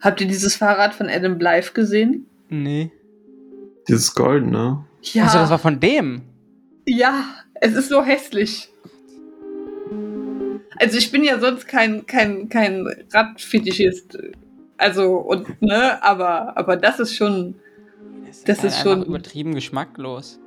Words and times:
Habt 0.00 0.20
ihr 0.20 0.26
dieses 0.26 0.56
Fahrrad 0.56 0.94
von 0.94 1.08
Adam 1.08 1.38
Blythe 1.38 1.72
gesehen? 1.72 2.26
Nee. 2.50 2.90
Dieses 3.88 4.14
Goldene. 4.14 4.84
Ja. 5.02 5.24
Also 5.24 5.38
das 5.38 5.50
war 5.50 5.58
von 5.58 5.80
dem. 5.80 6.22
Ja, 6.86 7.24
es 7.54 7.74
ist 7.74 7.88
so 7.88 8.02
hässlich. 8.02 8.68
Also 10.76 10.98
ich 10.98 11.10
bin 11.10 11.24
ja 11.24 11.38
sonst 11.38 11.66
kein, 11.66 12.04
kein, 12.06 12.48
kein 12.48 12.86
Radfetischist. 13.12 14.18
Also, 14.76 15.16
und, 15.16 15.62
ne, 15.62 16.02
aber, 16.02 16.56
aber 16.58 16.76
das 16.76 16.98
ist 17.00 17.14
schon. 17.14 17.54
Das 18.44 18.58
halt 18.58 18.72
ist 18.72 18.80
schon- 18.82 18.92
einfach 18.98 19.06
übertrieben 19.06 19.54
geschmacklos. 19.54 20.38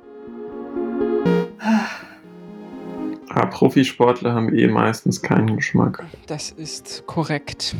Ah, 3.30 3.46
Profisportler 3.46 4.32
haben 4.32 4.54
eh 4.54 4.66
meistens 4.68 5.22
keinen 5.22 5.56
Geschmack. 5.56 6.04
Das 6.26 6.50
ist 6.50 7.04
korrekt. 7.06 7.76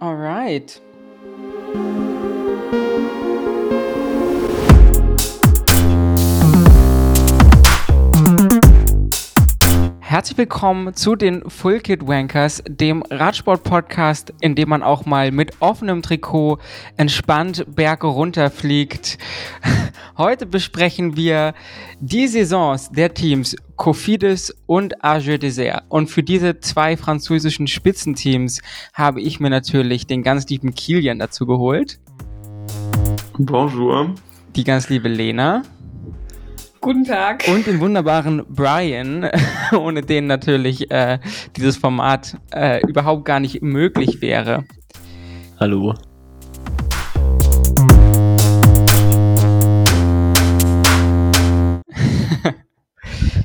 Alright. 0.00 0.80
Herzlich 10.18 10.38
willkommen 10.38 10.94
zu 10.94 11.14
den 11.14 11.48
Full 11.48 11.78
Kid 11.78 12.08
Wankers, 12.08 12.60
dem 12.68 13.04
Radsport-Podcast, 13.08 14.34
in 14.40 14.56
dem 14.56 14.68
man 14.68 14.82
auch 14.82 15.06
mal 15.06 15.30
mit 15.30 15.52
offenem 15.60 16.02
Trikot 16.02 16.58
entspannt 16.96 17.64
Berge 17.72 18.08
runterfliegt. 18.08 19.16
Heute 20.18 20.46
besprechen 20.46 21.16
wir 21.16 21.54
die 22.00 22.26
Saisons 22.26 22.90
der 22.90 23.14
Teams 23.14 23.54
Cofidis 23.76 24.52
und 24.66 25.04
Argeux 25.04 25.38
Dessert. 25.38 25.84
Und 25.88 26.10
für 26.10 26.24
diese 26.24 26.58
zwei 26.58 26.96
französischen 26.96 27.68
Spitzenteams 27.68 28.60
habe 28.94 29.20
ich 29.20 29.38
mir 29.38 29.50
natürlich 29.50 30.08
den 30.08 30.24
ganz 30.24 30.48
lieben 30.48 30.74
Kilian 30.74 31.20
dazu 31.20 31.46
geholt, 31.46 32.00
Bonjour. 33.38 34.16
die 34.56 34.64
ganz 34.64 34.88
liebe 34.88 35.08
Lena 35.08 35.62
Guten 36.80 37.04
Tag. 37.04 37.44
und 37.48 37.66
den 37.66 37.80
wunderbaren 37.80 38.44
Brian, 38.48 39.28
ohne 39.72 40.02
den 40.02 40.28
natürlich 40.28 40.90
äh, 40.92 41.18
dieses 41.56 41.76
Format 41.76 42.36
äh, 42.54 42.80
überhaupt 42.86 43.24
gar 43.24 43.40
nicht 43.40 43.62
möglich 43.62 44.20
wäre. 44.20 44.64
Hallo. 45.58 45.94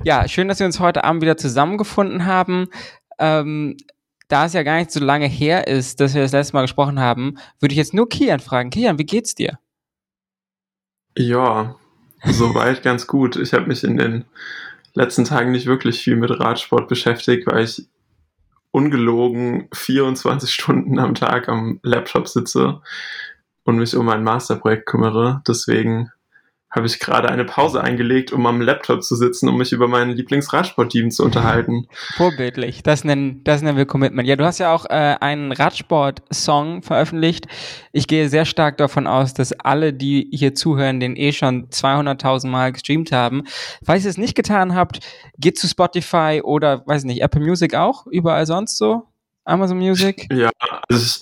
Ja, 0.06 0.28
schön, 0.28 0.50
dass 0.50 0.59
wir 0.59 0.66
uns 0.66 0.81
heute 0.81 1.06
Abend 1.06 1.22
wieder 1.22 1.38
zusammengefunden 1.38 2.26
haben. 2.26 2.67
Ähm, 3.20 3.78
da 4.28 4.45
es 4.45 4.54
ja 4.54 4.64
gar 4.64 4.78
nicht 4.78 4.92
so 4.92 5.00
lange 5.00 5.28
her 5.28 5.66
ist, 5.67 6.02
dass 6.02 6.14
wir 6.14 6.22
das 6.22 6.34
letzte 6.34 6.56
Mal 6.56 6.64
gesprochen 6.64 7.00
haben, 7.00 7.38
würde 7.61 7.72
ich 7.72 7.78
jetzt 7.78 7.94
nur 7.94 8.09
Kian 8.09 8.42
fragen. 8.42 8.70
Kian, 8.70 9.00
wie 9.00 9.06
geht's 9.06 9.34
dir? 9.34 9.59
Ja, 11.17 11.78
soweit 12.26 12.84
ganz 12.84 13.08
gut. 13.08 13.36
Ich 13.36 13.54
habe 13.54 13.68
mich 13.68 13.84
in 13.84 13.98
den 13.98 14.26
letzten 14.94 15.26
Tagen 15.26 15.52
nicht 15.52 15.66
wirklich 15.66 16.02
viel 16.02 16.16
mit 16.16 16.32
Radsport 16.32 16.88
beschäftigt, 16.88 17.48
weil 17.48 17.64
ich 17.64 17.88
ungelogen 18.72 19.68
24 19.74 20.50
Stunden 20.54 21.00
am 21.00 21.16
Tag 21.16 21.50
am 21.50 21.80
Laptop 21.84 22.28
sitze 22.28 22.82
und 23.64 23.78
mich 23.78 23.96
um 23.96 24.06
mein 24.06 24.24
Masterprojekt 24.24 24.86
kümmere. 24.86 25.42
Deswegen 25.48 26.12
habe 26.76 26.88
ich 26.88 27.00
gerade 27.00 27.30
eine 27.30 27.46
Pause 27.46 27.82
eingelegt, 27.82 28.34
um 28.34 28.48
am 28.48 28.60
Laptop 28.60 29.04
zu 29.04 29.16
sitzen, 29.16 29.48
um 29.48 29.58
mich 29.58 29.72
über 29.72 29.88
mein 29.88 30.10
Lieblingsradsportteam 30.10 31.12
zu 31.12 31.24
unterhalten. 31.24 31.88
Vorbildlich. 32.16 32.82
Das 32.82 33.04
nennen, 33.04 33.44
das 33.44 33.62
nennen 33.62 33.78
wir 33.78 33.86
Commitment. 33.86 34.28
Ja, 34.28 34.36
du 34.36 34.44
hast 34.44 34.58
ja 34.58 34.74
auch 34.74 34.86
äh, 34.86 35.16
einen 35.22 35.52
Radsport-Song 35.52 36.82
veröffentlicht. 36.82 37.48
Ich 37.92 38.08
gehe 38.08 38.28
sehr 38.28 38.45
stark 38.45 38.78
davon 38.78 39.06
aus, 39.06 39.36
dass 39.36 39.54
alle, 39.54 39.94
die 39.94 40.28
hier 40.33 40.56
zuhören, 40.56 41.00
den 41.00 41.16
eh 41.16 41.32
schon 41.32 41.70
200.000 41.70 42.48
Mal 42.48 42.72
gestreamt 42.72 43.12
haben. 43.12 43.44
Falls 43.86 44.04
ihr 44.04 44.10
es 44.10 44.17
nicht 44.17 44.33
getan 44.33 44.73
habt, 44.73 45.00
geht 45.38 45.60
zu 45.60 45.67
Spotify 45.67 46.42
oder, 46.44 46.82
weiß 46.88 47.04
nicht, 47.04 47.22
Apple 47.22 47.42
Music 47.42 47.76
auch, 47.76 48.08
überall 48.08 48.48
sonst 48.48 48.78
so, 48.78 49.04
Amazon 49.45 49.78
Music. 49.78 50.28
Ja, 50.33 50.50
also 50.89 51.22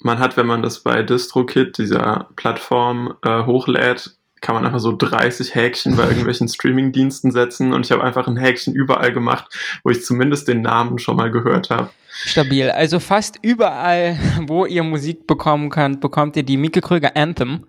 man 0.00 0.18
hat, 0.18 0.36
wenn 0.36 0.46
man 0.46 0.62
das 0.62 0.80
bei 0.80 1.02
DistroKit, 1.02 1.78
dieser 1.78 2.28
Plattform, 2.36 3.14
äh, 3.22 3.44
hochlädt, 3.44 4.16
kann 4.42 4.54
man 4.56 4.66
einfach 4.66 4.80
so 4.80 4.94
30 4.94 5.54
Häkchen 5.54 5.96
bei 5.96 6.04
irgendwelchen 6.04 6.48
Streamingdiensten 6.48 7.30
setzen 7.30 7.72
und 7.72 7.86
ich 7.86 7.92
habe 7.92 8.04
einfach 8.04 8.26
ein 8.28 8.36
Häkchen 8.36 8.74
überall 8.74 9.12
gemacht, 9.12 9.46
wo 9.84 9.90
ich 9.90 10.04
zumindest 10.04 10.48
den 10.48 10.60
Namen 10.60 10.98
schon 10.98 11.16
mal 11.16 11.30
gehört 11.30 11.70
habe. 11.70 11.90
Stabil. 12.10 12.68
Also 12.70 13.00
fast 13.00 13.38
überall, 13.40 14.18
wo 14.46 14.66
ihr 14.66 14.82
Musik 14.82 15.26
bekommen 15.26 15.70
könnt, 15.70 16.00
bekommt 16.00 16.36
ihr 16.36 16.42
die 16.42 16.58
Mieke 16.58 16.82
Kröger 16.82 17.16
Anthem. 17.16 17.66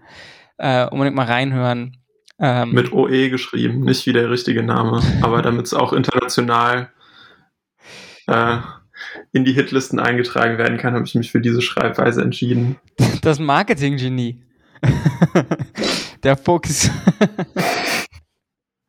Äh, 0.57 0.87
unbedingt 0.89 1.15
mal 1.15 1.25
reinhören. 1.25 1.97
Ähm, 2.39 2.71
Mit 2.71 2.91
OE 2.91 3.29
geschrieben, 3.29 3.81
nicht 3.81 4.05
wie 4.05 4.13
der 4.13 4.29
richtige 4.29 4.63
Name, 4.63 5.01
aber 5.21 5.41
damit 5.41 5.67
es 5.67 5.73
auch 5.73 5.93
international 5.93 6.89
äh, 8.27 8.57
in 9.31 9.45
die 9.45 9.53
Hitlisten 9.53 9.99
eingetragen 9.99 10.57
werden 10.57 10.77
kann, 10.77 10.93
habe 10.93 11.05
ich 11.05 11.15
mich 11.15 11.31
für 11.31 11.41
diese 11.41 11.61
Schreibweise 11.61 12.21
entschieden. 12.21 12.77
Das 13.21 13.39
Marketing-Genie. 13.39 14.41
Der 16.23 16.37
Fuchs. 16.37 16.89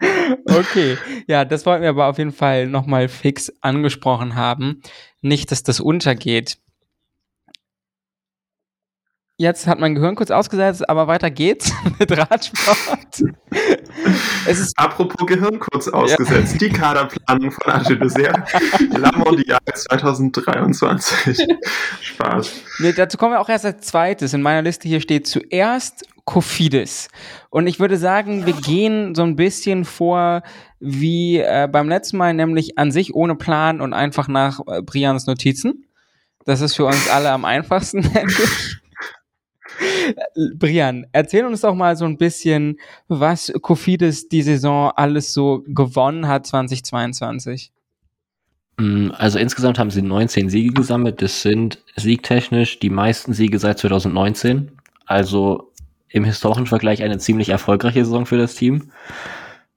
okay, 0.46 0.96
ja, 1.26 1.44
das 1.44 1.66
wollten 1.66 1.82
wir 1.82 1.90
aber 1.90 2.06
auf 2.06 2.18
jeden 2.18 2.32
Fall 2.32 2.68
nochmal 2.68 3.08
fix 3.08 3.52
angesprochen 3.60 4.36
haben. 4.36 4.82
Nicht, 5.20 5.50
dass 5.50 5.62
das 5.62 5.80
untergeht. 5.80 6.58
Jetzt 9.36 9.66
hat 9.66 9.80
mein 9.80 9.96
Gehirn 9.96 10.14
kurz 10.14 10.30
ausgesetzt, 10.30 10.88
aber 10.88 11.08
weiter 11.08 11.28
geht's 11.28 11.72
mit 11.98 12.16
Radsport. 12.16 13.24
Es 14.46 14.60
ist 14.60 14.78
Apropos 14.78 15.26
Gehirn 15.26 15.58
kurz 15.58 15.88
ausgesetzt, 15.88 16.60
die 16.60 16.68
Kaderplanung 16.68 17.50
von 17.50 17.72
Arge 17.72 17.98
Dessert, 17.98 18.48
La 18.90 19.10
Mondiale 19.10 19.58
2023. 19.74 21.48
Spaß. 22.00 22.52
Nee, 22.78 22.92
dazu 22.92 23.16
kommen 23.16 23.32
wir 23.32 23.40
auch 23.40 23.48
erst 23.48 23.64
als 23.64 23.88
zweites. 23.88 24.34
In 24.34 24.42
meiner 24.42 24.62
Liste 24.62 24.86
hier 24.86 25.00
steht 25.00 25.26
zuerst 25.26 26.06
Kofidis. 26.24 27.08
Und 27.50 27.66
ich 27.66 27.80
würde 27.80 27.96
sagen, 27.96 28.46
wir 28.46 28.54
gehen 28.54 29.14
so 29.14 29.22
ein 29.22 29.36
bisschen 29.36 29.84
vor 29.84 30.42
wie 30.80 31.38
äh, 31.38 31.68
beim 31.70 31.88
letzten 31.88 32.16
Mal, 32.16 32.34
nämlich 32.34 32.78
an 32.78 32.90
sich 32.90 33.14
ohne 33.14 33.36
Plan 33.36 33.80
und 33.80 33.92
einfach 33.92 34.28
nach 34.28 34.60
äh, 34.66 34.82
Brians 34.82 35.26
Notizen. 35.26 35.86
Das 36.44 36.60
ist 36.60 36.74
für 36.74 36.86
uns 36.86 37.08
alle 37.08 37.30
am 37.30 37.44
einfachsten, 37.44 38.02
denke 38.14 38.42
Brian, 40.56 41.06
erzähl 41.12 41.44
uns 41.44 41.62
doch 41.62 41.74
mal 41.74 41.96
so 41.96 42.04
ein 42.04 42.18
bisschen, 42.18 42.78
was 43.08 43.52
Kofidis 43.60 44.28
die 44.28 44.42
Saison 44.42 44.92
alles 44.94 45.32
so 45.32 45.64
gewonnen 45.66 46.28
hat 46.28 46.46
2022. 46.46 47.72
Mm, 48.76 49.10
Also 49.16 49.38
insgesamt 49.38 49.78
haben 49.78 49.90
sie 49.90 50.02
19 50.02 50.48
Siege 50.48 50.72
gesammelt. 50.72 51.22
Das 51.22 51.42
sind 51.42 51.82
siegtechnisch 51.96 52.78
die 52.78 52.90
meisten 52.90 53.32
Siege 53.32 53.58
seit 53.58 53.78
2019. 53.78 54.72
Also 55.06 55.72
im 56.14 56.22
historischen 56.22 56.66
Vergleich 56.66 57.02
eine 57.02 57.18
ziemlich 57.18 57.48
erfolgreiche 57.48 58.04
Saison 58.04 58.24
für 58.24 58.38
das 58.38 58.54
Team. 58.54 58.92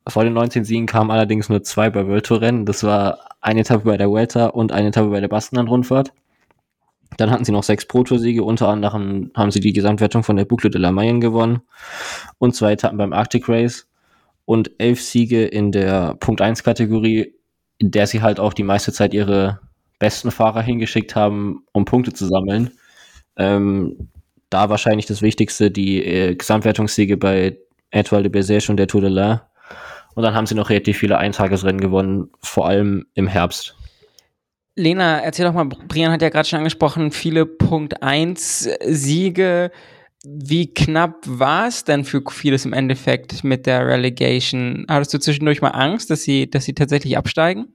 Vor 0.07 0.23
den 0.23 0.33
19 0.33 0.65
Siegen 0.65 0.85
kamen 0.85 1.09
allerdings 1.09 1.49
nur 1.49 1.63
zwei 1.63 1.89
bei 1.89 2.05
World 2.05 2.27
Tour 2.27 2.41
Rennen. 2.41 2.67
Das 2.67 2.83
war 2.83 3.31
eine 3.41 3.61
Etappe 3.61 3.85
bei 3.85 3.97
der 3.97 4.07
Vuelta 4.07 4.45
und 4.45 4.71
eine 4.71 4.89
Etappe 4.89 5.09
bei 5.09 5.19
der 5.19 5.29
Baskenland-Rundfahrt. 5.29 6.13
Dann 7.17 7.31
hatten 7.31 7.43
sie 7.43 7.51
noch 7.51 7.63
sechs 7.63 7.87
Pro 7.87 8.03
Tour 8.03 8.19
Siege. 8.19 8.43
Unter 8.43 8.67
anderem 8.67 9.31
haben 9.35 9.49
sie 9.49 9.61
die 9.61 9.73
Gesamtwertung 9.73 10.21
von 10.21 10.35
der 10.35 10.45
Boucle 10.45 10.69
de 10.69 10.79
la 10.79 10.91
Mayenne 10.91 11.21
gewonnen 11.21 11.61
und 12.37 12.55
zwei 12.55 12.73
Etappen 12.73 12.99
beim 12.99 13.13
Arctic 13.13 13.49
Race 13.49 13.89
und 14.45 14.69
elf 14.77 15.01
Siege 15.01 15.43
in 15.43 15.71
der 15.71 16.13
Punkt 16.19 16.41
1 16.41 16.61
Kategorie, 16.63 17.33
in 17.79 17.89
der 17.89 18.05
sie 18.05 18.21
halt 18.21 18.39
auch 18.39 18.53
die 18.53 18.63
meiste 18.63 18.93
Zeit 18.93 19.15
ihre 19.15 19.59
besten 19.97 20.29
Fahrer 20.29 20.61
hingeschickt 20.61 21.15
haben, 21.15 21.65
um 21.71 21.85
Punkte 21.85 22.13
zu 22.13 22.27
sammeln. 22.27 22.69
Ähm, 23.37 24.09
da 24.49 24.69
wahrscheinlich 24.69 25.05
das 25.05 25.21
Wichtigste, 25.21 25.71
die 25.71 26.03
äh, 26.03 26.35
Gesamtwertungssiege 26.35 27.17
bei 27.17 27.57
Etoile 27.91 28.29
de 28.29 28.41
Bézèche 28.41 28.69
und 28.69 28.77
der 28.77 28.87
Tour 28.87 29.01
de 29.01 29.09
l'Ain. 29.09 29.41
Und 30.15 30.23
dann 30.23 30.33
haben 30.33 30.47
sie 30.47 30.55
noch 30.55 30.69
relativ 30.69 30.97
viele 30.97 31.17
Eintagesrennen 31.17 31.79
gewonnen, 31.79 32.31
vor 32.41 32.67
allem 32.67 33.05
im 33.13 33.27
Herbst. 33.27 33.75
Lena, 34.75 35.19
erzähl 35.19 35.45
doch 35.45 35.53
mal, 35.53 35.65
Brian 35.65 36.11
hat 36.11 36.21
ja 36.21 36.29
gerade 36.29 36.47
schon 36.47 36.59
angesprochen, 36.59 37.11
viele 37.11 37.45
Punkt 37.45 38.01
1 38.03 38.69
Siege. 38.85 39.71
Wie 40.23 40.73
knapp 40.73 41.17
war 41.25 41.67
es 41.67 41.83
denn 41.83 42.03
für 42.03 42.21
vieles 42.29 42.65
im 42.65 42.73
Endeffekt 42.73 43.43
mit 43.43 43.65
der 43.65 43.87
Relegation? 43.87 44.85
Hattest 44.89 45.13
du 45.13 45.19
zwischendurch 45.19 45.61
mal 45.61 45.69
Angst, 45.69 46.09
dass 46.09 46.23
sie, 46.23 46.49
dass 46.49 46.65
sie 46.65 46.73
tatsächlich 46.73 47.17
absteigen? 47.17 47.73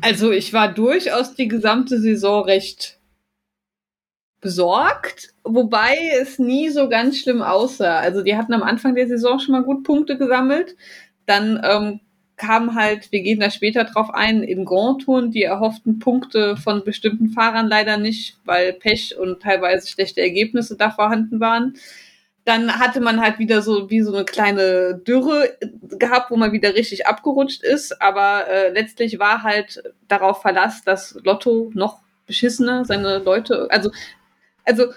Also 0.00 0.30
ich 0.30 0.52
war 0.52 0.72
durchaus 0.72 1.34
die 1.34 1.48
gesamte 1.48 2.00
Saison 2.00 2.44
recht 2.44 2.97
besorgt, 4.40 5.34
wobei 5.44 5.96
es 6.20 6.38
nie 6.38 6.68
so 6.70 6.88
ganz 6.88 7.18
schlimm 7.18 7.42
aussah. 7.42 7.98
Also 7.98 8.22
die 8.22 8.36
hatten 8.36 8.54
am 8.54 8.62
Anfang 8.62 8.94
der 8.94 9.08
Saison 9.08 9.38
schon 9.38 9.52
mal 9.52 9.62
gut 9.64 9.84
Punkte 9.84 10.16
gesammelt. 10.16 10.76
dann 11.26 11.60
ähm, 11.64 12.00
kam 12.38 12.74
halt, 12.74 13.12
wir 13.12 13.20
gehen 13.22 13.40
da 13.40 13.50
später 13.50 13.84
drauf 13.84 14.10
ein, 14.10 14.42
in 14.42 14.64
Grand 14.64 15.02
Touren 15.02 15.30
die 15.30 15.42
erhofften 15.42 15.98
Punkte 15.98 16.56
von 16.56 16.84
bestimmten 16.84 17.28
Fahrern 17.30 17.68
leider 17.68 17.98
nicht, 17.98 18.38
weil 18.44 18.72
Pech 18.72 19.18
und 19.18 19.42
teilweise 19.42 19.88
schlechte 19.88 20.22
Ergebnisse 20.22 20.76
da 20.76 20.90
vorhanden 20.90 21.40
waren. 21.40 21.74
Dann 22.44 22.78
hatte 22.78 23.00
man 23.00 23.20
halt 23.20 23.38
wieder 23.38 23.60
so 23.60 23.90
wie 23.90 24.00
so 24.00 24.14
eine 24.14 24.24
kleine 24.24 24.94
Dürre 25.06 25.58
gehabt, 25.98 26.30
wo 26.30 26.36
man 26.36 26.52
wieder 26.52 26.74
richtig 26.74 27.06
abgerutscht 27.06 27.62
ist. 27.62 28.00
Aber 28.00 28.46
äh, 28.48 28.70
letztlich 28.70 29.18
war 29.18 29.42
halt 29.42 29.82
darauf 30.06 30.40
Verlass, 30.40 30.82
dass 30.82 31.18
Lotto 31.24 31.70
noch 31.74 32.00
beschissener 32.26 32.84
seine 32.84 33.18
Leute, 33.18 33.66
also, 33.70 33.90
also 34.68 34.92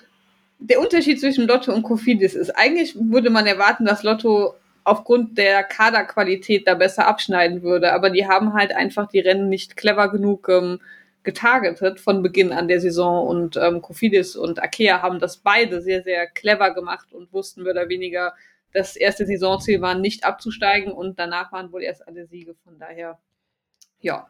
der 0.60 0.80
Unterschied 0.80 1.20
zwischen 1.20 1.48
Lotto 1.48 1.74
und 1.74 1.84
Kofidis 1.84 2.36
ist, 2.36 2.52
eigentlich 2.52 2.96
würde 2.96 3.30
man 3.30 3.48
erwarten, 3.48 3.86
dass 3.86 4.04
Lotto 4.04 4.54
aufgrund 4.84 5.38
der 5.38 5.64
Kaderqualität 5.64 6.68
da 6.68 6.76
besser 6.76 7.08
abschneiden 7.08 7.64
würde. 7.64 7.94
Aber 7.94 8.10
die 8.10 8.28
haben 8.28 8.54
halt 8.54 8.76
einfach 8.76 9.08
die 9.08 9.20
Rennen 9.20 9.50
nicht 9.50 9.78
clever 9.78 10.10
genug 10.10 10.50
ähm, 10.50 10.80
getargetet 11.24 12.00
von 12.00 12.24
Beginn 12.24 12.52
an 12.52 12.68
der 12.68 12.82
Saison 12.82 13.28
und 13.28 13.56
ähm, 13.56 13.82
Kofidis 13.82 14.36
und 14.36 14.62
Akea 14.62 15.02
haben 15.04 15.20
das 15.20 15.38
beide 15.38 15.82
sehr, 15.82 16.02
sehr 16.02 16.28
clever 16.28 16.74
gemacht 16.74 17.14
und 17.14 17.32
wussten 17.32 17.62
mehr 17.64 17.74
oder 17.74 17.90
weniger, 17.90 18.34
das 18.74 18.96
erste 18.96 19.26
Saisonziel 19.26 19.82
war 19.82 19.96
nicht 19.96 20.24
abzusteigen 20.24 20.92
und 20.92 21.20
danach 21.20 21.52
waren 21.52 21.72
wohl 21.72 21.84
erst 21.84 22.08
alle 22.08 22.26
Siege. 22.26 22.56
Von 22.64 22.80
daher, 22.80 23.20
ja. 24.00 24.28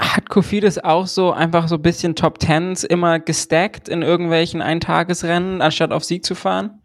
Hat 0.00 0.28
Kofidis 0.28 0.78
auch 0.78 1.06
so 1.06 1.32
einfach 1.32 1.68
so 1.68 1.76
ein 1.76 1.82
bisschen 1.82 2.16
Top 2.16 2.38
Tens 2.38 2.82
immer 2.82 3.20
gestackt 3.20 3.88
in 3.88 4.02
irgendwelchen 4.02 4.60
Eintagesrennen, 4.60 5.62
anstatt 5.62 5.92
auf 5.92 6.04
Sieg 6.04 6.24
zu 6.24 6.34
fahren? 6.34 6.82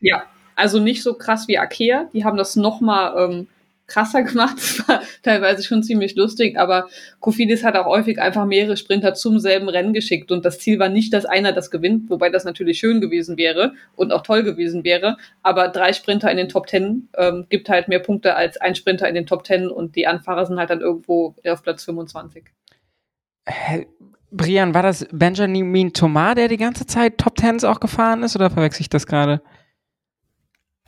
Ja, 0.00 0.24
also 0.56 0.80
nicht 0.80 1.02
so 1.02 1.14
krass 1.14 1.46
wie 1.46 1.58
Akea. 1.58 2.08
Die 2.12 2.24
haben 2.24 2.36
das 2.36 2.56
noch 2.56 2.80
mal 2.80 3.14
ähm, 3.16 3.48
krasser 3.90 4.22
gemacht. 4.24 4.56
Das 4.56 4.88
war 4.88 5.02
teilweise 5.22 5.62
schon 5.62 5.82
ziemlich 5.82 6.16
lustig, 6.16 6.58
aber 6.58 6.88
Kofidis 7.20 7.64
hat 7.64 7.76
auch 7.76 7.86
häufig 7.86 8.18
einfach 8.18 8.46
mehrere 8.46 8.76
Sprinter 8.76 9.12
zum 9.14 9.38
selben 9.38 9.68
Rennen 9.68 9.92
geschickt 9.92 10.32
und 10.32 10.44
das 10.44 10.58
Ziel 10.58 10.78
war 10.78 10.88
nicht, 10.88 11.12
dass 11.12 11.26
einer 11.26 11.52
das 11.52 11.70
gewinnt, 11.70 12.08
wobei 12.08 12.30
das 12.30 12.44
natürlich 12.44 12.78
schön 12.78 13.00
gewesen 13.00 13.36
wäre 13.36 13.74
und 13.96 14.12
auch 14.12 14.22
toll 14.22 14.42
gewesen 14.42 14.84
wäre, 14.84 15.18
aber 15.42 15.68
drei 15.68 15.92
Sprinter 15.92 16.30
in 16.30 16.38
den 16.38 16.48
Top 16.48 16.66
Ten 16.66 17.08
ähm, 17.18 17.46
gibt 17.50 17.68
halt 17.68 17.88
mehr 17.88 17.98
Punkte 17.98 18.36
als 18.36 18.56
ein 18.58 18.74
Sprinter 18.74 19.08
in 19.08 19.14
den 19.14 19.26
Top 19.26 19.44
Ten 19.44 19.68
und 19.68 19.96
die 19.96 20.06
Anfahrer 20.06 20.46
sind 20.46 20.58
halt 20.58 20.70
dann 20.70 20.80
irgendwo 20.80 21.34
auf 21.46 21.62
Platz 21.62 21.84
25. 21.84 22.44
Hä? 23.46 23.86
Brian, 24.32 24.74
war 24.74 24.82
das 24.82 25.06
Benjamin 25.10 25.92
Thomas, 25.92 26.36
der 26.36 26.46
die 26.46 26.56
ganze 26.56 26.86
Zeit 26.86 27.18
Top 27.18 27.34
Tens 27.34 27.64
auch 27.64 27.80
gefahren 27.80 28.22
ist 28.22 28.36
oder 28.36 28.48
verwechsel 28.48 28.82
ich 28.82 28.88
das 28.88 29.06
gerade? 29.06 29.42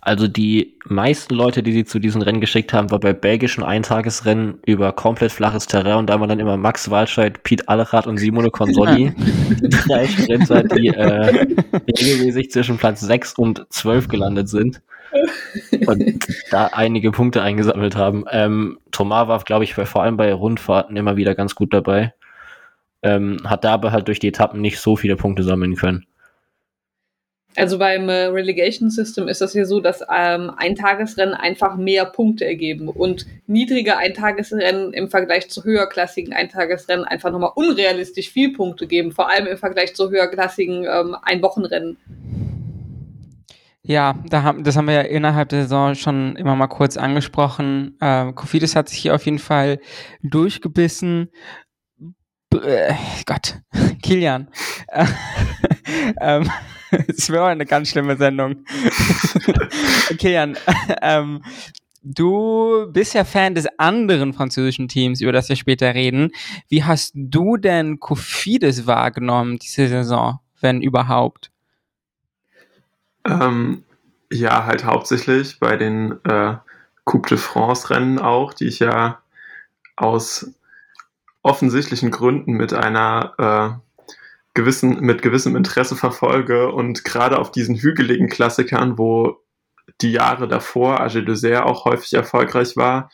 Also 0.05 0.27
die 0.27 0.75
meisten 0.85 1.33
Leute, 1.33 1.63
die 1.63 1.73
sie 1.73 1.85
zu 1.85 2.01
diesen 2.01 2.23
Rennen 2.23 2.41
geschickt 2.41 2.73
haben, 2.73 2.91
war 2.91 2.99
bei 2.99 3.13
belgischen 3.13 3.63
Eintagesrennen 3.63 4.59
über 4.67 4.91
komplett 4.91 5.31
flaches 5.31 5.69
Terrain 5.69 5.99
und 5.99 6.11
da 6.11 6.19
waren 6.19 6.29
dann 6.29 6.41
immer 6.41 6.57
Max 6.57 6.91
Walscheid, 6.91 7.41
Piet 7.45 7.69
Allerath 7.69 8.09
und 8.09 8.19
Simone 8.19 8.51
Consoli. 8.51 9.15
drei 9.87 10.09
Sprinter, 10.09 10.65
die 10.65 10.89
äh, 10.89 11.47
regelmäßig 12.01 12.51
zwischen 12.51 12.79
Platz 12.79 13.01
6 13.01 13.35
und 13.35 13.65
12 13.71 14.09
gelandet 14.09 14.49
sind 14.49 14.83
und 15.87 16.27
da 16.51 16.67
einige 16.73 17.13
Punkte 17.13 17.41
eingesammelt 17.41 17.95
haben. 17.95 18.25
Ähm, 18.29 18.79
Thomas 18.91 19.29
war, 19.29 19.39
glaube 19.45 19.63
ich, 19.63 19.77
bei, 19.77 19.87
vor 19.87 20.03
allem 20.03 20.17
bei 20.17 20.33
Rundfahrten 20.33 20.97
immer 20.97 21.17
wieder 21.17 21.37
ganz 21.37 21.55
gut 21.55 21.73
dabei. 21.73 22.13
Ähm, 23.03 23.39
hat 23.45 23.63
da 23.63 23.75
aber 23.75 23.93
halt 23.93 24.09
durch 24.09 24.19
die 24.19 24.29
Etappen 24.29 24.61
nicht 24.61 24.81
so 24.81 24.97
viele 24.97 25.15
Punkte 25.15 25.45
sammeln 25.45 25.77
können. 25.77 26.07
Also 27.57 27.79
beim 27.79 28.09
äh, 28.09 28.25
Relegation 28.27 28.91
System 28.91 29.29
ist 29.29 29.41
das 29.41 29.55
ja 29.55 29.65
so, 29.65 29.81
dass 29.81 30.01
ähm, 30.11 30.51
Eintagesrennen 30.57 31.35
einfach 31.35 31.77
mehr 31.77 32.07
Punkte 32.07 32.47
ergeben 32.47 32.89
und 32.89 33.27
niedrige 33.47 33.99
Eintagesrennen 33.99 34.93
im 34.93 35.09
Vergleich 35.09 35.51
zu 35.51 35.65
höherklassigen 35.65 36.33
Eintagesrennen 36.33 37.05
einfach 37.05 37.31
nochmal 37.31 37.53
unrealistisch 37.55 38.31
viel 38.31 38.53
Punkte 38.53 38.87
geben, 38.87 39.13
vor 39.13 39.29
allem 39.29 39.47
im 39.47 39.59
Vergleich 39.59 39.95
zu 39.95 40.11
höherklassigen 40.11 40.85
ähm, 40.85 41.17
Einwochenrennen. 41.23 41.99
Ja, 43.85 44.15
da 44.29 44.45
haben, 44.45 44.63
das 44.63 44.77
haben 44.77 44.87
wir 44.87 44.95
ja 44.95 45.01
innerhalb 45.01 45.49
der 45.49 45.63
Saison 45.63 45.95
schon 45.97 46.37
immer 46.37 46.55
mal 46.55 46.69
kurz 46.69 46.97
angesprochen. 46.97 47.97
Äh, 48.01 48.33
Kofidis 48.33 48.77
hat 48.77 48.89
sich 48.89 49.01
hier 49.01 49.15
auf 49.15 49.25
jeden 49.25 49.41
Fall 49.41 49.81
durchgebissen. 50.23 51.31
B 52.49 52.59
äh, 52.59 52.95
Gott, 53.27 53.59
Kilian. 54.03 54.49
ähm, 56.21 56.49
es 57.09 57.31
wäre 57.31 57.47
eine 57.47 57.67
ganz 57.67 57.89
schlimme 57.89 58.17
Sendung. 58.17 58.65
okay, 60.11 60.35
Jan. 60.35 60.57
Ähm, 61.01 61.43
du 62.03 62.87
bist 62.93 63.15
ja 63.15 63.25
Fan 63.25 63.55
des 63.55 63.67
anderen 63.79 64.33
französischen 64.33 64.89
Teams, 64.89 65.21
über 65.21 65.33
das 65.33 65.49
wir 65.49 65.57
später 65.57 65.95
reden. 65.95 66.31
Wie 66.69 66.85
hast 66.85 67.13
du 67.15 67.57
denn 67.57 67.99
Kofidis 67.99 68.87
wahrgenommen 68.87 69.59
diese 69.59 69.89
Saison, 69.89 70.39
wenn 70.61 70.81
überhaupt? 70.81 71.51
Ähm, 73.25 73.85
ja, 74.31 74.65
halt 74.65 74.85
hauptsächlich 74.85 75.59
bei 75.59 75.77
den 75.77 76.19
äh, 76.25 76.57
Coupe 77.05 77.31
de 77.31 77.39
France 77.39 77.91
Rennen 77.91 78.19
auch, 78.19 78.55
die 78.55 78.67
ich 78.67 78.79
ja 78.79 79.21
aus 79.97 80.53
offensichtlichen 81.43 82.11
Gründen 82.11 82.53
mit 82.53 82.73
einer 82.73 83.35
äh, 83.39 83.92
gewissen, 84.55 85.01
mit 85.01 85.23
gewissem 85.23 85.57
Interesse 85.57 85.97
verfolge 85.97 86.71
und 86.73 87.05
gerade 87.05 87.39
auf 87.39 87.51
diesen 87.51 87.77
hügeligen 87.77 88.29
Klassikern, 88.29 88.99
wo 88.99 89.41
die 90.01 90.13
Jahre 90.13 90.49
davor 90.49 91.01
Age 91.01 91.25
Dessert 91.25 91.65
auch 91.65 91.85
häufig 91.85 92.13
erfolgreich 92.13 92.77
war, 92.77 93.11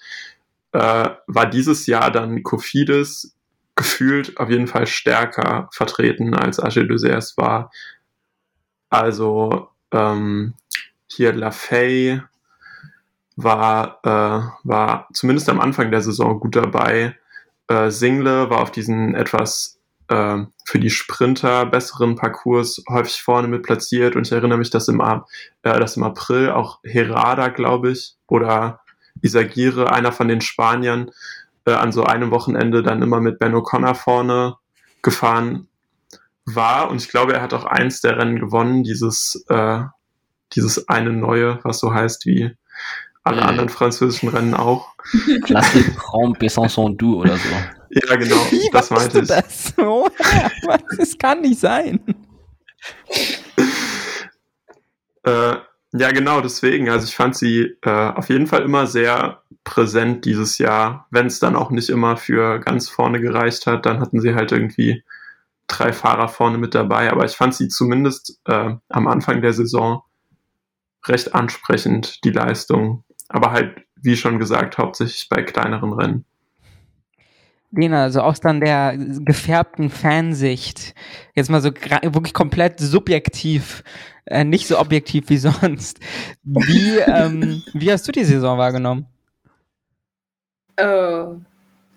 äh, 0.73 1.11
war 1.27 1.47
dieses 1.47 1.87
Jahr 1.87 2.11
dann 2.11 2.43
Kofidis 2.43 3.35
gefühlt 3.77 4.39
auf 4.39 4.51
jeden 4.51 4.67
Fall 4.67 4.87
stärker 4.87 5.69
vertreten 5.73 6.35
als 6.35 6.61
Age 6.61 6.87
Dessert 6.89 7.19
es 7.19 7.37
war. 7.37 7.71
Also 8.91 9.69
ähm, 9.93 10.55
hier 11.07 11.33
La 11.33 11.51
Fay 11.51 12.21
war, 13.37 14.01
äh, 14.03 14.69
war 14.69 15.09
zumindest 15.13 15.49
am 15.49 15.61
Anfang 15.61 15.91
der 15.91 16.03
Saison 16.03 16.41
gut 16.41 16.57
dabei. 16.57 17.17
Äh, 17.69 17.91
Single 17.91 18.51
war 18.51 18.61
auf 18.61 18.73
diesen 18.73 19.15
etwas 19.15 19.78
äh, 20.09 20.39
für 20.65 20.79
die 20.79 20.91
Sprinter 20.91 21.67
besseren 21.67 22.17
Parcours 22.17 22.83
häufig 22.89 23.23
vorne 23.23 23.49
mit 23.49 23.63
platziert 23.63 24.17
und 24.17 24.27
ich 24.27 24.33
erinnere 24.33 24.59
mich, 24.59 24.71
dass 24.71 24.89
im, 24.89 25.01
äh, 25.01 25.21
dass 25.63 25.97
im 25.97 26.03
April 26.03 26.51
auch 26.51 26.81
Herada, 26.83 27.49
glaube 27.49 27.91
ich, 27.91 28.17
oder 28.27 28.81
Isagire, 29.23 29.93
einer 29.93 30.13
von 30.13 30.29
den 30.29 30.41
Spaniern, 30.41 31.11
äh, 31.65 31.73
an 31.73 31.93
so 31.93 32.05
einem 32.05 32.31
Wochenende 32.31 32.83
dann 32.83 33.03
immer 33.03 33.21
mit 33.21 33.39
Ben 33.39 33.55
O'Connor 33.55 33.95
vorne 33.95 34.57
gefahren 35.03 35.69
war 36.45 36.91
und 36.91 37.03
ich 37.03 37.09
glaube, 37.09 37.35
er 37.35 37.43
hat 37.43 37.53
auch 37.53 37.65
eins 37.65 38.01
der 38.01 38.17
Rennen 38.17 38.39
gewonnen, 38.39 38.83
dieses, 38.83 39.45
äh, 39.49 39.81
dieses 40.55 40.89
eine 40.89 41.13
neue, 41.13 41.61
was 41.63 41.79
so 41.79 41.93
heißt 41.93 42.25
wie 42.27 42.57
alle 43.23 43.43
anderen 43.43 43.69
französischen 43.69 44.31
Rennen 44.31 44.55
auch. 44.55 44.95
Classique 45.45 45.95
Grand 45.97 46.39
Besançon 46.39 46.97
Du 46.97 47.21
oder 47.21 47.37
so. 47.37 47.78
Ja, 48.07 48.17
genau. 48.17 48.37
Wie, 48.51 48.69
das 48.73 48.91
meinte 48.91 49.21
ich. 49.21 49.29
Das? 49.29 49.75
Oh, 49.79 50.09
das 50.97 51.17
kann 51.19 51.41
nicht 51.41 51.61
sein. 51.61 52.01
äh, 55.25 55.57
ja, 55.93 56.11
genau, 56.13 56.41
deswegen. 56.41 56.91
Also 56.91 57.07
ich 57.07 57.17
fand 57.17 57.37
sie 57.37 57.77
äh, 57.83 57.91
auf 57.91 58.29
jeden 58.29 58.47
Fall 58.47 58.63
immer 58.63 58.87
sehr 58.87 59.43
präsent 59.65 60.25
dieses 60.25 60.59
Jahr. 60.59 61.07
Wenn 61.11 61.27
es 61.27 61.41
dann 61.41 61.57
auch 61.57 61.71
nicht 61.71 61.89
immer 61.89 62.17
für 62.17 62.59
ganz 62.59 62.89
vorne 62.89 63.21
gereicht 63.21 63.67
hat, 63.67 63.87
dann 63.87 64.01
hatten 64.01 64.21
sie 64.21 64.35
halt 64.35 64.53
irgendwie 64.53 65.03
drei 65.67 65.93
Fahrer 65.93 66.29
vorne 66.29 66.59
mit 66.59 66.75
dabei. 66.75 67.11
Aber 67.11 67.25
ich 67.25 67.37
fand 67.37 67.55
sie 67.55 67.69
zumindest 67.69 68.39
äh, 68.47 68.75
am 68.89 69.07
Anfang 69.07 69.41
der 69.41 69.53
Saison 69.53 70.03
recht 71.07 71.35
ansprechend, 71.35 72.23
die 72.25 72.31
Leistung. 72.31 73.05
Aber 73.29 73.53
halt, 73.53 73.83
wie 73.97 74.17
schon 74.17 74.39
gesagt, 74.39 74.79
hauptsächlich 74.79 75.29
bei 75.29 75.43
kleineren 75.43 75.93
Rennen. 75.93 76.25
Lena, 77.71 78.05
also 78.05 78.23
aus 78.23 78.41
dann 78.41 78.61
der 78.61 78.97
gefärbten 78.97 79.91
Fansicht, 79.91 80.95
jetzt 81.35 81.51
mal 81.51 81.61
so 81.61 81.71
wirklich 81.71 82.33
komplett 82.33 82.81
subjektiv, 82.81 83.85
äh, 84.25 84.45
nicht 84.45 84.67
so 84.67 84.79
objektiv 84.79 85.29
wie 85.29 85.37
sonst. 85.39 86.01
Wie, 86.43 86.99
ähm, 86.99 87.63
wie 87.75 87.93
hast 87.93 88.09
du 88.09 88.13
die 88.13 88.25
Saison 88.25 88.57
wahrgenommen? 88.57 89.07
Äh, 90.77 91.25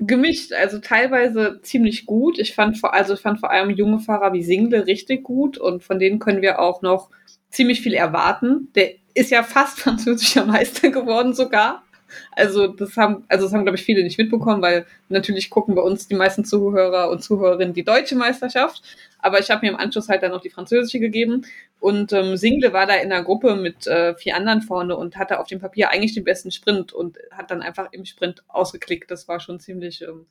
gemischt, 0.02 0.52
also 0.54 0.80
teilweise 0.80 1.60
ziemlich 1.62 2.06
gut. 2.06 2.40
Ich 2.40 2.54
fand 2.54 2.78
vor, 2.78 2.94
also 2.94 3.14
ich 3.14 3.22
fand 3.22 3.40
vor 3.40 3.52
allem 3.52 3.70
junge 3.70 4.00
Fahrer 4.00 4.34
wie 4.34 4.44
Single 4.44 4.82
richtig 4.82 5.24
gut 5.24 5.58
und 5.58 5.84
von 5.84 6.00
denen 6.00 6.20
können 6.20 6.42
wir 6.42 6.60
auch 6.60 6.82
noch 6.82 7.10
ziemlich 7.50 7.82
viel 7.82 7.94
erwarten. 7.94 8.70
Der 8.76 8.92
ist 9.14 9.32
ja 9.32 9.44
fast 9.44 9.80
französischer 9.82 10.46
Meister 10.46 10.90
geworden 10.90 11.34
sogar. 11.34 11.84
Also 12.32 12.68
das 12.68 12.98
haben, 12.98 13.24
also 13.28 13.46
das 13.46 13.54
haben 13.54 13.64
glaube 13.64 13.78
ich 13.78 13.84
viele 13.84 14.04
nicht 14.04 14.18
mitbekommen, 14.18 14.62
weil 14.62 14.86
natürlich 15.10 15.50
gucken 15.50 15.76
bei 15.76 15.82
uns 15.82 16.08
die 16.08 16.16
meisten 16.16 16.46
Zuhörer 16.46 17.10
und 17.10 17.24
Zuhörerinnen 17.24 17.74
die 17.74 17.84
deutsche 17.84 18.16
Meisterschaft. 18.16 18.82
Aber 19.20 19.40
ich 19.40 19.50
habe 19.52 19.66
mir 19.66 19.74
im 19.74 19.78
Anschluss 19.78 20.10
halt 20.10 20.24
dann 20.24 20.32
noch 20.32 20.42
die 20.42 20.50
französische 20.50 21.00
gegeben. 21.00 21.46
Und 21.80 22.14
ähm, 22.14 22.38
Single 22.38 22.74
war 22.74 22.86
da 22.86 22.96
in 22.96 23.12
einer 23.12 23.24
Gruppe 23.24 23.56
mit 23.56 23.88
äh, 23.88 24.16
vier 24.16 24.36
anderen 24.36 24.62
vorne 24.62 24.96
und 24.96 25.18
hatte 25.18 25.40
auf 25.40 25.48
dem 25.48 25.60
Papier 25.60 25.90
eigentlich 25.90 26.14
den 26.14 26.24
besten 26.24 26.52
Sprint 26.52 26.94
und 26.94 27.18
hat 27.32 27.52
dann 27.52 27.62
einfach 27.62 27.90
im 27.92 28.06
Sprint 28.06 28.44
ausgeklickt. 28.48 29.10
Das 29.10 29.28
war 29.28 29.40
schon 29.40 29.60
ziemlich, 29.60 30.02
ähm, 30.02 30.28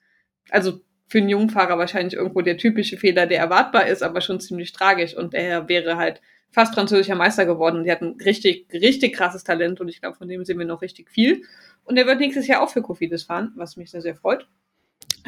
also 0.49 0.81
für 1.09 1.19
einen 1.19 1.29
Jungfahrer 1.29 1.77
wahrscheinlich 1.77 2.15
irgendwo 2.15 2.41
der 2.41 2.57
typische 2.57 2.97
Fehler, 2.97 3.27
der 3.27 3.41
erwartbar 3.41 3.89
ist, 3.89 4.03
aber 4.03 4.21
schon 4.21 4.39
ziemlich 4.39 4.73
tragisch. 4.73 5.17
Und 5.17 5.35
er 5.35 5.69
wäre 5.69 5.97
halt 5.97 6.21
fast 6.53 6.75
französischer 6.75 7.17
Meister 7.17 7.47
geworden. 7.47 7.85
Die 7.85 7.91
hatten 7.91 8.17
richtig, 8.25 8.67
richtig 8.73 9.15
krasses 9.15 9.45
Talent 9.45 9.81
und 9.81 9.89
ich 9.89 10.01
glaube, 10.01 10.17
von 10.17 10.29
dem 10.29 10.45
sehen 10.45 10.59
wir 10.59 10.67
noch 10.67 10.83
richtig 10.83 11.11
viel. 11.11 11.43
Und 11.91 11.97
er 11.97 12.07
wird 12.07 12.21
nächstes 12.21 12.47
Jahr 12.47 12.63
auch 12.63 12.71
für 12.71 12.83
Kofidis 12.83 13.25
fahren, 13.25 13.51
was 13.57 13.77
mich 13.77 13.91
sehr, 13.91 14.01
sehr 14.01 14.15
freut. 14.15 14.47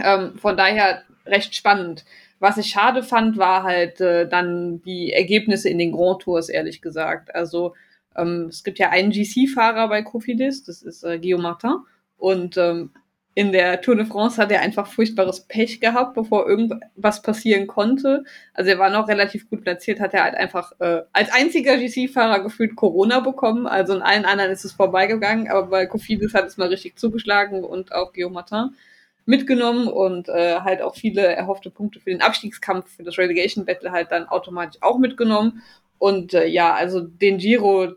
Ähm, 0.00 0.38
von 0.38 0.56
daher 0.56 1.02
recht 1.26 1.56
spannend. 1.56 2.04
Was 2.38 2.56
ich 2.56 2.70
schade 2.70 3.02
fand, 3.02 3.36
war 3.36 3.64
halt 3.64 4.00
äh, 4.00 4.28
dann 4.28 4.80
die 4.82 5.12
Ergebnisse 5.12 5.68
in 5.68 5.78
den 5.78 5.90
Grand 5.90 6.22
Tours, 6.22 6.48
ehrlich 6.48 6.80
gesagt. 6.80 7.34
Also 7.34 7.74
ähm, 8.14 8.46
es 8.48 8.62
gibt 8.62 8.78
ja 8.78 8.90
einen 8.90 9.10
GC-Fahrer 9.10 9.88
bei 9.88 10.02
Kofidis, 10.02 10.62
das 10.62 10.82
ist 10.82 11.02
äh, 11.02 11.18
Guillaume 11.18 11.42
Martin. 11.42 11.74
Und 12.16 12.56
ähm, 12.56 12.92
in 13.34 13.52
der 13.52 13.80
Tour 13.80 13.96
de 13.96 14.04
France 14.04 14.40
hat 14.40 14.50
er 14.52 14.60
einfach 14.60 14.86
furchtbares 14.86 15.40
Pech 15.40 15.80
gehabt, 15.80 16.14
bevor 16.14 16.46
irgendwas 16.46 17.22
passieren 17.22 17.66
konnte. 17.66 18.24
Also 18.52 18.70
er 18.70 18.78
war 18.78 18.90
noch 18.90 19.08
relativ 19.08 19.48
gut 19.48 19.62
platziert, 19.62 20.00
hat 20.00 20.12
er 20.12 20.24
halt 20.24 20.34
einfach 20.34 20.72
äh, 20.80 21.02
als 21.14 21.32
einziger 21.32 21.78
GC-Fahrer 21.78 22.40
gefühlt 22.40 22.76
Corona 22.76 23.20
bekommen. 23.20 23.66
Also 23.66 23.94
in 23.94 24.02
allen 24.02 24.26
anderen 24.26 24.50
ist 24.50 24.66
es 24.66 24.72
vorbeigegangen, 24.72 25.48
aber 25.48 25.68
bei 25.68 25.86
Kofidis 25.86 26.34
hat 26.34 26.46
es 26.46 26.58
mal 26.58 26.68
richtig 26.68 26.98
zugeschlagen 26.98 27.64
und 27.64 27.94
auch 27.94 28.12
Guillaume 28.12 28.34
Martin 28.34 28.76
mitgenommen 29.24 29.88
und 29.88 30.28
äh, 30.28 30.60
halt 30.60 30.82
auch 30.82 30.96
viele 30.96 31.22
erhoffte 31.22 31.70
Punkte 31.70 32.00
für 32.00 32.10
den 32.10 32.22
Abstiegskampf, 32.22 32.96
für 32.96 33.02
das 33.02 33.16
Relegation 33.18 33.64
Battle 33.64 33.92
halt 33.92 34.10
dann 34.10 34.26
automatisch 34.28 34.82
auch 34.82 34.98
mitgenommen. 34.98 35.62
Und 35.98 36.34
äh, 36.34 36.46
ja, 36.46 36.74
also 36.74 37.00
den 37.00 37.38
Giro, 37.38 37.92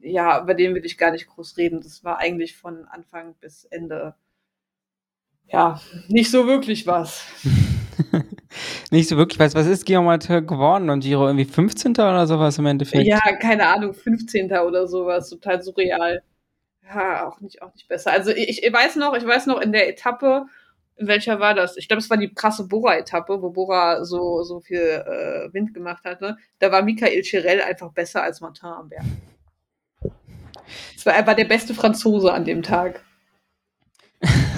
ja, 0.00 0.40
über 0.40 0.54
den 0.54 0.74
will 0.74 0.86
ich 0.86 0.96
gar 0.96 1.10
nicht 1.10 1.26
groß 1.26 1.58
reden. 1.58 1.82
Das 1.82 2.04
war 2.04 2.18
eigentlich 2.18 2.56
von 2.56 2.86
Anfang 2.86 3.34
bis 3.40 3.64
Ende 3.64 4.14
ja, 5.46 5.80
nicht 6.08 6.30
so 6.30 6.46
wirklich 6.46 6.86
was. 6.86 7.24
nicht 8.90 9.08
so 9.08 9.16
wirklich 9.16 9.38
was. 9.38 9.54
Was 9.54 9.66
ist 9.66 9.86
Guillaume 9.86 10.06
Martin 10.06 10.46
geworden 10.46 10.90
und 10.90 11.00
Giro? 11.00 11.26
Irgendwie 11.26 11.44
15. 11.44 11.92
oder 11.92 12.26
sowas 12.26 12.58
im 12.58 12.66
Endeffekt? 12.66 13.06
Ja, 13.06 13.20
keine 13.36 13.66
Ahnung, 13.66 13.94
15. 13.94 14.52
oder 14.52 14.86
sowas. 14.86 15.30
Total 15.30 15.62
surreal. 15.62 16.22
Ja, 16.84 17.26
auch 17.26 17.40
nicht, 17.40 17.62
auch 17.62 17.72
nicht 17.74 17.88
besser. 17.88 18.12
Also 18.12 18.30
ich, 18.30 18.62
ich 18.62 18.72
weiß 18.72 18.96
noch, 18.96 19.14
ich 19.14 19.26
weiß 19.26 19.46
noch 19.46 19.60
in 19.60 19.72
der 19.72 19.88
Etappe, 19.88 20.46
in 20.96 21.08
welcher 21.08 21.40
war 21.40 21.54
das? 21.54 21.76
Ich 21.76 21.88
glaube, 21.88 22.00
es 22.00 22.10
war 22.10 22.16
die 22.16 22.32
krasse 22.32 22.68
Bora-Etappe, 22.68 23.42
wo 23.42 23.50
Bora 23.50 24.04
so, 24.04 24.42
so 24.42 24.60
viel 24.60 24.78
äh, 24.78 25.52
Wind 25.52 25.74
gemacht 25.74 26.04
hatte. 26.04 26.36
Da 26.60 26.70
war 26.70 26.82
Michael 26.82 27.22
Chirel 27.22 27.62
einfach 27.62 27.92
besser 27.92 28.22
als 28.22 28.40
Martin 28.40 28.68
am 28.68 28.88
Berg. 28.88 29.04
Das 30.94 31.06
war, 31.06 31.14
er 31.14 31.26
war 31.26 31.34
der 31.34 31.46
beste 31.46 31.74
Franzose 31.74 32.32
an 32.32 32.44
dem 32.44 32.62
Tag. 32.62 33.02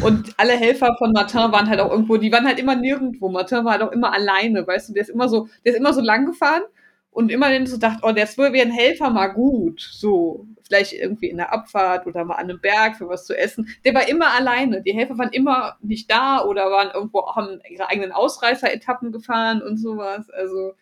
Und 0.02 0.34
alle 0.36 0.52
Helfer 0.52 0.94
von 0.98 1.12
Martin 1.12 1.52
waren 1.52 1.68
halt 1.68 1.80
auch 1.80 1.90
irgendwo, 1.90 2.16
die 2.16 2.30
waren 2.30 2.46
halt 2.46 2.58
immer 2.58 2.76
nirgendwo. 2.76 3.28
Martin 3.28 3.64
war 3.64 3.72
halt 3.72 3.82
auch 3.82 3.92
immer 3.92 4.12
alleine, 4.12 4.66
weißt 4.66 4.90
du, 4.90 4.92
der 4.92 5.02
ist 5.02 5.08
immer 5.08 5.28
so, 5.28 5.48
der 5.64 5.72
ist 5.72 5.78
immer 5.78 5.92
so 5.92 6.00
lang 6.00 6.26
gefahren 6.26 6.62
und 7.10 7.30
immer 7.30 7.58
du 7.58 7.66
so 7.66 7.78
dachte, 7.78 8.00
oh, 8.02 8.12
das 8.12 8.36
wäre 8.36 8.52
ein 8.52 8.70
Helfer 8.70 9.08
mal 9.08 9.28
gut, 9.28 9.80
so, 9.80 10.46
vielleicht 10.62 10.92
irgendwie 10.92 11.30
in 11.30 11.38
der 11.38 11.52
Abfahrt 11.52 12.06
oder 12.06 12.24
mal 12.24 12.34
an 12.34 12.50
einem 12.50 12.60
Berg 12.60 12.96
für 12.96 13.08
was 13.08 13.24
zu 13.24 13.36
essen. 13.36 13.68
Der 13.84 13.94
war 13.94 14.06
immer 14.06 14.34
alleine. 14.34 14.82
Die 14.82 14.92
Helfer 14.92 15.16
waren 15.16 15.32
immer 15.32 15.76
nicht 15.80 16.10
da 16.10 16.44
oder 16.44 16.70
waren 16.70 16.90
irgendwo, 16.92 17.34
haben 17.34 17.60
ihre 17.70 17.88
eigenen 17.88 18.12
Ausreißer-Etappen 18.12 19.12
gefahren 19.12 19.62
und 19.62 19.78
sowas. 19.78 20.28
Also, 20.30 20.74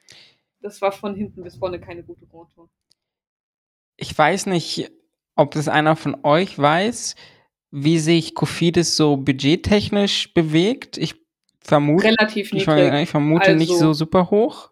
das 0.60 0.82
war 0.82 0.90
von 0.90 1.14
hinten 1.14 1.44
bis 1.44 1.56
vorne 1.56 1.78
keine 1.78 2.02
gute 2.02 2.26
Grand 2.26 2.50
Tour. 2.52 2.68
Ich 3.96 4.16
weiß 4.16 4.46
nicht, 4.46 4.90
ob 5.36 5.52
das 5.52 5.68
einer 5.68 5.94
von 5.94 6.16
euch 6.24 6.58
weiß 6.58 7.14
wie 7.76 7.98
sich 7.98 8.36
Kofidis 8.36 8.96
so 8.96 9.16
budgettechnisch 9.16 10.32
bewegt. 10.32 10.96
Ich 10.96 11.16
vermute, 11.60 12.04
relativ 12.04 12.52
niedrig. 12.52 12.92
Ich, 12.94 13.02
ich 13.02 13.08
vermute 13.08 13.46
also, 13.46 13.58
nicht 13.58 13.76
so 13.76 13.92
super 13.92 14.30
hoch. 14.30 14.70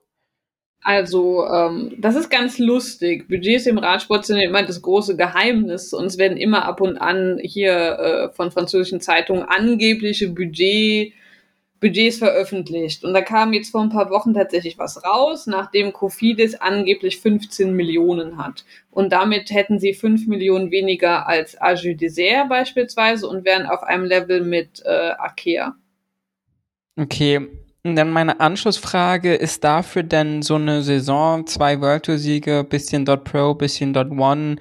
Also, 0.84 1.44
ähm, 1.46 1.94
das 1.98 2.14
ist 2.14 2.30
ganz 2.30 2.58
lustig. 2.58 3.28
Budgets 3.28 3.66
im 3.66 3.78
Radsport 3.78 4.24
sind 4.24 4.38
immer 4.38 4.62
das 4.62 4.82
große 4.82 5.16
Geheimnis 5.16 5.92
und 5.92 6.06
es 6.06 6.18
werden 6.18 6.36
immer 6.36 6.64
ab 6.64 6.80
und 6.80 6.96
an 6.96 7.40
hier 7.42 7.72
äh, 7.72 8.32
von 8.34 8.52
französischen 8.52 9.00
Zeitungen 9.00 9.42
angebliche 9.42 10.28
Budget 10.28 11.12
Budgets 11.82 12.18
veröffentlicht. 12.18 13.04
Und 13.04 13.12
da 13.12 13.20
kam 13.20 13.52
jetzt 13.52 13.72
vor 13.72 13.82
ein 13.82 13.90
paar 13.90 14.08
Wochen 14.08 14.32
tatsächlich 14.32 14.78
was 14.78 15.04
raus, 15.04 15.48
nachdem 15.48 15.92
Cofidis 15.92 16.54
angeblich 16.54 17.18
15 17.18 17.74
Millionen 17.74 18.38
hat. 18.38 18.64
Und 18.90 19.12
damit 19.12 19.50
hätten 19.50 19.80
sie 19.80 19.92
5 19.92 20.28
Millionen 20.28 20.70
weniger 20.70 21.26
als 21.26 21.60
Aju 21.60 21.94
Dessert 21.94 22.48
beispielsweise 22.48 23.28
und 23.28 23.44
wären 23.44 23.66
auf 23.66 23.82
einem 23.82 24.04
Level 24.04 24.42
mit 24.44 24.80
äh, 24.86 25.10
Akea. 25.18 25.74
Okay. 26.96 27.48
Und 27.84 27.96
dann 27.96 28.10
meine 28.10 28.38
Anschlussfrage, 28.38 29.34
ist 29.34 29.64
dafür 29.64 30.04
denn 30.04 30.42
so 30.42 30.54
eine 30.54 30.82
Saison, 30.82 31.48
zwei 31.48 31.80
World 31.80 32.04
Tour 32.04 32.16
Siege, 32.16 32.62
bisschen 32.62 33.04
Dot 33.04 33.24
Pro, 33.24 33.54
bisschen 33.54 33.92
Dot 33.92 34.12
One, 34.12 34.54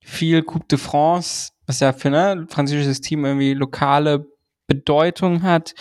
viel 0.00 0.42
Coupe 0.42 0.66
de 0.70 0.78
France, 0.78 1.52
was 1.66 1.80
ja 1.80 1.94
für 1.94 2.08
ein 2.08 2.40
ne, 2.40 2.46
französisches 2.50 3.00
Team 3.00 3.24
irgendwie 3.24 3.54
lokale 3.54 4.26
Bedeutung 4.66 5.42
hat, 5.42 5.74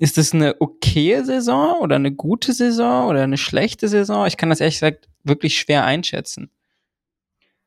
ist 0.00 0.16
das 0.16 0.32
eine 0.32 0.56
okaye 0.60 1.22
Saison 1.24 1.78
oder 1.80 1.96
eine 1.96 2.10
gute 2.10 2.54
Saison 2.54 3.08
oder 3.08 3.22
eine 3.22 3.36
schlechte 3.36 3.86
Saison? 3.86 4.26
Ich 4.26 4.38
kann 4.38 4.48
das 4.48 4.60
ehrlich 4.60 4.76
gesagt 4.76 5.08
wirklich 5.24 5.58
schwer 5.58 5.84
einschätzen. 5.84 6.50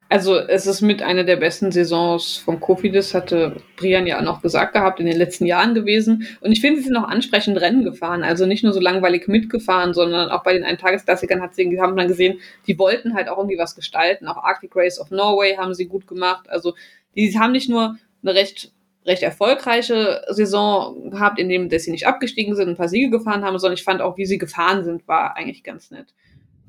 Also 0.09 0.37
es 0.37 0.65
ist 0.65 0.81
mit 0.81 1.03
einer 1.03 1.23
der 1.23 1.35
besten 1.35 1.71
Saisons 1.71 2.37
von 2.37 2.59
Kofidis, 2.59 3.13
hatte 3.13 3.57
Brian 3.77 4.07
ja 4.07 4.19
noch 4.23 4.41
gesagt 4.41 4.73
gehabt, 4.73 4.99
in 4.99 5.05
den 5.05 5.17
letzten 5.17 5.45
Jahren 5.45 5.75
gewesen. 5.75 6.27
Und 6.41 6.51
ich 6.51 6.61
finde, 6.61 6.79
sie 6.79 6.87
sind 6.87 6.97
auch 6.97 7.07
ansprechend 7.07 7.61
Rennen 7.61 7.83
gefahren. 7.83 8.23
Also 8.23 8.47
nicht 8.47 8.63
nur 8.63 8.73
so 8.73 8.79
langweilig 8.79 9.27
mitgefahren, 9.27 9.93
sondern 9.93 10.29
auch 10.29 10.43
bei 10.43 10.53
den 10.53 10.63
Eintagesklassikern 10.63 11.41
hat 11.41 11.53
sie, 11.53 11.79
haben 11.79 11.95
dann 11.95 12.07
gesehen, 12.07 12.39
die 12.65 12.79
wollten 12.79 13.13
halt 13.13 13.29
auch 13.29 13.37
irgendwie 13.37 13.59
was 13.59 13.75
gestalten. 13.75 14.27
Auch 14.27 14.37
Arctic 14.37 14.75
Race 14.75 14.99
of 14.99 15.11
Norway 15.11 15.55
haben 15.55 15.75
sie 15.75 15.85
gut 15.85 16.07
gemacht. 16.07 16.49
Also 16.49 16.73
die 17.15 17.37
haben 17.37 17.51
nicht 17.51 17.69
nur 17.69 17.97
eine 18.23 18.33
recht 18.33 18.72
recht 19.05 19.23
erfolgreiche 19.23 20.23
Saison 20.29 21.11
gehabt, 21.11 21.39
in 21.39 21.49
dem 21.49 21.69
dass 21.69 21.83
sie 21.83 21.91
nicht 21.91 22.07
abgestiegen 22.07 22.55
sind, 22.55 22.69
ein 22.69 22.77
paar 22.77 22.89
Siege 22.89 23.09
gefahren 23.09 23.43
haben, 23.43 23.57
sondern 23.59 23.77
ich 23.77 23.83
fand 23.83 24.01
auch, 24.01 24.17
wie 24.17 24.25
sie 24.25 24.37
gefahren 24.37 24.83
sind, 24.83 25.07
war 25.07 25.35
eigentlich 25.35 25.63
ganz 25.63 25.91
nett. 25.91 26.13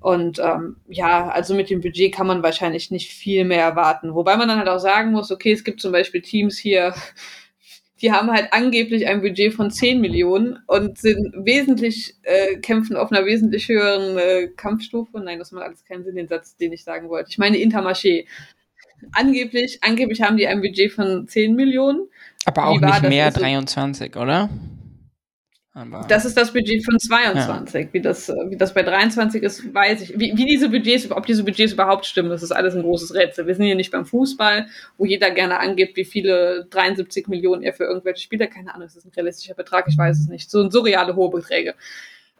Und 0.04 0.38
ähm, 0.38 0.76
ja, 0.86 1.28
also 1.30 1.54
mit 1.54 1.70
dem 1.70 1.80
Budget 1.80 2.14
kann 2.14 2.26
man 2.26 2.42
wahrscheinlich 2.42 2.90
nicht 2.90 3.10
viel 3.10 3.46
mehr 3.46 3.62
erwarten. 3.62 4.14
Wobei 4.14 4.36
man 4.36 4.48
dann 4.48 4.58
halt 4.58 4.68
auch 4.68 4.78
sagen 4.78 5.12
muss, 5.12 5.32
okay, 5.32 5.50
es 5.50 5.64
gibt 5.64 5.80
zum 5.80 5.92
Beispiel 5.92 6.20
Teams 6.20 6.58
hier, 6.58 6.94
die 8.02 8.12
haben 8.12 8.30
halt 8.30 8.48
angeblich 8.52 9.06
ein 9.06 9.22
Budget 9.22 9.54
von 9.54 9.70
10 9.70 10.02
Millionen 10.02 10.58
und 10.66 10.98
sind 10.98 11.32
wesentlich, 11.46 12.16
äh, 12.22 12.56
kämpfen 12.56 12.96
auf 12.96 13.12
einer 13.12 13.24
wesentlich 13.24 13.66
höheren 13.68 14.18
äh, 14.18 14.48
Kampfstufe. 14.48 15.20
Nein, 15.20 15.38
das 15.38 15.52
macht 15.52 15.64
alles 15.64 15.86
keinen 15.86 16.04
Sinn, 16.04 16.16
den 16.16 16.28
Satz, 16.28 16.54
den 16.54 16.74
ich 16.74 16.84
sagen 16.84 17.08
wollte. 17.08 17.30
Ich 17.30 17.38
meine 17.38 17.56
Intermarché. 17.56 18.26
Angeblich, 19.12 19.78
angeblich 19.82 20.20
haben 20.20 20.36
die 20.36 20.46
ein 20.46 20.60
Budget 20.60 20.92
von 20.92 21.26
10 21.26 21.54
Millionen 21.54 22.08
aber 22.44 22.66
auch 22.66 22.80
nicht 22.80 23.02
mehr 23.02 23.30
23, 23.30 24.16
oder? 24.16 24.48
Aber 25.76 26.06
das 26.08 26.24
ist 26.24 26.36
das 26.36 26.52
Budget 26.52 26.84
von 26.84 27.00
22. 27.00 27.86
Ja. 27.86 27.92
Wie, 27.92 28.00
das, 28.00 28.28
wie 28.48 28.56
das 28.56 28.72
bei 28.72 28.84
23 28.84 29.42
ist, 29.42 29.74
weiß 29.74 30.02
ich. 30.02 30.12
Wie, 30.16 30.32
wie 30.36 30.44
diese 30.44 30.68
Budgets, 30.68 31.10
ob 31.10 31.26
diese 31.26 31.42
Budgets 31.42 31.72
überhaupt 31.72 32.06
stimmen, 32.06 32.30
das 32.30 32.44
ist 32.44 32.52
alles 32.52 32.76
ein 32.76 32.82
großes 32.82 33.12
Rätsel. 33.12 33.48
Wir 33.48 33.56
sind 33.56 33.64
hier 33.64 33.74
nicht 33.74 33.90
beim 33.90 34.06
Fußball, 34.06 34.68
wo 34.98 35.04
jeder 35.04 35.32
gerne 35.32 35.58
angibt, 35.58 35.96
wie 35.96 36.04
viele 36.04 36.68
73 36.70 37.26
Millionen 37.26 37.64
er 37.64 37.72
für 37.72 37.84
irgendwelche 37.84 38.22
Spieler, 38.22 38.46
keine 38.46 38.72
Ahnung, 38.72 38.86
das 38.86 38.94
ist 38.94 39.04
ein 39.04 39.12
realistischer 39.16 39.54
Betrag, 39.54 39.86
ich 39.88 39.98
weiß 39.98 40.20
es 40.20 40.28
nicht. 40.28 40.48
So 40.48 40.70
surreale 40.70 41.16
hohe 41.16 41.30
Beträge. 41.30 41.74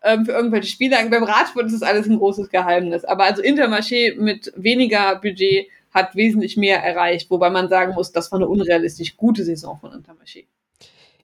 Ähm, 0.05 0.25
für 0.27 0.33
irgendwelche 0.33 0.69
Spieler. 0.69 0.99
Beim 1.11 1.25
Radsport 1.25 1.67
ist 1.67 1.73
das 1.73 1.83
alles 1.83 2.07
ein 2.07 2.19
großes 2.19 2.51
Geheimnis. 2.51 3.05
Aber 3.05 3.25
also 3.25 3.43
Intermarché 3.43 4.15
mit 4.17 4.53
weniger 4.55 5.17
Budget 5.17 5.67
hat 5.95 6.17
wesentlich 6.17 6.57
mehr 6.57 6.83
erreicht, 6.83 7.31
wobei 7.31 7.51
man 7.51 7.69
sagen 7.69 7.95
muss, 7.95 8.11
das 8.13 8.33
war 8.33 8.41
eine 8.41 8.49
unrealistisch 8.49 9.17
gute 9.17 9.45
Saison 9.45 9.79
von 9.79 9.93
Intermarché. 9.93 10.47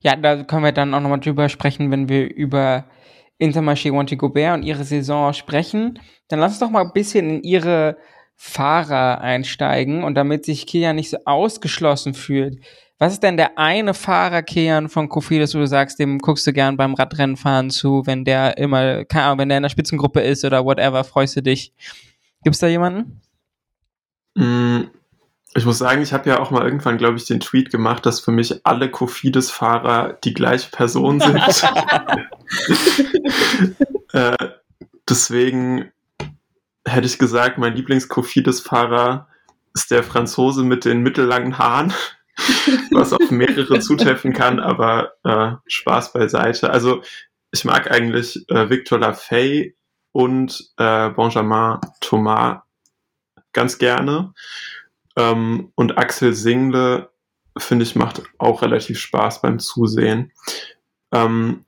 Ja, 0.00 0.16
da 0.16 0.44
können 0.44 0.64
wir 0.64 0.72
dann 0.72 0.94
auch 0.94 1.00
nochmal 1.00 1.20
drüber 1.20 1.48
sprechen, 1.48 1.90
wenn 1.90 2.08
wir 2.08 2.32
über 2.32 2.84
Intermarché 3.38 3.92
Wanty 3.92 4.16
Gobert 4.16 4.54
und 4.54 4.62
ihre 4.62 4.84
Saison 4.84 5.32
sprechen. 5.32 5.98
Dann 6.28 6.38
lass 6.38 6.52
uns 6.52 6.60
doch 6.60 6.70
mal 6.70 6.82
ein 6.82 6.92
bisschen 6.92 7.28
in 7.28 7.42
ihre 7.42 7.96
Fahrer 8.36 9.20
einsteigen 9.20 10.04
und 10.04 10.14
damit 10.14 10.46
sich 10.46 10.66
Kian 10.66 10.96
nicht 10.96 11.10
so 11.10 11.18
ausgeschlossen 11.26 12.14
fühlt. 12.14 12.58
Was 12.98 13.14
ist 13.14 13.22
denn 13.22 13.36
der 13.36 13.58
eine 13.58 13.92
Fahrer, 13.92 14.42
Kian, 14.42 14.88
von 14.88 15.08
Kofidis, 15.08 15.54
wo 15.54 15.58
du 15.58 15.66
sagst, 15.66 15.98
dem 15.98 16.18
guckst 16.18 16.46
du 16.46 16.52
gern 16.52 16.76
beim 16.76 16.94
Radrennenfahren 16.94 17.70
zu, 17.70 18.02
wenn 18.06 18.24
der 18.24 18.56
immer, 18.58 19.04
keine 19.06 19.24
Ahnung, 19.24 19.38
wenn 19.40 19.48
der 19.48 19.58
in 19.58 19.62
der 19.62 19.70
Spitzengruppe 19.70 20.20
ist 20.20 20.44
oder 20.44 20.64
whatever, 20.64 21.02
freust 21.02 21.36
du 21.36 21.42
dich? 21.42 21.72
Gibt's 22.42 22.60
da 22.60 22.66
jemanden? 22.66 23.20
Mm, 24.34 24.82
Ich 25.54 25.64
muss 25.64 25.78
sagen, 25.78 26.00
ich 26.02 26.12
habe 26.12 26.28
ja 26.30 26.38
auch 26.38 26.52
mal 26.52 26.64
irgendwann, 26.64 26.96
glaube 26.96 27.16
ich, 27.16 27.24
den 27.26 27.40
Tweet 27.40 27.70
gemacht, 27.70 28.06
dass 28.06 28.20
für 28.20 28.30
mich 28.30 28.64
alle 28.64 28.88
Kofidis-Fahrer 28.88 30.18
die 30.24 30.32
gleiche 30.32 30.70
Person 30.70 31.18
sind. 31.18 31.36
äh, 34.12 34.36
deswegen 35.08 35.90
hätte 36.86 37.06
ich 37.06 37.18
gesagt, 37.18 37.58
mein 37.58 37.74
Lieblings-Kofidis-Fahrer 37.74 39.26
ist 39.74 39.90
der 39.90 40.04
Franzose 40.04 40.62
mit 40.62 40.84
den 40.84 41.02
mittellangen 41.02 41.58
Haaren, 41.58 41.92
was 42.92 43.12
auf 43.12 43.30
mehrere 43.32 43.80
zutreffen 43.80 44.32
kann, 44.32 44.60
aber 44.60 45.14
äh, 45.24 45.52
Spaß 45.66 46.12
beiseite. 46.12 46.70
Also 46.70 47.02
ich 47.50 47.64
mag 47.64 47.90
eigentlich 47.90 48.48
äh, 48.48 48.70
Victor 48.70 49.00
Lafay 49.00 49.74
und 50.12 50.70
äh, 50.76 51.10
Benjamin 51.10 51.78
Thomas 52.00 52.60
ganz 53.52 53.78
gerne. 53.78 54.32
Ähm, 55.16 55.72
und 55.74 55.98
Axel 55.98 56.34
Single, 56.34 57.08
finde 57.58 57.84
ich, 57.84 57.96
macht 57.96 58.22
auch 58.38 58.62
relativ 58.62 58.98
Spaß 58.98 59.42
beim 59.42 59.58
Zusehen. 59.58 60.32
Ähm, 61.12 61.64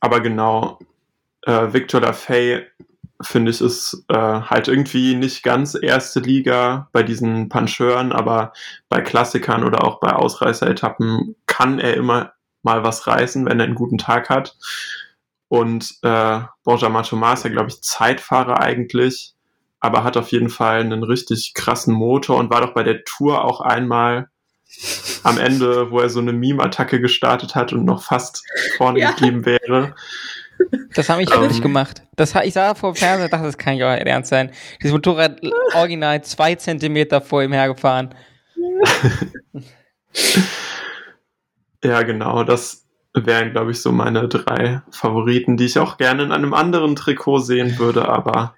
aber 0.00 0.20
genau, 0.20 0.78
äh, 1.42 1.72
Victor 1.72 2.00
Lafay, 2.00 2.66
finde 3.20 3.50
ich, 3.50 3.60
ist 3.60 4.04
äh, 4.08 4.14
halt 4.14 4.68
irgendwie 4.68 5.14
nicht 5.14 5.42
ganz 5.42 5.76
erste 5.80 6.20
Liga 6.20 6.88
bei 6.92 7.02
diesen 7.02 7.48
Puncheuren, 7.48 8.12
aber 8.12 8.52
bei 8.88 9.00
Klassikern 9.00 9.64
oder 9.64 9.84
auch 9.84 10.00
bei 10.00 10.12
Ausreißer-Etappen 10.12 11.36
kann 11.46 11.78
er 11.78 11.94
immer 11.94 12.32
mal 12.62 12.82
was 12.82 13.06
reißen, 13.06 13.46
wenn 13.46 13.60
er 13.60 13.66
einen 13.66 13.74
guten 13.74 13.98
Tag 13.98 14.28
hat. 14.28 14.56
Und 15.48 15.98
äh, 16.02 16.40
Thomas 16.64 17.12
ist 17.12 17.44
ja, 17.44 17.50
glaube 17.50 17.68
ich, 17.68 17.82
Zeitfahrer 17.82 18.60
eigentlich 18.60 19.31
aber 19.82 20.04
hat 20.04 20.16
auf 20.16 20.30
jeden 20.30 20.48
Fall 20.48 20.80
einen 20.80 21.02
richtig 21.02 21.54
krassen 21.54 21.92
Motor 21.92 22.38
und 22.38 22.50
war 22.50 22.60
doch 22.60 22.72
bei 22.72 22.84
der 22.84 23.02
Tour 23.04 23.44
auch 23.44 23.60
einmal 23.60 24.28
am 25.24 25.38
Ende, 25.38 25.90
wo 25.90 25.98
er 25.98 26.08
so 26.08 26.20
eine 26.20 26.32
Meme-Attacke 26.32 27.00
gestartet 27.00 27.56
hat 27.56 27.72
und 27.72 27.84
noch 27.84 28.04
fast 28.04 28.44
vorne 28.76 29.00
ja. 29.00 29.10
geblieben 29.10 29.44
wäre. 29.44 29.94
Das 30.94 31.08
habe 31.08 31.24
ich 31.24 31.34
ähm, 31.34 31.40
wirklich 31.40 31.60
gemacht. 31.60 32.04
Das, 32.14 32.32
ich 32.44 32.54
sah 32.54 32.76
vor 32.76 32.92
dem 32.92 32.96
Fernseher, 32.96 33.28
dachte, 33.28 33.46
das 33.46 33.58
kann 33.58 33.76
ja 33.76 33.92
ernst 33.92 34.30
sein. 34.30 34.52
Dieses 34.80 34.92
Motorrad 34.92 35.40
original 35.74 36.22
zwei 36.22 36.54
Zentimeter 36.54 37.20
vor 37.20 37.42
ihm 37.42 37.52
hergefahren. 37.52 38.14
ja, 41.82 42.02
genau. 42.02 42.44
Das 42.44 42.86
wären, 43.14 43.50
glaube 43.50 43.72
ich, 43.72 43.82
so 43.82 43.90
meine 43.90 44.28
drei 44.28 44.80
Favoriten, 44.92 45.56
die 45.56 45.64
ich 45.64 45.76
auch 45.80 45.98
gerne 45.98 46.22
in 46.22 46.30
einem 46.30 46.54
anderen 46.54 46.94
Trikot 46.94 47.40
sehen 47.40 47.78
würde, 47.80 48.08
aber 48.08 48.54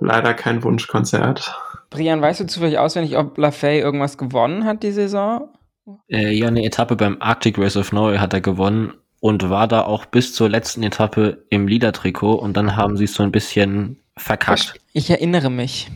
leider 0.00 0.34
kein 0.34 0.62
Wunschkonzert. 0.62 1.54
Brian, 1.90 2.20
weißt 2.20 2.40
du 2.40 2.46
zufällig 2.46 2.78
auswendig, 2.78 3.16
ob 3.16 3.38
Lafay 3.38 3.80
irgendwas 3.80 4.18
gewonnen 4.18 4.64
hat 4.64 4.82
die 4.82 4.92
Saison? 4.92 5.48
Äh, 6.08 6.32
ja, 6.32 6.48
eine 6.48 6.64
Etappe 6.64 6.96
beim 6.96 7.16
Arctic 7.20 7.58
Race 7.58 7.76
of 7.76 7.92
Norway 7.92 8.18
hat 8.18 8.34
er 8.34 8.40
gewonnen 8.40 8.94
und 9.20 9.48
war 9.48 9.68
da 9.68 9.82
auch 9.82 10.04
bis 10.06 10.34
zur 10.34 10.48
letzten 10.48 10.82
Etappe 10.82 11.44
im 11.48 11.68
Leader-Trikot 11.68 12.34
und 12.34 12.56
dann 12.56 12.76
haben 12.76 12.96
sie 12.96 13.04
es 13.04 13.14
so 13.14 13.22
ein 13.22 13.32
bisschen 13.32 13.98
verkackt. 14.16 14.74
Ich 14.92 15.10
erinnere 15.10 15.50
mich. 15.50 15.88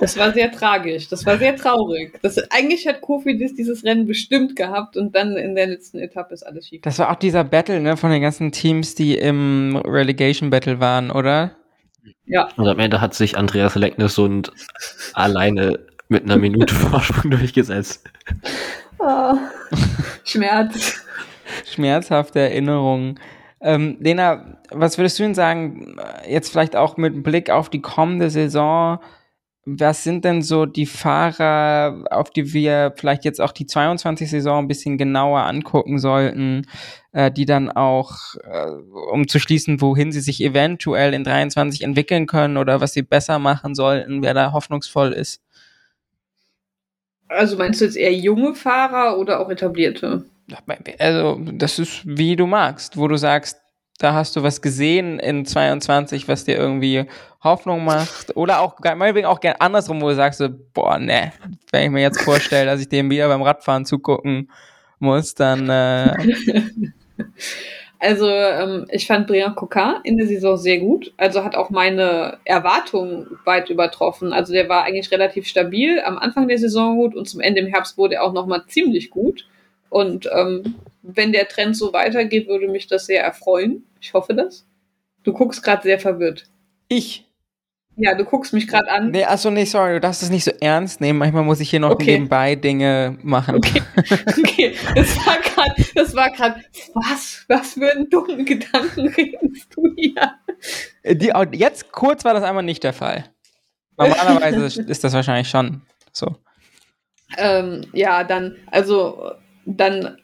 Das 0.00 0.16
war 0.16 0.32
sehr 0.32 0.50
tragisch. 0.50 1.08
Das 1.08 1.24
war 1.26 1.38
sehr 1.38 1.54
traurig. 1.54 2.18
Das, 2.22 2.38
eigentlich 2.50 2.88
hat 2.88 3.00
Kofidis 3.00 3.54
dieses 3.54 3.84
Rennen 3.84 4.06
bestimmt 4.06 4.56
gehabt 4.56 4.96
und 4.96 5.14
dann 5.14 5.36
in 5.36 5.54
der 5.54 5.68
letzten 5.68 5.98
Etappe 6.00 6.34
ist 6.34 6.42
alles 6.42 6.66
schief. 6.66 6.82
Das 6.82 6.98
war 6.98 7.10
auch 7.10 7.16
dieser 7.16 7.44
Battle 7.44 7.80
ne, 7.80 7.96
von 7.96 8.10
den 8.10 8.22
ganzen 8.22 8.50
Teams, 8.50 8.96
die 8.96 9.16
im 9.16 9.76
Relegation 9.76 10.50
Battle 10.50 10.80
waren, 10.80 11.10
oder? 11.10 11.52
Ja. 12.26 12.48
Und 12.56 12.68
am 12.68 12.78
Ende 12.78 13.00
hat 13.00 13.14
sich 13.14 13.36
Andreas 13.36 13.74
Lecknes 13.74 14.18
und 14.18 14.52
alleine 15.12 15.78
mit 16.08 16.24
einer 16.24 16.36
Minute 16.36 16.74
Vorsprung 16.74 17.30
durchgesetzt. 17.30 18.04
Oh, 18.98 19.34
Schmerz. 20.24 21.04
Schmerzhafte 21.66 22.40
Erinnerungen. 22.40 23.20
Ähm, 23.60 23.96
Lena, 24.00 24.58
was 24.70 24.98
würdest 24.98 25.18
du 25.18 25.22
denn 25.24 25.34
sagen, 25.34 25.96
jetzt 26.28 26.50
vielleicht 26.50 26.76
auch 26.76 26.96
mit 26.96 27.22
Blick 27.22 27.50
auf 27.50 27.68
die 27.70 27.80
kommende 27.80 28.30
Saison, 28.30 28.98
was 29.66 30.04
sind 30.04 30.24
denn 30.24 30.42
so 30.42 30.66
die 30.66 30.86
Fahrer, 30.86 32.04
auf 32.10 32.30
die 32.30 32.52
wir 32.52 32.92
vielleicht 32.96 33.24
jetzt 33.24 33.40
auch 33.40 33.52
die 33.52 33.66
22 33.66 34.30
Saison 34.30 34.64
ein 34.64 34.68
bisschen 34.68 34.98
genauer 34.98 35.40
angucken 35.40 35.98
sollten, 35.98 36.66
äh, 37.12 37.30
die 37.30 37.46
dann 37.46 37.70
auch, 37.70 38.34
äh, 38.44 38.70
um 39.12 39.26
zu 39.26 39.38
schließen, 39.38 39.80
wohin 39.80 40.12
sie 40.12 40.20
sich 40.20 40.42
eventuell 40.42 41.14
in 41.14 41.24
23 41.24 41.82
entwickeln 41.82 42.26
können 42.26 42.56
oder 42.58 42.80
was 42.80 42.92
sie 42.92 43.02
besser 43.02 43.38
machen 43.38 43.74
sollten, 43.74 44.22
wer 44.22 44.34
da 44.34 44.52
hoffnungsvoll 44.52 45.12
ist? 45.12 45.42
Also 47.28 47.56
meinst 47.56 47.80
du 47.80 47.86
jetzt 47.86 47.96
eher 47.96 48.14
junge 48.14 48.54
Fahrer 48.54 49.18
oder 49.18 49.40
auch 49.40 49.48
etablierte? 49.48 50.24
Also, 50.98 51.40
das 51.52 51.78
ist 51.78 52.02
wie 52.04 52.36
du 52.36 52.46
magst, 52.46 52.98
wo 52.98 53.08
du 53.08 53.16
sagst, 53.16 53.63
da 53.98 54.12
hast 54.12 54.34
du 54.36 54.42
was 54.42 54.60
gesehen 54.60 55.18
in 55.18 55.46
22, 55.46 56.26
was 56.26 56.44
dir 56.44 56.56
irgendwie 56.56 57.06
Hoffnung 57.42 57.84
macht. 57.84 58.36
Oder 58.36 58.60
auch, 58.60 58.78
meinetwegen 58.80 59.26
auch 59.26 59.40
gern 59.40 59.56
andersrum, 59.58 60.00
wo 60.00 60.08
du 60.08 60.14
sagst, 60.14 60.38
so, 60.38 60.48
boah, 60.72 60.98
ne, 60.98 61.32
wenn 61.70 61.84
ich 61.84 61.90
mir 61.90 62.02
jetzt 62.02 62.20
vorstelle, 62.22 62.66
dass 62.66 62.80
ich 62.80 62.88
dem 62.88 63.10
wieder 63.10 63.28
beim 63.28 63.42
Radfahren 63.42 63.84
zugucken 63.84 64.50
muss, 64.98 65.34
dann. 65.34 65.68
Äh 65.68 66.16
also, 68.00 68.28
ähm, 68.28 68.86
ich 68.90 69.06
fand 69.06 69.28
Brian 69.28 69.54
Coquin 69.54 69.96
in 70.02 70.16
der 70.16 70.26
Saison 70.26 70.56
sehr 70.56 70.78
gut. 70.78 71.12
Also 71.16 71.44
hat 71.44 71.54
auch 71.54 71.70
meine 71.70 72.38
Erwartungen 72.44 73.38
weit 73.44 73.70
übertroffen. 73.70 74.32
Also 74.32 74.52
der 74.52 74.68
war 74.68 74.84
eigentlich 74.84 75.12
relativ 75.12 75.46
stabil 75.46 76.00
am 76.00 76.18
Anfang 76.18 76.48
der 76.48 76.58
Saison 76.58 76.96
gut 76.96 77.14
und 77.14 77.28
zum 77.28 77.40
Ende 77.40 77.60
im 77.60 77.68
Herbst 77.68 77.96
wurde 77.96 78.16
er 78.16 78.24
auch 78.24 78.32
nochmal 78.32 78.64
ziemlich 78.66 79.10
gut. 79.10 79.46
Und 79.94 80.28
ähm, 80.32 80.74
wenn 81.02 81.30
der 81.30 81.46
Trend 81.46 81.76
so 81.76 81.92
weitergeht, 81.92 82.48
würde 82.48 82.66
mich 82.66 82.88
das 82.88 83.06
sehr 83.06 83.22
erfreuen. 83.22 83.86
Ich 84.00 84.12
hoffe 84.12 84.34
das. 84.34 84.66
Du 85.22 85.32
guckst 85.32 85.62
gerade 85.62 85.84
sehr 85.84 86.00
verwirrt. 86.00 86.46
Ich? 86.88 87.28
Ja, 87.94 88.16
du 88.16 88.24
guckst 88.24 88.52
mich 88.52 88.66
gerade 88.66 88.90
an. 88.90 89.12
Nee, 89.12 89.22
achso, 89.22 89.52
nee, 89.52 89.64
sorry, 89.66 89.92
du 89.92 90.00
darfst 90.00 90.24
es 90.24 90.30
nicht 90.30 90.42
so 90.42 90.50
ernst 90.60 91.00
nehmen. 91.00 91.20
Manchmal 91.20 91.44
muss 91.44 91.60
ich 91.60 91.70
hier 91.70 91.78
noch 91.78 91.92
okay. 91.92 92.14
nebenbei 92.14 92.56
Dinge 92.56 93.16
machen. 93.22 93.54
Okay, 93.54 93.82
okay. 94.36 94.74
Das 94.96 95.16
war 95.24 95.38
gerade, 95.40 95.84
das 95.94 96.16
war 96.16 96.30
gerade, 96.32 96.64
was, 96.94 97.44
was 97.46 97.74
für 97.74 97.92
einen 97.92 98.10
dummen 98.10 98.44
Gedanken 98.44 99.06
redest 99.06 99.68
du 99.76 99.94
hier? 99.94 100.34
Die, 101.04 101.32
jetzt 101.56 101.92
kurz 101.92 102.24
war 102.24 102.34
das 102.34 102.42
einmal 102.42 102.64
nicht 102.64 102.82
der 102.82 102.94
Fall. 102.94 103.26
Normalerweise 103.96 104.82
ist 104.88 105.04
das 105.04 105.12
wahrscheinlich 105.12 105.48
schon 105.48 105.82
so. 106.10 106.34
Ähm, 107.38 107.86
ja, 107.92 108.24
dann, 108.24 108.56
also, 108.72 109.36
dann, 109.66 110.18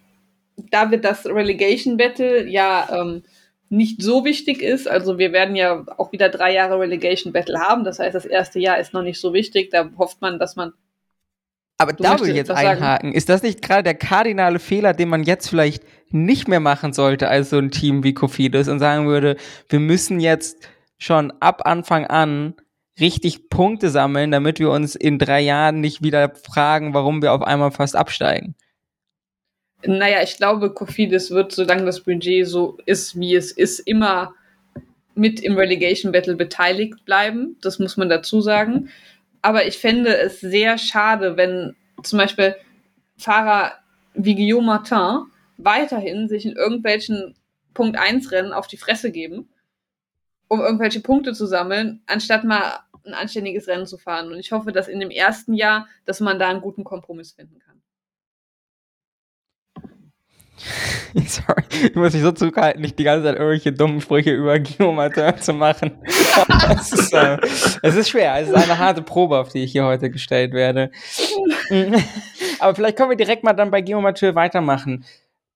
da 0.70 0.90
wird 0.90 1.05
das 1.05 1.26
Relegation 1.26 1.96
Battle 1.96 2.46
ja 2.46 2.88
ähm, 2.92 3.22
nicht 3.70 4.03
so 4.03 4.24
wichtig 4.24 4.62
ist. 4.62 4.88
Also 4.88 5.18
wir 5.18 5.33
werden 5.33 5.57
ja 5.57 5.85
auch 5.96 6.12
wieder 6.12 6.29
drei 6.29 6.53
Jahre 6.53 6.79
Relegation 6.79 7.33
Battle 7.33 7.59
haben. 7.61 7.85
Das 7.85 7.98
heißt, 7.98 8.14
das 8.14 8.26
erste 8.26 8.59
Jahr 8.59 8.79
ist 8.79 8.92
noch 8.92 9.03
nicht 9.03 9.20
so 9.20 9.33
wichtig. 9.33 9.70
Da 9.70 9.90
hofft 9.96 10.20
man, 10.20 10.38
dass 10.38 10.57
man. 10.57 10.72
Aber 11.79 11.92
da 11.92 12.20
will 12.20 12.31
ich 12.31 12.37
jetzt 12.37 12.50
einhaken. 12.50 12.81
Sagen. 12.81 13.12
Ist 13.12 13.29
das 13.29 13.42
nicht 13.42 13.62
gerade 13.62 13.85
der 13.85 13.94
kardinale 13.94 14.59
Fehler, 14.59 14.92
den 14.92 15.09
man 15.09 15.22
jetzt 15.22 15.48
vielleicht 15.48 15.85
nicht 16.11 16.48
mehr 16.48 16.61
machen 16.61 16.92
sollte 16.92 17.29
als 17.29 17.50
so 17.50 17.59
ein 17.59 17.70
Team 17.70 18.03
wie 18.03 18.12
Kofidis 18.12 18.68
und 18.68 18.81
sagen 18.81 19.07
würde, 19.07 19.37
wir 19.68 19.81
müssen 19.81 20.20
jetzt 20.20 20.68
schon 20.98 21.33
ab 21.40 21.62
Anfang 21.64 22.07
an 22.07 22.55
richtig 22.98 23.48
Punkte 23.48 23.88
sammeln, 23.88 24.31
damit 24.31 24.59
wir 24.59 24.70
uns 24.70 24.94
in 24.94 25.18
drei 25.18 25.40
Jahren 25.40 25.81
nicht 25.81 26.03
wieder 26.03 26.35
fragen, 26.35 26.92
warum 26.92 27.22
wir 27.22 27.33
auf 27.33 27.42
einmal 27.42 27.70
fast 27.70 27.96
absteigen? 27.96 28.57
Naja, 29.84 30.22
ich 30.22 30.36
glaube, 30.36 30.74
Kofidis 30.74 31.30
wird, 31.30 31.52
solange 31.52 31.84
das 31.84 32.00
Budget 32.00 32.46
so 32.46 32.78
ist, 32.86 33.18
wie 33.18 33.34
es 33.34 33.52
ist, 33.52 33.78
immer 33.80 34.34
mit 35.14 35.40
im 35.40 35.56
Relegation 35.56 36.12
Battle 36.12 36.36
beteiligt 36.36 37.04
bleiben. 37.04 37.56
Das 37.60 37.78
muss 37.78 37.96
man 37.96 38.08
dazu 38.08 38.40
sagen. 38.40 38.90
Aber 39.42 39.66
ich 39.66 39.78
fände 39.78 40.16
es 40.16 40.40
sehr 40.40 40.78
schade, 40.78 41.36
wenn 41.36 41.76
zum 42.02 42.18
Beispiel 42.18 42.56
Fahrer 43.16 43.72
wie 44.14 44.34
Guillaume 44.34 44.66
Martin 44.66 45.26
weiterhin 45.56 46.28
sich 46.28 46.46
in 46.46 46.56
irgendwelchen 46.56 47.34
Punkt 47.74 47.98
1 47.98 48.32
Rennen 48.32 48.52
auf 48.52 48.66
die 48.66 48.76
Fresse 48.76 49.10
geben, 49.10 49.48
um 50.48 50.60
irgendwelche 50.60 51.00
Punkte 51.00 51.32
zu 51.32 51.46
sammeln, 51.46 52.02
anstatt 52.06 52.44
mal 52.44 52.80
ein 53.04 53.14
anständiges 53.14 53.68
Rennen 53.68 53.86
zu 53.86 53.98
fahren. 53.98 54.32
Und 54.32 54.38
ich 54.38 54.52
hoffe, 54.52 54.72
dass 54.72 54.88
in 54.88 55.00
dem 55.00 55.10
ersten 55.10 55.54
Jahr, 55.54 55.86
dass 56.04 56.20
man 56.20 56.38
da 56.38 56.48
einen 56.48 56.60
guten 56.60 56.84
Kompromiss 56.84 57.32
finden 57.32 57.58
kann. 57.60 57.69
Sorry, 61.26 61.62
ich 61.82 61.94
muss 61.94 62.12
mich 62.12 62.22
so 62.22 62.32
zurückhalten, 62.32 62.82
nicht 62.82 62.98
die 62.98 63.04
ganze 63.04 63.24
Zeit 63.24 63.36
irgendwelche 63.36 63.72
dummen 63.72 64.00
Sprüche 64.00 64.30
über 64.30 64.58
Guillaume 64.58 65.10
zu 65.40 65.52
machen. 65.52 65.98
es, 66.70 66.92
ist, 66.92 67.12
äh, 67.14 67.38
es 67.82 67.96
ist 67.96 68.10
schwer, 68.10 68.36
es 68.40 68.48
ist 68.48 68.54
eine 68.54 68.78
harte 68.78 69.02
Probe, 69.02 69.38
auf 69.38 69.50
die 69.50 69.64
ich 69.64 69.72
hier 69.72 69.84
heute 69.84 70.10
gestellt 70.10 70.52
werde. 70.52 70.90
Aber 72.58 72.74
vielleicht 72.74 72.96
können 72.96 73.10
wir 73.10 73.16
direkt 73.16 73.44
mal 73.44 73.52
dann 73.52 73.70
bei 73.70 73.80
Guillaume 73.80 74.12
weitermachen. 74.12 75.04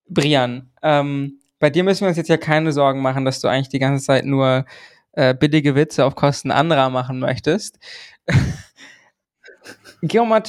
Brian, 0.08 0.70
ähm, 0.82 1.40
bei 1.58 1.70
dir 1.70 1.84
müssen 1.84 2.02
wir 2.02 2.08
uns 2.08 2.16
jetzt 2.16 2.28
ja 2.28 2.36
keine 2.36 2.72
Sorgen 2.72 3.00
machen, 3.00 3.24
dass 3.24 3.40
du 3.40 3.48
eigentlich 3.48 3.68
die 3.68 3.78
ganze 3.78 4.04
Zeit 4.04 4.24
nur 4.24 4.64
äh, 5.12 5.34
billige 5.34 5.74
Witze 5.74 6.04
auf 6.04 6.14
Kosten 6.14 6.50
anderer 6.50 6.90
machen 6.90 7.18
möchtest. 7.18 7.78
Guillaume 10.02 10.42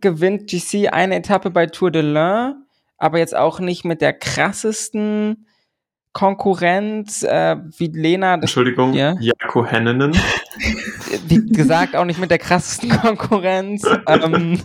gewinnt 0.00 0.48
GC 0.50 0.88
eine 0.90 1.16
Etappe 1.16 1.50
bei 1.50 1.66
Tour 1.66 1.90
de 1.90 2.02
l'Ain, 2.02 2.54
aber 3.02 3.18
jetzt 3.18 3.36
auch 3.36 3.58
nicht 3.58 3.84
mit 3.84 4.00
der 4.00 4.12
krassesten 4.12 5.48
Konkurrenz, 6.12 7.24
äh, 7.24 7.56
wie 7.76 7.88
Lena. 7.88 8.36
Das, 8.36 8.44
Entschuldigung, 8.44 8.94
Ja? 8.94 9.16
Jako 9.18 9.66
Hennenen. 9.66 10.12
wie 11.26 11.44
gesagt, 11.46 11.96
auch 11.96 12.04
nicht 12.04 12.20
mit 12.20 12.30
der 12.30 12.38
krassesten 12.38 12.90
Konkurrenz. 12.90 13.84
ähm, 14.06 14.60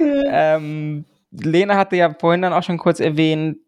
ähm, 0.30 1.04
Lena 1.32 1.76
hatte 1.76 1.96
ja 1.96 2.14
vorhin 2.14 2.42
dann 2.42 2.52
auch 2.52 2.62
schon 2.62 2.78
kurz 2.78 3.00
erwähnt, 3.00 3.58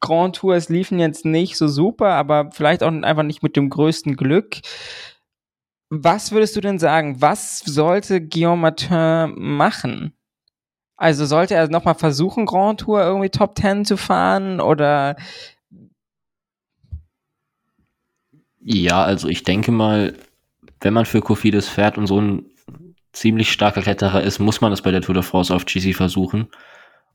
Grand 0.00 0.34
Tours 0.34 0.68
liefen 0.68 0.98
jetzt 0.98 1.24
nicht 1.24 1.56
so 1.56 1.68
super, 1.68 2.08
aber 2.08 2.50
vielleicht 2.50 2.82
auch 2.82 2.90
einfach 2.90 3.22
nicht 3.22 3.44
mit 3.44 3.54
dem 3.54 3.70
größten 3.70 4.16
Glück. 4.16 4.56
Was 5.90 6.32
würdest 6.32 6.56
du 6.56 6.60
denn 6.60 6.80
sagen? 6.80 7.20
Was 7.20 7.60
sollte 7.60 8.20
Guillaume 8.20 8.62
Martin 8.62 9.34
machen? 9.36 10.15
Also 10.96 11.26
sollte 11.26 11.54
er 11.54 11.68
nochmal 11.68 11.94
versuchen, 11.94 12.46
Grand 12.46 12.80
Tour 12.80 13.02
irgendwie 13.02 13.28
Top 13.28 13.58
10 13.58 13.84
zu 13.84 13.96
fahren 13.96 14.60
oder 14.60 15.16
Ja, 18.68 19.04
also 19.04 19.28
ich 19.28 19.44
denke 19.44 19.70
mal, 19.70 20.14
wenn 20.80 20.92
man 20.92 21.06
für 21.06 21.20
Kofidis 21.20 21.68
fährt 21.68 21.98
und 21.98 22.08
so 22.08 22.20
ein 22.20 22.46
ziemlich 23.12 23.52
starker 23.52 23.82
Kletterer 23.82 24.22
ist, 24.22 24.40
muss 24.40 24.60
man 24.60 24.72
es 24.72 24.82
bei 24.82 24.90
der 24.90 25.02
Tour 25.02 25.14
de 25.14 25.22
France 25.22 25.54
auf 25.54 25.66
GC 25.66 25.94
versuchen. 25.94 26.48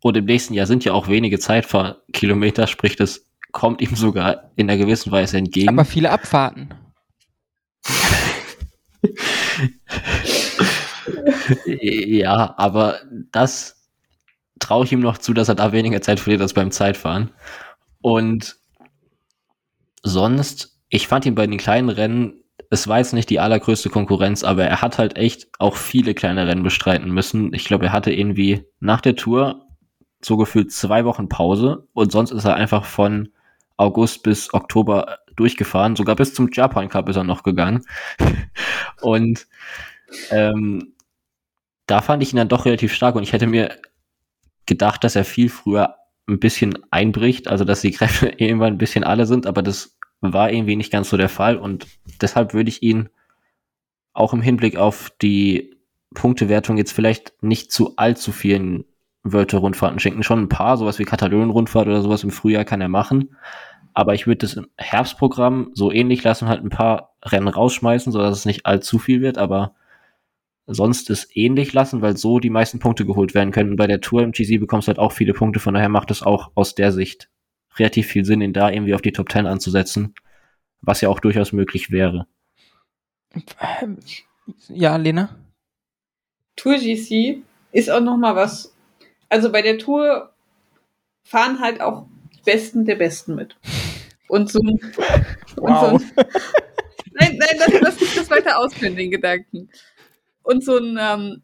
Und 0.01 0.15
im 0.15 0.25
nächsten 0.25 0.53
Jahr 0.53 0.65
sind 0.65 0.85
ja 0.85 0.93
auch 0.93 1.09
wenige 1.09 1.39
Zeitfahrkilometer, 1.39 2.67
sprich, 2.67 2.95
das 2.95 3.25
kommt 3.51 3.81
ihm 3.81 3.95
sogar 3.95 4.51
in 4.55 4.69
einer 4.69 4.77
gewissen 4.77 5.11
Weise 5.11 5.37
entgegen. 5.37 5.67
aber 5.67 5.83
viele 5.83 6.11
Abfahrten? 6.11 6.73
Ja, 11.65 12.53
aber 12.57 12.99
das 13.31 13.89
traue 14.59 14.85
ich 14.85 14.91
ihm 14.91 14.99
noch 14.99 15.17
zu, 15.17 15.33
dass 15.33 15.49
er 15.49 15.55
da 15.55 15.71
weniger 15.71 16.01
Zeit 16.01 16.19
verliert 16.19 16.41
als 16.41 16.53
beim 16.53 16.71
Zeitfahren. 16.71 17.31
Und 18.01 18.57
sonst, 20.03 20.79
ich 20.89 21.07
fand 21.07 21.25
ihn 21.25 21.35
bei 21.35 21.47
den 21.47 21.57
kleinen 21.57 21.89
Rennen, 21.89 22.41
es 22.69 22.87
war 22.87 22.99
jetzt 22.99 23.13
nicht 23.13 23.29
die 23.29 23.39
allergrößte 23.39 23.89
Konkurrenz, 23.89 24.43
aber 24.43 24.63
er 24.63 24.81
hat 24.81 24.97
halt 24.97 25.17
echt 25.17 25.47
auch 25.59 25.75
viele 25.75 26.13
kleine 26.13 26.47
Rennen 26.47 26.63
bestreiten 26.63 27.11
müssen. 27.11 27.53
Ich 27.53 27.65
glaube, 27.65 27.87
er 27.87 27.91
hatte 27.91 28.13
irgendwie 28.13 28.65
nach 28.79 29.01
der 29.01 29.15
Tour 29.15 29.67
so 30.21 30.37
gefühlt 30.37 30.71
zwei 30.71 31.03
Wochen 31.03 31.27
Pause 31.27 31.87
und 31.93 32.11
sonst 32.11 32.31
ist 32.31 32.45
er 32.45 32.55
einfach 32.55 32.85
von 32.85 33.29
August 33.77 34.23
bis 34.23 34.53
Oktober 34.53 35.17
durchgefahren. 35.35 35.95
Sogar 35.95 36.15
bis 36.15 36.33
zum 36.33 36.49
Japan 36.51 36.87
Cup 36.87 37.09
ist 37.09 37.15
er 37.15 37.23
noch 37.23 37.43
gegangen. 37.43 37.83
und 39.01 39.47
ähm, 40.29 40.93
da 41.91 42.01
fand 42.01 42.23
ich 42.23 42.31
ihn 42.31 42.37
dann 42.37 42.47
doch 42.47 42.63
relativ 42.63 42.93
stark 42.93 43.15
und 43.15 43.23
ich 43.23 43.33
hätte 43.33 43.47
mir 43.47 43.77
gedacht, 44.65 45.03
dass 45.03 45.17
er 45.17 45.25
viel 45.25 45.49
früher 45.49 45.97
ein 46.25 46.39
bisschen 46.39 46.77
einbricht, 46.89 47.49
also 47.49 47.65
dass 47.65 47.81
die 47.81 47.91
Kräfte 47.91 48.27
irgendwann 48.37 48.75
ein 48.75 48.77
bisschen 48.77 49.03
alle 49.03 49.25
sind, 49.25 49.45
aber 49.45 49.61
das 49.61 49.97
war 50.21 50.51
irgendwie 50.51 50.77
nicht 50.77 50.91
ganz 50.91 51.09
so 51.09 51.17
der 51.17 51.27
Fall 51.27 51.57
und 51.57 51.87
deshalb 52.21 52.53
würde 52.53 52.69
ich 52.69 52.81
ihn 52.81 53.09
auch 54.13 54.31
im 54.31 54.41
Hinblick 54.41 54.77
auf 54.77 55.11
die 55.21 55.75
Punktewertung 56.13 56.77
jetzt 56.77 56.93
vielleicht 56.93 57.33
nicht 57.43 57.73
zu 57.73 57.97
allzu 57.97 58.31
vielen 58.31 58.85
Wörter-Rundfahrten 59.23 59.99
schenken. 59.99 60.23
Schon 60.23 60.43
ein 60.43 60.49
paar, 60.49 60.77
sowas 60.77 60.97
wie 60.97 61.05
Katalonien-Rundfahrt 61.05 61.87
oder 61.87 62.01
sowas 62.01 62.23
im 62.23 62.31
Frühjahr 62.31 62.65
kann 62.65 62.81
er 62.81 62.89
machen. 62.89 63.35
Aber 63.93 64.13
ich 64.13 64.27
würde 64.27 64.39
das 64.39 64.53
im 64.53 64.67
Herbstprogramm 64.77 65.71
so 65.73 65.91
ähnlich 65.91 66.23
lassen, 66.23 66.47
halt 66.47 66.63
ein 66.63 66.69
paar 66.69 67.15
Rennen 67.23 67.47
rausschmeißen, 67.47 68.11
sodass 68.11 68.39
es 68.39 68.45
nicht 68.45 68.65
allzu 68.65 68.99
viel 68.99 69.21
wird, 69.21 69.37
aber 69.37 69.75
sonst 70.73 71.09
es 71.09 71.27
ähnlich 71.35 71.73
lassen, 71.73 72.01
weil 72.01 72.17
so 72.17 72.39
die 72.39 72.49
meisten 72.49 72.79
Punkte 72.79 73.05
geholt 73.05 73.33
werden 73.33 73.51
können. 73.51 73.71
Und 73.71 73.75
bei 73.75 73.87
der 73.87 74.01
Tour 74.01 74.23
im 74.23 74.31
GC 74.31 74.59
bekommst 74.59 74.87
du 74.87 74.89
halt 74.89 74.99
auch 74.99 75.11
viele 75.11 75.33
Punkte, 75.33 75.59
von 75.59 75.73
daher 75.73 75.89
macht 75.89 76.11
es 76.11 76.23
auch 76.23 76.51
aus 76.55 76.75
der 76.75 76.91
Sicht 76.91 77.29
relativ 77.77 78.07
viel 78.07 78.25
Sinn, 78.25 78.41
ihn 78.41 78.53
da 78.53 78.69
irgendwie 78.69 78.93
auf 78.93 79.01
die 79.01 79.11
Top 79.11 79.31
10 79.31 79.45
anzusetzen, 79.45 80.13
was 80.81 81.01
ja 81.01 81.09
auch 81.09 81.19
durchaus 81.19 81.53
möglich 81.53 81.91
wäre. 81.91 82.27
Ja, 84.67 84.97
Lena? 84.97 85.37
Tour 86.55 86.75
GC 86.75 87.41
ist 87.71 87.89
auch 87.89 88.01
noch 88.01 88.17
mal 88.17 88.35
was. 88.35 88.75
Also 89.29 89.51
bei 89.51 89.61
der 89.61 89.77
Tour 89.77 90.33
fahren 91.23 91.59
halt 91.61 91.79
auch 91.79 92.07
die 92.35 92.41
Besten 92.43 92.85
der 92.85 92.95
Besten 92.95 93.35
mit. 93.35 93.55
Und 94.27 94.51
so 94.51 94.59
ein, 94.59 94.79
und 95.57 95.79
so 95.79 95.85
ein 95.85 96.25
Nein, 97.13 97.37
nein, 97.37 97.57
lass, 97.57 97.81
lass 97.81 97.99
mich 97.99 98.15
das 98.15 98.29
weiter 98.29 98.57
ausführen, 98.57 98.95
den 98.95 99.11
Gedanken. 99.11 99.69
Und 100.43 100.63
so 100.63 100.77
ein 100.77 100.97
ähm, 100.99 101.41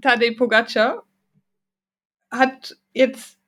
Tadej 0.00 0.32
Pogacar 0.32 1.04
hat 2.30 2.76
jetzt 2.92 3.38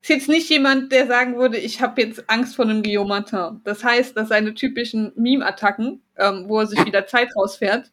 ist 0.00 0.10
jetzt 0.10 0.28
nicht 0.28 0.48
jemand, 0.48 0.92
der 0.92 1.06
sagen 1.06 1.36
würde, 1.36 1.58
ich 1.58 1.82
habe 1.82 2.00
jetzt 2.00 2.30
Angst 2.30 2.56
vor 2.56 2.64
einem 2.64 2.82
Guillaume 2.82 3.08
Martin. 3.08 3.60
Das 3.64 3.82
heißt, 3.82 4.16
dass 4.16 4.28
seine 4.28 4.54
typischen 4.54 5.12
Meme-Attacken, 5.16 6.02
ähm, 6.16 6.44
wo 6.48 6.60
er 6.60 6.66
sich 6.66 6.84
wieder 6.84 7.06
Zeit 7.06 7.34
rausfährt, 7.36 7.90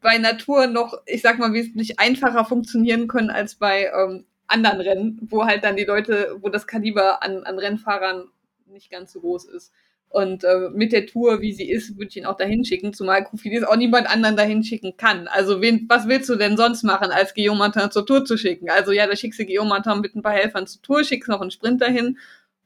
bei 0.00 0.18
Natur 0.18 0.66
noch, 0.66 1.00
ich 1.06 1.22
sag 1.22 1.38
mal, 1.38 1.52
wesentlich 1.52 1.98
einfacher 1.98 2.44
funktionieren 2.44 3.08
können 3.08 3.30
als 3.30 3.54
bei 3.54 3.90
ähm, 3.94 4.26
anderen 4.46 4.80
Rennen, 4.80 5.18
wo 5.30 5.44
halt 5.44 5.64
dann 5.64 5.76
die 5.76 5.84
Leute, 5.84 6.36
wo 6.40 6.48
das 6.48 6.66
Kaliber 6.66 7.22
an, 7.22 7.44
an 7.44 7.58
Rennfahrern 7.58 8.28
nicht 8.66 8.90
ganz 8.90 9.12
so 9.12 9.20
groß 9.20 9.46
ist. 9.46 9.72
Und 10.12 10.44
äh, 10.44 10.68
mit 10.74 10.92
der 10.92 11.06
Tour, 11.06 11.40
wie 11.40 11.54
sie 11.54 11.70
ist, 11.70 11.96
würde 11.96 12.08
ich 12.10 12.18
ihn 12.18 12.26
auch 12.26 12.36
dahin 12.36 12.66
schicken, 12.66 12.92
zumal 12.92 13.24
Kofidis 13.24 13.64
auch 13.64 13.76
niemand 13.76 14.06
anderen 14.10 14.36
dahin 14.36 14.62
schicken 14.62 14.98
kann. 14.98 15.26
Also 15.26 15.62
wen, 15.62 15.86
was 15.88 16.06
willst 16.06 16.28
du 16.28 16.36
denn 16.36 16.58
sonst 16.58 16.82
machen, 16.82 17.10
als 17.10 17.32
Guillaume 17.32 17.58
Martin 17.58 17.90
zur 17.90 18.04
Tour 18.04 18.22
zu 18.26 18.36
schicken? 18.36 18.68
Also 18.68 18.92
ja, 18.92 19.06
da 19.06 19.16
schickst 19.16 19.40
du 19.40 19.46
Guillaume 19.46 19.70
Martin 19.70 20.00
mit 20.00 20.14
ein 20.14 20.20
paar 20.20 20.34
Helfern 20.34 20.66
zur 20.66 20.82
Tour, 20.82 21.02
schickst 21.02 21.30
noch 21.30 21.40
einen 21.40 21.50
Sprinter 21.50 21.86
hin, 21.86 22.18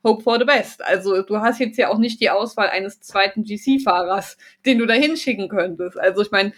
hope 0.02 0.24
for 0.24 0.40
the 0.40 0.44
best. 0.44 0.84
Also 0.84 1.22
du 1.22 1.38
hast 1.38 1.60
jetzt 1.60 1.78
ja 1.78 1.88
auch 1.88 1.98
nicht 1.98 2.20
die 2.20 2.30
Auswahl 2.30 2.68
eines 2.68 3.00
zweiten 3.00 3.44
GC-Fahrers, 3.44 4.38
den 4.64 4.78
du 4.78 4.86
dahin 4.86 5.16
schicken 5.16 5.48
könntest. 5.48 5.96
Also 6.00 6.22
ich 6.22 6.32
meine, 6.32 6.52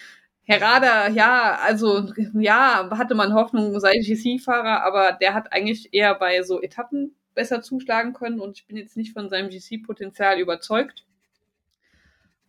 Herrada, 0.44 1.08
ja, 1.08 1.58
also 1.62 2.10
ja, 2.32 2.88
hatte 2.92 3.14
man 3.14 3.34
Hoffnung, 3.34 3.78
sei 3.78 3.92
GC-Fahrer, 3.98 4.82
aber 4.84 5.12
der 5.12 5.34
hat 5.34 5.52
eigentlich 5.52 5.92
eher 5.92 6.14
bei 6.14 6.42
so 6.42 6.62
Etappen 6.62 7.14
besser 7.38 7.62
zuschlagen 7.62 8.14
können 8.14 8.40
und 8.40 8.58
ich 8.58 8.66
bin 8.66 8.76
jetzt 8.76 8.96
nicht 8.96 9.12
von 9.12 9.30
seinem 9.30 9.48
GC-Potenzial 9.48 10.40
überzeugt. 10.40 11.04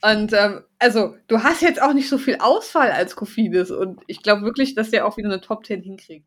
Und 0.01 0.33
ähm, 0.33 0.63
also, 0.79 1.15
du 1.27 1.43
hast 1.43 1.61
jetzt 1.61 1.79
auch 1.81 1.93
nicht 1.93 2.09
so 2.09 2.17
viel 2.17 2.37
Auswahl 2.39 2.89
als 2.91 3.15
Kofidis 3.15 3.69
und 3.69 4.01
ich 4.07 4.23
glaube 4.23 4.41
wirklich, 4.41 4.73
dass 4.73 4.89
der 4.89 5.05
auch 5.05 5.17
wieder 5.17 5.29
eine 5.29 5.41
Top 5.41 5.63
10 5.63 5.83
hinkriegt. 5.83 6.25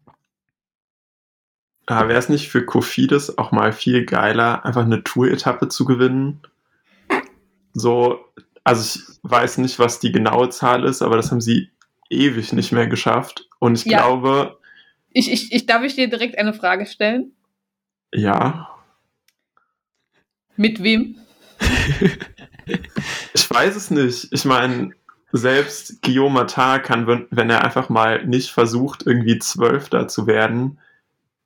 Wäre 1.89 2.15
es 2.15 2.29
nicht 2.29 2.49
für 2.49 2.65
Kofidis 2.65 3.37
auch 3.39 3.51
mal 3.53 3.73
viel 3.73 4.07
geiler, 4.07 4.65
einfach 4.65 4.85
eine 4.85 5.03
Tour-Etappe 5.03 5.69
zu 5.69 5.85
gewinnen? 5.85 6.41
So, 7.75 8.25
also 8.65 9.01
ich 9.01 9.19
weiß 9.23 9.59
nicht, 9.59 9.79
was 9.79 9.99
die 10.01 10.13
genaue 10.13 10.51
Zahl 10.51 10.85
ist, 10.85 11.03
aber 11.03 11.17
das 11.17 11.31
haben 11.31 11.41
sie 11.41 11.71
ewig 12.11 12.53
nicht 12.53 12.73
mehr 12.73 12.87
geschafft. 12.87 13.49
Und 13.59 13.75
ich 13.79 13.85
Ja. 13.87 13.99
glaube, 13.99 14.59
Ich, 15.11 15.31
ich, 15.31 15.53
ich 15.53 15.67
darf 15.67 15.83
ich 15.83 15.95
dir 15.95 16.09
direkt 16.09 16.39
eine 16.39 16.55
Frage 16.55 16.87
stellen? 16.87 17.33
Ja, 18.15 18.69
Mit 20.57 20.83
wem? 20.83 21.17
ich 23.35 23.51
weiß 23.51 23.77
es 23.77 23.91
nicht. 23.91 24.29
Ich 24.33 24.45
meine, 24.45 24.93
selbst 25.33 26.03
Guillaume 26.03 26.35
Martin 26.35 26.83
kann, 26.83 27.07
wenn, 27.07 27.27
wenn 27.31 27.51
er 27.51 27.65
einfach 27.65 27.89
mal 27.89 28.25
nicht 28.27 28.51
versucht, 28.51 29.07
irgendwie 29.07 29.39
Zwölfter 29.39 30.09
zu 30.09 30.27
werden, 30.27 30.79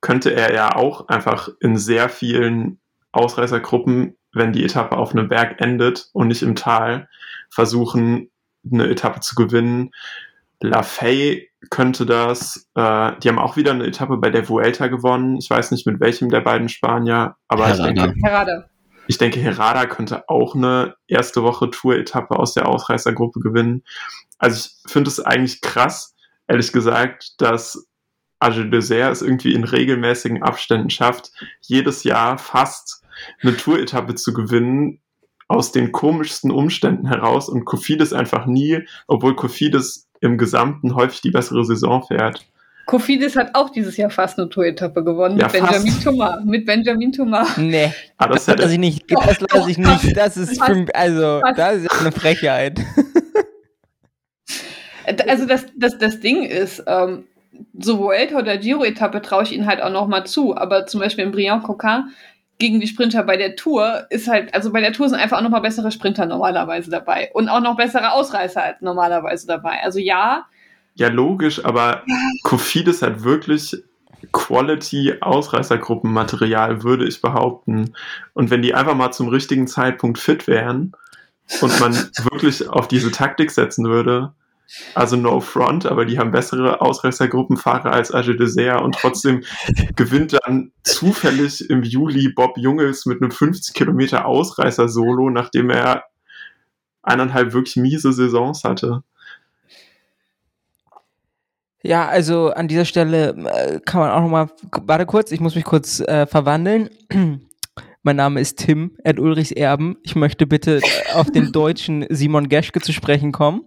könnte 0.01 0.33
er 0.33 0.53
ja 0.53 0.75
auch 0.75 1.07
einfach 1.07 1.49
in 1.59 1.77
sehr 1.77 2.09
vielen 2.09 2.79
Ausreißergruppen, 3.11 4.15
wenn 4.33 4.53
die 4.53 4.63
Etappe 4.63 4.97
auf 4.97 5.11
einem 5.11 5.29
Berg 5.29 5.61
endet 5.61 6.09
und 6.13 6.27
nicht 6.27 6.43
im 6.43 6.55
Tal, 6.55 7.09
versuchen, 7.49 8.29
eine 8.69 8.87
Etappe 8.89 9.21
zu 9.21 9.35
gewinnen. 9.35 9.91
Lafay 10.59 11.46
könnte 11.69 12.05
das. 12.05 12.67
Äh, 12.75 13.13
die 13.19 13.29
haben 13.29 13.39
auch 13.39 13.57
wieder 13.57 13.71
eine 13.71 13.85
Etappe 13.85 14.17
bei 14.17 14.29
der 14.29 14.47
Vuelta 14.47 14.87
gewonnen. 14.87 15.37
Ich 15.37 15.49
weiß 15.49 15.71
nicht 15.71 15.85
mit 15.87 15.99
welchem 15.99 16.29
der 16.29 16.41
beiden 16.41 16.69
Spanier, 16.69 17.35
aber 17.47 17.71
ich 17.71 17.79
Herrada. 17.79 18.07
denke, 18.07 18.19
Herrada. 18.23 18.69
ich 19.07 19.17
denke, 19.17 19.39
Herrada 19.39 19.85
könnte 19.85 20.29
auch 20.29 20.55
eine 20.55 20.95
erste 21.07 21.43
Woche 21.43 21.69
Tour-Etappe 21.69 22.37
aus 22.37 22.53
der 22.53 22.67
Ausreißergruppe 22.67 23.39
gewinnen. 23.39 23.83
Also 24.37 24.69
ich 24.69 24.91
finde 24.91 25.09
es 25.09 25.19
eigentlich 25.19 25.61
krass, 25.61 26.15
ehrlich 26.47 26.71
gesagt, 26.71 27.41
dass 27.41 27.87
Agile 28.39 28.69
Dessert 28.69 29.11
es 29.11 29.21
irgendwie 29.23 29.53
in 29.53 29.63
regelmäßigen 29.63 30.43
Abständen 30.43 30.91
schafft, 30.91 31.31
jedes 31.61 32.03
Jahr 32.03 32.37
fast 32.37 33.03
eine 33.41 33.57
Tour-Etappe 33.57 34.13
zu 34.13 34.31
gewinnen, 34.31 35.01
aus 35.47 35.71
den 35.71 35.91
komischsten 35.91 36.51
Umständen 36.51 37.07
heraus 37.07 37.49
und 37.49 37.65
Kofidis 37.65 38.13
einfach 38.13 38.45
nie, 38.45 38.85
obwohl 39.07 39.35
Kofidis 39.35 40.06
im 40.21 40.37
Gesamten 40.37 40.95
häufig 40.95 41.21
die 41.21 41.31
bessere 41.31 41.63
Saison 41.65 42.03
fährt. 42.03 42.45
Kofidis 42.85 43.35
hat 43.35 43.49
auch 43.53 43.69
dieses 43.69 43.97
Jahr 43.97 44.09
fast 44.09 44.39
eine 44.39 44.47
Tour-Etappe 44.47 45.03
gewonnen 45.03 45.37
Ja, 45.37 45.47
mit 45.47 45.53
Benjamin. 45.61 45.99
Thomas. 46.01 46.43
Mit 46.45 46.65
Benjamin 46.65 47.11
Thomas. 47.11 47.57
Nee, 47.57 47.91
Aber 48.17 48.35
das 48.35 48.45
das 48.45 48.57
lasse 48.57 48.73
ich 48.73 48.79
nicht. 48.79 49.11
Doch, 49.11 49.25
Das 49.25 49.39
lasse 49.41 49.69
ich 49.71 49.77
nicht. 49.77 50.15
Das 50.17 50.37
ist 50.37 50.63
für, 50.63 50.85
also, 50.93 51.41
das 51.55 51.83
ist 51.83 51.99
eine 51.99 52.11
Frechheit. 52.13 52.79
Also 55.27 55.45
das, 55.45 55.65
das, 55.75 55.97
das 55.97 56.19
Ding 56.19 56.43
ist, 56.43 56.83
ähm, 56.85 57.25
so 57.79 57.99
Vuelta 57.99 58.37
oder 58.37 58.57
Giro-Etappe 58.57 59.21
traue 59.21 59.43
ich 59.43 59.53
ihnen 59.53 59.65
halt 59.65 59.81
auch 59.81 59.89
noch 59.91 60.07
mal 60.07 60.25
zu, 60.25 60.55
aber 60.55 60.85
zum 60.85 60.99
Beispiel 60.99 61.23
in 61.23 61.31
Briand-Coquin 61.31 62.09
gegen 62.59 62.79
die 62.79 62.87
Sprinter 62.87 63.23
bei 63.23 63.37
der 63.37 63.55
Tour 63.55 64.07
ist 64.09 64.27
halt, 64.27 64.53
also 64.53 64.71
bei 64.71 64.81
der 64.81 64.93
Tour 64.93 65.09
sind 65.09 65.19
einfach 65.19 65.37
auch 65.37 65.43
noch 65.43 65.51
mal 65.51 65.59
bessere 65.59 65.91
Sprinter 65.91 66.25
normalerweise 66.25 66.89
dabei 66.89 67.29
und 67.33 67.49
auch 67.49 67.61
noch 67.61 67.77
bessere 67.77 68.13
Ausreißer 68.13 68.61
halt 68.61 68.81
normalerweise 68.81 69.45
dabei. 69.47 69.83
Also 69.83 69.99
ja. 69.99 70.47
Ja, 70.95 71.09
logisch, 71.09 71.63
aber 71.63 72.01
ja. 72.07 72.15
Kofidis 72.43 73.03
hat 73.03 73.23
wirklich 73.23 73.77
Quality-Ausreißergruppenmaterial, 74.31 76.81
würde 76.83 77.07
ich 77.07 77.21
behaupten. 77.21 77.93
Und 78.33 78.49
wenn 78.49 78.63
die 78.63 78.73
einfach 78.73 78.95
mal 78.95 79.11
zum 79.11 79.29
richtigen 79.29 79.67
Zeitpunkt 79.67 80.17
fit 80.17 80.47
wären 80.47 80.93
und 81.61 81.79
man 81.79 81.93
wirklich 82.31 82.67
auf 82.67 82.87
diese 82.87 83.11
Taktik 83.11 83.51
setzen 83.51 83.85
würde, 83.85 84.33
also 84.95 85.15
no 85.15 85.39
front, 85.39 85.85
aber 85.85 86.05
die 86.05 86.19
haben 86.19 86.31
bessere 86.31 86.81
Ausreißergruppenfahrer 86.81 87.91
als 87.91 88.13
Age 88.13 88.37
Dessert 88.37 88.81
und 88.81 88.95
trotzdem 88.95 89.43
gewinnt 89.95 90.37
dann 90.45 90.71
zufällig 90.83 91.69
im 91.69 91.83
Juli 91.83 92.29
Bob 92.29 92.57
Jungels 92.57 93.05
mit 93.05 93.21
einem 93.21 93.31
50 93.31 93.73
Kilometer 93.73 94.25
Ausreißer-Solo, 94.25 95.29
nachdem 95.29 95.69
er 95.69 96.05
eineinhalb 97.01 97.53
wirklich 97.53 97.77
miese 97.77 98.11
Saisons 98.11 98.63
hatte. 98.63 99.03
Ja, 101.81 102.07
also 102.07 102.49
an 102.49 102.67
dieser 102.67 102.83
Stelle 102.83 103.29
äh, 103.29 103.79
kann 103.79 104.01
man 104.01 104.11
auch 104.11 104.21
nochmal, 104.21 104.49
warte 104.81 105.05
kurz, 105.05 105.31
ich 105.31 105.39
muss 105.39 105.55
mich 105.55 105.63
kurz 105.63 106.01
äh, 106.01 106.27
verwandeln. 106.27 106.89
mein 108.03 108.15
Name 108.17 108.41
ist 108.41 108.57
Tim, 108.57 108.97
Ed 109.05 109.19
Ulrichs 109.19 109.51
Erben. 109.51 109.95
Ich 110.03 110.15
möchte 110.15 110.45
bitte 110.45 110.81
auf 111.13 111.31
den 111.31 111.51
deutschen 111.53 112.05
Simon 112.09 112.49
Geschke 112.49 112.81
zu 112.81 112.91
sprechen 112.91 113.31
kommen 113.31 113.61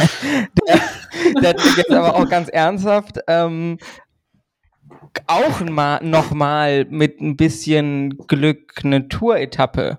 der, 1.42 1.54
der 1.54 1.56
jetzt 1.76 1.90
aber 1.90 2.16
auch 2.16 2.28
ganz 2.28 2.48
ernsthaft 2.48 3.18
ähm, 3.26 3.78
auch 5.26 5.60
mal 5.60 6.00
nochmal 6.02 6.86
mit 6.86 7.20
ein 7.20 7.36
bisschen 7.36 8.16
Glück 8.26 8.80
eine 8.84 9.08
Tour-Etappe 9.08 9.98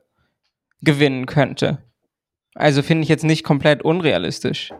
gewinnen 0.81 1.25
könnte. 1.25 1.79
Also 2.55 2.81
finde 2.81 3.03
ich 3.03 3.09
jetzt 3.09 3.23
nicht 3.23 3.43
komplett 3.43 3.83
unrealistisch. 3.83 4.71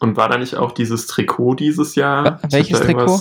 Und 0.00 0.16
war 0.16 0.28
da 0.28 0.38
nicht 0.38 0.54
auch 0.56 0.72
dieses 0.72 1.06
Trikot 1.06 1.54
dieses 1.54 1.94
Jahr? 1.94 2.40
Welches 2.50 2.80
Trikot? 2.80 3.20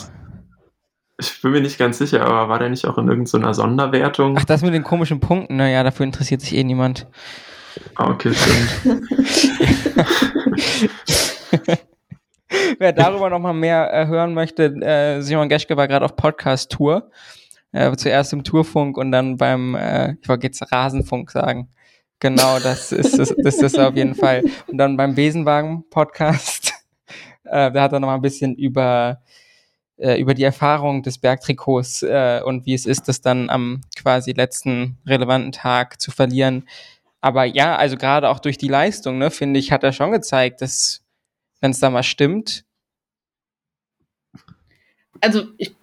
Ich 1.20 1.41
bin 1.41 1.52
mir 1.52 1.62
nicht 1.62 1.80
ganz 1.80 1.98
sicher, 1.98 2.24
aber 2.24 2.50
war 2.50 2.60
der 2.60 2.70
nicht 2.70 2.86
auch 2.86 3.00
in 3.00 3.08
irgendeiner 3.08 3.54
Sonderwertung? 3.56 4.38
Ach, 4.38 4.46
das 4.46 4.62
mit 4.62 4.76
den 4.76 4.84
komischen 4.84 5.20
Punkten, 5.20 5.56
naja, 5.56 5.84
dafür 5.84 6.06
interessiert 6.06 6.41
sich 6.41 6.54
eh 6.56 6.63
niemand. 6.63 7.08
Ah, 7.96 8.12
okay, 8.12 8.34
stimmt. 8.34 9.02
Wer 12.80 12.94
darüber 12.94 13.30
noch 13.30 13.40
mal 13.40 13.54
mehr 13.54 13.94
äh, 13.94 14.08
hören 14.08 14.34
möchte, 14.34 14.66
äh, 14.66 15.22
Simon 15.22 15.50
Geschke 15.50 15.76
war 15.76 15.88
gerade 15.88 16.06
auf 16.06 16.16
Podcast-Tour. 16.16 17.10
Äh, 17.74 17.96
zuerst 17.98 18.32
im 18.34 18.44
Tourfunk 18.44 18.98
und 18.98 19.12
dann 19.12 19.38
beim, 19.38 19.76
äh, 19.76 20.13
ich 20.22 20.30
wollte 20.30 20.48
jetzt 20.48 20.72
Rasenfunk 20.72 21.30
sagen. 21.32 21.70
Genau, 22.20 22.60
das 22.60 22.92
ist 22.92 23.20
das, 23.20 23.36
das 23.38 23.56
ist 23.58 23.78
auf 23.78 23.96
jeden 23.96 24.16
Fall. 24.16 24.44
Und 24.68 24.78
dann 24.78 24.98
beim 24.98 25.13
Besenwagen-Podcast, 25.16 26.74
äh, 27.44 27.72
da 27.72 27.82
hat 27.82 27.92
er 27.92 28.00
noch 28.00 28.08
mal 28.08 28.16
ein 28.16 28.22
bisschen 28.22 28.56
über 28.56 29.22
äh, 29.98 30.20
über 30.20 30.34
die 30.34 30.44
Erfahrung 30.44 31.04
des 31.04 31.18
Bergtrikots 31.18 32.04
und 32.04 32.66
wie 32.66 32.74
es 32.74 32.86
ist, 32.86 33.08
das 33.08 33.22
dann 33.22 33.50
am 33.50 33.82
quasi 33.96 34.32
letzten 34.32 34.98
relevanten 35.06 35.52
Tag 35.52 36.00
zu 36.00 36.12
verlieren. 36.12 36.68
Aber 37.21 37.45
ja, 37.45 37.75
also 37.75 37.97
gerade 37.97 38.30
auch 38.30 38.39
durch 38.39 38.58
die 38.58 38.67
Leistung, 38.67 39.17
ne, 39.17 39.32
finde 39.32 39.60
ich, 39.60 39.71
hat 39.71 39.84
er 39.84 39.93
schon 39.93 40.12
gezeigt, 40.12 40.62
dass, 40.62 41.01
wenn 41.62 41.71
es 41.71 41.80
da 41.80 41.89
mal 41.89 42.03
stimmt. 42.03 42.63
Also 45.19 45.47
ich 45.58 45.75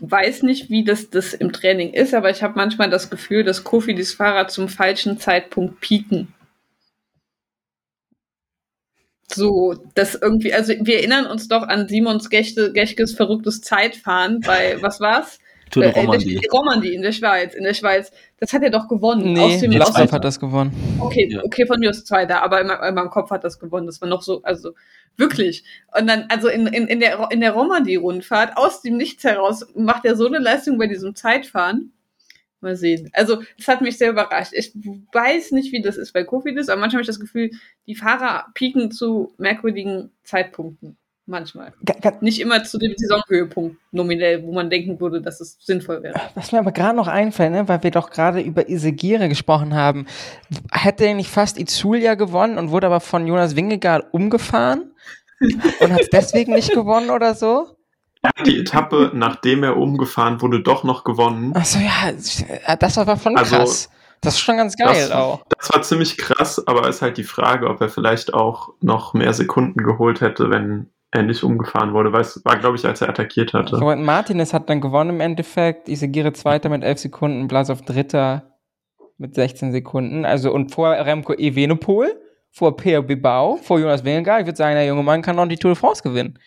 weiß 0.00 0.42
nicht, 0.42 0.70
wie 0.70 0.84
das, 0.84 1.10
das 1.10 1.34
im 1.34 1.52
Training 1.52 1.92
ist, 1.92 2.14
aber 2.14 2.30
ich 2.30 2.42
habe 2.42 2.54
manchmal 2.56 2.88
das 2.88 3.10
Gefühl, 3.10 3.44
dass 3.44 3.64
Kofi 3.64 3.94
das 3.94 4.12
Fahrrad 4.12 4.50
zum 4.50 4.68
falschen 4.68 5.18
Zeitpunkt 5.18 5.80
pieken. 5.80 6.32
So, 9.32 9.74
das 9.94 10.16
irgendwie, 10.16 10.52
also 10.52 10.72
wir 10.80 10.96
erinnern 10.96 11.26
uns 11.26 11.46
doch 11.46 11.62
an 11.62 11.88
Simons 11.88 12.30
Gechkes 12.30 13.14
verrücktes 13.14 13.60
Zeitfahren 13.60 14.40
bei, 14.40 14.80
was 14.82 15.00
war's? 15.00 15.38
Tour 15.70 15.84
de 15.84 15.92
Romandie. 15.92 16.36
Äh, 16.36 16.48
Romandie 16.50 16.94
in 16.94 17.02
der 17.02 17.12
Schweiz, 17.12 17.54
in 17.54 17.64
der 17.64 17.74
Schweiz. 17.74 18.12
Das 18.38 18.52
hat 18.52 18.62
er 18.62 18.70
doch 18.70 18.88
gewonnen. 18.88 19.32
Nee, 19.32 19.40
aus 19.40 19.60
dem 19.60 19.72
Laufrad 19.72 20.12
hat 20.12 20.24
das 20.24 20.40
gewonnen. 20.40 20.72
Okay, 20.98 21.28
ja. 21.30 21.42
okay, 21.44 21.66
von 21.66 21.78
mir 21.80 21.90
aus 21.90 22.04
Zweiter, 22.04 22.42
aber 22.42 22.60
in, 22.60 22.68
in, 22.68 22.94
meinem 22.94 23.10
Kopf 23.10 23.30
hat 23.30 23.44
das 23.44 23.58
gewonnen. 23.58 23.86
Das 23.86 24.00
war 24.00 24.08
noch 24.08 24.22
so, 24.22 24.42
also 24.42 24.74
wirklich. 25.16 25.64
Und 25.96 26.06
dann, 26.08 26.26
also 26.28 26.48
in, 26.48 26.66
in, 26.66 26.86
in 26.86 27.00
der, 27.00 27.28
in 27.30 27.40
der 27.40 27.52
Romandie-Rundfahrt, 27.52 28.56
aus 28.56 28.82
dem 28.82 28.96
Nichts 28.96 29.24
heraus, 29.24 29.66
macht 29.74 30.04
er 30.04 30.16
so 30.16 30.26
eine 30.26 30.38
Leistung 30.38 30.78
bei 30.78 30.86
diesem 30.86 31.14
Zeitfahren. 31.14 31.92
Mal 32.62 32.76
sehen. 32.76 33.08
Also, 33.14 33.42
das 33.56 33.68
hat 33.68 33.80
mich 33.80 33.96
sehr 33.96 34.10
überrascht. 34.10 34.52
Ich 34.52 34.74
weiß 34.74 35.52
nicht, 35.52 35.72
wie 35.72 35.80
das 35.80 35.96
ist 35.96 36.12
bei 36.12 36.24
Kofidis, 36.24 36.68
aber 36.68 36.78
manchmal 36.78 36.98
habe 36.98 37.02
ich 37.02 37.06
das 37.06 37.18
Gefühl, 37.18 37.50
die 37.86 37.94
Fahrer 37.94 38.48
pieken 38.52 38.90
zu 38.90 39.32
merkwürdigen 39.38 40.10
Zeitpunkten. 40.24 40.98
Manchmal. 41.30 41.72
Nicht 42.20 42.40
immer 42.40 42.64
zu 42.64 42.76
dem 42.76 42.92
Saisonhöhepunkt 42.96 43.76
nominell, 43.92 44.42
wo 44.42 44.52
man 44.52 44.68
denken 44.68 44.98
würde, 45.00 45.22
dass 45.22 45.40
es 45.40 45.58
sinnvoll 45.60 46.02
wäre. 46.02 46.20
Was 46.34 46.50
mir 46.50 46.58
aber 46.58 46.72
gerade 46.72 46.96
noch 46.96 47.06
einfällt, 47.06 47.52
ne, 47.52 47.68
weil 47.68 47.84
wir 47.84 47.92
doch 47.92 48.10
gerade 48.10 48.40
über 48.40 48.68
Isegire 48.68 49.28
gesprochen 49.28 49.74
haben, 49.74 50.06
hätte 50.72 51.06
er 51.06 51.14
nicht 51.14 51.30
fast 51.30 51.56
Izulia 51.56 52.16
gewonnen 52.16 52.58
und 52.58 52.72
wurde 52.72 52.88
aber 52.88 52.98
von 52.98 53.28
Jonas 53.28 53.54
Wingegaard 53.54 54.12
umgefahren 54.12 54.90
und 55.78 55.92
hat 55.92 56.08
deswegen 56.12 56.52
nicht 56.52 56.72
gewonnen 56.72 57.10
oder 57.10 57.36
so? 57.36 57.76
Er 58.22 58.30
hat 58.36 58.46
die 58.48 58.58
Etappe, 58.58 59.12
nachdem 59.14 59.62
er 59.62 59.76
umgefahren 59.76 60.42
wurde, 60.42 60.60
doch 60.60 60.82
noch 60.82 61.04
gewonnen. 61.04 61.54
Achso, 61.54 61.78
ja, 61.78 62.10
das 62.76 62.96
war 62.96 63.16
schon 63.16 63.36
also, 63.36 63.54
krass. 63.54 63.88
Das 64.20 64.34
ist 64.34 64.40
schon 64.40 64.56
ganz 64.56 64.76
geil 64.76 65.08
das, 65.08 65.12
auch. 65.12 65.44
Das 65.56 65.72
war 65.72 65.82
ziemlich 65.82 66.18
krass, 66.18 66.66
aber 66.66 66.88
ist 66.88 67.02
halt 67.02 67.18
die 67.18 67.24
Frage, 67.24 67.70
ob 67.70 67.80
er 67.80 67.88
vielleicht 67.88 68.34
auch 68.34 68.70
noch 68.80 69.14
mehr 69.14 69.32
Sekunden 69.32 69.84
geholt 69.84 70.20
hätte, 70.20 70.50
wenn 70.50 70.90
er 71.12 71.22
nicht 71.22 71.42
umgefahren 71.42 71.92
wurde, 71.92 72.12
weil 72.12 72.20
es 72.20 72.44
war, 72.44 72.58
glaube 72.58 72.76
ich, 72.76 72.84
als 72.84 73.00
er 73.00 73.08
attackiert 73.08 73.52
hatte. 73.52 73.76
So, 73.76 73.96
Martinez 73.96 74.52
hat 74.52 74.70
dann 74.70 74.80
gewonnen 74.80 75.10
im 75.10 75.20
Endeffekt, 75.20 75.88
Isagire 75.88 76.32
Zweiter 76.32 76.68
mit 76.68 76.84
11 76.84 77.00
Sekunden, 77.00 77.48
Blasov 77.48 77.82
Dritter 77.82 78.56
mit 79.18 79.34
16 79.34 79.72
Sekunden. 79.72 80.24
Also 80.24 80.52
und 80.52 80.72
vor 80.72 80.90
Remco 80.90 81.34
Evenepoel, 81.34 82.16
vor 82.50 82.76
Peer 82.76 83.02
Bibau, 83.02 83.56
vor 83.56 83.80
Jonas 83.80 84.04
Wingegaard. 84.04 84.40
Ich 84.40 84.46
würde 84.46 84.56
sagen, 84.56 84.74
der 84.74 84.86
junge 84.86 85.02
Mann 85.02 85.22
kann 85.22 85.36
noch 85.36 85.46
die 85.46 85.56
Tour 85.56 85.72
de 85.72 85.80
France 85.80 86.02
gewinnen. 86.02 86.38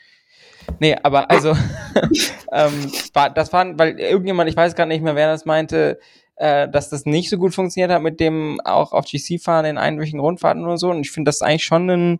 Nee, 0.79 0.95
aber 1.03 1.29
also, 1.29 1.49
ähm, 2.53 2.91
war, 3.13 3.29
das 3.29 3.51
war, 3.51 3.77
weil 3.77 3.99
irgendjemand, 3.99 4.49
ich 4.49 4.55
weiß 4.55 4.75
gar 4.75 4.85
nicht 4.85 5.03
mehr, 5.03 5.15
wer 5.15 5.27
das 5.27 5.45
meinte, 5.45 5.99
äh, 6.37 6.69
dass 6.69 6.89
das 6.89 7.05
nicht 7.05 7.29
so 7.29 7.37
gut 7.37 7.53
funktioniert 7.53 7.91
hat 7.91 8.01
mit 8.01 8.19
dem 8.19 8.59
auch 8.63 8.93
auf 8.93 9.05
GC 9.05 9.41
fahren 9.41 9.65
in 9.65 9.77
einwöchigen 9.77 10.21
Rundfahrten 10.21 10.63
oder 10.63 10.77
so. 10.77 10.89
Und 10.89 11.01
ich 11.01 11.11
finde 11.11 11.29
das 11.29 11.41
eigentlich 11.41 11.65
schon 11.65 11.89
ein 11.89 12.19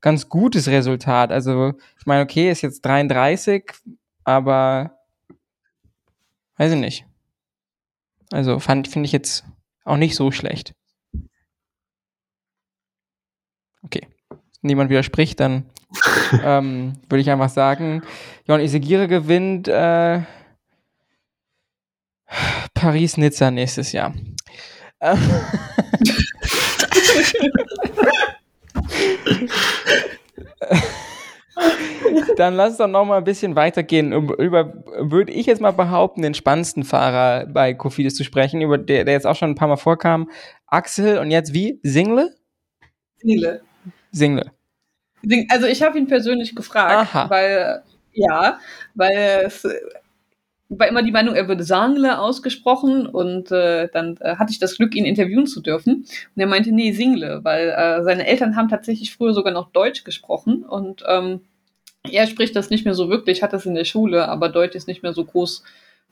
ganz 0.00 0.28
gutes 0.28 0.68
Resultat. 0.68 1.32
Also, 1.32 1.74
ich 1.98 2.06
meine, 2.06 2.22
okay, 2.22 2.50
ist 2.50 2.62
jetzt 2.62 2.84
33, 2.84 3.64
aber 4.24 4.98
weiß 6.56 6.72
ich 6.72 6.78
nicht. 6.78 7.06
Also, 8.30 8.58
fand, 8.58 8.88
finde 8.88 9.06
ich 9.06 9.12
jetzt 9.12 9.44
auch 9.84 9.96
nicht 9.96 10.14
so 10.14 10.30
schlecht. 10.30 10.74
Okay. 13.82 14.06
Niemand 14.60 14.90
widerspricht, 14.90 15.40
dann 15.40 15.70
ähm, 16.42 16.98
würde 17.08 17.20
ich 17.20 17.30
einfach 17.30 17.48
sagen, 17.48 18.02
Jon 18.46 18.60
Isegire 18.60 19.08
gewinnt 19.08 19.68
äh, 19.68 20.22
Paris-Nizza 22.74 23.50
nächstes 23.50 23.92
Jahr. 23.92 24.14
Dann 32.36 32.54
lass 32.54 32.70
uns 32.70 32.78
doch 32.78 32.86
noch 32.86 33.04
mal 33.04 33.18
ein 33.18 33.24
bisschen 33.24 33.56
weitergehen. 33.56 34.12
Über, 34.12 34.72
würde 34.98 35.32
ich 35.32 35.46
jetzt 35.46 35.60
mal 35.60 35.72
behaupten, 35.72 36.22
den 36.22 36.34
spannendsten 36.34 36.84
Fahrer 36.84 37.46
bei 37.46 37.74
Kofidis 37.74 38.14
zu 38.14 38.24
sprechen, 38.24 38.60
über 38.60 38.78
der, 38.78 39.04
der 39.04 39.14
jetzt 39.14 39.26
auch 39.26 39.36
schon 39.36 39.50
ein 39.50 39.54
paar 39.56 39.68
Mal 39.68 39.76
vorkam. 39.76 40.30
Axel 40.66 41.18
und 41.18 41.30
jetzt 41.30 41.52
wie? 41.52 41.80
Single? 41.82 42.34
Single. 43.16 43.62
Single. 44.12 44.50
Also 45.48 45.66
ich 45.66 45.82
habe 45.82 45.98
ihn 45.98 46.06
persönlich 46.06 46.54
gefragt, 46.54 47.12
Aha. 47.12 47.28
weil 47.28 47.82
ja, 48.12 48.58
weil 48.94 49.42
es 49.46 49.66
war 50.68 50.86
immer 50.86 51.02
die 51.02 51.12
Meinung, 51.12 51.34
er 51.34 51.48
würde 51.48 51.64
Sangle 51.64 52.18
ausgesprochen 52.18 53.06
und 53.06 53.50
äh, 53.50 53.88
dann 53.92 54.16
äh, 54.20 54.36
hatte 54.36 54.52
ich 54.52 54.58
das 54.58 54.76
Glück, 54.76 54.94
ihn 54.94 55.06
interviewen 55.06 55.46
zu 55.46 55.62
dürfen. 55.62 56.04
Und 56.34 56.40
er 56.40 56.46
meinte, 56.46 56.72
nee, 56.72 56.92
Single, 56.92 57.40
weil 57.42 57.70
äh, 57.70 58.02
seine 58.02 58.26
Eltern 58.26 58.56
haben 58.56 58.68
tatsächlich 58.68 59.14
früher 59.14 59.32
sogar 59.32 59.52
noch 59.52 59.70
Deutsch 59.70 60.04
gesprochen 60.04 60.64
und 60.64 61.04
ähm, 61.08 61.40
er 62.10 62.26
spricht 62.26 62.54
das 62.54 62.70
nicht 62.70 62.84
mehr 62.84 62.94
so 62.94 63.08
wirklich, 63.08 63.42
hat 63.42 63.52
das 63.52 63.66
in 63.66 63.74
der 63.74 63.84
Schule, 63.84 64.28
aber 64.28 64.48
Deutsch 64.48 64.74
ist 64.74 64.88
nicht 64.88 65.02
mehr 65.02 65.12
so 65.12 65.24
groß 65.24 65.64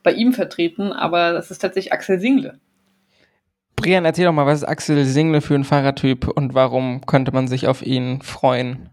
bei 0.03 0.13
ihm 0.13 0.33
vertreten, 0.33 0.93
aber 0.93 1.33
das 1.33 1.51
ist 1.51 1.59
tatsächlich 1.59 1.93
Axel 1.93 2.19
Single. 2.21 2.59
Brian, 3.77 4.07
erzähl 4.07 4.25
doch 4.25 4.33
mal, 4.33 4.47
was 4.47 4.63
ist 4.63 4.69
Axel 4.69 5.05
Single 5.05 5.43
für 5.43 5.55
ein 5.55 5.65
Fahrertyp 5.65 6.29
und 6.29 6.55
warum 6.55 7.05
könnte 7.05 7.33
man 7.33 7.47
sich 7.47 7.67
auf 7.67 7.85
ihn 7.85 8.23
freuen? 8.23 8.89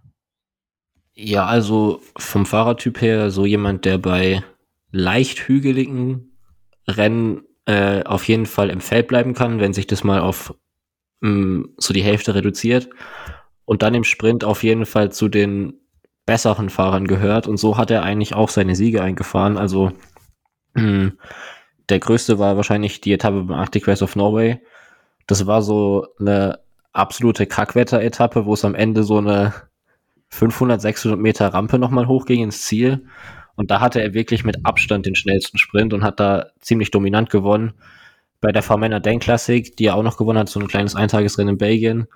Ja, 1.15 1.45
also 1.45 2.01
vom 2.17 2.45
Fahrertyp 2.45 3.01
her 3.01 3.31
so 3.31 3.45
jemand, 3.45 3.85
der 3.85 3.97
bei 3.97 4.43
leicht 4.93 5.39
hügeligen 5.39 6.37
Rennen 6.87 7.41
äh, 7.65 8.03
auf 8.03 8.27
jeden 8.27 8.45
Fall 8.45 8.69
im 8.69 8.79
Feld 8.79 9.07
bleiben 9.07 9.33
kann, 9.33 9.59
wenn 9.59 9.73
sich 9.73 9.87
das 9.87 10.03
mal 10.03 10.21
auf 10.21 10.53
mh, 11.21 11.29
mm, 11.29 11.73
so 11.77 11.93
die 11.93 12.03
Hälfte 12.03 12.35
reduziert. 12.35 12.89
Und 13.65 13.81
dann 13.81 13.95
im 13.95 14.03
Sprint 14.03 14.43
auf 14.43 14.63
jeden 14.63 14.85
Fall 14.85 15.11
zu 15.11 15.29
den 15.29 15.73
besseren 16.25 16.69
Fahrern 16.69 17.07
gehört. 17.07 17.47
Und 17.47 17.57
so 17.57 17.77
hat 17.77 17.91
er 17.91 18.03
eigentlich 18.03 18.35
auch 18.35 18.49
seine 18.49 18.75
Siege 18.75 19.01
eingefahren. 19.01 19.57
Also 19.57 19.91
mm, 20.75 21.07
der 21.89 21.99
größte 21.99 22.39
war 22.39 22.55
wahrscheinlich 22.55 23.01
die 23.01 23.13
Etappe 23.13 23.43
beim 23.43 23.57
Arctic 23.57 23.87
Race 23.87 24.03
of 24.03 24.15
Norway. 24.15 24.61
Das 25.27 25.47
war 25.47 25.61
so 25.61 26.07
eine 26.19 26.59
absolute 26.91 27.47
Kackwetter-Etappe, 27.47 28.45
wo 28.45 28.53
es 28.53 28.65
am 28.65 28.75
Ende 28.75 29.03
so 29.03 29.17
eine 29.17 29.53
500, 30.29 30.81
600 30.81 31.19
Meter 31.19 31.47
Rampe 31.47 31.79
nochmal 31.79 32.07
hochging 32.07 32.43
ins 32.43 32.63
Ziel. 32.63 33.05
Und 33.55 33.71
da 33.71 33.79
hatte 33.79 34.01
er 34.01 34.13
wirklich 34.13 34.43
mit 34.43 34.65
Abstand 34.65 35.05
den 35.05 35.15
schnellsten 35.15 35.57
Sprint 35.57 35.93
und 35.93 36.03
hat 36.03 36.19
da 36.19 36.47
ziemlich 36.59 36.91
dominant 36.91 37.29
gewonnen. 37.29 37.73
Bei 38.41 38.51
der 38.51 38.63
V-Männer 38.63 38.99
Den 38.99 39.19
Classic, 39.19 39.75
die 39.77 39.85
er 39.85 39.95
auch 39.95 40.03
noch 40.03 40.17
gewonnen 40.17 40.39
hat, 40.39 40.49
so 40.49 40.59
ein 40.59 40.67
kleines 40.67 40.95
Eintagesrennen 40.95 41.53
in 41.53 41.57
Belgien, 41.57 42.07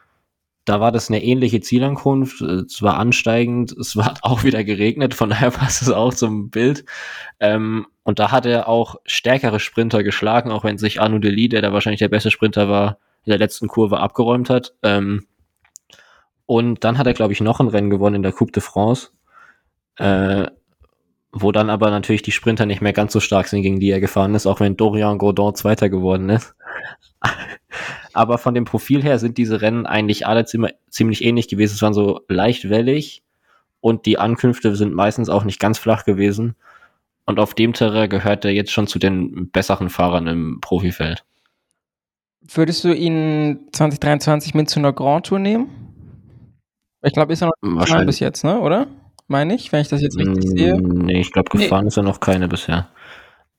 da 0.67 0.81
war 0.81 0.91
das 0.91 1.09
eine 1.09 1.23
ähnliche 1.23 1.61
Zielankunft. 1.61 2.41
Es 2.41 2.81
war 2.81 2.97
ansteigend, 2.97 3.71
es 3.71 3.95
war 3.95 4.15
auch 4.21 4.43
wieder 4.43 4.63
geregnet, 4.63 5.13
von 5.13 5.29
daher 5.29 5.51
passt 5.51 5.81
es 5.81 5.89
auch 5.89 6.13
zum 6.13 6.49
Bild. 6.49 6.83
Ähm, 7.39 7.87
und 8.03 8.19
da 8.19 8.31
hat 8.31 8.45
er 8.45 8.67
auch 8.67 8.97
stärkere 9.05 9.59
Sprinter 9.59 10.03
geschlagen, 10.03 10.51
auch 10.51 10.63
wenn 10.63 10.77
sich 10.77 11.01
Arnaud 11.01 11.23
Delis, 11.23 11.49
der 11.49 11.61
da 11.61 11.71
wahrscheinlich 11.71 11.99
der 11.99 12.09
beste 12.09 12.31
Sprinter 12.31 12.69
war, 12.69 12.97
in 13.23 13.29
der 13.29 13.39
letzten 13.39 13.67
Kurve 13.67 13.99
abgeräumt 13.99 14.49
hat. 14.49 14.73
Ähm, 14.83 15.25
und 16.45 16.83
dann 16.83 16.97
hat 16.97 17.07
er, 17.07 17.13
glaube 17.13 17.33
ich, 17.33 17.41
noch 17.41 17.59
ein 17.59 17.67
Rennen 17.67 17.89
gewonnen 17.89 18.17
in 18.17 18.23
der 18.23 18.31
Coupe 18.33 18.51
de 18.51 18.61
France. 18.61 19.09
Äh, 19.97 20.47
wo 21.31 21.51
dann 21.51 21.69
aber 21.69 21.89
natürlich 21.89 22.21
die 22.21 22.31
Sprinter 22.31 22.65
nicht 22.65 22.81
mehr 22.81 22.93
ganz 22.93 23.13
so 23.13 23.19
stark 23.19 23.47
sind, 23.47 23.61
gegen 23.61 23.79
die 23.79 23.91
er 23.91 23.99
gefahren 23.99 24.35
ist, 24.35 24.47
auch 24.47 24.59
wenn 24.59 24.77
Dorian 24.77 25.17
Godon 25.17 25.55
Zweiter 25.55 25.89
geworden 25.89 26.29
ist. 26.29 26.55
aber 28.13 28.37
von 28.37 28.53
dem 28.53 28.65
Profil 28.65 29.03
her 29.03 29.19
sind 29.19 29.37
diese 29.37 29.61
Rennen 29.61 29.85
eigentlich 29.85 30.25
alle 30.25 30.45
ziemlich 30.45 31.23
ähnlich 31.23 31.47
gewesen. 31.47 31.73
Es 31.73 31.81
waren 31.81 31.93
so 31.93 32.21
leicht 32.27 32.69
wellig 32.69 33.23
und 33.81 34.05
die 34.05 34.17
Ankünfte 34.17 34.75
sind 34.75 34.93
meistens 34.93 35.29
auch 35.29 35.43
nicht 35.43 35.59
ganz 35.59 35.77
flach 35.77 36.05
gewesen. 36.05 36.55
Und 37.25 37.39
auf 37.39 37.53
dem 37.53 37.73
Terrain 37.73 38.09
gehört 38.09 38.45
er 38.45 38.51
jetzt 38.51 38.71
schon 38.71 38.87
zu 38.87 38.99
den 38.99 39.51
besseren 39.51 39.89
Fahrern 39.89 40.27
im 40.27 40.61
Profifeld. 40.61 41.25
Würdest 42.41 42.83
du 42.85 42.93
ihn 42.93 43.67
2023 43.73 44.53
mit 44.53 44.69
zu 44.69 44.79
einer 44.79 44.93
Grand 44.93 45.25
Tour 45.25 45.39
nehmen? 45.39 45.69
Ich 47.03 47.13
glaube, 47.13 47.33
ist 47.33 47.43
er 47.43 47.51
noch 47.61 48.05
bis 48.05 48.19
jetzt, 48.19 48.43
ne? 48.43 48.59
Oder? 48.59 48.87
Meine 49.27 49.55
ich, 49.55 49.71
wenn 49.71 49.81
ich 49.81 49.87
das 49.87 50.01
jetzt 50.01 50.17
richtig 50.17 50.49
sehe. 50.49 50.75
Mm, 50.75 51.05
nee, 51.05 51.19
ich 51.19 51.31
glaube, 51.31 51.49
gefahren 51.49 51.85
nee. 51.85 51.87
ist 51.89 51.97
er 51.97 52.03
noch 52.03 52.19
keine 52.19 52.47
bisher. 52.47 52.89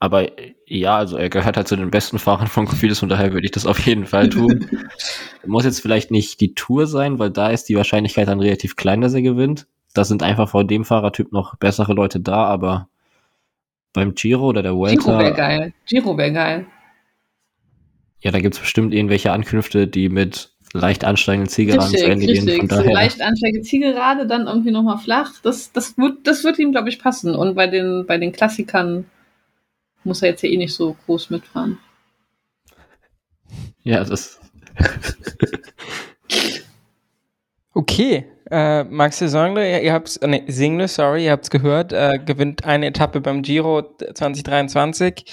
Aber 0.00 0.28
ja, 0.66 0.96
also 0.96 1.16
er 1.16 1.28
gehört 1.28 1.56
halt 1.56 1.66
zu 1.66 1.76
den 1.76 1.90
besten 1.90 2.18
Fahrern 2.18 2.46
von 2.46 2.66
Cofidis 2.66 3.02
und 3.02 3.08
daher 3.08 3.32
würde 3.32 3.46
ich 3.46 3.50
das 3.50 3.66
auf 3.66 3.80
jeden 3.80 4.06
Fall 4.06 4.28
tun. 4.30 4.68
Muss 5.44 5.64
jetzt 5.64 5.80
vielleicht 5.80 6.10
nicht 6.10 6.40
die 6.40 6.54
Tour 6.54 6.86
sein, 6.86 7.18
weil 7.18 7.30
da 7.30 7.50
ist 7.50 7.68
die 7.68 7.76
Wahrscheinlichkeit 7.76 8.28
dann 8.28 8.40
relativ 8.40 8.76
klein, 8.76 9.00
dass 9.00 9.14
er 9.14 9.22
gewinnt. 9.22 9.66
Da 9.94 10.04
sind 10.04 10.22
einfach 10.22 10.48
vor 10.48 10.64
dem 10.64 10.84
Fahrertyp 10.84 11.32
noch 11.32 11.56
bessere 11.56 11.94
Leute 11.94 12.20
da, 12.20 12.44
aber 12.44 12.88
beim 13.92 14.14
Giro 14.14 14.46
oder 14.46 14.62
der 14.62 14.76
Vuelta... 14.76 15.02
Giro 15.02 15.18
wäre 15.18 15.34
geil. 15.34 15.72
Giro 15.86 16.16
wäre 16.16 16.32
geil. 16.32 16.66
Ja, 18.20 18.30
da 18.30 18.40
gibt 18.40 18.54
es 18.54 18.60
bestimmt 18.60 18.94
irgendwelche 18.94 19.32
Ankünfte, 19.32 19.86
die 19.88 20.08
mit 20.08 20.52
leicht 20.72 21.04
ansteigende 21.04 21.50
Zielgeraden 21.50 21.96
zu 21.96 22.06
Ende 22.06 22.26
richtig. 22.26 22.46
gehen. 22.46 22.58
Von 22.58 22.68
daher. 22.68 22.92
Leicht 22.92 23.20
ansteigende 23.20 23.66
Zielgerade, 23.66 24.26
dann 24.26 24.46
irgendwie 24.46 24.70
nochmal 24.70 24.98
flach. 24.98 25.32
Das, 25.42 25.72
das, 25.72 25.96
wird, 25.96 26.26
das 26.26 26.44
wird 26.44 26.58
ihm, 26.58 26.72
glaube 26.72 26.88
ich, 26.88 26.98
passen. 26.98 27.34
Und 27.34 27.54
bei 27.54 27.66
den, 27.66 28.06
bei 28.06 28.18
den 28.18 28.32
Klassikern 28.32 29.06
muss 30.04 30.22
er 30.22 30.30
jetzt 30.30 30.42
ja 30.42 30.48
eh 30.48 30.56
nicht 30.56 30.74
so 30.74 30.96
groß 31.06 31.30
mitfahren. 31.30 31.78
Ja, 33.82 34.04
das. 34.04 34.40
okay. 37.74 38.26
Äh, 38.50 38.84
Max 38.84 39.18
Single, 39.18 39.82
ihr 39.82 39.92
habt 39.92 40.18
nee, 40.26 40.42
Single, 40.48 40.88
sorry, 40.88 41.26
ihr 41.26 41.32
habt 41.32 41.44
es 41.44 41.50
gehört, 41.50 41.92
äh, 41.92 42.18
gewinnt 42.18 42.64
eine 42.64 42.86
Etappe 42.86 43.20
beim 43.20 43.42
Giro 43.42 43.82
2023. 44.14 45.26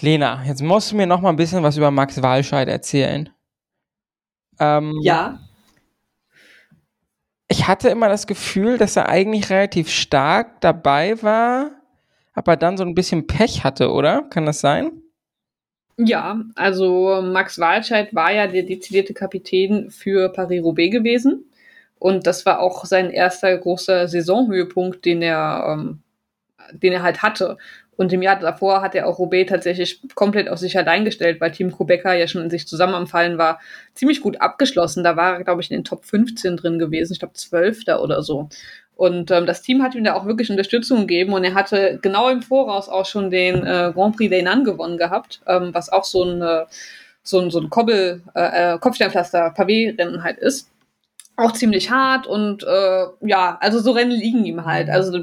Lena, 0.00 0.44
jetzt 0.44 0.60
musst 0.60 0.90
du 0.90 0.96
mir 0.96 1.06
noch 1.06 1.20
mal 1.20 1.30
ein 1.30 1.36
bisschen 1.36 1.62
was 1.62 1.76
über 1.76 1.92
Max 1.92 2.20
Walscheid 2.20 2.66
erzählen. 2.68 3.30
Ähm, 4.58 4.98
ja. 5.02 5.40
Ich 7.48 7.68
hatte 7.68 7.88
immer 7.88 8.08
das 8.08 8.26
Gefühl, 8.26 8.78
dass 8.78 8.96
er 8.96 9.08
eigentlich 9.08 9.50
relativ 9.50 9.90
stark 9.90 10.60
dabei 10.60 11.22
war, 11.22 11.70
aber 12.32 12.56
dann 12.56 12.76
so 12.76 12.84
ein 12.84 12.94
bisschen 12.94 13.26
Pech 13.26 13.64
hatte, 13.64 13.92
oder? 13.92 14.22
Kann 14.22 14.46
das 14.46 14.60
sein? 14.60 14.90
Ja, 15.96 16.42
also 16.56 17.20
Max 17.22 17.58
Walscheid 17.58 18.14
war 18.14 18.32
ja 18.32 18.48
der 18.48 18.64
dezidierte 18.64 19.14
Kapitän 19.14 19.90
für 19.90 20.28
Paris-Roubaix 20.30 20.90
gewesen. 20.90 21.44
Und 21.98 22.26
das 22.26 22.44
war 22.44 22.60
auch 22.60 22.84
sein 22.84 23.10
erster 23.10 23.56
großer 23.56 24.08
Saisonhöhepunkt, 24.08 25.04
den 25.04 25.22
er, 25.22 25.66
ähm, 25.68 26.02
den 26.72 26.92
er 26.92 27.02
halt 27.02 27.22
hatte. 27.22 27.56
Und 27.96 28.12
im 28.12 28.22
Jahr 28.22 28.38
davor 28.38 28.82
hat 28.82 28.94
er 28.94 29.06
auch 29.06 29.18
Roubaix 29.18 29.48
tatsächlich 29.48 30.00
komplett 30.14 30.48
auf 30.48 30.58
sich 30.58 30.76
allein 30.76 31.04
gestellt, 31.04 31.40
weil 31.40 31.52
Team 31.52 31.70
Kubeka 31.70 32.12
ja 32.12 32.26
schon 32.26 32.42
in 32.42 32.50
sich 32.50 32.66
zusammen 32.66 32.94
am 32.94 33.06
Fallen 33.06 33.38
war, 33.38 33.60
ziemlich 33.94 34.20
gut 34.20 34.40
abgeschlossen. 34.40 35.04
Da 35.04 35.16
war 35.16 35.34
er, 35.38 35.44
glaube 35.44 35.62
ich, 35.62 35.70
in 35.70 35.78
den 35.78 35.84
Top 35.84 36.04
15 36.04 36.56
drin 36.56 36.78
gewesen, 36.78 37.12
ich 37.12 37.18
glaube 37.18 37.34
12. 37.34 37.86
oder 38.00 38.22
so. 38.22 38.48
Und 38.96 39.30
ähm, 39.30 39.46
das 39.46 39.62
Team 39.62 39.82
hat 39.82 39.94
ihm 39.94 40.04
da 40.04 40.14
auch 40.14 40.24
wirklich 40.24 40.50
Unterstützung 40.50 41.00
gegeben 41.00 41.32
und 41.32 41.42
er 41.44 41.54
hatte 41.54 41.98
genau 42.00 42.28
im 42.28 42.42
Voraus 42.42 42.88
auch 42.88 43.06
schon 43.06 43.30
den 43.30 43.66
äh, 43.66 43.90
Grand 43.92 44.16
Prix 44.16 44.32
d'Ainan 44.32 44.64
gewonnen 44.64 44.98
gehabt, 44.98 45.40
ähm, 45.46 45.70
was 45.72 45.90
auch 45.90 46.04
so 46.04 46.22
ein, 46.22 46.42
äh, 46.42 46.64
so 47.22 47.40
ein, 47.40 47.50
so 47.50 47.58
ein 47.60 47.70
Kobbel, 47.70 48.22
äh, 48.34 48.74
äh 48.74 48.78
Kopfsteinpflaster, 48.78 49.52
Pavé-Rennen 49.56 50.22
halt 50.22 50.38
ist. 50.38 50.70
Auch 51.36 51.52
ziemlich 51.52 51.90
hart 51.90 52.28
und 52.28 52.62
äh, 52.62 53.06
ja, 53.22 53.58
also 53.60 53.80
so 53.80 53.90
Rennen 53.90 54.12
liegen 54.12 54.44
ihm 54.44 54.64
halt. 54.64 54.88
Also 54.88 55.18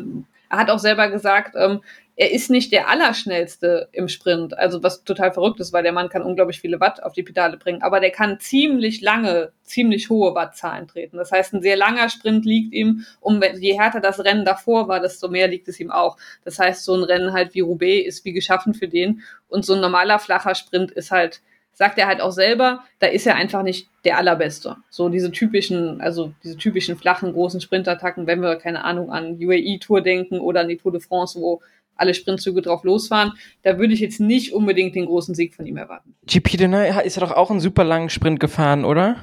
er 0.49 0.57
hat 0.57 0.69
auch 0.69 0.79
selber 0.79 1.09
gesagt, 1.09 1.55
ähm, 1.57 1.79
er 2.15 2.31
ist 2.31 2.49
nicht 2.49 2.71
der 2.71 2.89
Allerschnellste 2.89 3.89
im 3.91 4.07
Sprint, 4.07 4.57
also 4.57 4.83
was 4.83 5.03
total 5.03 5.31
verrückt 5.31 5.59
ist, 5.59 5.73
weil 5.73 5.83
der 5.83 5.93
Mann 5.93 6.09
kann 6.09 6.21
unglaublich 6.21 6.59
viele 6.59 6.79
Watt 6.79 7.01
auf 7.01 7.13
die 7.13 7.23
Pedale 7.23 7.57
bringen, 7.57 7.81
aber 7.81 7.99
der 7.99 8.11
kann 8.11 8.39
ziemlich 8.39 9.01
lange, 9.01 9.51
ziemlich 9.63 10.09
hohe 10.09 10.35
Wattzahlen 10.35 10.87
treten. 10.87 11.17
Das 11.17 11.31
heißt, 11.31 11.53
ein 11.53 11.61
sehr 11.61 11.77
langer 11.77 12.09
Sprint 12.09 12.45
liegt 12.45 12.73
ihm, 12.73 13.05
um 13.21 13.41
je 13.59 13.79
härter 13.79 14.01
das 14.01 14.23
Rennen 14.23 14.45
davor 14.45 14.87
war, 14.87 14.99
desto 14.99 15.29
mehr 15.29 15.47
liegt 15.47 15.67
es 15.67 15.79
ihm 15.79 15.91
auch. 15.91 16.17
Das 16.43 16.59
heißt, 16.59 16.83
so 16.83 16.95
ein 16.95 17.03
Rennen 17.03 17.33
halt 17.33 17.53
wie 17.53 17.61
Roubaix 17.61 18.07
ist 18.07 18.25
wie 18.25 18.33
geschaffen 18.33 18.73
für 18.73 18.87
den 18.87 19.21
und 19.47 19.65
so 19.65 19.73
ein 19.73 19.81
normaler 19.81 20.19
flacher 20.19 20.55
Sprint 20.55 20.91
ist 20.91 21.11
halt 21.11 21.41
sagt 21.73 21.97
er 21.97 22.07
halt 22.07 22.21
auch 22.21 22.31
selber, 22.31 22.83
da 22.99 23.07
ist 23.07 23.25
er 23.25 23.35
einfach 23.35 23.63
nicht 23.63 23.89
der 24.03 24.17
allerbeste. 24.17 24.75
So 24.89 25.09
diese 25.09 25.31
typischen, 25.31 26.01
also 26.01 26.33
diese 26.43 26.57
typischen 26.57 26.97
flachen 26.97 27.33
großen 27.33 27.61
Sprintattacken, 27.61 28.27
wenn 28.27 28.41
wir 28.41 28.57
keine 28.57 28.83
Ahnung 28.83 29.11
an 29.11 29.37
UAE 29.39 29.79
Tour 29.79 30.01
denken 30.01 30.39
oder 30.39 30.61
an 30.61 30.67
die 30.67 30.77
Tour 30.77 30.91
de 30.91 31.01
France, 31.01 31.39
wo 31.39 31.61
alle 32.01 32.13
Sprintzüge 32.13 32.61
drauf 32.61 32.83
losfahren. 32.83 33.33
Da 33.63 33.77
würde 33.77 33.93
ich 33.93 33.99
jetzt 33.99 34.19
nicht 34.19 34.53
unbedingt 34.53 34.95
den 34.95 35.05
großen 35.05 35.35
Sieg 35.35 35.55
von 35.55 35.65
ihm 35.65 35.77
erwarten. 35.77 36.15
GP 36.25 36.57
Denay 36.57 37.05
ist 37.05 37.15
ja 37.15 37.21
doch 37.21 37.31
auch 37.31 37.49
einen 37.49 37.59
super 37.59 37.83
langen 37.83 38.09
Sprint 38.09 38.39
gefahren, 38.39 38.83
oder? 38.83 39.15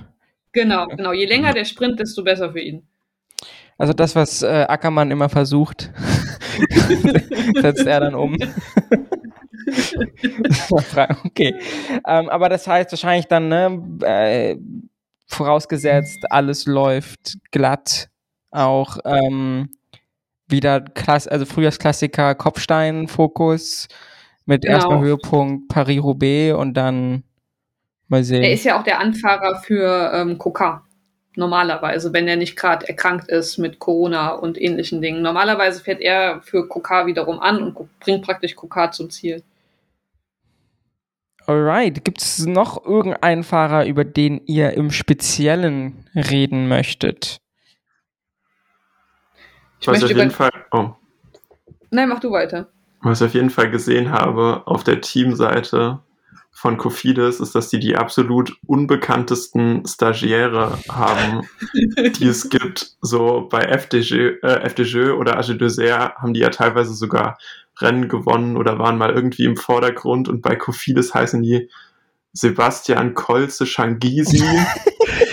Genau, 0.52 0.86
genau. 0.86 1.12
Je 1.12 1.26
länger 1.26 1.52
der 1.52 1.64
Sprint, 1.64 2.00
desto 2.00 2.24
besser 2.24 2.52
für 2.52 2.60
ihn. 2.60 2.82
Also 3.76 3.92
das, 3.92 4.16
was 4.16 4.42
äh, 4.42 4.66
Ackermann 4.68 5.10
immer 5.10 5.28
versucht, 5.28 5.92
setzt 7.60 7.86
er 7.86 8.00
dann 8.00 8.14
um. 8.14 8.36
okay. 11.24 11.54
Ähm, 12.06 12.28
aber 12.28 12.48
das 12.48 12.66
heißt 12.66 12.90
wahrscheinlich 12.90 13.26
dann, 13.26 13.48
ne, 13.48 13.98
äh, 14.04 14.56
vorausgesetzt, 15.28 16.24
alles 16.30 16.66
läuft 16.66 17.38
glatt, 17.50 18.08
auch 18.50 18.98
ähm, 19.04 19.68
wieder 20.48 20.80
Klass 20.80 21.28
also 21.28 21.44
Frühjahrsklassiker 21.44 22.34
Kopfstein-Fokus 22.34 23.88
mit 24.46 24.62
genau. 24.62 24.74
erstmal 24.74 25.00
Höhepunkt 25.00 25.68
Paris-Roubaix 25.68 26.56
und 26.56 26.74
dann 26.74 27.22
mal 28.08 28.24
sehen. 28.24 28.42
Er 28.42 28.52
ist 28.52 28.64
ja 28.64 28.78
auch 28.78 28.84
der 28.84 28.98
Anfahrer 28.98 29.60
für 29.60 30.10
ähm, 30.14 30.38
Coca. 30.38 30.84
Normalerweise, 31.36 32.12
wenn 32.12 32.26
er 32.26 32.36
nicht 32.36 32.56
gerade 32.56 32.88
erkrankt 32.88 33.28
ist 33.28 33.58
mit 33.58 33.78
Corona 33.78 34.30
und 34.30 34.60
ähnlichen 34.60 35.00
Dingen. 35.00 35.22
Normalerweise 35.22 35.80
fährt 35.80 36.00
er 36.00 36.40
für 36.42 36.66
Coca 36.66 37.06
wiederum 37.06 37.38
an 37.38 37.62
und 37.62 38.00
bringt 38.00 38.24
praktisch 38.24 38.56
Coca 38.56 38.90
zum 38.90 39.10
Ziel. 39.10 39.42
Alright, 41.46 42.04
gibt 42.04 42.20
es 42.20 42.44
noch 42.44 42.84
irgendeinen 42.84 43.44
Fahrer, 43.44 43.86
über 43.86 44.04
den 44.04 44.40
ihr 44.46 44.72
im 44.72 44.90
Speziellen 44.90 46.04
reden 46.14 46.68
möchtet? 46.68 47.38
Ich 49.80 49.88
was 49.88 50.02
auf 50.02 50.10
jeden 50.10 50.30
Fall. 50.30 50.50
Oh. 50.72 50.90
Nein, 51.90 52.08
mach 52.08 52.20
du 52.20 52.30
weiter. 52.30 52.68
Was 53.00 53.20
ich 53.20 53.26
auf 53.26 53.34
jeden 53.34 53.50
Fall 53.50 53.70
gesehen 53.70 54.10
habe, 54.10 54.62
auf 54.66 54.84
der 54.84 55.00
Teamseite 55.00 56.00
von 56.50 56.76
Kofidis 56.76 57.38
ist, 57.38 57.54
dass 57.54 57.68
die 57.68 57.78
die 57.78 57.96
absolut 57.96 58.58
unbekanntesten 58.66 59.86
Stagiäre 59.86 60.76
haben, 60.88 61.46
die 62.18 62.26
es 62.26 62.48
gibt. 62.48 62.96
So 63.00 63.46
bei 63.48 63.60
FDG, 63.60 64.38
äh, 64.42 64.62
FDG 64.64 65.10
oder 65.10 65.38
AG 65.38 65.56
Dessert 65.56 66.16
haben 66.16 66.34
die 66.34 66.40
ja 66.40 66.50
teilweise 66.50 66.94
sogar 66.94 67.38
Rennen 67.80 68.08
gewonnen 68.08 68.56
oder 68.56 68.80
waren 68.80 68.98
mal 68.98 69.10
irgendwie 69.10 69.44
im 69.44 69.56
Vordergrund 69.56 70.28
und 70.28 70.42
bei 70.42 70.56
Kofidis 70.56 71.14
heißen 71.14 71.42
die 71.42 71.70
Sebastian 72.32 73.14
Kolze 73.14 73.66
Shangisi, 73.66 74.38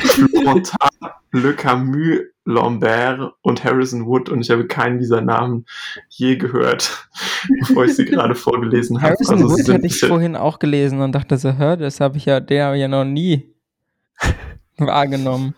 Florentin 0.05 0.77
Le 1.31 1.53
Camus 1.53 2.19
Lambert 2.45 3.33
und 3.41 3.63
Harrison 3.63 4.05
Wood 4.05 4.29
und 4.29 4.41
ich 4.41 4.51
habe 4.51 4.67
keinen 4.67 4.99
dieser 4.99 5.21
Namen 5.21 5.65
je 6.09 6.37
gehört, 6.37 7.09
bevor 7.59 7.85
ich 7.85 7.95
sie 7.95 8.05
gerade 8.05 8.35
vorgelesen 8.35 9.01
habe. 9.01 9.13
Harrison 9.13 9.41
also, 9.41 9.49
Wood 9.49 9.67
hatte 9.67 9.87
ich 9.87 9.99
vorhin 9.99 10.35
auch 10.35 10.59
gelesen 10.59 11.01
und 11.01 11.13
dachte 11.13 11.37
so, 11.37 11.57
hör, 11.57 11.75
das 11.75 11.99
habe 11.99 12.17
ich 12.17 12.25
ja, 12.25 12.39
der 12.39 12.65
habe 12.65 12.75
ich 12.75 12.81
ja 12.81 12.87
noch 12.87 13.03
nie 13.03 13.51
wahrgenommen. 14.77 15.55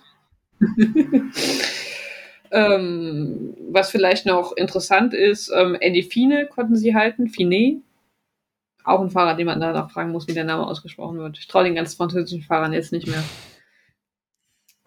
ähm, 2.52 3.54
was 3.70 3.92
vielleicht 3.92 4.26
noch 4.26 4.56
interessant 4.56 5.14
ist, 5.14 5.52
ähm, 5.54 5.76
Eddie 5.80 6.04
Fine 6.04 6.48
konnten 6.48 6.78
sie 6.78 6.96
halten, 6.96 7.28
Fine. 7.28 7.82
Auch 8.88 9.02
ein 9.02 9.10
Fahrer, 9.10 9.36
den 9.36 9.48
man 9.48 9.60
danach 9.60 9.92
fragen 9.92 10.14
muss, 10.14 10.30
wie 10.30 10.34
der 10.34 10.46
Name 10.46 10.66
ausgesprochen 10.66 11.18
wird. 11.18 11.38
Ich 11.38 11.48
traue 11.50 11.66
den 11.66 11.76
ganzen 11.76 11.98
französischen 11.98 12.42
Fahrern 12.42 12.72
jetzt 12.72 12.94
nicht 12.94 13.06
mehr. 13.06 13.22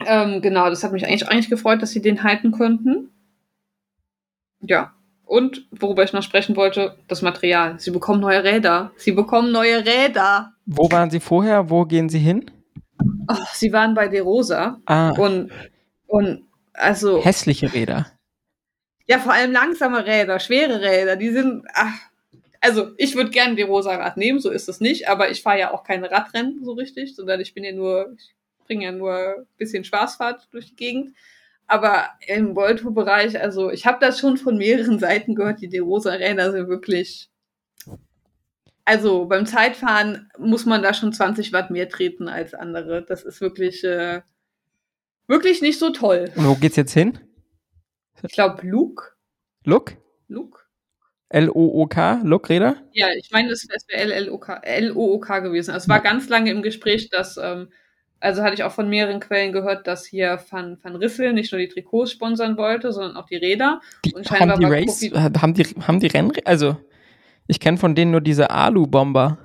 Ähm, 0.06 0.40
genau, 0.40 0.70
das 0.70 0.82
hat 0.82 0.92
mich 0.92 1.04
eigentlich, 1.04 1.28
eigentlich 1.28 1.50
gefreut, 1.50 1.82
dass 1.82 1.90
sie 1.90 2.00
den 2.00 2.22
halten 2.22 2.50
konnten. 2.50 3.10
Ja. 4.62 4.94
Und 5.26 5.68
worüber 5.70 6.02
ich 6.02 6.14
noch 6.14 6.22
sprechen 6.22 6.56
wollte, 6.56 6.96
das 7.08 7.20
Material. 7.20 7.78
Sie 7.78 7.90
bekommen 7.90 8.22
neue 8.22 8.42
Räder. 8.42 8.90
Sie 8.96 9.12
bekommen 9.12 9.52
neue 9.52 9.84
Räder. 9.84 10.54
Wo 10.64 10.90
waren 10.90 11.10
Sie 11.10 11.20
vorher? 11.20 11.68
Wo 11.68 11.84
gehen 11.84 12.08
Sie 12.08 12.20
hin? 12.20 12.50
Oh, 13.28 13.36
sie 13.52 13.70
waren 13.70 13.94
bei 13.94 14.08
De 14.08 14.20
Rosa. 14.20 14.80
Ah. 14.86 15.10
Und, 15.10 15.52
und 16.06 16.48
also. 16.72 17.22
Hässliche 17.22 17.72
Räder. 17.74 18.06
Ja, 19.06 19.18
vor 19.18 19.34
allem 19.34 19.52
langsame 19.52 20.06
Räder, 20.06 20.40
schwere 20.40 20.80
Räder. 20.80 21.16
Die 21.16 21.30
sind. 21.30 21.64
Ach, 21.74 22.09
also 22.60 22.92
ich 22.98 23.14
würde 23.14 23.30
gerne 23.30 23.54
De 23.54 23.64
Rosa 23.64 23.94
Rad 23.96 24.16
nehmen, 24.16 24.38
so 24.38 24.50
ist 24.50 24.68
es 24.68 24.80
nicht, 24.80 25.08
aber 25.08 25.30
ich 25.30 25.42
fahre 25.42 25.58
ja 25.58 25.72
auch 25.72 25.82
keine 25.82 26.10
Radrennen 26.10 26.64
so 26.64 26.72
richtig, 26.72 27.16
sondern 27.16 27.40
ich 27.40 27.54
bin 27.54 27.64
ja 27.64 27.72
nur, 27.72 28.14
ich 28.16 28.34
bringen 28.66 28.82
ja 28.82 28.92
nur 28.92 29.38
ein 29.38 29.46
bisschen 29.56 29.84
Spaßfahrt 29.84 30.48
durch 30.52 30.66
die 30.66 30.76
Gegend. 30.76 31.16
Aber 31.66 32.08
im 32.26 32.56
World 32.56 32.80
Tour 32.80 32.92
Bereich, 32.92 33.40
also 33.40 33.70
ich 33.70 33.86
habe 33.86 33.98
das 34.00 34.18
schon 34.18 34.36
von 34.36 34.58
mehreren 34.58 34.98
Seiten 35.00 35.34
gehört, 35.34 35.60
die 35.60 35.68
DeRosa 35.68 36.12
Räder 36.12 36.52
sind 36.52 36.68
wirklich. 36.68 37.30
Also 38.84 39.26
beim 39.26 39.46
Zeitfahren 39.46 40.30
muss 40.36 40.66
man 40.66 40.82
da 40.82 40.92
schon 40.94 41.12
20 41.12 41.52
Watt 41.52 41.70
mehr 41.70 41.88
treten 41.88 42.28
als 42.28 42.54
andere. 42.54 43.04
Das 43.04 43.22
ist 43.22 43.40
wirklich, 43.40 43.84
äh, 43.84 44.22
wirklich 45.28 45.62
nicht 45.62 45.78
so 45.78 45.90
toll. 45.90 46.32
Und 46.34 46.46
wo 46.46 46.56
geht's 46.56 46.76
jetzt 46.76 46.92
hin? 46.92 47.18
Ich 48.22 48.32
glaube 48.32 48.66
Luke. 48.66 49.12
Luke? 49.64 49.96
Luke. 50.26 50.60
L-O-O-K, 51.30 52.20
Luke-Räder? 52.24 52.76
Ja, 52.92 53.08
ich 53.16 53.30
meine, 53.30 53.50
es 53.50 53.66
wäre 53.88 54.14
L-O-O-K 54.14 55.38
gewesen. 55.38 55.70
Also 55.70 55.84
es 55.84 55.88
war 55.88 56.00
ganz 56.00 56.28
lange 56.28 56.50
im 56.50 56.62
Gespräch, 56.62 57.08
dass 57.08 57.36
ähm, 57.36 57.68
also 58.20 58.42
hatte 58.42 58.54
ich 58.54 58.64
auch 58.64 58.72
von 58.72 58.88
mehreren 58.88 59.18
Quellen 59.18 59.52
gehört, 59.52 59.86
dass 59.86 60.04
hier 60.04 60.38
Van, 60.50 60.78
Van 60.82 60.96
Rissel 60.96 61.32
nicht 61.32 61.52
nur 61.52 61.60
die 61.60 61.68
Trikots 61.68 62.12
sponsern 62.12 62.56
wollte, 62.56 62.92
sondern 62.92 63.16
auch 63.16 63.26
die 63.26 63.36
Räder. 63.36 63.80
Die, 64.04 64.12
und 64.12 64.30
haben 64.30 64.60
die 64.60 64.66
Race, 64.66 65.10
haben 65.40 65.54
die, 65.54 65.64
haben 65.64 66.00
die 66.00 66.06
Rennräder, 66.08 66.46
also 66.46 66.76
ich 67.46 67.60
kenne 67.60 67.78
von 67.78 67.94
denen 67.94 68.10
nur 68.10 68.20
diese 68.20 68.50
Alu-Bomber. 68.50 69.38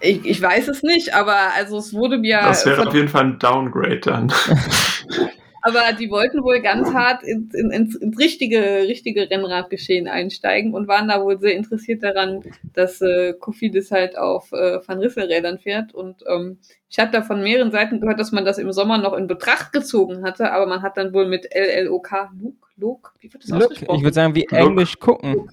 Ich, 0.00 0.24
ich 0.24 0.40
weiß 0.40 0.68
es 0.68 0.82
nicht, 0.82 1.14
aber 1.14 1.36
also 1.54 1.78
es 1.78 1.92
wurde 1.92 2.18
mir. 2.18 2.38
Das 2.38 2.66
wäre 2.66 2.86
auf 2.86 2.94
jeden 2.94 3.08
Fall 3.08 3.24
ein 3.24 3.38
Downgrade 3.38 4.00
dann. 4.00 4.32
Aber 5.66 5.94
die 5.98 6.10
wollten 6.10 6.42
wohl 6.42 6.60
ganz 6.60 6.92
hart 6.92 7.22
ins, 7.22 7.54
ins, 7.54 7.94
ins 7.94 8.18
richtige, 8.18 8.82
richtige 8.86 9.30
Rennradgeschehen 9.30 10.08
einsteigen 10.08 10.74
und 10.74 10.88
waren 10.88 11.08
da 11.08 11.22
wohl 11.22 11.40
sehr 11.40 11.54
interessiert 11.54 12.02
daran, 12.02 12.42
dass 12.74 13.00
äh, 13.00 13.32
Kofidis 13.32 13.90
halt 13.90 14.18
auf 14.18 14.52
äh, 14.52 14.86
Van 14.86 14.98
Rissel-Rädern 14.98 15.58
fährt. 15.58 15.94
Und 15.94 16.22
ähm, 16.28 16.58
ich 16.90 16.98
habe 16.98 17.12
da 17.12 17.22
von 17.22 17.42
mehreren 17.42 17.70
Seiten 17.70 17.98
gehört, 17.98 18.20
dass 18.20 18.30
man 18.30 18.44
das 18.44 18.58
im 18.58 18.72
Sommer 18.72 18.98
noch 18.98 19.14
in 19.14 19.26
Betracht 19.26 19.72
gezogen 19.72 20.22
hatte, 20.22 20.52
aber 20.52 20.66
man 20.66 20.82
hat 20.82 20.98
dann 20.98 21.14
wohl 21.14 21.26
mit 21.26 21.48
LLOK, 21.54 22.12
Luke, 22.38 22.68
Luke, 22.76 23.10
wie 23.20 23.32
wird 23.32 23.44
das 23.44 23.50
Look, 23.50 23.62
ausgesprochen? 23.62 23.96
Ich 23.96 24.04
würde 24.04 24.14
sagen, 24.14 24.34
wie 24.34 24.46
Englisch 24.50 24.98
gucken. 24.98 25.50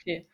Okay. 0.00 0.28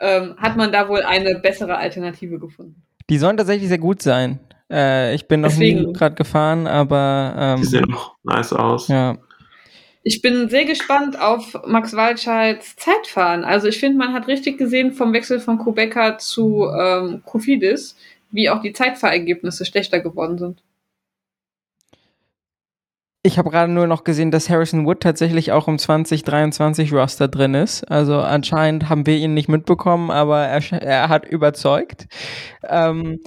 Ähm, 0.00 0.34
hat 0.38 0.56
man 0.56 0.72
da 0.72 0.88
wohl 0.88 1.02
eine 1.02 1.38
bessere 1.38 1.76
Alternative 1.76 2.40
gefunden. 2.40 2.82
Die 3.08 3.18
sollen 3.18 3.36
tatsächlich 3.36 3.68
sehr 3.68 3.78
gut 3.78 4.02
sein. 4.02 4.40
Äh, 4.72 5.14
ich 5.14 5.28
bin 5.28 5.42
noch 5.42 5.50
Deswegen. 5.50 5.86
nie 5.86 5.92
gerade 5.92 6.14
gefahren, 6.14 6.66
aber. 6.66 7.34
Ähm, 7.36 7.60
Die 7.60 7.66
sehen 7.66 7.84
noch 7.88 8.16
nice 8.22 8.52
aus. 8.52 8.88
Ja. 8.88 9.18
Ich 10.04 10.20
bin 10.20 10.48
sehr 10.48 10.64
gespannt 10.64 11.20
auf 11.20 11.56
Max 11.66 11.94
Walscheids 11.94 12.74
Zeitfahren. 12.76 13.44
Also 13.44 13.68
ich 13.68 13.78
finde, 13.78 13.98
man 13.98 14.12
hat 14.12 14.26
richtig 14.26 14.58
gesehen 14.58 14.92
vom 14.92 15.12
Wechsel 15.12 15.38
von 15.38 15.58
Kubeka 15.58 16.18
zu 16.18 16.66
ähm, 16.76 17.22
Kofidis, 17.24 17.96
wie 18.32 18.50
auch 18.50 18.60
die 18.62 18.72
Zeitfahrergebnisse 18.72 19.64
schlechter 19.64 20.00
geworden 20.00 20.38
sind. 20.38 20.62
Ich 23.24 23.38
habe 23.38 23.50
gerade 23.50 23.70
nur 23.70 23.86
noch 23.86 24.02
gesehen, 24.02 24.32
dass 24.32 24.50
Harrison 24.50 24.84
Wood 24.84 24.98
tatsächlich 24.98 25.52
auch 25.52 25.68
im 25.68 25.78
2023 25.78 26.92
Roster 26.92 27.28
drin 27.28 27.54
ist. 27.54 27.84
Also 27.88 28.18
anscheinend 28.18 28.88
haben 28.88 29.06
wir 29.06 29.16
ihn 29.16 29.34
nicht 29.34 29.48
mitbekommen, 29.48 30.10
aber 30.10 30.40
er, 30.40 30.82
er 30.82 31.08
hat 31.08 31.26
überzeugt. 31.26 32.06
Ähm, 32.68 33.20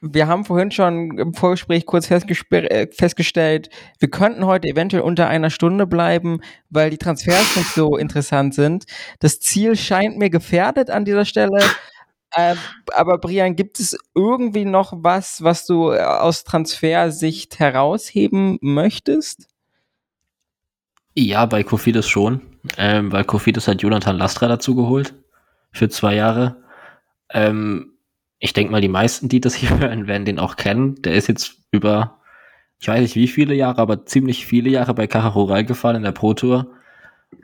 wir 0.00 0.28
haben 0.28 0.44
vorhin 0.44 0.70
schon 0.70 1.18
im 1.18 1.34
Vorgespräch 1.34 1.84
kurz 1.84 2.10
äh, 2.10 2.88
festgestellt, 2.92 3.68
wir 3.98 4.10
könnten 4.10 4.46
heute 4.46 4.68
eventuell 4.68 5.02
unter 5.02 5.28
einer 5.28 5.50
Stunde 5.50 5.86
bleiben, 5.86 6.40
weil 6.70 6.90
die 6.90 6.98
Transfers 6.98 7.56
nicht 7.56 7.74
so 7.74 7.96
interessant 7.96 8.54
sind. 8.54 8.84
Das 9.18 9.40
Ziel 9.40 9.76
scheint 9.76 10.16
mir 10.16 10.30
gefährdet 10.30 10.90
an 10.90 11.04
dieser 11.04 11.24
Stelle. 11.24 11.58
Äh, 12.32 12.54
aber 12.94 13.18
Brian, 13.18 13.56
gibt 13.56 13.80
es 13.80 13.96
irgendwie 14.14 14.64
noch 14.64 14.92
was, 14.96 15.42
was 15.42 15.66
du 15.66 15.90
äh, 15.90 16.00
aus 16.00 16.44
Transfersicht 16.44 17.58
herausheben 17.58 18.58
möchtest? 18.62 19.48
Ja, 21.14 21.44
bei 21.46 21.62
Kofidis 21.64 22.08
schon. 22.08 22.40
Ähm, 22.76 23.10
weil 23.10 23.24
Kofidis 23.24 23.66
hat 23.66 23.82
Jonathan 23.82 24.16
Lastra 24.16 24.48
dazu 24.48 24.74
geholt. 24.74 25.14
Für 25.72 25.88
zwei 25.88 26.14
Jahre. 26.14 26.62
Ähm, 27.32 27.89
ich 28.40 28.54
denke 28.54 28.72
mal, 28.72 28.80
die 28.80 28.88
meisten, 28.88 29.28
die 29.28 29.40
das 29.40 29.54
hier 29.54 29.78
hören, 29.78 30.08
werden 30.08 30.24
den 30.24 30.40
auch 30.40 30.56
kennen. 30.56 31.00
Der 31.02 31.14
ist 31.14 31.28
jetzt 31.28 31.58
über, 31.70 32.18
ich 32.80 32.88
weiß 32.88 33.00
nicht 33.00 33.14
wie 33.14 33.28
viele 33.28 33.54
Jahre, 33.54 33.80
aber 33.80 34.06
ziemlich 34.06 34.46
viele 34.46 34.70
Jahre 34.70 34.94
bei 34.94 35.06
Caja 35.06 35.28
Rural 35.28 35.64
gefahren 35.64 35.96
in 35.96 36.02
der 36.02 36.12
Pro 36.12 36.34
Tour 36.34 36.72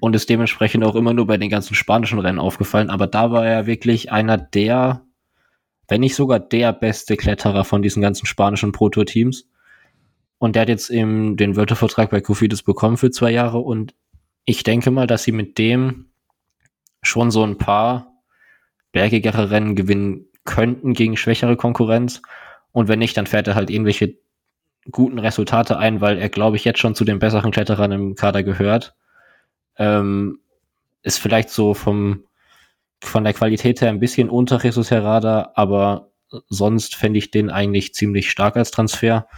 und 0.01 0.17
ist 0.17 0.29
dementsprechend 0.29 0.83
auch 0.83 0.97
immer 0.97 1.13
nur 1.15 1.27
bei 1.27 1.37
den 1.37 1.51
ganzen 1.51 1.75
spanischen 1.75 2.19
Rennen 2.19 2.41
aufgefallen. 2.41 2.91
Aber 2.91 3.07
da 3.07 3.31
war 3.31 3.47
er 3.47 3.67
wirklich 3.67 4.11
einer 4.11 4.39
der, 4.39 5.05
wenn 5.87 6.01
nicht 6.01 6.17
sogar 6.17 6.41
der 6.41 6.73
beste 6.73 7.17
Kletterer 7.17 7.65
von 7.65 7.83
diesen 7.83 8.03
ganzen 8.03 8.27
spanischen 8.27 8.73
Pro 8.73 8.89
Tour 8.89 9.07
Teams. 9.07 9.49
Und 10.39 10.57
der 10.57 10.63
hat 10.63 10.69
jetzt 10.69 10.91
eben 10.91 11.37
den 11.37 11.57
Wörtervertrag 11.57 12.11
bei 12.11 12.21
Cofidis 12.21 12.63
bekommen 12.63 12.97
für 12.97 13.11
zwei 13.11 13.31
Jahre 13.31 13.59
und 13.59 13.95
ich 14.45 14.63
denke 14.63 14.91
mal, 14.91 15.07
dass 15.07 15.25
sie 15.25 15.33
mit 15.33 15.59
dem 15.59 16.07
schon 17.03 17.31
so 17.31 17.43
ein 17.43 17.59
paar 17.59 18.13
bergigere 18.93 19.51
Rennen 19.51 19.77
gewinnen 19.77 20.27
könnten 20.47 20.95
gegen 20.95 21.17
schwächere 21.17 21.57
Konkurrenz. 21.57 22.23
Und 22.73 22.89
wenn 22.89 22.99
nicht, 22.99 23.17
dann 23.17 23.27
fährt 23.27 23.49
er 23.49 23.55
halt 23.55 23.71
irgendwelche 23.71 24.17
guten 24.91 25.19
Resultate 25.19 25.79
ein, 25.79 26.01
weil 26.01 26.19
er, 26.19 26.29
glaube 26.29 26.57
ich, 26.57 26.65
jetzt 26.65 26.79
schon 26.79 26.95
zu 26.95 27.05
den 27.05 27.19
besseren 27.19 27.51
Kletterern 27.51 27.93
im 27.93 28.15
Kader 28.15 28.43
gehört. 28.43 28.95
Ähm, 29.79 30.41
ist 31.03 31.19
vielleicht 31.19 31.51
so 31.51 31.75
vom, 31.75 32.25
von 33.01 33.25
der 33.25 33.33
Qualität 33.33 33.81
her 33.81 33.91
ein 33.91 34.01
bisschen 34.01 34.31
unter 34.31 34.63
Jesus 34.63 34.91
Herrada, 34.91 35.53
aber 35.55 36.11
sonst 36.49 36.97
fände 36.97 37.19
ich 37.19 37.31
den 37.31 37.51
eigentlich 37.51 37.95
ziemlich 37.95 38.31
stark 38.31 38.57
als 38.57 38.71
Transfer. 38.71 39.29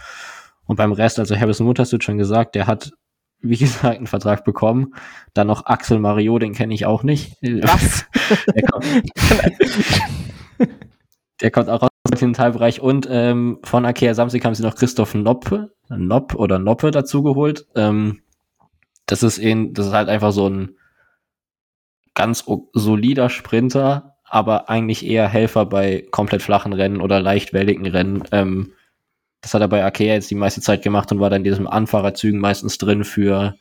Und 0.65 0.75
beim 0.75 0.91
Rest, 0.91 1.19
also 1.19 1.35
Harrison 1.35 1.67
Wood 1.67 1.79
hast 1.79 1.93
du 1.93 1.99
schon 1.99 2.17
gesagt, 2.17 2.55
der 2.55 2.67
hat, 2.67 2.91
wie 3.41 3.57
gesagt, 3.57 3.97
einen 3.97 4.07
Vertrag 4.07 4.43
bekommen. 4.43 4.93
Dann 5.33 5.47
noch 5.47 5.65
Axel 5.65 5.99
Mario, 5.99 6.39
den 6.39 6.53
kenne 6.53 6.73
ich 6.73 6.85
auch 6.85 7.03
nicht. 7.03 7.37
Was? 7.41 8.05
der, 11.41 11.51
kommt, 11.51 11.69
auch 11.69 11.83
aus 11.83 12.19
dem 12.19 12.33
Teilbereich. 12.33 12.81
Und 12.81 13.07
ähm, 13.09 13.59
von 13.63 13.85
Akea 13.85 14.13
Samsig 14.13 14.43
haben 14.45 14.55
sie 14.55 14.63
noch 14.63 14.75
Christoph 14.75 15.13
Noppe, 15.15 15.73
Nopp 15.89 16.35
oder 16.35 16.59
Noppe 16.59 16.91
dazu 16.91 17.23
geholt. 17.23 17.65
Ähm, 17.75 18.21
das 19.05 19.23
ist 19.23 19.37
ihn, 19.37 19.73
das 19.73 19.87
ist 19.87 19.93
halt 19.93 20.09
einfach 20.09 20.31
so 20.31 20.49
ein 20.49 20.75
ganz 22.13 22.45
solider 22.73 23.29
Sprinter, 23.29 24.15
aber 24.23 24.69
eigentlich 24.69 25.05
eher 25.05 25.27
Helfer 25.27 25.65
bei 25.65 26.05
komplett 26.11 26.41
flachen 26.41 26.73
Rennen 26.73 27.01
oder 27.01 27.19
leicht 27.21 27.53
welligen 27.53 27.87
Rennen. 27.87 28.23
Ähm, 28.31 28.73
das 29.41 29.53
hat 29.53 29.61
er 29.61 29.67
bei 29.67 29.83
Akea 29.83 30.13
jetzt 30.13 30.29
die 30.29 30.35
meiste 30.35 30.61
Zeit 30.61 30.83
gemacht 30.83 31.11
und 31.11 31.19
war 31.19 31.29
dann 31.29 31.39
in 31.39 31.45
diesem 31.45 31.67
Anfahrerzügen 31.67 32.39
meistens 32.39 32.77
drin 32.77 33.03
für 33.03 33.55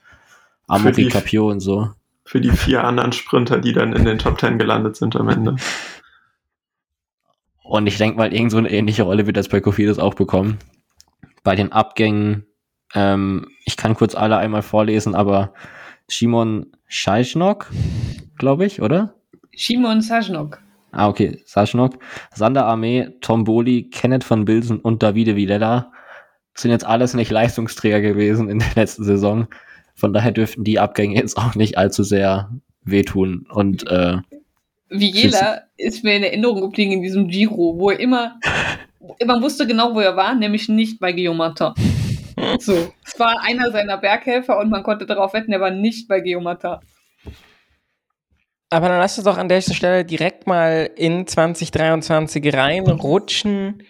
Amori 0.66 1.09
Capio 1.09 1.51
und 1.51 1.61
so. 1.61 1.91
Für 2.24 2.41
die 2.41 2.51
vier 2.51 2.85
anderen 2.85 3.12
Sprinter, 3.12 3.59
die 3.59 3.72
dann 3.72 3.95
in 3.95 4.05
den 4.05 4.18
Top 4.18 4.37
Ten 4.37 4.59
gelandet 4.59 4.97
sind 4.97 5.16
am 5.16 5.29
Ende. 5.29 5.57
Und 7.68 7.86
ich 7.86 7.98
denke 7.98 8.16
mal, 8.16 8.32
irgend 8.32 8.50
so 8.50 8.56
eine 8.56 8.70
ähnliche 8.70 9.02
Rolle 9.02 9.26
wird 9.26 9.36
das 9.36 9.48
bei 9.48 9.60
Kofidis 9.60 9.98
auch 9.98 10.14
bekommen. 10.14 10.56
Bei 11.44 11.54
den 11.54 11.70
Abgängen, 11.70 12.46
ähm, 12.94 13.46
ich 13.66 13.76
kann 13.76 13.94
kurz 13.94 14.14
alle 14.14 14.38
einmal 14.38 14.62
vorlesen, 14.62 15.14
aber 15.14 15.52
Shimon 16.08 16.72
Scheichnok, 16.86 17.70
glaube 18.38 18.64
ich, 18.64 18.80
oder? 18.80 19.14
Shimon 19.54 20.00
Sajnok. 20.00 20.62
Ah, 20.92 21.08
okay, 21.08 21.42
Sajnok. 21.44 21.98
Sander 22.34 22.64
Armee, 22.64 23.10
Tom 23.20 23.44
Boli, 23.44 23.90
Kenneth 23.90 24.24
von 24.24 24.46
Bilsen 24.46 24.80
und 24.80 25.02
Davide 25.02 25.36
Villela 25.36 25.92
sind 26.54 26.70
jetzt 26.70 26.86
alles 26.86 27.12
nicht 27.12 27.30
Leistungsträger 27.30 28.00
gewesen 28.00 28.48
in 28.48 28.60
der 28.60 28.74
letzten 28.76 29.04
Saison. 29.04 29.46
Von 29.94 30.14
daher 30.14 30.32
dürften 30.32 30.64
die 30.64 30.78
Abgänge 30.78 31.16
jetzt 31.16 31.36
auch 31.36 31.54
nicht 31.54 31.76
allzu 31.76 32.02
sehr 32.02 32.50
wehtun. 32.82 33.46
Und 33.50 33.86
äh, 33.88 34.16
Vigela 34.91 35.62
ist 35.76 36.05
mir 36.05 36.16
in 36.16 36.22
Erinnerung 36.22 36.61
geblieben 36.61 36.93
in 36.93 37.03
diesem 37.03 37.28
Giro, 37.28 37.78
wo 37.78 37.91
er 37.91 38.01
immer, 38.01 38.39
man 39.26 39.43
wusste 39.43 39.66
genau, 39.66 39.95
wo 39.95 40.01
er 40.01 40.16
war, 40.16 40.34
nämlich 40.34 40.68
nicht 40.68 40.99
bei 41.01 41.12
Guillaume 41.12 41.39
Martin. 41.39 41.72
So, 42.61 42.93
es 43.05 43.18
war 43.18 43.43
einer 43.43 43.72
seiner 43.72 43.97
Berghelfer 43.99 44.59
und 44.61 44.70
man 44.70 44.84
konnte 44.84 45.07
darauf 45.07 45.32
wetten, 45.32 45.53
er 45.53 45.61
war 45.61 45.72
nicht 45.72 46.07
bei 46.07 46.20
Guillaume 46.20 46.45
Martin. 46.45 46.76
Aber 48.70 48.89
dann 48.89 48.99
lass 48.99 49.18
uns 49.18 49.24
doch 49.24 49.39
an 49.39 49.49
der 49.49 49.61
Stelle 49.61 50.05
direkt 50.05 50.47
mal 50.47 50.89
in 50.95 51.26
2023 51.26 52.55
reinrutschen. 52.55 53.82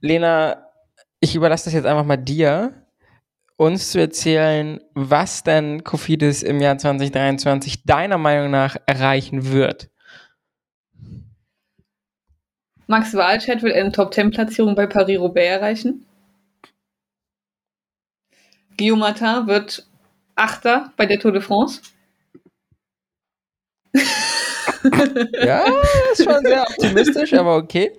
Lena, 0.00 0.66
ich 1.20 1.34
überlasse 1.34 1.64
das 1.66 1.74
jetzt 1.74 1.86
einfach 1.86 2.04
mal 2.04 2.16
dir, 2.16 2.86
uns 3.56 3.90
zu 3.90 4.00
erzählen, 4.00 4.80
was 4.94 5.42
denn 5.42 5.84
Kofidis 5.84 6.42
im 6.42 6.60
Jahr 6.60 6.78
2023 6.78 7.84
deiner 7.84 8.16
Meinung 8.16 8.50
nach 8.50 8.76
erreichen 8.86 9.52
wird. 9.52 9.89
Max 12.90 13.14
Walscheid 13.14 13.62
wird 13.62 13.76
eine 13.76 13.92
Top-10-Platzierung 13.92 14.74
bei 14.74 14.88
Paris-Roubaix 14.88 15.46
erreichen. 15.46 16.04
Guillaume 18.76 18.98
Martin 18.98 19.46
wird 19.46 19.86
Achter 20.34 20.92
bei 20.96 21.06
der 21.06 21.20
Tour 21.20 21.30
de 21.30 21.40
France. 21.40 21.82
ja, 23.94 25.64
ist 26.10 26.24
schon 26.24 26.44
sehr 26.44 26.62
optimistisch, 26.62 27.32
aber 27.34 27.58
okay. 27.58 27.92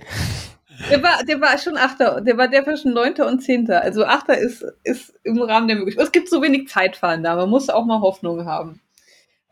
Der 0.90 1.02
war, 1.02 1.24
der 1.24 1.40
war 1.40 1.58
schon 1.58 1.78
Achter, 1.78 2.20
der 2.20 2.38
war, 2.38 2.50
der 2.50 2.68
war 2.68 2.76
schon 2.76 2.92
Neunter 2.92 3.28
und 3.28 3.40
Zehnter. 3.40 3.82
Also 3.82 4.04
Achter 4.04 4.38
ist, 4.38 4.66
ist 4.84 5.14
im 5.24 5.42
Rahmen 5.42 5.70
der 5.70 5.78
Möglichkeit. 5.78 6.04
Es 6.04 6.12
gibt 6.12 6.30
so 6.30 6.42
wenig 6.42 6.68
Zeitfahren 6.68 7.24
da, 7.24 7.38
man 7.38 7.50
muss 7.50 7.70
auch 7.70 7.86
mal 7.86 8.02
Hoffnung 8.02 8.44
haben. 8.44 8.82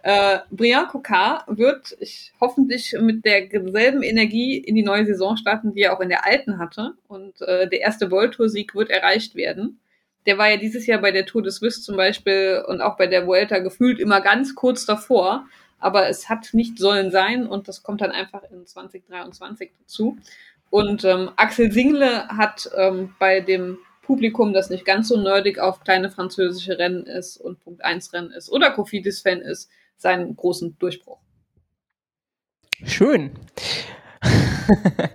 Äh, 0.02 0.40
Brian 0.50 0.88
Cocard 0.88 1.44
wird 1.48 1.96
ich, 2.00 2.32
hoffentlich 2.40 2.96
mit 3.00 3.26
derselben 3.26 4.02
Energie 4.02 4.58
in 4.58 4.76
die 4.76 4.84
neue 4.84 5.06
Saison 5.06 5.36
starten, 5.36 5.74
die 5.74 5.82
er 5.82 5.96
auch 5.96 6.00
in 6.00 6.10
der 6.10 6.26
alten 6.26 6.58
hatte. 6.58 6.94
Und 7.08 7.42
äh, 7.42 7.68
der 7.68 7.82
erste 7.82 8.10
World-Tour-Sieg 8.10 8.76
wird 8.76 8.90
erreicht 8.90 9.36
werden. 9.36 9.80
Der 10.26 10.38
war 10.38 10.50
ja 10.50 10.58
dieses 10.58 10.86
Jahr 10.86 11.02
bei 11.02 11.12
der 11.12 11.26
Tour 11.26 11.42
de 11.42 11.52
Suisse 11.52 11.82
zum 11.82 11.98
Beispiel 11.98 12.64
und 12.68 12.82
auch 12.82 12.98
bei 12.98 13.08
der 13.08 13.26
Vuelta 13.28 13.60
gefühlt 13.60 14.00
immer 14.00 14.22
ganz 14.22 14.56
kurz 14.56 14.86
davor 14.86 15.46
aber 15.80 16.10
es 16.10 16.30
hat 16.30 16.54
nicht 16.54 16.78
sollen 16.78 17.12
sein 17.12 17.48
und 17.48 17.68
das 17.68 17.84
kommt 17.84 18.02
dann 18.02 18.12
einfach 18.12 18.44
in 18.52 18.66
2023 18.66 19.72
dazu. 19.80 20.18
Und 20.70 21.04
ähm, 21.04 21.32
Axel 21.36 21.72
Single 21.72 22.28
hat 22.28 22.70
ähm, 22.76 23.16
bei 23.18 23.40
dem 23.40 23.80
Publikum, 24.04 24.54
das 24.54 24.70
nicht 24.70 24.86
ganz 24.86 25.08
so 25.08 25.18
nerdig 25.18 25.60
auf 25.60 25.82
kleine 25.82 26.10
französische 26.10 26.78
Rennen 26.78 27.06
ist 27.06 27.38
und 27.38 27.60
Punkt 27.64 27.84
1 27.84 28.14
Rennen 28.14 28.32
ist 28.32 28.52
oder 28.52 28.72
Kofidis-Fan 28.72 29.42
ist, 29.42 29.70
seinen 30.00 30.36
großen 30.36 30.78
Durchbruch. 30.80 31.20
Schön. 32.86 33.32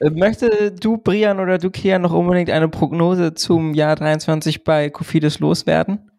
Möchte 0.00 0.72
du, 0.72 0.98
Brian 0.98 1.40
oder 1.40 1.56
du, 1.58 1.70
Kia, 1.70 1.98
noch 1.98 2.12
unbedingt 2.12 2.50
eine 2.50 2.68
Prognose 2.68 3.32
zum 3.34 3.72
Jahr 3.72 3.96
23 3.96 4.62
bei 4.64 4.90
Kofidis 4.90 5.38
loswerden? 5.38 6.10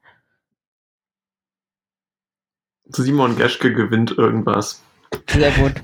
Simon 2.86 3.36
Geschke 3.36 3.74
gewinnt 3.74 4.18
irgendwas. 4.18 4.82
Sehr 5.30 5.52
gut. 5.52 5.74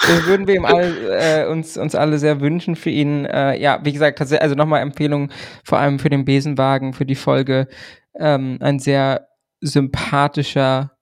das 0.00 0.26
würden 0.26 0.46
wir 0.46 0.54
ihm 0.54 0.64
alle, 0.64 1.42
äh, 1.42 1.46
uns, 1.48 1.76
uns 1.76 1.94
alle 1.94 2.18
sehr 2.18 2.40
wünschen 2.40 2.76
für 2.76 2.90
ihn. 2.90 3.24
Äh, 3.24 3.60
ja, 3.60 3.80
wie 3.84 3.92
gesagt, 3.92 4.20
also 4.20 4.54
nochmal 4.54 4.82
Empfehlung, 4.82 5.30
vor 5.64 5.78
allem 5.78 5.98
für 5.98 6.08
den 6.08 6.24
Besenwagen, 6.24 6.92
für 6.92 7.04
die 7.04 7.16
Folge. 7.16 7.68
Ähm, 8.14 8.58
ein 8.60 8.78
sehr 8.78 9.29
sympathischer 9.60 10.96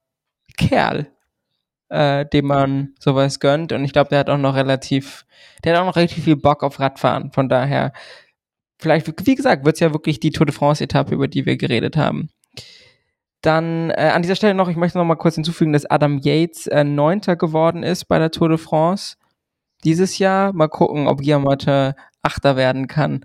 Kerl, 0.57 1.11
äh, 1.89 2.27
dem 2.27 2.47
man 2.47 2.95
sowas 2.99 3.41
gönnt. 3.41 3.73
Und 3.73 3.85
ich 3.85 3.93
glaube, 3.93 4.11
der 4.11 4.21
hat 4.21 4.31
auch 4.31 4.39
noch 4.39 4.55
relativ, 4.55 5.25
der 5.65 5.75
hat 5.75 5.81
auch 5.81 5.87
noch 5.87 5.97
relativ 5.97 6.25
viel 6.25 6.37
Bock 6.37 6.63
auf 6.63 6.81
Radfahren. 6.81 7.33
Von 7.33 7.49
daher, 7.49 7.93
vielleicht, 8.79 9.27
wie 9.27 9.35
gesagt, 9.35 9.65
wird 9.65 9.77
es 9.77 9.81
ja 9.81 9.93
wirklich 9.93 10.21
die 10.21 10.31
Tour 10.31 10.47
de 10.47 10.55
France-Etappe, 10.55 11.15
über 11.15 11.29
die 11.29 11.47
wir 11.47 11.57
geredet 11.57 11.97
haben. 11.97 12.31
Dann 13.43 13.91
äh, 13.91 14.11
an 14.13 14.23
dieser 14.23 14.35
Stelle 14.35 14.55
noch, 14.55 14.69
ich 14.69 14.77
möchte 14.77 14.99
noch 14.99 15.05
mal 15.05 15.15
kurz 15.15 15.37
hinzufügen, 15.37 15.73
dass 15.73 15.87
Adam 15.87 16.19
Yates 16.19 16.67
äh, 16.67 16.83
Neunter 16.83 17.37
geworden 17.37 17.85
ist 17.85 18.07
bei 18.07 18.19
der 18.19 18.33
Tour 18.33 18.49
de 18.49 18.59
France 18.59 19.17
dieses 19.85 20.19
Jahr. 20.19 20.53
Mal 20.53 20.69
gucken, 20.69 21.07
ob 21.07 21.19
Guillermotte 21.19 21.95
Achter 22.21 22.57
werden 22.57 22.89
kann. 22.89 23.25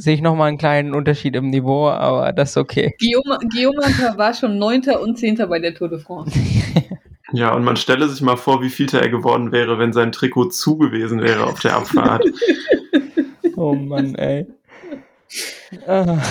Sehe 0.00 0.14
ich 0.14 0.22
noch 0.22 0.36
mal 0.36 0.46
einen 0.46 0.58
kleinen 0.58 0.94
Unterschied 0.94 1.34
im 1.34 1.50
Niveau, 1.50 1.88
aber 1.88 2.32
das 2.32 2.50
ist 2.50 2.56
okay. 2.56 2.94
Guillaume, 3.00 3.38
Guillaume 3.50 4.16
war 4.16 4.32
schon 4.32 4.58
Neunter 4.58 5.00
und 5.00 5.18
Zehnter 5.18 5.48
bei 5.48 5.58
der 5.58 5.74
Tour 5.74 5.88
de 5.88 5.98
France. 5.98 6.38
Ja, 7.32 7.52
und 7.52 7.62
man 7.62 7.76
stelle 7.76 8.08
sich 8.08 8.22
mal 8.22 8.36
vor, 8.36 8.62
wie 8.62 8.70
viel 8.70 8.88
er 8.94 9.10
geworden 9.10 9.52
wäre, 9.52 9.78
wenn 9.78 9.92
sein 9.92 10.12
Trikot 10.12 10.46
zu 10.46 10.78
gewesen 10.78 11.20
wäre 11.20 11.44
auf 11.44 11.60
der 11.60 11.76
Abfahrt. 11.76 12.24
oh 13.56 13.74
Mann, 13.74 14.14
ey. 14.14 14.46
Ah, 15.86 16.22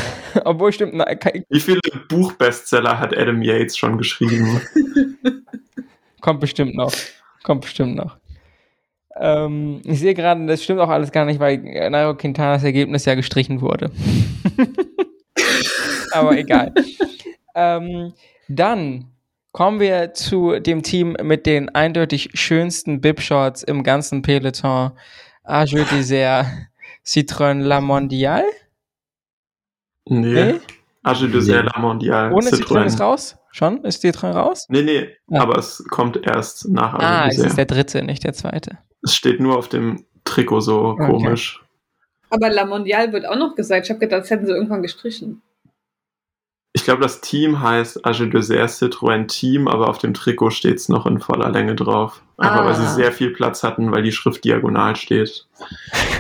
obwohl 0.44 0.74
stimmt. 0.74 0.96
Na, 0.96 1.06
Wie 1.50 1.60
viele 1.60 1.82
Buchbestseller 2.10 2.98
hat 2.98 3.16
Adam 3.16 3.44
Yates 3.44 3.78
schon 3.78 4.00
geschrieben? 4.00 4.60
Kommt 6.22 6.40
bestimmt 6.40 6.74
noch. 6.74 6.92
Kommt 7.44 7.62
bestimmt 7.62 7.96
noch. 7.96 8.18
Ähm, 9.20 9.82
ich 9.84 10.00
sehe 10.00 10.14
gerade, 10.14 10.46
das 10.46 10.64
stimmt 10.64 10.80
auch 10.80 10.90
alles 10.90 11.12
gar 11.12 11.26
nicht, 11.26 11.40
weil 11.40 11.58
Nairo 11.90 12.16
Quintanas 12.16 12.64
Ergebnis 12.64 13.06
ja 13.06 13.16
gestrichen 13.16 13.62
wurde. 13.62 13.92
Aber 16.12 16.38
egal. 16.38 16.74
ähm, 17.56 18.14
dann 18.48 19.06
kommen 19.52 19.80
wir 19.80 20.14
zu 20.14 20.60
dem 20.60 20.84
Team 20.84 21.16
mit 21.24 21.46
den 21.46 21.70
eindeutig 21.70 22.30
schönsten 22.34 23.02
Bib-Shorts 23.02 23.64
im 23.64 23.84
ganzen 23.84 24.22
Peloton. 24.22 24.92
Arjeu 25.44 25.84
Désert 25.84 26.46
Citroën 27.06 27.62
La 27.62 27.80
Mondiale. 27.82 28.44
Nee. 30.06 30.34
nee? 30.34 30.60
Age 31.04 31.28
de 31.32 31.42
nee. 31.42 31.62
La 31.62 31.80
Mondial. 31.80 32.34
Ohne 32.34 32.50
Citroën. 32.50 32.58
Citroën 32.58 32.86
ist 32.86 33.02
raus? 33.02 33.38
Schon? 33.58 33.84
Ist 33.86 34.06
Citroën 34.06 34.34
raus? 34.34 34.68
Nee, 34.70 34.84
nee, 34.84 35.16
ja. 35.30 35.42
aber 35.42 35.58
es 35.58 35.84
kommt 35.90 36.16
erst 36.18 36.70
nach 36.70 36.94
Ah, 36.94 37.28
es 37.28 37.40
ist 37.40 37.58
der 37.58 37.66
dritte, 37.66 38.04
nicht 38.04 38.24
der 38.24 38.34
zweite. 38.34 38.78
Es 39.02 39.16
steht 39.16 39.40
nur 39.40 39.58
auf 39.58 39.68
dem 39.68 40.06
Trikot 40.26 40.60
so 40.62 40.80
okay. 40.90 41.08
komisch. 41.08 41.64
Aber 42.30 42.52
La 42.52 42.66
Mondial 42.66 43.12
wird 43.14 43.26
auch 43.26 43.36
noch 43.36 43.56
gesagt. 43.56 43.86
Ich 43.86 43.90
habe 43.90 44.00
gedacht, 44.00 44.22
das 44.22 44.30
hätten 44.30 44.46
sie 44.46 44.52
irgendwann 44.52 44.84
gestrichen. 44.84 45.42
Ich 46.74 46.84
glaube, 46.84 47.02
das 47.02 47.20
Team 47.22 47.60
heißt 47.60 48.06
Age 48.06 48.30
de 48.30 48.42
Citroën 48.42 49.26
Team, 49.26 49.68
aber 49.68 49.90
auf 49.90 49.98
dem 49.98 50.14
Trikot 50.14 50.52
steht 50.52 50.76
es 50.76 50.88
noch 50.88 51.08
in 51.08 51.20
voller 51.20 51.50
Länge 51.50 51.74
drauf. 51.74 52.22
Einfach 52.38 52.62
ah. 52.62 52.66
weil 52.66 52.76
sie 52.76 52.84
ah. 52.84 52.94
sehr 52.94 53.12
viel 53.12 53.32
Platz 53.32 53.64
hatten, 53.64 53.92
weil 53.92 54.04
die 54.04 54.12
Schrift 54.12 54.44
diagonal 54.44 54.96
steht. 54.96 55.48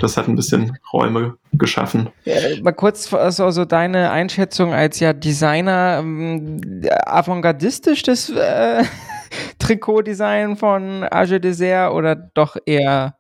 Das 0.02 0.18
hat 0.18 0.28
ein 0.28 0.36
bisschen 0.36 0.78
Räume 0.92 1.38
geschaffen. 1.54 2.10
Ja, 2.26 2.60
mal 2.62 2.72
kurz 2.72 3.14
also, 3.14 3.52
so 3.52 3.66
deine 3.66 4.10
Einschätzung 4.10 4.74
als 4.74 5.00
ja 5.00 5.14
Designer, 5.14 6.00
ähm, 6.00 6.60
avantgardistisch 7.06 8.02
das 8.02 8.30
äh, 8.30 8.84
Trikotdesign 9.60 10.58
von 10.58 11.04
Age 11.04 11.40
Dessert 11.40 11.94
oder 11.94 12.16
doch 12.16 12.58
eher 12.66 13.16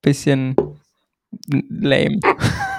bisschen 0.00 0.56
lame? 1.50 2.20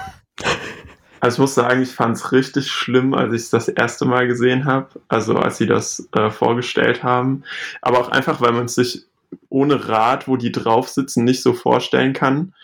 Also 1.20 1.36
ich 1.36 1.40
muss 1.40 1.54
sagen, 1.54 1.82
ich 1.82 1.90
fand 1.90 2.16
es 2.16 2.32
richtig 2.32 2.70
schlimm, 2.70 3.14
als 3.14 3.32
ich 3.32 3.42
es 3.42 3.50
das 3.50 3.68
erste 3.68 4.04
Mal 4.04 4.26
gesehen 4.26 4.64
habe, 4.64 4.88
also 5.08 5.36
als 5.36 5.58
sie 5.58 5.66
das 5.66 6.08
äh, 6.12 6.30
vorgestellt 6.30 7.02
haben. 7.02 7.44
Aber 7.82 7.98
auch 7.98 8.08
einfach, 8.08 8.40
weil 8.40 8.52
man 8.52 8.68
sich 8.68 9.04
ohne 9.48 9.88
Rad, 9.88 10.28
wo 10.28 10.36
die 10.36 10.52
drauf 10.52 10.88
sitzen, 10.88 11.24
nicht 11.24 11.42
so 11.42 11.52
vorstellen 11.52 12.12
kann. 12.12 12.54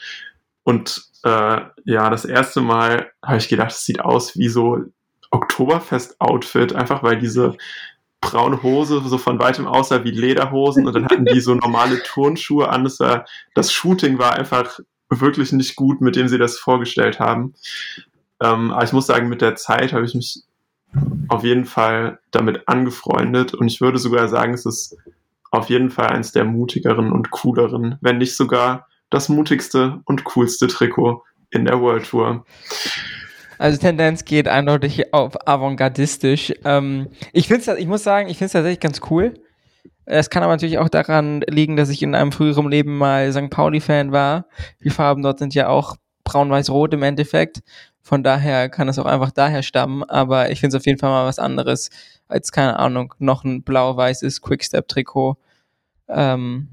Und 0.63 1.05
äh, 1.25 1.61
ja, 1.85 2.11
das 2.11 2.25
erste 2.25 2.61
Mal 2.61 3.11
habe 3.23 3.39
ich 3.39 3.49
gedacht, 3.49 3.73
es 3.73 3.85
sieht 3.85 4.01
aus 4.01 4.37
wie 4.39 4.49
so 4.49 4.85
Oktoberfest-Outfit, 5.31 6.75
einfach 6.75 7.03
weil 7.03 7.19
diese 7.19 7.57
braune 8.21 8.63
Hose 8.63 9.03
so 9.05 9.19
von 9.19 9.39
weitem 9.39 9.67
aussah 9.67 10.05
wie 10.05 10.11
Lederhosen 10.11 10.87
und 10.87 10.95
dann 10.95 11.05
hatten 11.05 11.27
die 11.27 11.41
so 11.41 11.55
normale 11.55 12.03
Turnschuhe 12.03 12.69
an. 12.69 12.85
Das, 12.85 13.01
war, 13.01 13.27
das 13.55 13.73
Shooting 13.73 14.19
war 14.19 14.35
einfach 14.35 14.81
wirklich 15.11 15.53
nicht 15.53 15.77
gut, 15.77 16.01
mit 16.01 16.17
dem 16.17 16.29
sie 16.29 16.39
das 16.39 16.59
vorgestellt 16.59 17.21
haben. 17.21 17.55
Ähm, 18.45 18.73
aber 18.73 18.85
ich 18.85 18.93
muss 18.93 19.07
sagen, 19.07 19.29
mit 19.29 19.41
der 19.41 19.57
Zeit 19.57 19.93
habe 19.93 20.05
ich 20.05 20.15
mich 20.15 20.43
auf 21.29 21.45
jeden 21.45 21.65
Fall 21.65 22.19
damit 22.31 22.69
angefreundet 22.69 23.55
und 23.55 23.67
ich 23.67 23.81
würde 23.81 23.99
sogar 23.99 24.29
sagen, 24.29 24.55
es 24.55 24.67
ist 24.67 24.97
auf 25.51 25.71
jeden 25.71 25.91
Fall 25.91 26.09
eins 26.09 26.33
der 26.33 26.45
mutigeren 26.45 27.11
und 27.11 27.31
cooleren, 27.31 27.97
wenn 28.01 28.19
nicht 28.19 28.37
sogar 28.37 28.87
das 29.11 29.29
mutigste 29.29 30.01
und 30.05 30.25
coolste 30.25 30.67
Trikot 30.67 31.23
in 31.51 31.65
der 31.65 31.81
World 31.81 32.09
Tour. 32.09 32.45
Also 33.59 33.79
Tendenz 33.79 34.25
geht 34.25 34.49
eindeutig 34.49 35.15
auf 35.15 35.49
avantgardistisch. 35.49 36.53
Ähm, 36.65 37.09
ich 37.33 37.49
finde 37.49 37.79
ich 37.79 37.87
muss 37.87 38.03
sagen, 38.03 38.29
ich 38.29 38.39
finde 38.39 38.47
es 38.47 38.53
tatsächlich 38.53 38.81
ganz 38.81 39.01
cool. 39.11 39.35
Es 40.07 40.29
kann 40.29 40.43
aber 40.43 40.53
natürlich 40.53 40.79
auch 40.79 40.89
daran 40.89 41.41
liegen, 41.49 41.77
dass 41.77 41.89
ich 41.89 42.03
in 42.03 42.15
einem 42.15 42.33
früheren 42.33 42.69
Leben 42.69 42.99
mal 42.99 43.33
St. 43.33 43.49
Pauli-Fan 43.49 44.13
war. 44.13 44.47
Die 44.83 44.91
Farben 44.91 45.23
dort 45.23 45.39
sind 45.39 45.55
ja 45.55 45.69
auch 45.69 45.97
braun-weiß-rot 46.25 46.93
im 46.95 47.03
Endeffekt. 47.03 47.63
Von 48.07 48.23
daher 48.23 48.69
kann 48.69 48.89
es 48.89 48.99
auch 48.99 49.07
einfach 49.07 49.31
daher 49.31 49.63
stammen. 49.63 50.05
Aber 50.05 50.51
ich 50.51 50.61
finde 50.61 50.77
es 50.77 50.81
auf 50.81 50.87
jeden 50.87 50.99
Fall 50.99 51.11
mal 51.11 51.25
was 51.25 51.39
anderes 51.39 51.89
als, 52.29 52.53
keine 52.53 52.79
Ahnung, 52.79 53.15
noch 53.19 53.45
ein 53.45 53.63
blau-weißes 53.63 54.43
Quickstep-Trikot. 54.43 55.39
Ähm, 56.09 56.69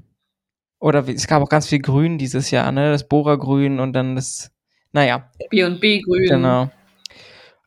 oder 0.78 1.08
es 1.08 1.26
gab 1.26 1.42
auch 1.42 1.48
ganz 1.48 1.66
viel 1.66 1.78
Grün 1.78 2.18
dieses 2.18 2.50
Jahr, 2.50 2.70
ne? 2.70 2.90
Das 2.90 3.08
Bohrergrün 3.08 3.80
und 3.80 3.94
dann 3.94 4.14
das, 4.14 4.52
naja. 4.92 5.30
B&B 5.48 6.00
Grün. 6.02 6.28
Genau. 6.28 6.70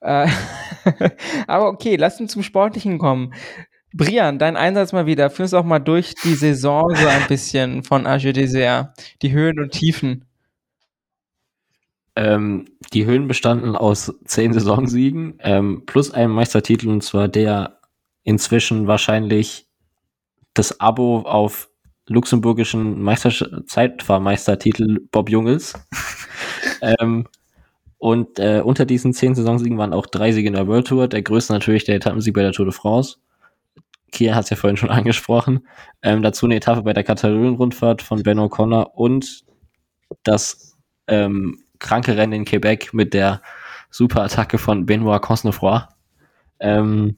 Äh, 0.01 0.27
aber 1.47 1.69
okay, 1.69 1.95
lass 1.95 2.19
uns 2.19 2.33
zum 2.33 2.43
Sportlichen 2.43 2.99
kommen. 2.99 3.33
Brian, 3.93 4.37
dein 4.37 4.57
Einsatz 4.57 4.91
mal 4.93 5.07
wieder. 5.07 5.31
Führ 5.31 5.45
uns 5.45 5.53
auch 5.55 5.63
mal 5.63 5.79
durch 5.79 6.13
die 6.23 6.35
Saison 6.35 6.93
so 6.93 7.07
ein 7.07 7.25
bisschen 7.27 7.81
von 7.81 8.05
Age 8.05 8.33
Dessert. 8.33 8.93
Die 9.23 9.31
Höhen 9.31 9.59
und 9.59 9.71
Tiefen. 9.71 10.24
Ähm, 12.15 12.65
die 12.93 13.05
Höhen 13.05 13.27
bestanden 13.27 13.75
aus 13.75 14.13
zehn 14.25 14.53
Saisonsiegen 14.53 15.35
ähm, 15.39 15.83
plus 15.85 16.11
einem 16.11 16.33
Meistertitel 16.33 16.87
und 16.89 17.01
zwar 17.01 17.27
der 17.27 17.79
inzwischen 18.23 18.87
wahrscheinlich 18.87 19.67
das 20.53 20.79
Abo 20.79 21.19
auf 21.21 21.69
luxemburgischen 22.07 23.01
Meister 23.01 23.31
Zeitfahrmeistertitel 23.65 24.99
Bob 25.11 25.29
Jungels. 25.29 25.73
ähm, 26.81 27.27
und 27.97 28.39
äh, 28.39 28.61
unter 28.63 28.85
diesen 28.85 29.13
zehn 29.13 29.35
Saisonsiegen 29.35 29.77
waren 29.77 29.93
auch 29.93 30.05
drei 30.05 30.31
Siege 30.31 30.47
in 30.47 30.53
der 30.53 30.67
World 30.67 30.87
Tour. 30.87 31.07
Der 31.07 31.21
größte 31.21 31.53
natürlich 31.53 31.85
der 31.85 31.95
Etappensieg 31.95 32.33
bei 32.33 32.41
der 32.41 32.51
Tour 32.51 32.65
de 32.65 32.73
France. 32.73 33.17
Kia 34.11 34.35
hat 34.35 34.45
es 34.45 34.49
ja 34.49 34.57
vorhin 34.57 34.77
schon 34.77 34.89
angesprochen. 34.91 35.67
Ähm, 36.01 36.21
dazu 36.21 36.45
eine 36.45 36.55
Etappe 36.55 36.83
bei 36.83 36.93
der 36.93 37.03
Katalonien-Rundfahrt 37.03 38.01
von 38.01 38.23
Ben 38.23 38.39
O'Connor 38.39 38.91
und 38.93 39.45
das 40.23 40.77
ähm, 41.07 41.64
kranke 41.85 42.17
Rennen 42.17 42.33
in 42.33 42.45
Quebec 42.45 42.93
mit 42.93 43.13
der 43.13 43.41
Superattacke 43.91 44.57
von 44.57 44.85
Benoit 44.85 45.21
Cosnefroy. 45.21 45.81
Ähm, 46.59 47.17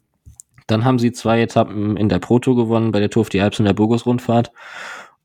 dann 0.67 0.83
haben 0.83 0.99
sie 0.99 1.13
zwei 1.13 1.41
Etappen 1.41 1.95
in 1.95 2.09
der 2.09 2.19
Pro 2.19 2.39
Tour 2.39 2.55
gewonnen, 2.55 2.91
bei 2.91 2.99
der 2.99 3.09
Tour 3.09 3.21
auf 3.21 3.29
die 3.29 3.39
Alps 3.39 3.59
und 3.59 3.65
der 3.65 3.73
Burgos-Rundfahrt 3.73 4.51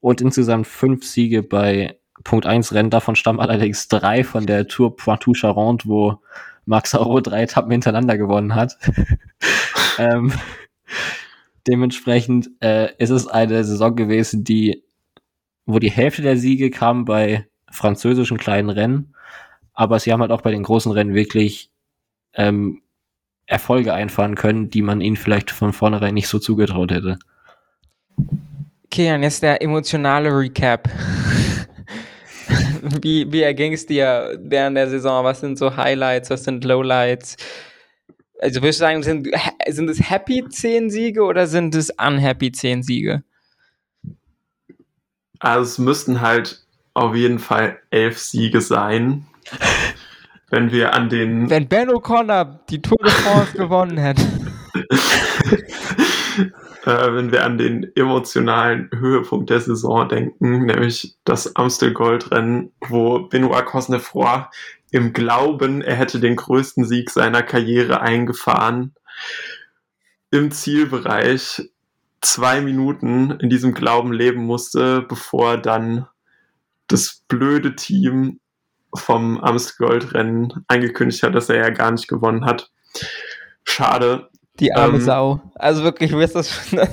und 0.01 0.21
insgesamt 0.21 0.67
fünf 0.67 1.05
Siege 1.05 1.43
bei 1.43 1.99
Punkt 2.25 2.47
1 2.47 2.73
Rennen. 2.73 2.91
Davon 2.91 3.17
stammen 3.17 3.41
allerdings 3.41 3.89
drei 3.89 4.23
von 4.23 4.47
der 4.47 4.69
Tour 4.69 4.97
Poitou-Charentes, 4.97 5.89
wo 5.89 6.21
Max 6.65 6.95
Auro 6.95 7.21
drei 7.21 7.43
Etappen 7.43 7.73
hintereinander 7.73 8.17
gewonnen 8.17 8.55
hat. 8.55 8.79
ähm, 9.99 10.33
dementsprechend 11.67 12.51
äh, 12.61 12.95
ist 12.99 13.11
es 13.11 13.27
eine 13.27 13.65
Saison 13.65 13.97
gewesen, 13.97 14.45
die, 14.45 14.85
wo 15.67 15.81
die 15.81 15.91
Hälfte 15.91 16.23
der 16.23 16.37
Siege 16.37 16.71
kam 16.71 17.05
bei 17.05 17.49
französischen 17.71 18.39
kleinen 18.39 18.71
Rennen, 18.71 19.15
aber 19.75 19.99
sie 19.99 20.13
haben 20.13 20.21
halt 20.21 20.31
auch 20.31 20.43
bei 20.43 20.51
den 20.51 20.63
großen 20.63 20.93
Rennen 20.93 21.15
wirklich 21.15 21.71
ähm, 22.35 22.83
Erfolge 23.47 23.95
einfahren 23.95 24.35
können, 24.35 24.71
die 24.71 24.83
man 24.83 25.01
ihnen 25.01 25.17
vielleicht 25.17 25.51
von 25.51 25.73
vornherein 25.73 26.15
nicht 26.15 26.29
so 26.29 26.39
zugetraut 26.39 26.91
hätte. 26.91 27.19
Okay, 28.87 29.15
und 29.15 29.23
jetzt 29.23 29.43
der 29.43 29.63
emotionale 29.63 30.29
Recap. 30.29 30.89
wie, 33.03 33.31
wie 33.33 33.43
erging 33.43 33.73
es 33.73 33.87
dir 33.87 34.39
während 34.43 34.77
der 34.77 34.89
Saison? 34.89 35.25
Was 35.25 35.41
sind 35.41 35.59
so 35.59 35.77
Highlights, 35.77 36.31
was 36.31 36.45
sind 36.45 36.65
Lowlights? 36.65 37.37
Also 38.41 38.61
würdest 38.61 38.81
du 38.81 38.85
sagen, 38.85 39.03
sind, 39.03 39.29
sind 39.69 39.89
es 39.89 40.11
happy 40.11 40.45
10 40.49 40.91
Siege 40.91 41.23
oder 41.23 41.47
sind 41.47 41.75
es 41.75 41.91
unhappy 41.91 42.51
10 42.51 42.83
Siege? 42.83 43.23
Also 45.39 45.63
es 45.63 45.79
müssten 45.79 46.21
halt 46.21 46.65
auf 46.95 47.15
jeden 47.15 47.39
Fall 47.39 47.79
elf 47.91 48.19
Siege 48.19 48.61
sein. 48.61 49.27
Wenn 50.51 50.71
wir 50.71 50.93
an 50.93 51.09
den. 51.09 51.49
Wenn 51.49 51.67
Ben 51.67 51.89
O'Connor 51.89 52.61
die 52.69 52.83
Tour 52.83 52.99
de 53.03 53.11
France 53.11 53.53
gewonnen 53.57 53.97
hätte. 53.97 54.23
äh, 56.85 57.13
wenn 57.13 57.33
wir 57.33 57.45
an 57.45 57.57
den 57.57 57.91
emotionalen 57.95 58.91
Höhepunkt 58.93 59.49
der 59.51 59.61
Saison 59.61 60.09
denken, 60.09 60.67
nämlich 60.67 61.17
das 61.25 61.57
Amstel 61.57 61.93
Goldrennen, 61.93 62.73
wo 62.87 63.21
Benoit 63.21 63.65
Cosnefroy 63.65 64.45
im 64.91 65.15
Glauben, 65.15 65.81
er 65.81 65.97
hätte 65.97 66.21
den 66.21 66.37
größten 66.37 66.85
Sieg 66.85 67.11
seiner 67.11 67.43
Karriere 67.43 68.03
eingefahren, 68.03 68.95
im 70.31 70.51
Zielbereich 70.51 71.63
zwei 72.21 72.61
Minuten 72.61 73.33
in 73.41 73.51
diesem 73.51 73.75
Glauben 73.75 74.13
leben 74.13 74.45
musste, 74.45 75.03
bevor 75.03 75.57
dann 75.57 76.07
das 76.89 77.23
blöde 77.27 77.75
Team 77.75 78.39
vom 78.95 79.39
Amstel 79.41 79.87
Goldrennen 79.87 80.65
angekündigt 80.69 81.23
hat, 81.23 81.35
dass 81.35 81.49
er 81.49 81.57
ja 81.57 81.71
gar 81.71 81.91
nicht 81.91 82.09
gewonnen 82.09 82.45
hat. 82.45 82.71
Schade, 83.65 84.29
die 84.61 84.73
arme 84.73 84.99
ähm, 84.99 85.01
Sau. 85.01 85.41
Also 85.55 85.83
wirklich, 85.83 86.13
wie 86.13 86.23
ist 86.23 86.35
das 86.35 86.51
schon? 86.51 86.79
ja, 86.79 86.89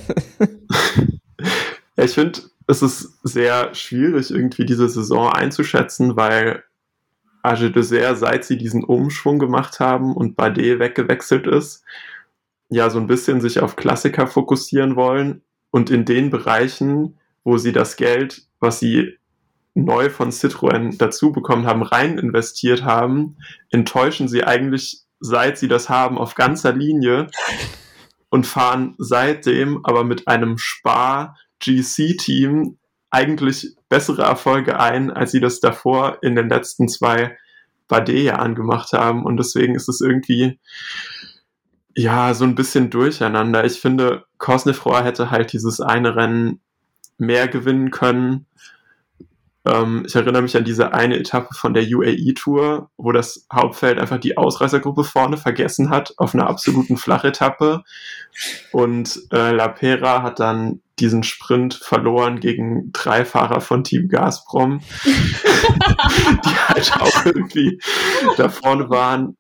ich 2.04 2.14
finde, 2.14 2.40
es 2.68 2.82
ist 2.82 3.20
sehr 3.24 3.74
schwierig, 3.76 4.32
irgendwie 4.32 4.66
diese 4.66 4.88
Saison 4.88 5.32
einzuschätzen, 5.32 6.16
weil 6.16 6.64
Age 7.42 7.72
Dessert, 7.72 8.18
seit 8.18 8.46
sie 8.46 8.58
diesen 8.58 8.84
Umschwung 8.84 9.40
gemacht 9.40 9.80
haben 9.80 10.16
und 10.16 10.36
Bade 10.36 10.80
weggewechselt 10.80 11.48
ist, 11.48 11.84
ja 12.70 12.90
so 12.90 13.00
ein 13.00 13.08
bisschen 13.08 13.42
sich 13.42 13.60
auf 13.60 13.76
Klassiker 13.76 14.28
fokussieren 14.28 14.96
wollen 14.96 15.42
und 15.72 15.90
in 15.90 16.06
den 16.06 16.30
Bereichen, 16.30 17.18
wo 17.44 17.58
sie 17.58 17.72
das 17.72 17.96
Geld, 17.96 18.44
was 18.60 18.80
sie 18.80 19.18
neu 19.74 20.10
von 20.10 20.32
Citroën 20.32 20.98
dazu 20.98 21.32
bekommen 21.32 21.66
haben, 21.66 21.84
rein 21.84 22.18
investiert 22.18 22.84
haben, 22.84 23.38
enttäuschen 23.70 24.28
sie 24.28 24.44
eigentlich 24.44 25.04
seit 25.20 25.58
sie 25.58 25.68
das 25.68 25.90
haben, 25.90 26.18
auf 26.18 26.36
ganzer 26.36 26.74
Linie 26.74 27.28
und 28.30 28.48
fahren 28.48 28.96
seitdem 28.98 29.82
aber 29.84 30.04
mit 30.04 30.28
einem 30.28 30.58
Spar-GC-Team 30.58 32.78
eigentlich 33.10 33.76
bessere 33.90 34.24
Erfolge 34.24 34.80
ein, 34.80 35.12
als 35.12 35.32
sie 35.32 35.40
das 35.40 35.60
davor 35.60 36.20
in 36.22 36.36
den 36.36 36.50
letzten 36.50 36.88
zwei 36.88 37.38
Bade-Jahren 37.88 38.56
gemacht 38.56 38.94
haben. 38.94 39.26
Und 39.26 39.38
deswegen 39.38 39.76
ist 39.76 39.90
es 39.90 40.00
irgendwie, 40.00 40.60
ja, 41.96 42.34
so 42.34 42.46
ein 42.46 42.56
bisschen 42.56 42.90
durcheinander. 42.90 43.66
Ich 43.66 43.82
finde, 43.82 44.26
Cosnefroy 44.38 45.04
hätte 45.04 45.32
halt 45.32 45.54
dieses 45.54 45.82
eine 45.82 46.16
Rennen 46.16 46.62
mehr 47.18 47.48
gewinnen 47.48 47.92
können. 47.92 48.46
Ähm, 49.66 50.04
ich 50.08 50.16
erinnere 50.16 50.42
mich 50.42 50.56
an 50.56 50.64
diese 50.64 50.94
eine 50.94 51.18
Etappe 51.18 51.54
von 51.54 51.74
der 51.74 51.84
UAE-Tour, 51.84 52.90
wo 52.98 53.12
das 53.12 53.46
Hauptfeld 53.52 54.00
einfach 54.00 54.20
die 54.20 54.38
Ausreißergruppe 54.38 55.04
vorne 55.04 55.38
vergessen 55.38 55.90
hat 55.90 56.14
auf 56.18 56.34
einer 56.34 56.48
absoluten 56.48 56.98
Flachetappe. 56.98 57.84
Und 58.72 59.20
äh, 59.32 59.52
La 59.52 59.68
Pera 59.68 60.24
hat 60.24 60.40
dann 60.40 60.82
diesen 61.00 61.24
Sprint 61.24 61.76
verloren 61.76 62.40
gegen 62.40 62.92
drei 62.94 63.26
Fahrer 63.26 63.62
von 63.62 63.84
Team 63.84 64.08
Gazprom, 64.08 64.82
die 65.04 66.58
halt 66.68 66.94
auch 67.02 67.26
irgendwie 67.26 67.82
da 68.38 68.50
vorne 68.50 68.90
waren. 68.90 69.36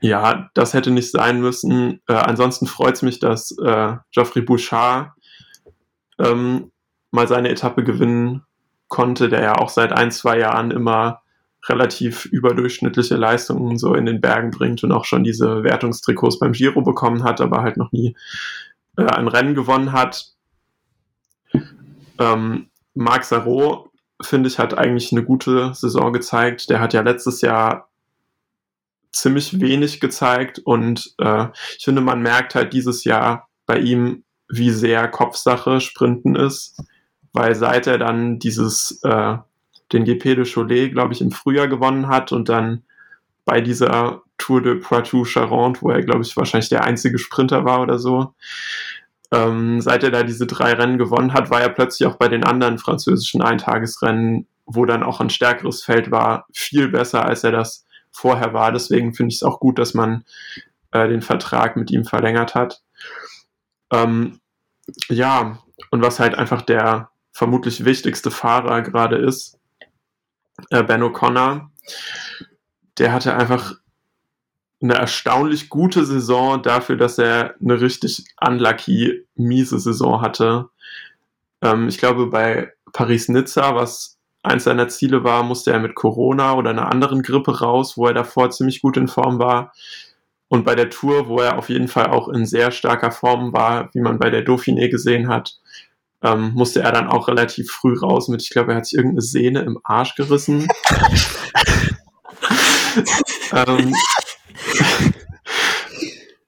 Ja, 0.00 0.50
das 0.54 0.74
hätte 0.74 0.90
nicht 0.90 1.10
sein 1.10 1.40
müssen. 1.40 2.00
Äh, 2.08 2.14
ansonsten 2.14 2.66
freut 2.66 2.96
es 2.96 3.02
mich, 3.02 3.20
dass 3.20 3.56
äh, 3.58 3.94
Geoffrey 4.12 4.42
Bouchard 4.42 5.12
ähm, 6.18 6.72
mal 7.10 7.28
seine 7.28 7.48
Etappe 7.48 7.82
gewinnen 7.82 8.42
konnte, 8.88 9.28
der 9.28 9.42
ja 9.42 9.54
auch 9.56 9.68
seit 9.68 9.92
ein, 9.92 10.10
zwei 10.10 10.38
Jahren 10.38 10.70
immer 10.70 11.22
relativ 11.68 12.26
überdurchschnittliche 12.26 13.16
Leistungen 13.16 13.78
so 13.78 13.94
in 13.94 14.06
den 14.06 14.20
Bergen 14.20 14.50
bringt 14.50 14.84
und 14.84 14.92
auch 14.92 15.04
schon 15.04 15.24
diese 15.24 15.64
Wertungstrikots 15.64 16.38
beim 16.38 16.52
Giro 16.52 16.82
bekommen 16.82 17.24
hat, 17.24 17.40
aber 17.40 17.62
halt 17.62 17.76
noch 17.76 17.92
nie 17.92 18.16
äh, 18.96 19.04
ein 19.04 19.28
Rennen 19.28 19.54
gewonnen 19.54 19.92
hat. 19.92 20.32
Ähm, 22.18 22.68
Marc 22.94 23.24
Sarro, 23.24 23.90
finde 24.22 24.48
ich, 24.48 24.58
hat 24.58 24.78
eigentlich 24.78 25.12
eine 25.12 25.24
gute 25.24 25.74
Saison 25.74 26.12
gezeigt. 26.12 26.70
Der 26.70 26.80
hat 26.80 26.94
ja 26.94 27.02
letztes 27.02 27.40
Jahr 27.40 27.88
ziemlich 29.12 29.60
wenig 29.60 30.00
gezeigt 30.00 30.58
und 30.58 31.14
äh, 31.18 31.46
ich 31.76 31.84
finde, 31.84 32.02
man 32.02 32.20
merkt 32.20 32.54
halt 32.54 32.72
dieses 32.72 33.04
Jahr 33.04 33.48
bei 33.66 33.78
ihm, 33.78 34.24
wie 34.48 34.70
sehr 34.70 35.08
Kopfsache 35.08 35.80
Sprinten 35.80 36.36
ist 36.36 36.80
weil 37.36 37.54
seit 37.54 37.86
er 37.86 37.98
dann 37.98 38.38
dieses, 38.38 39.00
äh, 39.02 39.36
den 39.92 40.04
GP 40.04 40.36
de 40.36 40.50
Cholet, 40.50 40.90
glaube 40.90 41.12
ich, 41.12 41.20
im 41.20 41.30
Frühjahr 41.30 41.68
gewonnen 41.68 42.08
hat 42.08 42.32
und 42.32 42.48
dann 42.48 42.82
bei 43.44 43.60
dieser 43.60 44.22
Tour 44.38 44.62
de 44.62 44.76
Poitou-Charentes, 44.76 45.82
wo 45.82 45.90
er, 45.90 46.02
glaube 46.02 46.22
ich, 46.22 46.36
wahrscheinlich 46.36 46.70
der 46.70 46.84
einzige 46.84 47.18
Sprinter 47.18 47.64
war 47.64 47.82
oder 47.82 47.98
so, 47.98 48.34
ähm, 49.32 49.82
seit 49.82 50.02
er 50.02 50.10
da 50.10 50.22
diese 50.22 50.46
drei 50.46 50.72
Rennen 50.72 50.98
gewonnen 50.98 51.34
hat, 51.34 51.50
war 51.50 51.60
er 51.60 51.68
plötzlich 51.68 52.08
auch 52.08 52.16
bei 52.16 52.28
den 52.28 52.42
anderen 52.42 52.78
französischen 52.78 53.42
Eintagesrennen, 53.42 54.46
wo 54.64 54.86
dann 54.86 55.02
auch 55.02 55.20
ein 55.20 55.30
stärkeres 55.30 55.82
Feld 55.82 56.10
war, 56.10 56.46
viel 56.54 56.88
besser, 56.88 57.26
als 57.26 57.44
er 57.44 57.52
das 57.52 57.84
vorher 58.10 58.54
war. 58.54 58.72
Deswegen 58.72 59.12
finde 59.12 59.28
ich 59.28 59.36
es 59.36 59.42
auch 59.42 59.60
gut, 59.60 59.78
dass 59.78 59.92
man 59.92 60.24
äh, 60.92 61.06
den 61.06 61.22
Vertrag 61.22 61.76
mit 61.76 61.90
ihm 61.90 62.04
verlängert 62.04 62.54
hat. 62.54 62.82
Ähm, 63.92 64.40
ja, 65.08 65.58
und 65.90 66.02
was 66.02 66.18
halt 66.18 66.34
einfach 66.34 66.62
der 66.62 67.10
vermutlich 67.36 67.84
wichtigste 67.84 68.30
Fahrer 68.30 68.80
gerade 68.80 69.16
ist, 69.16 69.58
äh, 70.70 70.82
Ben 70.82 71.02
O'Connor, 71.02 71.68
der 72.96 73.12
hatte 73.12 73.36
einfach 73.36 73.74
eine 74.80 74.94
erstaunlich 74.94 75.68
gute 75.68 76.06
Saison 76.06 76.62
dafür, 76.62 76.96
dass 76.96 77.18
er 77.18 77.54
eine 77.60 77.78
richtig 77.78 78.24
unlucky, 78.40 79.26
miese 79.34 79.78
Saison 79.78 80.22
hatte. 80.22 80.70
Ähm, 81.60 81.88
ich 81.88 81.98
glaube, 81.98 82.28
bei 82.28 82.72
Paris-Nizza, 82.94 83.74
was 83.74 84.16
eins 84.42 84.64
seiner 84.64 84.88
Ziele 84.88 85.22
war, 85.22 85.42
musste 85.42 85.72
er 85.72 85.80
mit 85.80 85.94
Corona 85.94 86.54
oder 86.54 86.70
einer 86.70 86.90
anderen 86.90 87.20
Grippe 87.20 87.60
raus, 87.60 87.98
wo 87.98 88.06
er 88.06 88.14
davor 88.14 88.48
ziemlich 88.48 88.80
gut 88.80 88.96
in 88.96 89.08
Form 89.08 89.38
war. 89.38 89.74
Und 90.48 90.64
bei 90.64 90.74
der 90.74 90.88
Tour, 90.88 91.28
wo 91.28 91.40
er 91.40 91.58
auf 91.58 91.68
jeden 91.68 91.88
Fall 91.88 92.06
auch 92.06 92.30
in 92.30 92.46
sehr 92.46 92.70
starker 92.70 93.10
Form 93.10 93.52
war, 93.52 93.90
wie 93.92 94.00
man 94.00 94.18
bei 94.18 94.30
der 94.30 94.42
Dauphiné 94.46 94.88
gesehen 94.88 95.28
hat, 95.28 95.58
ähm, 96.22 96.52
musste 96.54 96.82
er 96.82 96.92
dann 96.92 97.08
auch 97.08 97.28
relativ 97.28 97.70
früh 97.70 97.98
raus 97.98 98.28
mit, 98.28 98.42
ich 98.42 98.50
glaube, 98.50 98.72
er 98.72 98.78
hat 98.78 98.86
sich 98.86 98.96
irgendeine 98.96 99.20
Sehne 99.22 99.60
im 99.60 99.78
Arsch 99.84 100.14
gerissen. 100.14 100.66
ähm, 103.52 103.94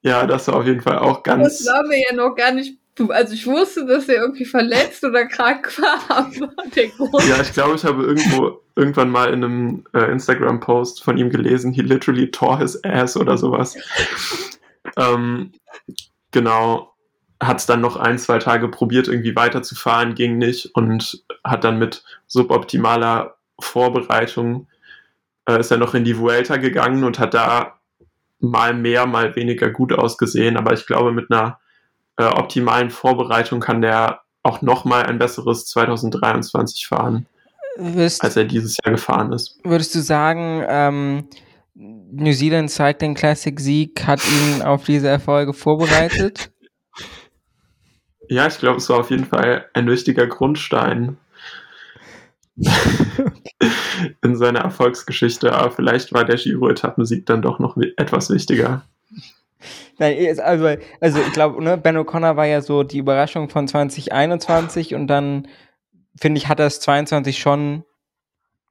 ja, 0.01 0.25
das 0.25 0.47
war 0.47 0.55
auf 0.55 0.65
jeden 0.65 0.81
Fall 0.81 0.97
auch 0.99 1.23
ganz. 1.23 1.59
Das 1.59 1.67
war 1.67 1.83
mir 1.83 2.01
ja 2.09 2.15
noch 2.15 2.35
gar 2.35 2.51
nicht. 2.51 2.77
Also 3.09 3.33
ich 3.33 3.47
wusste, 3.47 3.85
dass 3.85 4.09
er 4.09 4.21
irgendwie 4.21 4.43
verletzt 4.43 5.05
oder 5.05 5.25
krank 5.25 5.79
war, 5.79 5.99
aber 6.09 6.51
der 6.75 6.89
Grund. 6.89 7.25
Ja, 7.27 7.39
ich 7.41 7.53
glaube, 7.53 7.75
ich 7.75 7.85
habe 7.85 8.03
irgendwo 8.03 8.59
irgendwann 8.75 9.09
mal 9.09 9.33
in 9.33 9.41
einem 9.43 9.85
äh, 9.93 10.11
Instagram-Post 10.11 11.03
von 11.03 11.17
ihm 11.17 11.29
gelesen, 11.29 11.71
he 11.71 11.81
literally 11.81 12.31
tore 12.31 12.59
his 12.59 12.83
ass 12.83 13.15
oder 13.15 13.37
sowas. 13.37 13.77
ähm, 14.97 15.53
genau, 16.31 16.93
hat 17.41 17.59
es 17.59 17.65
dann 17.65 17.81
noch 17.81 17.95
ein, 17.95 18.17
zwei 18.17 18.39
Tage 18.39 18.67
probiert, 18.67 19.07
irgendwie 19.07 19.35
weiterzufahren, 19.35 20.15
ging 20.15 20.37
nicht 20.37 20.75
und 20.75 21.23
hat 21.43 21.63
dann 21.63 21.79
mit 21.79 22.03
suboptimaler 22.27 23.35
Vorbereitung 23.59 24.67
äh, 25.49 25.59
ist 25.59 25.71
er 25.71 25.77
noch 25.77 25.93
in 25.93 26.03
die 26.03 26.17
Vuelta 26.17 26.57
gegangen 26.57 27.03
und 27.03 27.19
hat 27.19 27.33
da 27.33 27.79
mal 28.39 28.73
mehr, 28.73 29.05
mal 29.05 29.35
weniger 29.35 29.69
gut 29.69 29.93
ausgesehen. 29.93 30.57
Aber 30.57 30.73
ich 30.73 30.85
glaube, 30.85 31.11
mit 31.11 31.31
einer 31.31 31.59
äh, 32.17 32.25
optimalen 32.25 32.89
Vorbereitung 32.89 33.59
kann 33.59 33.81
der 33.81 34.21
auch 34.43 34.61
noch 34.61 34.85
mal 34.85 35.03
ein 35.05 35.19
besseres 35.19 35.65
2023 35.65 36.87
fahren, 36.87 37.25
Wirst, 37.77 38.23
als 38.23 38.37
er 38.37 38.45
dieses 38.45 38.77
Jahr 38.83 38.93
gefahren 38.93 39.33
ist. 39.33 39.59
würdest 39.63 39.93
du 39.95 39.99
sagen, 39.99 40.63
ähm, 40.67 41.27
New 41.75 42.33
Zealand 42.33 42.71
Cycling 42.71 43.15
Classic 43.15 43.57
Sieg 43.59 44.05
hat 44.05 44.21
ihn 44.25 44.61
auf 44.61 44.83
diese 44.83 45.07
Erfolge 45.07 45.53
vorbereitet? 45.53 46.51
Ja, 48.29 48.45
ich 48.47 48.59
glaube, 48.59 48.77
es 48.77 48.89
war 48.89 48.99
auf 48.99 49.09
jeden 49.09 49.25
Fall 49.25 49.65
ein 49.73 49.87
wichtiger 49.87 50.27
Grundstein 50.27 51.17
in 54.21 54.35
seiner 54.35 54.59
Erfolgsgeschichte. 54.59 55.53
Aber 55.53 55.71
vielleicht 55.71 56.13
war 56.13 56.25
der 56.25 56.35
Giro-Etappensieg 56.35 57.25
dann 57.25 57.41
doch 57.41 57.57
noch 57.59 57.75
etwas 57.97 58.29
wichtiger. 58.29 58.83
Nein, 59.97 60.39
also, 60.39 60.77
also 61.01 61.19
ich 61.19 61.33
glaube, 61.33 61.61
ne, 61.63 61.77
Ben 61.77 61.97
O'Connor 61.97 62.37
war 62.37 62.45
ja 62.45 62.61
so 62.61 62.83
die 62.83 62.99
Überraschung 62.99 63.49
von 63.49 63.67
2021 63.67 64.95
und 64.95 65.07
dann, 65.07 65.47
finde 66.17 66.37
ich, 66.37 66.47
hat 66.47 66.59
er 66.59 66.67
es 66.67 66.79
22 66.79 67.39
schon 67.39 67.83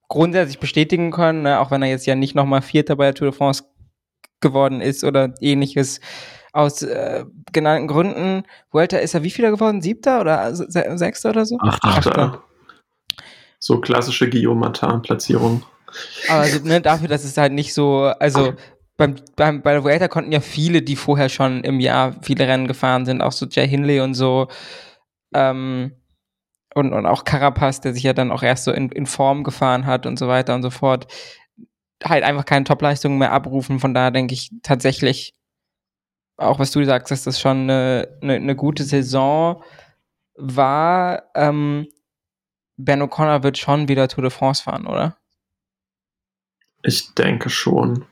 grundsätzlich 0.09 0.59
bestätigen 0.59 1.11
können, 1.11 1.43
ne, 1.43 1.61
auch 1.61 1.71
wenn 1.71 1.83
er 1.83 1.89
jetzt 1.89 2.07
ja 2.07 2.15
nicht 2.15 2.35
nochmal 2.35 2.63
Vierter 2.63 2.97
bei 2.97 3.07
der 3.07 3.15
Tour 3.15 3.31
de 3.31 3.37
France 3.37 3.65
geworden 4.41 4.81
ist 4.81 5.05
oder 5.05 5.35
ähnliches. 5.41 6.01
Aus 6.53 6.83
äh, 6.83 7.25
genannten 7.53 7.89
Gründen. 7.89 8.45
Vuelta 8.71 8.99
ist 8.99 9.15
er 9.15 9.23
wie 9.23 9.31
vieler 9.31 9.51
geworden? 9.51 9.83
Siebter 9.83 10.21
oder 10.21 10.55
se 10.55 10.67
Sechster 10.71 11.31
oder 11.31 11.45
so? 11.45 11.59
Achter. 11.61 11.89
Achter. 11.89 12.43
So 13.59 13.81
klassische 13.81 14.31
Guillaume 14.31 14.61
Martin-Platzierung. 14.61 15.65
Aber 16.29 16.41
also, 16.41 16.65
ne, 16.65 16.81
dafür, 16.81 17.09
dass 17.09 17.25
es 17.25 17.37
halt 17.37 17.53
nicht 17.53 17.75
so, 17.75 18.05
also 18.19 18.55
beim, 18.97 19.17
beim, 19.37 19.63
bei 19.63 19.73
der 19.73 19.85
Vuelta 19.85 20.09
konnten 20.09 20.33
ja 20.33 20.41
viele, 20.41 20.83
die 20.83 20.97
vorher 20.97 21.29
schon 21.29 21.65
im 21.65 21.81
Jahr 21.81 22.15
viele 22.23 22.47
Rennen 22.47 22.69
gefahren 22.69 23.07
sind, 23.07 23.23
auch 23.23 23.33
so 23.33 23.47
Jay 23.47 23.67
Hindley 23.67 24.01
und 24.01 24.15
so, 24.15 24.49
ähm, 25.35 25.93
und, 26.75 26.93
und 26.93 27.07
auch 27.07 27.25
Carapaz, 27.25 27.81
der 27.81 27.95
sich 27.95 28.03
ja 28.03 28.13
dann 28.13 28.31
auch 28.31 28.43
erst 28.43 28.65
so 28.65 28.73
in, 28.73 28.91
in 28.91 29.07
Form 29.07 29.45
gefahren 29.45 29.87
hat 29.87 30.07
und 30.07 30.19
so 30.19 30.29
weiter 30.29 30.55
und 30.55 30.63
so 30.63 30.71
fort, 30.71 31.07
halt 32.05 32.25
einfach 32.25 32.45
keine 32.45 32.65
Topleistungen 32.65 33.19
mehr 33.19 33.33
abrufen. 33.33 33.81
Von 33.81 33.95
daher 33.95 34.11
denke 34.11 34.35
ich 34.35 34.53
tatsächlich, 34.63 35.35
auch 36.39 36.59
was 36.59 36.71
du 36.71 36.85
sagst, 36.85 37.11
dass 37.11 37.25
das 37.25 37.41
schon 37.41 37.63
eine, 37.63 38.09
eine, 38.23 38.35
eine 38.35 38.57
gute 38.57 38.85
Saison 38.85 39.63
war. 40.37 41.25
Ähm, 41.35 41.89
Ben 42.77 43.03
O'Connor 43.03 43.43
wird 43.43 43.59
schon 43.59 43.89
wieder 43.89 44.09
Tour 44.09 44.23
de 44.23 44.31
France 44.31 44.63
fahren, 44.63 44.87
oder? 44.87 45.17
Ich 46.83 47.15
denke 47.15 47.51
schon. 47.51 48.05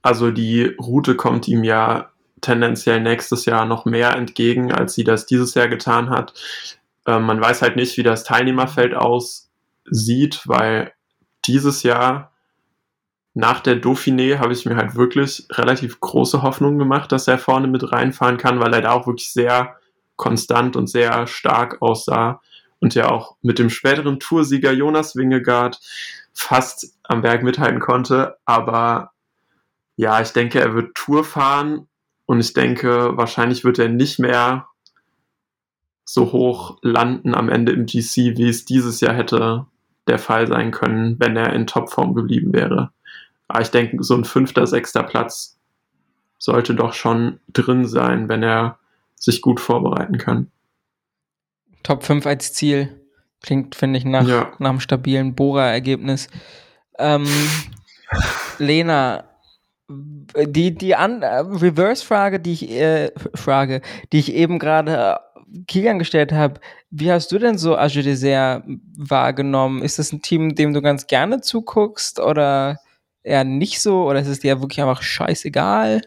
Also 0.00 0.30
die 0.30 0.64
Route 0.80 1.16
kommt 1.16 1.46
ihm 1.46 1.64
ja 1.64 2.10
tendenziell 2.40 3.00
nächstes 3.00 3.44
Jahr 3.44 3.66
noch 3.66 3.84
mehr 3.84 4.16
entgegen, 4.16 4.72
als 4.72 4.94
sie 4.94 5.04
das 5.04 5.26
dieses 5.26 5.54
Jahr 5.54 5.68
getan 5.68 6.10
hat. 6.10 6.34
Ähm, 7.06 7.22
man 7.22 7.40
weiß 7.40 7.62
halt 7.62 7.76
nicht, 7.76 7.96
wie 7.98 8.02
das 8.02 8.24
Teilnehmerfeld 8.24 8.94
aussieht, 8.94 10.42
weil 10.46 10.92
dieses 11.46 11.82
Jahr 11.82 12.33
nach 13.34 13.60
der 13.60 13.80
Dauphiné 13.80 14.38
habe 14.38 14.52
ich 14.52 14.64
mir 14.64 14.76
halt 14.76 14.94
wirklich 14.94 15.46
relativ 15.50 15.98
große 15.98 16.42
Hoffnung 16.42 16.78
gemacht, 16.78 17.10
dass 17.10 17.26
er 17.26 17.36
vorne 17.36 17.66
mit 17.66 17.92
reinfahren 17.92 18.36
kann, 18.36 18.60
weil 18.60 18.72
er 18.72 18.80
da 18.80 18.92
auch 18.92 19.08
wirklich 19.08 19.32
sehr 19.32 19.76
konstant 20.16 20.76
und 20.76 20.86
sehr 20.86 21.26
stark 21.26 21.82
aussah 21.82 22.40
und 22.78 22.94
ja 22.94 23.10
auch 23.10 23.36
mit 23.42 23.58
dem 23.58 23.70
späteren 23.70 24.20
Toursieger 24.20 24.72
Jonas 24.72 25.16
Wingegaard 25.16 25.80
fast 26.32 26.96
am 27.02 27.22
Berg 27.22 27.42
mithalten 27.42 27.80
konnte. 27.80 28.36
Aber 28.44 29.12
ja, 29.96 30.20
ich 30.20 30.30
denke, 30.30 30.60
er 30.60 30.74
wird 30.74 30.94
Tour 30.94 31.24
fahren 31.24 31.88
und 32.26 32.38
ich 32.38 32.52
denke, 32.52 33.16
wahrscheinlich 33.16 33.64
wird 33.64 33.80
er 33.80 33.88
nicht 33.88 34.20
mehr 34.20 34.68
so 36.04 36.32
hoch 36.32 36.78
landen 36.82 37.34
am 37.34 37.48
Ende 37.48 37.72
im 37.72 37.86
GC, 37.86 38.36
wie 38.36 38.48
es 38.48 38.64
dieses 38.64 39.00
Jahr 39.00 39.14
hätte 39.14 39.66
der 40.06 40.18
Fall 40.18 40.46
sein 40.46 40.70
können, 40.70 41.18
wenn 41.18 41.36
er 41.36 41.52
in 41.52 41.66
Topform 41.66 42.14
geblieben 42.14 42.52
wäre. 42.52 42.92
Aber 43.48 43.60
ich 43.60 43.70
denke, 43.70 44.02
so 44.02 44.14
ein 44.14 44.24
fünfter, 44.24 44.66
sechster 44.66 45.02
Platz 45.02 45.58
sollte 46.38 46.74
doch 46.74 46.92
schon 46.92 47.40
drin 47.52 47.86
sein, 47.86 48.28
wenn 48.28 48.42
er 48.42 48.78
sich 49.16 49.40
gut 49.42 49.60
vorbereiten 49.60 50.18
kann. 50.18 50.50
Top 51.82 52.04
5 52.04 52.26
als 52.26 52.52
Ziel. 52.52 53.00
Klingt, 53.42 53.74
finde 53.74 53.98
ich, 53.98 54.04
nach, 54.04 54.26
Ja. 54.26 54.52
nach 54.58 54.70
einem 54.70 54.80
stabilen 54.80 55.34
Bora-Ergebnis. 55.34 56.28
Ähm, 56.98 57.26
Lena, 58.58 59.24
die, 59.88 60.74
die 60.74 60.94
Reverse-Frage, 61.60 62.40
die 62.40 62.52
ich, 62.52 62.70
äh, 62.70 63.10
Frage, 63.34 63.82
die 64.12 64.18
ich 64.18 64.32
eben 64.32 64.58
gerade 64.58 65.18
äh, 65.54 65.60
Kilian 65.66 65.98
gestellt 65.98 66.32
habe, 66.32 66.60
wie 66.90 67.12
hast 67.12 67.30
du 67.32 67.38
denn 67.38 67.58
so 67.58 67.76
Dessert 68.02 68.64
wahrgenommen? 68.96 69.82
Ist 69.82 69.98
das 69.98 70.12
ein 70.12 70.22
Team, 70.22 70.54
dem 70.54 70.72
du 70.72 70.80
ganz 70.80 71.06
gerne 71.06 71.40
zuguckst 71.40 72.20
oder 72.20 72.78
eher 73.24 73.42
nicht 73.44 73.80
so? 73.80 74.04
Oder 74.08 74.20
ist 74.20 74.28
es 74.28 74.40
dir 74.40 74.60
wirklich 74.60 74.80
einfach 74.80 75.02
scheißegal? 75.02 76.02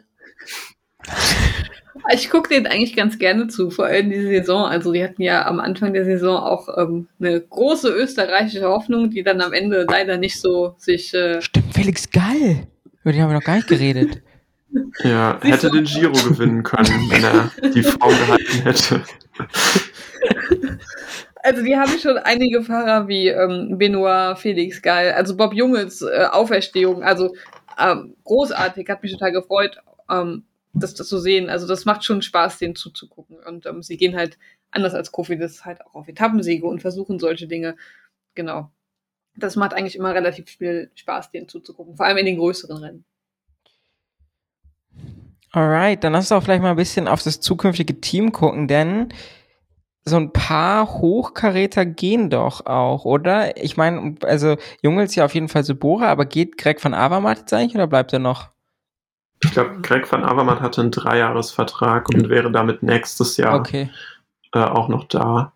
Ich 2.13 2.29
gucke 2.29 2.49
denen 2.49 2.67
eigentlich 2.67 2.95
ganz 2.95 3.19
gerne 3.19 3.47
zu, 3.47 3.69
vor 3.69 3.85
allem 3.87 4.09
diese 4.09 4.27
Saison. 4.27 4.65
Also 4.65 4.93
die 4.93 5.03
hatten 5.03 5.21
ja 5.21 5.45
am 5.45 5.59
Anfang 5.59 5.93
der 5.93 6.05
Saison 6.05 6.37
auch 6.37 6.69
ähm, 6.77 7.07
eine 7.19 7.41
große 7.41 7.89
österreichische 7.89 8.63
Hoffnung, 8.63 9.09
die 9.09 9.23
dann 9.23 9.41
am 9.41 9.51
Ende 9.51 9.85
leider 9.89 10.17
nicht 10.17 10.39
so 10.39 10.75
sich 10.77 11.13
äh, 11.13 11.41
Stimmt, 11.41 11.73
Felix 11.73 12.09
Gall. 12.09 12.67
Über 13.03 13.11
den 13.11 13.21
haben 13.21 13.29
wir 13.29 13.35
noch 13.35 13.43
gar 13.43 13.55
nicht 13.55 13.67
geredet. 13.67 14.21
Ja, 15.03 15.39
Siehst 15.41 15.63
hätte 15.63 15.69
du? 15.69 15.75
den 15.77 15.85
Giro 15.85 16.11
gewinnen 16.13 16.63
können, 16.63 17.09
wenn 17.09 17.23
er 17.23 17.51
die 17.73 17.83
Form 17.83 18.09
gehalten 18.09 18.63
hätte. 18.63 19.03
Also 21.43 21.63
die 21.63 21.75
haben 21.75 21.97
schon 21.99 22.17
einige 22.17 22.63
Fahrer 22.63 23.07
wie 23.07 23.27
ähm, 23.27 23.77
Benoit, 23.77 24.37
Felix 24.37 24.81
Gall, 24.81 25.11
also 25.11 25.35
Bob 25.35 25.53
Junges 25.53 26.01
äh, 26.01 26.25
Auferstehung, 26.31 27.03
also 27.03 27.35
ähm, 27.79 28.15
großartig, 28.23 28.89
hat 28.89 29.03
mich 29.03 29.11
total 29.11 29.31
gefreut, 29.31 29.77
ähm, 30.09 30.45
das, 30.73 30.93
das 30.93 31.07
zu 31.07 31.17
sehen. 31.19 31.49
Also 31.49 31.67
das 31.67 31.85
macht 31.85 32.03
schon 32.03 32.21
Spaß, 32.21 32.57
denen 32.59 32.75
zuzugucken. 32.75 33.37
Und 33.45 33.65
ähm, 33.65 33.83
sie 33.83 33.97
gehen 33.97 34.15
halt 34.15 34.37
anders 34.71 34.93
als 34.93 35.11
Kofi, 35.11 35.37
das 35.37 35.65
halt 35.65 35.85
auch 35.85 35.95
auf 35.95 36.07
Etappensiege 36.07 36.65
und 36.65 36.81
versuchen 36.81 37.19
solche 37.19 37.47
Dinge. 37.47 37.75
Genau. 38.35 38.71
Das 39.35 39.55
macht 39.55 39.73
eigentlich 39.73 39.95
immer 39.95 40.13
relativ 40.13 40.49
viel 40.49 40.91
Spaß, 40.95 41.31
denen 41.31 41.47
zuzugucken, 41.47 41.95
vor 41.95 42.05
allem 42.05 42.17
in 42.17 42.25
den 42.25 42.37
größeren 42.37 42.77
Rennen. 42.77 43.05
Alright, 45.51 46.03
dann 46.03 46.13
lass 46.13 46.25
uns 46.25 46.31
auch 46.31 46.43
vielleicht 46.43 46.61
mal 46.61 46.71
ein 46.71 46.75
bisschen 46.75 47.07
auf 47.07 47.23
das 47.23 47.39
zukünftige 47.39 48.01
Team 48.01 48.31
gucken, 48.31 48.67
denn 48.67 49.09
so 50.07 50.17
ein 50.17 50.33
paar 50.33 50.87
Hochkaräter 50.93 51.85
gehen 51.85 52.29
doch 52.29 52.65
auch, 52.65 53.05
oder? 53.05 53.57
Ich 53.57 53.77
meine, 53.77 54.15
also 54.23 54.57
Junge 54.81 55.03
ist 55.03 55.15
ja 55.15 55.25
auf 55.25 55.33
jeden 55.33 55.49
Fall 55.49 55.63
Subora, 55.63 56.07
aber 56.07 56.25
geht 56.25 56.57
Greg 56.57 56.83
van 56.83 56.93
Avermaet 56.93 57.39
jetzt 57.39 57.53
eigentlich 57.53 57.75
oder 57.75 57.87
bleibt 57.87 58.13
er 58.13 58.19
noch? 58.19 58.49
Ich 59.43 59.51
glaube, 59.51 59.81
Greg 59.81 60.11
van 60.11 60.23
Avermaet 60.23 60.61
hatte 60.61 60.81
einen 60.81 60.91
Dreijahresvertrag 60.91 62.09
und 62.09 62.29
wäre 62.29 62.51
damit 62.51 62.81
nächstes 62.81 63.37
Jahr 63.37 63.59
Okay. 63.59 63.89
äh, 64.53 64.59
auch 64.59 64.87
noch 64.87 65.03
da. 65.05 65.53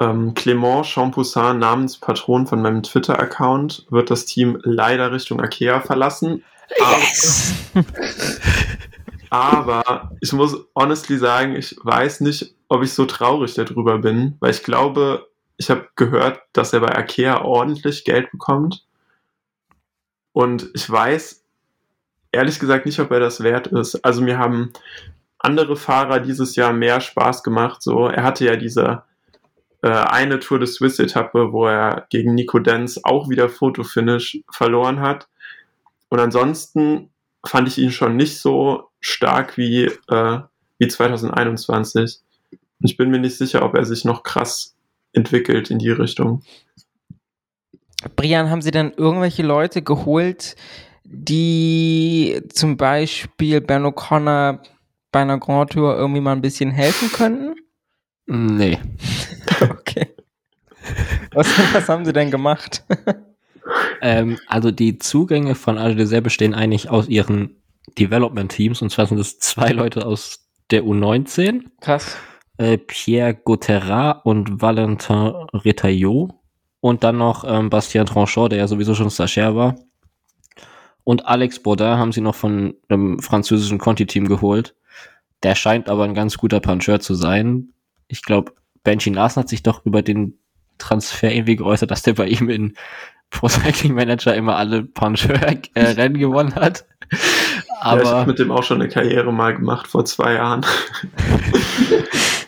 Ähm, 0.00 0.34
Clément 0.34 0.84
Champoussin, 0.84 1.58
Namenspatron 1.58 2.46
von 2.46 2.60
meinem 2.60 2.82
Twitter-Account, 2.82 3.86
wird 3.90 4.10
das 4.10 4.26
Team 4.26 4.58
leider 4.62 5.12
Richtung 5.12 5.40
Akea 5.40 5.80
verlassen. 5.80 6.42
Aber 9.30 10.10
ich 10.20 10.32
muss 10.32 10.56
honestly 10.74 11.18
sagen, 11.18 11.54
ich 11.54 11.76
weiß 11.82 12.20
nicht, 12.20 12.55
ob 12.68 12.82
ich 12.82 12.92
so 12.92 13.06
traurig 13.06 13.54
darüber 13.54 13.98
bin, 13.98 14.36
weil 14.40 14.50
ich 14.50 14.62
glaube, 14.62 15.28
ich 15.56 15.70
habe 15.70 15.88
gehört, 15.96 16.40
dass 16.52 16.72
er 16.72 16.80
bei 16.80 16.94
Akea 16.94 17.42
ordentlich 17.42 18.04
Geld 18.04 18.30
bekommt. 18.30 18.84
Und 20.32 20.68
ich 20.74 20.88
weiß 20.90 21.44
ehrlich 22.32 22.58
gesagt 22.58 22.86
nicht, 22.86 23.00
ob 23.00 23.10
er 23.10 23.20
das 23.20 23.42
wert 23.42 23.68
ist. 23.68 24.04
Also 24.04 24.20
mir 24.20 24.38
haben 24.38 24.72
andere 25.38 25.76
Fahrer 25.76 26.20
dieses 26.20 26.56
Jahr 26.56 26.72
mehr 26.72 27.00
Spaß 27.00 27.42
gemacht. 27.42 27.82
So, 27.82 28.08
er 28.08 28.22
hatte 28.22 28.44
ja 28.44 28.56
diese 28.56 29.04
äh, 29.82 29.88
eine 29.88 30.40
Tour 30.40 30.58
de 30.58 30.66
Swiss 30.66 30.98
Etappe, 30.98 31.52
wo 31.52 31.66
er 31.66 32.06
gegen 32.10 32.34
Nico 32.34 32.58
Denz 32.58 33.00
auch 33.04 33.28
wieder 33.28 33.48
Fotofinish 33.48 34.40
verloren 34.50 35.00
hat. 35.00 35.28
Und 36.08 36.20
ansonsten 36.20 37.10
fand 37.44 37.68
ich 37.68 37.78
ihn 37.78 37.92
schon 37.92 38.16
nicht 38.16 38.40
so 38.40 38.90
stark 39.00 39.56
wie, 39.56 39.84
äh, 40.08 40.40
wie 40.78 40.88
2021. 40.88 42.20
Ich 42.80 42.96
bin 42.96 43.10
mir 43.10 43.18
nicht 43.18 43.36
sicher, 43.36 43.64
ob 43.64 43.74
er 43.74 43.84
sich 43.84 44.04
noch 44.04 44.22
krass 44.22 44.76
entwickelt 45.12 45.70
in 45.70 45.78
die 45.78 45.90
Richtung. 45.90 46.42
Brian, 48.14 48.50
haben 48.50 48.62
Sie 48.62 48.70
dann 48.70 48.92
irgendwelche 48.92 49.42
Leute 49.42 49.82
geholt, 49.82 50.56
die 51.04 52.42
zum 52.50 52.76
Beispiel 52.76 53.60
Ben 53.60 53.84
O'Connor 53.84 54.60
bei 55.10 55.22
einer 55.22 55.38
Grand 55.38 55.72
Tour 55.72 55.96
irgendwie 55.96 56.20
mal 56.20 56.32
ein 56.32 56.42
bisschen 56.42 56.70
helfen 56.70 57.10
könnten? 57.12 57.54
Nee. 58.26 58.78
Okay. 59.58 60.08
Was, 61.32 61.46
was 61.72 61.88
haben 61.88 62.04
Sie 62.04 62.12
denn 62.12 62.30
gemacht? 62.30 62.84
Ähm, 64.02 64.38
also 64.46 64.70
die 64.70 64.98
Zugänge 64.98 65.54
von 65.54 65.78
Al 65.78 65.94
Desert 65.94 66.24
bestehen 66.24 66.52
eigentlich 66.52 66.90
aus 66.90 67.08
ihren 67.08 67.56
Development-Teams. 67.98 68.82
Und 68.82 68.90
zwar 68.90 69.06
sind 69.06 69.18
es 69.18 69.38
zwei 69.38 69.70
Leute 69.70 70.04
aus 70.04 70.46
der 70.70 70.82
U19. 70.82 71.62
Krass. 71.80 72.16
Äh, 72.58 72.78
Pierre 72.78 73.34
Gauterrat 73.34 74.24
und 74.24 74.62
Valentin 74.62 75.32
Retaillot. 75.52 76.30
Und 76.80 77.02
dann 77.02 77.18
noch 77.18 77.44
ähm, 77.46 77.68
Bastien 77.68 78.06
Tranchot, 78.06 78.52
der 78.52 78.58
ja 78.58 78.68
sowieso 78.68 78.94
schon 78.94 79.10
Stagiaire 79.10 79.56
war. 79.56 79.74
Und 81.04 81.26
Alex 81.26 81.62
Baudin 81.62 81.98
haben 81.98 82.12
sie 82.12 82.20
noch 82.20 82.34
von 82.34 82.74
einem 82.88 83.20
französischen 83.20 83.78
Conti-Team 83.78 84.26
geholt. 84.26 84.74
Der 85.42 85.54
scheint 85.54 85.88
aber 85.88 86.04
ein 86.04 86.14
ganz 86.14 86.36
guter 86.36 86.60
Puncheur 86.60 87.00
zu 87.00 87.14
sein. 87.14 87.68
Ich 88.08 88.22
glaube, 88.22 88.52
Benji 88.82 89.12
Larsen 89.12 89.42
hat 89.42 89.48
sich 89.48 89.62
doch 89.62 89.84
über 89.84 90.02
den 90.02 90.38
Transfer 90.78 91.32
irgendwie 91.32 91.56
geäußert, 91.56 91.90
dass 91.90 92.02
der 92.02 92.14
bei 92.14 92.26
ihm 92.26 92.48
in 92.48 92.74
Pro 93.30 93.48
Cycling 93.48 93.94
Manager 93.94 94.34
immer 94.34 94.56
alle 94.56 94.82
Puncheur-Rennen 94.82 96.18
gewonnen 96.18 96.54
hat. 96.54 96.84
ja, 97.10 97.18
ich 97.18 97.82
Aber 97.82 98.10
habe 98.10 98.30
mit 98.30 98.38
dem 98.38 98.50
auch 98.50 98.62
schon 98.62 98.80
eine 98.80 98.90
Karriere 98.90 99.32
mal 99.32 99.54
gemacht 99.54 99.86
vor 99.86 100.04
zwei 100.04 100.34
Jahren. 100.34 100.64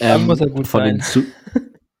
Dann 0.00 0.26
muss 0.26 0.40
er 0.40 0.48
gut 0.48 0.66
von, 0.66 0.80
sein. 0.80 0.96
Den 0.96 1.02
Zu 1.02 1.24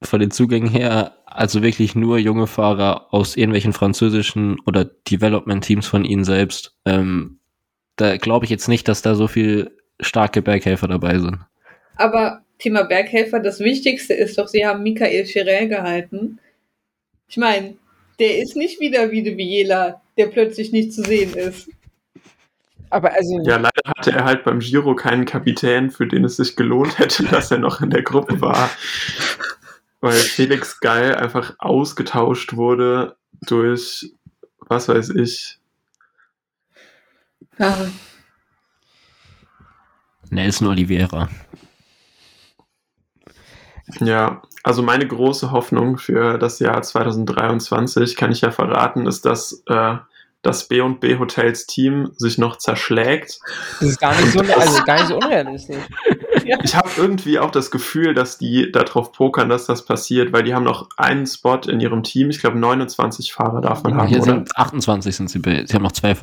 von 0.02 0.20
den 0.20 0.30
Zugängen 0.30 0.70
her, 0.70 1.14
also 1.26 1.62
wirklich 1.62 1.94
nur 1.94 2.18
junge 2.18 2.46
Fahrer 2.46 3.12
aus 3.12 3.36
irgendwelchen 3.36 3.72
französischen 3.72 4.58
oder 4.66 4.84
Development-Teams 4.84 5.86
von 5.86 6.04
ihnen 6.04 6.24
selbst. 6.24 6.74
Ähm, 6.86 7.38
da 7.96 8.16
glaube 8.16 8.46
ich 8.46 8.50
jetzt 8.50 8.68
nicht, 8.68 8.88
dass 8.88 9.02
da 9.02 9.14
so 9.14 9.28
viel 9.28 9.76
starke 10.00 10.40
Berghelfer 10.40 10.88
dabei 10.88 11.18
sind. 11.18 11.38
Aber 11.96 12.40
Thema 12.58 12.84
Berghelfer, 12.84 13.40
das 13.40 13.60
Wichtigste 13.60 14.14
ist 14.14 14.38
doch, 14.38 14.48
sie 14.48 14.66
haben 14.66 14.82
Michael 14.82 15.24
Chirel 15.24 15.68
gehalten. 15.68 16.38
Ich 17.28 17.36
meine, 17.36 17.74
der 18.18 18.38
ist 18.38 18.56
nicht 18.56 18.80
wieder 18.80 19.10
wie 19.10 19.22
de 19.22 19.34
Biela, 19.34 20.00
der 20.16 20.26
plötzlich 20.26 20.72
nicht 20.72 20.94
zu 20.94 21.02
sehen 21.02 21.34
ist. 21.34 21.68
Aber 22.88 23.12
also, 23.12 23.40
Ja, 23.44 23.58
hatte 23.86 24.12
er 24.12 24.24
halt 24.24 24.44
beim 24.44 24.60
Giro 24.60 24.94
keinen 24.94 25.24
Kapitän, 25.24 25.90
für 25.90 26.06
den 26.06 26.24
es 26.24 26.36
sich 26.36 26.56
gelohnt 26.56 26.98
hätte, 26.98 27.24
dass 27.24 27.50
er 27.50 27.58
noch 27.58 27.80
in 27.80 27.90
der 27.90 28.02
Gruppe 28.02 28.40
war. 28.40 28.70
Weil 30.00 30.12
Felix 30.12 30.80
Geil 30.80 31.14
einfach 31.14 31.54
ausgetauscht 31.58 32.54
wurde 32.54 33.16
durch, 33.42 34.12
was 34.58 34.88
weiß 34.88 35.10
ich. 35.10 35.58
Ah, 37.58 37.88
Nelson 40.30 40.68
Oliveira. 40.68 41.28
Ja, 43.98 44.42
also 44.62 44.82
meine 44.82 45.06
große 45.06 45.50
Hoffnung 45.50 45.98
für 45.98 46.38
das 46.38 46.60
Jahr 46.60 46.82
2023, 46.82 48.14
kann 48.16 48.30
ich 48.30 48.42
ja 48.42 48.52
verraten, 48.52 49.06
ist, 49.06 49.24
dass 49.24 49.64
äh, 49.66 49.96
das 50.42 50.68
B&B 50.68 51.18
Hotels 51.18 51.66
Team 51.66 52.10
sich 52.16 52.38
noch 52.38 52.56
zerschlägt. 52.56 53.40
das 53.80 53.88
ist 53.90 54.00
gar 54.00 54.14
nicht 54.18 54.32
so, 54.32 54.40
also 54.58 54.82
gar 54.84 54.94
nicht 54.96 55.08
so 55.08 55.16
unrealistisch. 55.16 55.76
Ich 56.64 56.74
habe 56.74 56.88
irgendwie 56.96 57.38
auch 57.38 57.50
das 57.52 57.70
Gefühl, 57.70 58.12
dass 58.12 58.36
die 58.38 58.72
darauf 58.72 59.12
pokern, 59.12 59.48
dass 59.48 59.66
das 59.66 59.84
passiert, 59.84 60.32
weil 60.32 60.42
die 60.42 60.52
haben 60.52 60.64
noch 60.64 60.88
einen 60.96 61.24
Spot 61.26 61.60
in 61.68 61.78
ihrem 61.78 62.02
Team. 62.02 62.30
Ich 62.30 62.40
glaube, 62.40 62.58
29 62.58 63.32
Fahrer 63.32 63.60
darf 63.60 63.84
man 63.84 63.94
haben, 63.94 64.08
Hier 64.08 64.16
oder? 64.22 64.32
sind 64.32 64.56
28 64.56 65.14
sind 65.14 65.28
sie, 65.30 65.40
sie 65.44 65.74
haben 65.74 65.82
noch 65.82 65.92
zwei, 65.92 66.14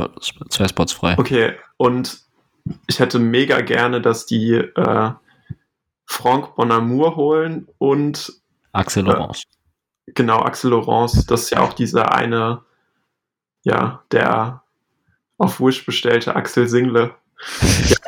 zwei 0.50 0.68
Spots 0.68 0.92
frei. 0.92 1.16
Okay, 1.18 1.54
und 1.78 2.20
ich 2.88 3.00
hätte 3.00 3.20
mega 3.20 3.62
gerne, 3.62 4.02
dass 4.02 4.26
die 4.26 4.54
äh, 4.56 5.12
Franck 6.06 6.56
Bonamour 6.56 7.16
holen 7.16 7.68
und 7.78 8.34
Axel 8.74 9.06
Ja. 9.08 9.14
Laurence. 9.14 9.44
genau 10.08 10.40
Axel 10.42 10.72
Laurence. 10.72 11.26
Das 11.26 11.44
ist 11.44 11.50
ja 11.52 11.62
auch 11.62 11.74
dieser 11.74 12.14
eine, 12.14 12.62
ja, 13.68 14.02
der 14.12 14.64
auf 15.38 15.60
Wish 15.60 15.86
bestellte 15.86 16.36
Axel 16.36 16.68
Single, 16.68 16.94
der 16.94 17.16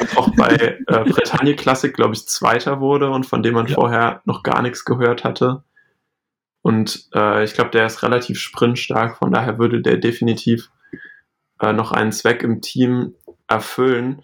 auch 0.18 0.30
bei 0.36 0.56
äh, 0.56 0.78
Bretagne 1.04 1.56
Classic, 1.56 1.94
glaube 1.94 2.16
ich, 2.16 2.28
Zweiter 2.28 2.80
wurde 2.80 3.10
und 3.12 3.26
von 3.26 3.44
dem 3.44 3.56
man 3.56 3.68
Ja. 3.68 3.76
vorher 3.76 4.22
noch 4.26 4.42
gar 4.42 4.62
nichts 4.62 4.86
gehört 4.86 5.24
hatte. 5.26 5.64
Und 6.62 7.10
äh, 7.14 7.44
ich 7.44 7.54
glaube, 7.54 7.72
der 7.72 7.86
ist 7.86 8.04
relativ 8.04 8.40
sprintstark, 8.40 9.18
von 9.18 9.32
daher 9.32 9.60
würde 9.60 9.82
der 9.82 9.98
definitiv 9.98 10.72
äh, 11.60 11.74
noch 11.74 11.92
einen 11.92 12.14
Zweck 12.14 12.42
im 12.42 12.62
Team 12.62 13.16
erfüllen. 13.48 14.24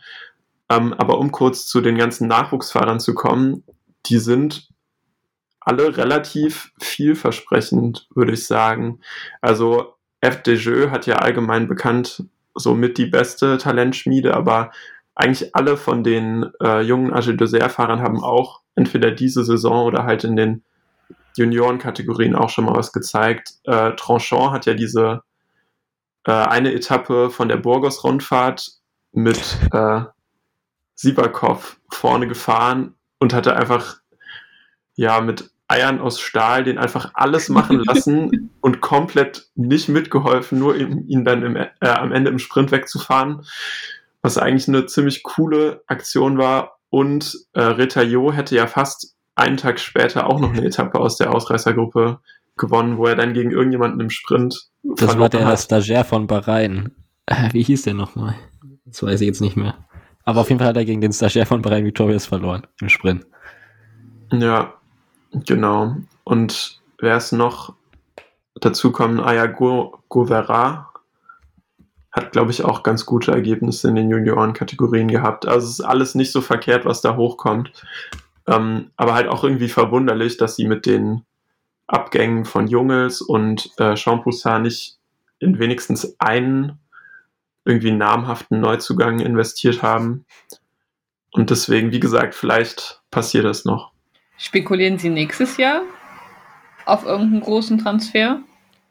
Ähm, 0.70 0.94
aber 0.94 1.20
um 1.20 1.32
kurz 1.32 1.68
zu 1.68 1.82
den 1.82 1.98
ganzen 1.98 2.28
Nachwuchsfahrern 2.28 3.00
zu 3.00 3.14
kommen, 3.14 3.64
die 4.06 4.20
sind 4.20 4.70
alle 5.60 5.98
relativ 5.98 6.72
vielversprechend, 6.80 8.08
würde 8.16 8.34
ich 8.34 8.48
sagen. 8.48 9.02
Also 9.42 9.95
FDJ 10.32 10.90
hat 10.90 11.06
ja 11.06 11.18
allgemein 11.18 11.68
bekannt 11.68 12.24
somit 12.54 12.98
die 12.98 13.06
beste 13.06 13.58
Talentschmiede, 13.58 14.34
aber 14.34 14.72
eigentlich 15.14 15.56
alle 15.56 15.78
von 15.78 16.04
den 16.04 16.52
äh, 16.62 16.82
jungen 16.82 17.14
Agile 17.14 17.38
Dessert-Fahrern 17.38 18.02
haben 18.02 18.24
auch 18.24 18.62
entweder 18.76 19.12
diese 19.12 19.44
Saison 19.44 19.86
oder 19.86 20.04
halt 20.04 20.24
in 20.24 20.36
den 20.36 20.64
Juniorenkategorien 21.38 22.36
auch 22.36 22.50
schon 22.50 22.66
mal 22.66 22.76
was 22.76 22.94
gezeigt. 22.94 23.54
Äh, 23.64 23.94
Tranchant 23.96 24.52
hat 24.52 24.66
ja 24.66 24.74
diese 24.74 25.24
äh, 26.26 26.32
eine 26.32 26.74
Etappe 26.74 27.30
von 27.30 27.50
der 27.50 27.58
Burgos-Rundfahrt 27.58 28.72
mit 29.12 29.58
äh, 29.72 30.02
Sieberkopf 30.96 31.78
vorne 31.90 32.28
gefahren 32.28 32.96
und 33.20 33.34
hatte 33.34 33.56
einfach 33.56 34.00
ja 34.96 35.22
mit 35.22 35.52
Eiern 35.68 36.00
aus 36.00 36.20
Stahl 36.20 36.64
den 36.64 36.78
einfach 36.78 37.12
alles 37.16 37.50
machen 37.50 37.84
lassen 37.84 38.52
und 38.62 38.82
komplett 38.82 39.48
nicht 39.56 39.90
mitgeholfen, 39.90 40.60
nur 40.60 40.76
ihn 40.76 41.26
dann 41.26 41.44
im, 41.44 41.56
äh, 41.56 41.70
am 41.82 42.12
Ende 42.12 42.30
im 42.30 42.40
Sprint 42.40 42.72
wegzufahren, 42.72 43.46
was 44.22 44.38
eigentlich 44.38 44.68
eine 44.68 44.86
ziemlich 44.86 45.24
coole 45.24 45.82
Aktion 45.88 46.38
war. 46.38 46.80
Und 46.90 47.36
äh, 47.54 47.62
Retaillot 47.62 48.36
hätte 48.36 48.56
ja 48.56 48.68
fast 48.68 49.16
einen 49.34 49.58
Tag 49.58 49.80
später 49.80 50.28
auch 50.28 50.40
noch 50.40 50.54
eine 50.54 50.66
Etappe 50.66 51.00
aus 51.00 51.18
der 51.18 51.34
Ausreißergruppe 51.34 52.20
gewonnen, 52.58 52.98
wo 52.98 53.08
er 53.08 53.16
dann 53.16 53.34
gegen 53.34 53.52
irgendjemanden 53.52 54.00
im 54.00 54.10
Sprint 54.10 54.70
Das 54.84 55.18
war 55.18 55.30
der 55.30 55.58
Stagiaire 55.58 56.06
von 56.06 56.28
Bahrain. 56.28 56.92
Äh, 57.26 57.52
Wie 57.52 57.64
hieß 57.64 57.82
der 57.84 57.96
nochmal? 57.96 58.36
Das 58.86 59.02
weiß 59.02 59.20
ich 59.22 59.28
jetzt 59.28 59.42
nicht 59.42 59.58
mehr. 59.58 59.76
Aber 60.24 60.42
auf 60.42 60.50
jeden 60.50 60.60
Fall 60.60 60.70
hat 60.70 60.78
er 60.78 60.86
gegen 60.86 61.02
den 61.02 61.12
Stagiaire 61.12 61.48
von 61.48 61.62
Bahrain 61.62 61.86
Victorious 61.86 62.28
verloren 62.28 62.66
im 62.80 62.90
Sprint. 62.90 63.26
Ja, 64.32 64.76
genau. 65.46 65.96
Und 66.24 66.82
wer 67.00 67.18
ist 67.18 67.32
noch 67.32 67.74
dazu 68.56 68.92
kommen? 68.92 69.20
Aya 69.20 69.48
Go 69.48 70.00
Govera 70.10 70.92
hat, 72.12 72.32
glaube 72.32 72.52
ich, 72.52 72.64
auch 72.64 72.84
ganz 72.84 73.06
gute 73.06 73.32
Ergebnisse 73.32 73.90
in 73.90 73.96
den 73.96 74.10
Junioren-Kategorien 74.10 75.10
gehabt. 75.10 75.46
Also 75.46 75.68
es 75.68 75.80
ist 75.80 75.86
alles 75.86 76.16
nicht 76.16 76.32
so 76.32 76.40
verkehrt, 76.40 76.86
was 76.86 77.02
da 77.02 77.18
hochkommt. 77.18 77.74
Ähm, 78.48 78.92
aber 78.96 79.16
halt 79.16 79.28
auch 79.28 79.44
irgendwie 79.44 79.68
verwunderlich, 79.68 80.38
dass 80.38 80.56
sie 80.56 80.66
mit 80.66 80.86
den 80.86 81.26
Abgängen 81.88 82.46
von 82.46 82.68
Jungels 82.68 83.22
und 83.22 83.70
äh, 83.78 83.98
Champoussin 83.98 84.62
nicht 84.62 84.98
in 85.40 85.60
wenigstens 85.60 86.16
einen 86.20 86.80
irgendwie 87.66 87.92
namhaften 87.92 88.62
Neuzugang 88.62 89.20
investiert 89.20 89.82
haben. 89.82 90.26
Und 91.32 91.50
deswegen, 91.50 91.92
wie 91.92 92.00
gesagt, 92.00 92.34
vielleicht 92.34 93.02
passiert 93.12 93.44
das 93.44 93.66
noch. 93.66 93.92
Spekulieren 94.38 94.98
Sie 94.98 95.10
nächstes 95.10 95.58
Jahr 95.58 95.82
auf 96.86 97.06
irgendeinen 97.06 97.42
großen 97.42 97.78
Transfer? 97.78 98.40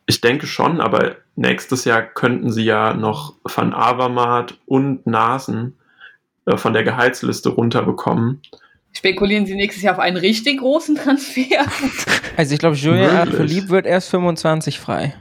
Ich 0.07 0.21
denke 0.21 0.47
schon, 0.47 0.81
aber 0.81 1.17
nächstes 1.37 1.85
Jahr 1.85 2.03
könnten 2.03 2.53
sie 2.53 2.65
ja 2.65 2.95
noch 2.95 3.35
Van 3.45 3.73
Avermaet 3.73 4.59
und 4.67 5.07
Nasen 5.07 5.79
äh, 6.47 6.57
von 6.57 6.73
der 6.73 6.85
Gehaltsliste 6.85 7.51
runterbekommen. 7.51 8.43
Spekulieren 8.93 9.45
Sie 9.45 9.57
nächstes 9.57 9.83
Jahr 9.83 9.95
auf 9.95 10.01
einen 10.01 10.17
richtig 10.17 10.61
großen 10.61 10.97
Transfer? 10.97 11.67
Also 12.37 12.53
ich 12.53 12.59
glaube, 12.59 12.75
Julien. 12.75 13.11
Alaphilippe 13.11 13.69
wird 13.69 13.87
erst 13.87 14.11
25 14.11 14.81
frei. 14.81 15.15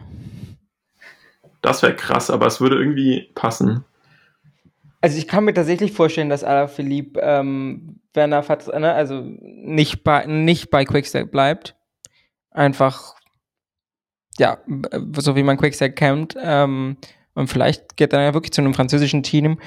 Das 1.61 1.83
wäre 1.83 1.95
krass, 1.95 2.31
aber 2.31 2.47
es 2.47 2.59
würde 2.59 2.75
irgendwie 2.75 3.29
passen. 3.35 3.85
Also 5.03 5.17
ich 5.17 5.27
kann 5.27 5.43
mir 5.43 5.53
tatsächlich 5.53 5.91
vorstellen, 5.91 6.29
dass 6.29 6.45
Alaphilippe, 6.45 7.19
ähm, 7.21 7.99
wenn 8.13 8.31
er 8.31 8.41
vert- 8.41 8.67
ne, 8.67 8.93
also 8.93 9.21
nicht 9.21 10.05
bei, 10.05 10.25
nicht 10.25 10.69
bei 10.69 10.85
Quickstep 10.85 11.29
bleibt. 11.29 11.75
Einfach, 12.51 13.15
ja, 14.37 14.59
so 15.17 15.35
wie 15.35 15.43
man 15.43 15.57
Quickstep 15.57 15.97
kennt. 15.97 16.37
Ähm, 16.41 16.95
und 17.33 17.49
vielleicht 17.49 17.97
geht 17.97 18.13
er 18.13 18.21
ja 18.21 18.33
wirklich 18.33 18.53
zu 18.53 18.61
einem 18.61 18.73
französischen 18.73 19.23
Team. 19.23 19.59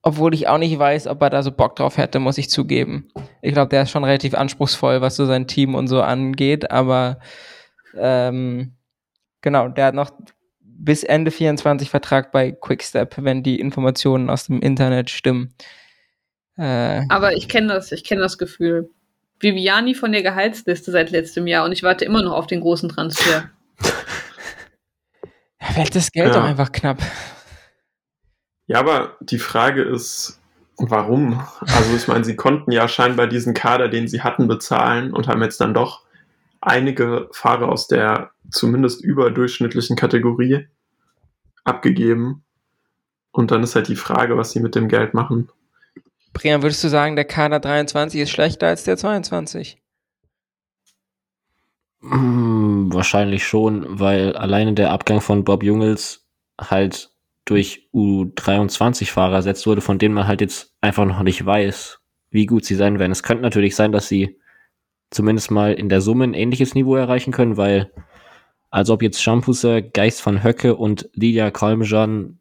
Obwohl 0.00 0.32
ich 0.32 0.48
auch 0.48 0.56
nicht 0.56 0.78
weiß, 0.78 1.06
ob 1.06 1.20
er 1.20 1.28
da 1.28 1.42
so 1.42 1.52
Bock 1.52 1.76
drauf 1.76 1.98
hätte, 1.98 2.18
muss 2.18 2.38
ich 2.38 2.48
zugeben. 2.48 3.10
Ich 3.42 3.52
glaube, 3.52 3.68
der 3.68 3.82
ist 3.82 3.90
schon 3.90 4.04
relativ 4.04 4.32
anspruchsvoll, 4.32 5.02
was 5.02 5.16
so 5.16 5.26
sein 5.26 5.46
Team 5.46 5.74
und 5.74 5.86
so 5.86 6.00
angeht, 6.00 6.70
aber 6.70 7.20
ähm, 7.94 8.78
genau, 9.42 9.68
der 9.68 9.84
hat 9.84 9.94
noch 9.94 10.12
bis 10.84 11.04
Ende 11.04 11.30
24 11.30 11.90
Vertrag 11.90 12.32
bei 12.32 12.52
Quickstep, 12.52 13.16
wenn 13.18 13.42
die 13.42 13.60
Informationen 13.60 14.30
aus 14.30 14.46
dem 14.46 14.60
Internet 14.60 15.10
stimmen. 15.10 15.54
Äh, 16.56 17.02
Aber 17.08 17.34
ich 17.34 17.48
kenne 17.48 17.68
das, 17.68 17.92
ich 17.92 18.04
kenne 18.04 18.22
das 18.22 18.38
Gefühl. 18.38 18.90
Viviani 19.38 19.94
von 19.94 20.12
der 20.12 20.22
Gehaltsliste 20.22 20.90
seit 20.90 21.10
letztem 21.10 21.46
Jahr 21.46 21.64
und 21.64 21.72
ich 21.72 21.82
warte 21.82 22.04
immer 22.04 22.22
noch 22.22 22.32
auf 22.32 22.46
den 22.46 22.60
großen 22.60 22.88
Transfer. 22.88 23.50
ja, 25.60 25.76
wird 25.76 25.94
das 25.94 26.12
Geld 26.12 26.28
Ja. 26.28 26.34
doch 26.34 26.44
einfach 26.44 26.72
knapp. 26.72 26.98
Ja, 28.66 28.78
aber 28.80 29.16
die 29.20 29.38
Frage 29.38 29.82
ist, 29.82 30.40
warum? 30.76 31.42
Also 31.60 31.96
ich 31.96 32.06
meine, 32.08 32.24
sie 32.24 32.36
konnten 32.36 32.70
ja 32.72 32.86
scheinbar 32.88 33.26
diesen 33.26 33.52
Kader, 33.54 33.88
den 33.88 34.08
sie 34.08 34.22
hatten, 34.22 34.46
bezahlen 34.48 35.12
und 35.12 35.26
haben 35.28 35.42
jetzt 35.42 35.60
dann 35.60 35.74
doch 35.74 36.04
einige 36.60 37.28
Fahrer 37.32 37.68
aus 37.68 37.88
der 37.88 38.30
zumindest 38.50 39.02
überdurchschnittlichen 39.02 39.96
Kategorie 39.96 40.66
abgegeben. 41.64 42.44
Und 43.32 43.50
dann 43.50 43.62
ist 43.62 43.76
halt 43.76 43.88
die 43.88 43.96
Frage, 43.96 44.36
was 44.36 44.52
sie 44.52 44.60
mit 44.60 44.74
dem 44.74 44.88
Geld 44.88 45.14
machen. 45.14 45.50
Brian, 46.32 46.62
würdest 46.62 46.82
du 46.84 46.88
sagen, 46.88 47.16
der 47.16 47.24
Kader 47.24 47.60
23 47.60 48.20
ist 48.20 48.30
schlechter 48.30 48.68
als 48.68 48.84
der 48.84 48.96
22? 48.96 49.80
Hm, 52.02 52.92
wahrscheinlich 52.92 53.46
schon, 53.46 54.00
weil 54.00 54.36
alleine 54.36 54.72
der 54.72 54.90
Abgang 54.90 55.20
von 55.20 55.44
Bob 55.44 55.62
Jungels 55.62 56.26
halt 56.58 57.10
durch 57.44 57.88
U23-Fahrer 57.92 59.36
ersetzt 59.36 59.66
wurde, 59.66 59.80
von 59.80 59.98
denen 59.98 60.14
man 60.14 60.26
halt 60.26 60.40
jetzt 60.40 60.76
einfach 60.80 61.04
noch 61.04 61.22
nicht 61.22 61.44
weiß, 61.44 61.98
wie 62.30 62.46
gut 62.46 62.64
sie 62.64 62.76
sein 62.76 62.98
werden. 62.98 63.12
Es 63.12 63.22
könnte 63.22 63.42
natürlich 63.42 63.76
sein, 63.76 63.92
dass 63.92 64.08
sie 64.08 64.39
zumindest 65.10 65.50
mal 65.50 65.72
in 65.72 65.88
der 65.88 66.00
Summe 66.00 66.24
ein 66.24 66.34
ähnliches 66.34 66.74
Niveau 66.74 66.96
erreichen 66.96 67.32
können, 67.32 67.56
weil 67.56 67.90
als 68.70 68.90
ob 68.90 69.02
jetzt 69.02 69.22
Shamposer, 69.22 69.82
Geist 69.82 70.24
van 70.24 70.44
Höcke 70.44 70.76
und 70.76 71.08
Lydia 71.14 71.50
Kalmjan 71.50 72.38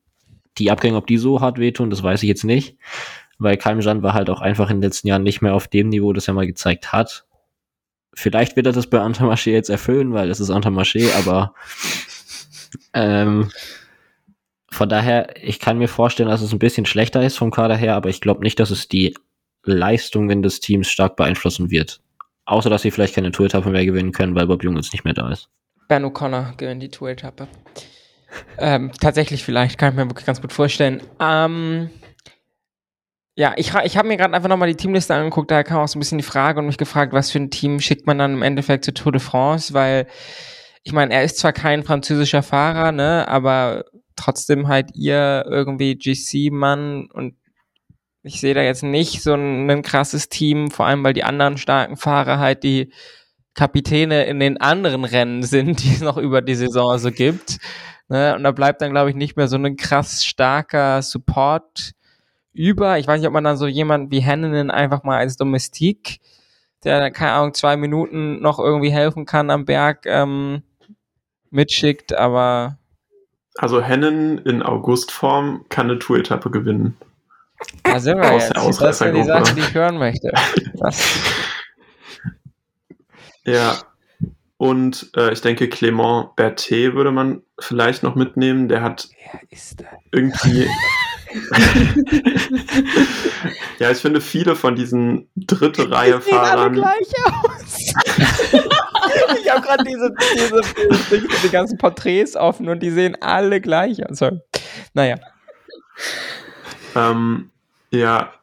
die 0.58 0.72
Abgänge, 0.72 0.98
ob 0.98 1.08
die 1.08 1.18
so 1.18 1.42
hart 1.42 1.58
wehtun, 1.58 1.90
das 1.90 2.04
weiß 2.04 2.22
ich 2.24 2.28
jetzt 2.28 2.44
nicht, 2.44 2.78
weil 3.38 3.58
Kalmjan 3.58 4.04
war 4.04 4.14
halt 4.14 4.30
auch 4.30 4.42
einfach 4.42 4.70
in 4.70 4.78
den 4.78 4.84
letzten 4.84 5.08
Jahren 5.08 5.24
nicht 5.24 5.42
mehr 5.42 5.54
auf 5.54 5.68
dem 5.68 5.90
Niveau, 5.90 6.14
das 6.14 6.28
er 6.28 6.34
mal 6.34 6.48
gezeigt 6.48 6.92
hat. 6.92 7.26
Vielleicht 8.14 8.56
wird 8.56 8.66
er 8.66 8.74
das 8.74 8.88
bei 8.88 9.00
Antamarché 9.00 9.52
jetzt 9.52 9.70
erfüllen, 9.70 10.14
weil 10.14 10.30
es 10.30 10.40
ist 10.40 10.50
Antamarché, 10.50 11.14
aber 11.16 11.54
ähm, 12.94 13.50
von 14.72 14.90
daher, 14.90 15.36
ich 15.42 15.60
kann 15.60 15.78
mir 15.78 15.88
vorstellen, 15.88 16.30
dass 16.30 16.42
es 16.42 16.52
ein 16.52 16.60
bisschen 16.60 16.86
schlechter 16.86 17.24
ist 17.24 17.38
vom 17.38 17.52
Kader 17.52 17.76
her, 17.76 17.96
aber 17.96 18.10
ich 18.10 18.22
glaube 18.22 18.44
nicht, 18.44 18.60
dass 18.60 18.72
es 18.72 18.88
die 18.88 19.16
Leistungen 19.64 20.42
des 20.42 20.60
Teams 20.60 20.90
stark 20.90 21.16
beeinflussen 21.16 21.72
wird. 21.72 22.02
Außer, 22.50 22.72
dass 22.72 22.82
sie 22.82 22.90
vielleicht 22.90 23.14
keine 23.14 23.32
Tour-Etappe 23.32 23.70
mehr 23.70 23.86
gewinnen 23.86 24.12
können, 24.12 24.34
weil 24.34 24.48
Bob 24.48 24.64
Jungels 24.64 24.92
nicht 24.92 25.06
mehr 25.06 25.14
da 25.14 25.32
ist. 25.32 25.50
Ben 25.88 26.04
O'Connor 26.04 26.58
gewinnt 26.58 26.82
die 26.82 26.90
Tour-Etappe. 26.90 27.48
ähm, 28.58 28.92
tatsächlich 29.00 29.44
vielleicht, 29.44 29.78
kann 29.78 29.92
ich 29.92 29.96
mir 29.96 30.10
wirklich 30.10 30.26
ganz 30.26 30.42
gut 30.42 30.52
vorstellen. 30.52 31.04
Ähm, 31.20 31.92
ja, 33.36 33.54
ich, 33.56 33.72
ich 33.84 33.98
habe 33.98 34.08
mir 34.08 34.18
gerade 34.18 34.34
einfach 34.34 34.50
nochmal 34.50 34.68
die 34.68 34.76
Teamliste 34.76 35.14
angeguckt, 35.14 35.52
da 35.52 35.62
kam 35.62 35.78
auch 35.78 35.88
so 35.88 35.98
ein 35.98 36.02
bisschen 36.02 36.18
die 36.18 36.24
Frage 36.24 36.60
und 36.60 36.66
mich 36.66 36.80
gefragt, 36.80 37.14
was 37.14 37.30
für 37.30 37.38
ein 37.38 37.52
Team 37.52 37.80
schickt 37.80 38.08
man 38.08 38.18
dann 38.18 38.34
im 38.34 38.42
Endeffekt 38.42 38.84
zur 38.84 38.96
Tour 38.96 39.12
de 39.12 39.22
France, 39.22 39.76
weil 39.76 40.08
ich 40.84 40.92
meine, 40.92 41.14
er 41.14 41.24
ist 41.24 41.38
zwar 41.38 41.54
kein 41.54 41.84
französischer 41.84 42.42
Fahrer, 42.42 42.92
ne, 42.92 43.28
aber 43.28 43.86
trotzdem 44.16 44.68
halt 44.68 44.90
ihr 44.96 45.46
irgendwie 45.48 45.96
GC-Mann 45.96 47.10
und 47.12 47.36
ich 48.30 48.40
sehe 48.40 48.54
da 48.54 48.62
jetzt 48.62 48.84
nicht 48.84 49.24
so 49.24 49.34
ein, 49.34 49.70
ein 49.70 49.82
krasses 49.82 50.30
Team, 50.30 50.70
vor 50.70 50.86
allem 50.86 51.04
weil 51.04 51.14
die 51.14 51.24
anderen 51.24 51.58
starken 51.58 51.98
Fahrer 51.98 52.38
halt 52.38 52.64
die 52.64 52.94
Kapitäne 53.56 54.26
in 54.26 54.40
den 54.40 54.62
anderen 54.62 55.04
Rennen 55.04 55.42
sind, 55.42 55.84
die 55.84 55.94
es 55.94 56.02
noch 56.02 56.18
über 56.18 56.44
die 56.44 56.54
Saison 56.54 56.98
so 57.00 57.12
gibt. 57.12 57.58
Ne? 58.08 58.36
Und 58.36 58.44
da 58.44 58.52
bleibt 58.52 58.82
dann, 58.82 58.92
glaube 58.92 59.10
ich, 59.10 59.16
nicht 59.16 59.36
mehr 59.36 59.48
so 59.48 59.58
ein 59.58 59.78
krass 59.78 60.24
starker 60.24 61.02
Support 61.02 61.94
über. 62.54 63.00
Ich 63.00 63.08
weiß 63.08 63.20
nicht, 63.20 63.28
ob 63.28 63.34
man 63.34 63.44
dann 63.44 63.58
so 63.58 63.66
jemand 63.66 64.12
wie 64.12 64.24
Hannon 64.24 64.70
einfach 64.70 65.04
mal 65.04 65.18
als 65.18 65.36
Domestik, 65.36 66.20
der, 66.84 67.10
keine 67.10 67.32
Ahnung, 67.32 67.56
zwei 67.56 67.78
Minuten 67.78 68.42
noch 68.42 68.60
irgendwie 68.60 68.92
helfen 68.92 69.26
kann 69.26 69.50
am 69.50 69.66
Berg, 69.66 70.06
ähm, 70.06 70.62
mitschickt, 71.50 72.16
aber 72.16 72.78
Also 73.58 73.82
Hennen 73.82 74.38
in 74.38 74.62
Augustform 74.62 75.66
kann 75.70 75.90
eine 75.90 75.98
Tour-Etappe 75.98 76.52
gewinnen. 76.52 76.96
Da 77.84 78.00
sind 78.00 78.18
wir 78.20 78.32
Aus 78.32 78.44
jetzt. 78.44 78.56
Das 78.56 78.58
ist 78.58 78.64
die 78.64 78.68
Ausreißergruppe. 78.70 79.26
Sache, 79.26 79.56
die 79.56 79.62
ich 79.62 79.74
hören 79.74 79.98
möchte. 79.98 80.32
Ja. 83.46 83.78
Und 84.58 85.10
äh, 85.16 85.32
ich 85.32 85.42
denke, 85.42 85.66
Clément 85.66 86.36
Berthet 86.36 86.94
würde 86.94 87.12
man 87.12 87.42
vielleicht 87.60 88.04
noch 88.04 88.16
mitnehmen. 88.16 88.68
Der 88.68 88.82
hat 88.82 89.08
wer 89.32 89.40
ist 89.50 89.80
das? 89.80 89.88
irgendwie. 90.12 90.68
ja, 93.80 93.92
ich 93.92 94.00
finde 94.00 94.20
viele 94.20 94.56
von 94.56 94.76
diesen 94.76 95.30
dritte 95.36 95.90
Reihe 95.90 96.18
Die 96.18 96.24
sehen 96.24 96.38
alle 96.38 96.50
Fahrern. 96.50 96.74
gleich 96.74 97.14
aus. 97.26 97.78
ich 99.42 99.50
habe 99.50 99.62
gerade 99.62 99.84
diese, 99.86 100.14
diese, 100.36 100.62
diese, 101.10 101.28
diese 101.28 101.50
ganzen 101.50 101.78
Porträts 101.78 102.36
offen 102.36 102.68
und 102.68 102.82
die 102.82 102.92
sehen 102.92 103.16
alle 103.22 103.62
gleich 103.62 104.06
aus. 104.10 104.18
Sorry. 104.18 104.42
Naja. 104.94 105.16
Ähm, 106.96 107.52
ja, 107.92 108.34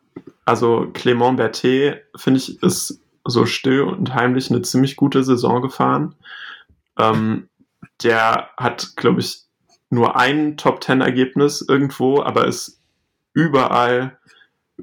also 0.45 0.87
Clément 0.93 1.37
Berthet, 1.37 2.05
finde 2.17 2.39
ich, 2.39 2.63
ist 2.63 3.01
so 3.25 3.47
still 3.47 3.83
und 3.83 4.15
heimlich 4.15 4.51
eine 4.51 4.63
ziemlich 4.63 4.97
gute 4.97 5.25
Saison 5.25 5.63
gefahren. 5.63 6.15
Ähm, 6.99 7.49
der 8.03 8.51
hat, 8.57 8.97
glaube 8.97 9.21
ich, 9.21 9.43
nur 9.91 10.17
ein 10.17 10.57
Top-10-Ergebnis 10.57 11.65
irgendwo, 11.67 12.23
aber 12.23 12.47
ist 12.47 12.81
überall 13.33 14.19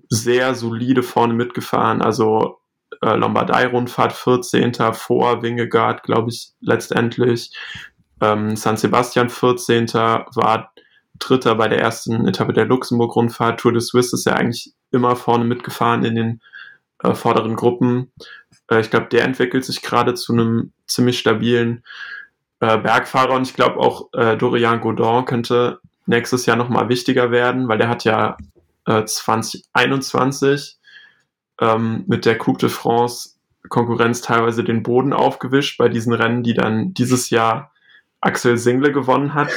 sehr 0.10 0.56
solide 0.56 1.04
vorne 1.04 1.34
mitgefahren. 1.34 2.02
Also 2.02 2.60
äh, 3.02 3.16
Lombardei-Rundfahrt 3.16 4.14
14. 4.14 4.74
vor 4.94 5.42
Wingegaard, 5.42 6.04
glaube 6.04 6.30
ich, 6.30 6.52
letztendlich. 6.62 7.52
Ähm, 8.22 8.56
San 8.56 8.78
Sebastian 8.78 9.30
14. 9.30 9.94
war 9.94 10.73
Dritter 11.28 11.56
bei 11.56 11.68
der 11.68 11.80
ersten 11.80 12.28
Etappe 12.28 12.54
der 12.54 12.66
Luxemburg-Rundfahrt. 12.66 13.60
Tour 13.60 13.72
de 13.72 13.82
Suisse 13.82 14.16
ist 14.16 14.26
ja 14.26 14.34
eigentlich 14.34 14.74
immer 14.92 15.16
vorne 15.16 15.46
mitgefahren 15.46 16.04
in 16.04 16.16
den 16.16 16.42
äh, 17.04 17.14
vorderen 17.14 17.56
Gruppen. 17.56 18.12
Äh, 18.70 18.82
ich 18.82 18.90
glaube, 18.90 19.08
der 19.08 19.24
entwickelt 19.24 19.66
sich 19.66 19.82
gerade 19.82 20.14
zu 20.14 20.34
einem 20.34 20.74
ziemlich 20.88 21.20
stabilen 21.20 21.84
äh, 22.60 22.78
Bergfahrer 22.78 23.34
und 23.34 23.48
ich 23.48 23.54
glaube 23.54 23.80
auch 23.80 24.10
äh, 24.14 24.38
Dorian 24.38 24.82
Godon 24.82 25.26
könnte 25.26 25.80
nächstes 26.06 26.46
Jahr 26.46 26.58
nochmal 26.58 26.90
wichtiger 26.90 27.32
werden, 27.32 27.68
weil 27.68 27.78
der 27.78 27.90
hat 27.90 28.04
ja 28.04 28.38
äh, 28.86 29.04
2021 29.06 30.78
ähm, 31.60 32.04
mit 32.08 32.26
der 32.26 32.38
Coupe 32.38 32.60
de 32.60 32.70
France 32.70 33.32
Konkurrenz 33.70 34.22
teilweise 34.22 34.64
den 34.64 34.84
Boden 34.84 35.14
aufgewischt 35.14 35.78
bei 35.78 35.90
diesen 35.90 36.14
Rennen, 36.14 36.44
die 36.44 36.54
dann 36.54 36.94
dieses 36.94 37.30
Jahr 37.30 37.72
Axel 38.22 38.58
Single 38.58 38.92
gewonnen 38.92 39.34
hat. 39.34 39.50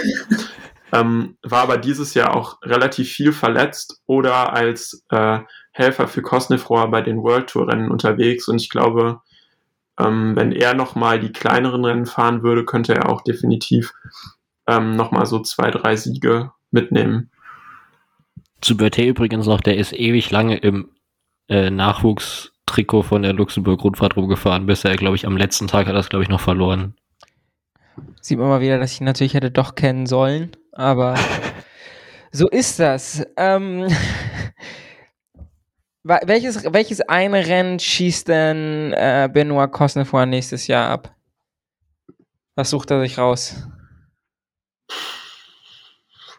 Ähm, 0.93 1.37
war 1.43 1.62
aber 1.62 1.78
dieses 1.78 2.14
Jahr 2.14 2.34
auch 2.37 2.62
relativ 2.62 3.11
viel 3.11 3.32
verletzt 3.32 4.03
oder 4.07 4.53
als 4.53 5.05
äh, 5.11 5.41
Helfer 5.72 6.09
für 6.09 6.22
Kosnefroa 6.22 6.87
bei 6.87 7.03
den 7.03 7.22
World 7.22 7.49
Tour 7.49 7.68
Rennen 7.68 7.91
unterwegs 7.91 8.49
und 8.49 8.61
ich 8.61 8.70
glaube, 8.70 9.20
ähm, 9.99 10.37
wenn 10.37 10.53
er 10.53 10.74
nochmal 10.74 11.18
die 11.18 11.32
kleineren 11.32 11.84
Rennen 11.84 12.07
fahren 12.07 12.43
würde, 12.43 12.64
könnte 12.64 12.95
er 12.95 13.09
auch 13.09 13.22
definitiv 13.22 13.93
ähm, 14.66 14.97
nochmal 14.97 15.26
so 15.26 15.41
zwei, 15.41 15.70
drei 15.70 15.97
Siege 15.97 16.53
mitnehmen. 16.70 17.30
Zu 18.61 18.76
Berthet 18.76 19.09
übrigens 19.09 19.47
noch, 19.47 19.61
der 19.61 19.76
ist 19.76 19.93
ewig 19.93 20.30
lange 20.30 20.57
im 20.57 20.91
äh, 21.49 21.70
Nachwuchstrikot 21.70 23.03
von 23.03 23.22
der 23.22 23.32
Luxemburg-Rundfahrt 23.32 24.16
rumgefahren, 24.16 24.66
bis 24.66 24.84
er, 24.84 24.97
glaube 24.97 25.16
ich, 25.16 25.26
am 25.26 25.37
letzten 25.37 25.68
Tag 25.68 25.87
hat 25.87 25.95
das, 25.95 26.09
glaube 26.09 26.22
ich, 26.22 26.28
noch 26.28 26.41
verloren. 26.41 26.95
Sieht 28.27 28.41
man 28.41 28.49
mal 28.49 28.61
wieder, 28.61 28.81
dass 28.81 28.91
ich 28.91 29.01
ihn 29.01 29.05
natürlich 29.05 29.35
hätte 29.35 29.53
doch 29.53 29.77
kennen 29.77 30.07
sollen, 30.07 30.51
aber 30.72 31.14
so 32.33 32.49
ist 32.49 32.81
das. 32.81 33.24
Ähm, 33.37 33.87
welches, 36.03 36.64
welches 36.72 37.03
eine 37.03 37.47
Rennen 37.47 37.79
schießt 37.79 38.27
denn 38.27 38.93
äh, 38.95 39.31
Benoit 39.33 39.70
Cosnefroy 39.70 40.27
nächstes 40.27 40.66
Jahr 40.66 40.91
ab? 40.91 41.14
Was 42.57 42.70
sucht 42.70 42.91
er 42.91 43.01
sich 43.01 43.16
raus? 43.16 43.68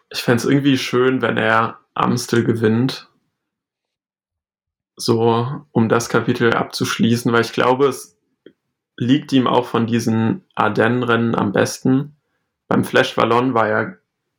Ich 0.09 0.19
fände 0.19 0.43
es 0.43 0.45
irgendwie 0.45 0.77
schön, 0.77 1.21
wenn 1.21 1.37
er 1.37 1.79
Amstel 1.93 2.43
gewinnt. 2.43 3.09
So, 4.97 5.65
um 5.71 5.87
das 5.87 6.09
Kapitel 6.09 6.53
abzuschließen, 6.53 7.31
weil 7.31 7.43
ich 7.43 7.53
glaube, 7.53 7.87
es 7.87 8.16
liegt 8.97 9.31
ihm 9.31 9.47
auch 9.47 9.65
von 9.65 9.85
diesen 9.87 10.43
Ardennen-Rennen 10.55 11.35
am 11.35 11.51
besten. 11.51 12.17
Beim 12.67 12.83
Flash 12.83 13.15
Wallon 13.15 13.53
war 13.53 13.67
er 13.67 13.97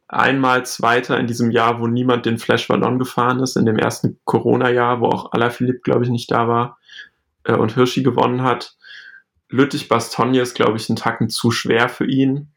einmal 0.09 0.67
Zweiter 0.67 1.19
in 1.19 1.27
diesem 1.27 1.51
Jahr, 1.51 1.81
wo 1.81 1.87
niemand 1.87 2.27
den 2.27 2.39
Flash 2.39 2.69
Wallon 2.69 2.99
gefahren 2.99 3.41
ist, 3.41 3.57
in 3.57 3.67
dem 3.67 3.79
ersten 3.79 4.19
Corona-Jahr, 4.25 5.01
wo 5.01 5.07
auch 5.07 5.33
Alaphilippe, 5.33 5.81
glaube 5.81 6.05
ich, 6.05 6.11
nicht 6.11 6.31
da 6.31 6.49
war 6.49 6.79
äh, 7.45 7.55
und 7.55 7.75
Hirschi 7.75 8.03
gewonnen 8.03 8.43
hat. 8.43 8.77
Lüttich-Bastogne 9.51 10.41
ist, 10.41 10.55
glaube 10.55 10.77
ich, 10.77 10.89
ein 10.89 10.97
Tacken 10.97 11.29
zu 11.29 11.51
schwer 11.51 11.89
für 11.89 12.07
ihn. 12.07 12.53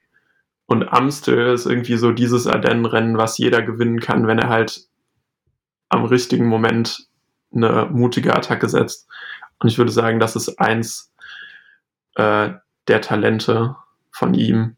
Und 0.66 0.91
Amstel 0.91 1.54
ist 1.54 1.66
irgendwie 1.66 1.97
so 1.97 2.12
dieses 2.12 2.47
Ardennen-Rennen, 2.47 3.18
was 3.18 3.38
jeder 3.38 3.62
gewinnen 3.62 3.99
kann, 3.99 4.28
wenn 4.28 4.39
er 4.39 4.49
halt 4.49 4.88
am 5.89 6.06
richtigen 6.06 6.47
Moment 6.47 7.08
eine 7.54 7.89
mutige 7.91 8.34
Attacke 8.36 8.70
setzt. 8.70 9.08
Und 9.60 9.68
ich 9.68 9.78
würde 9.78 9.91
sagen, 9.91 10.20
das 10.20 10.36
ist 10.36 10.60
eins 10.60 11.11
äh, 12.16 12.51
der 12.88 13.01
Talente 13.01 13.76
von 14.12 14.34
ihm, 14.34 14.76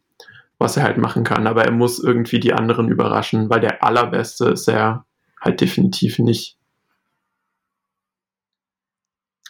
was 0.57 0.77
er 0.77 0.84
halt 0.84 0.97
machen 0.97 1.23
kann. 1.23 1.47
Aber 1.47 1.65
er 1.65 1.71
muss 1.71 1.99
irgendwie 1.99 2.39
die 2.39 2.53
anderen 2.53 2.89
überraschen, 2.89 3.49
weil 3.49 3.59
der 3.59 3.84
allerbeste 3.84 4.49
ist 4.49 4.67
er 4.67 5.05
halt 5.41 5.61
definitiv 5.61 6.19
nicht. 6.19 6.57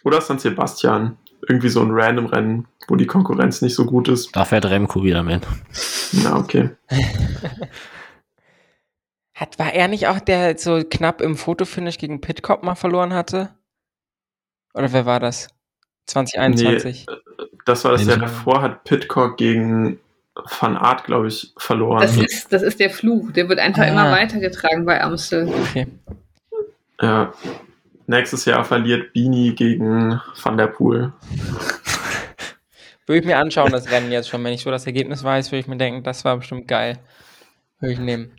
Oder 0.03 0.21
San 0.21 0.39
Sebastian. 0.39 1.17
Irgendwie 1.47 1.69
so 1.69 1.81
ein 1.81 1.91
random 1.91 2.27
Rennen, 2.27 2.67
wo 2.87 2.95
die 2.95 3.05
Konkurrenz 3.05 3.61
nicht 3.61 3.75
so 3.75 3.85
gut 3.85 4.07
ist. 4.07 4.33
Da 4.33 4.45
fährt 4.45 4.65
Remco 4.65 5.03
wieder 5.03 5.23
mit. 5.23 5.45
Ja, 6.13 6.37
okay. 6.37 6.69
Hat, 9.33 9.59
war 9.59 9.73
er 9.73 9.87
nicht 9.89 10.07
auch 10.07 10.19
der 10.19 10.57
so 10.57 10.83
knapp 10.89 11.19
im 11.19 11.35
Fotofinish 11.35 11.97
gegen 11.97 12.21
Pitcop 12.21 12.63
mal 12.63 12.75
verloren 12.75 13.13
hatte? 13.13 13.49
Oder 14.73 14.93
wer 14.93 15.05
war 15.05 15.19
das? 15.19 15.49
2021? 16.05 17.05
Nee, 17.07 17.15
das 17.65 17.85
war 17.85 17.93
das 17.93 18.05
Jahr 18.05 18.17
davor, 18.17 18.61
hat 18.61 18.83
Pitcock 18.83 19.37
gegen 19.37 19.99
Van 20.59 20.75
Art, 20.75 21.05
glaube 21.05 21.27
ich, 21.27 21.53
verloren. 21.57 22.01
Das 22.01 22.17
ist, 22.17 22.51
das 22.51 22.63
ist 22.63 22.79
der 22.79 22.89
Fluch. 22.89 23.31
Der 23.31 23.47
wird 23.49 23.59
einfach 23.59 23.83
ah. 23.83 23.87
immer 23.87 24.11
weitergetragen 24.11 24.85
bei 24.85 25.01
Amstel. 25.01 25.47
Okay. 25.47 25.87
Ja. 27.01 27.33
Nächstes 28.07 28.45
Jahr 28.45 28.65
verliert 28.65 29.13
Bini 29.13 29.53
gegen 29.53 30.19
Van 30.41 30.57
der 30.57 30.67
Poel. 30.67 31.13
würde 33.05 33.19
ich 33.19 33.25
mir 33.25 33.37
anschauen, 33.37 33.71
das 33.71 33.89
Rennen 33.89 34.11
jetzt 34.11 34.29
schon. 34.29 34.43
Wenn 34.43 34.53
ich 34.53 34.63
so 34.63 34.71
das 34.71 34.85
Ergebnis 34.85 35.23
weiß, 35.23 35.51
würde 35.51 35.59
ich 35.59 35.67
mir 35.67 35.77
denken, 35.77 36.03
das 36.03 36.25
war 36.25 36.37
bestimmt 36.37 36.67
geil. 36.67 36.99
Würde 37.79 37.93
ich 37.93 37.99
nehmen. 37.99 38.31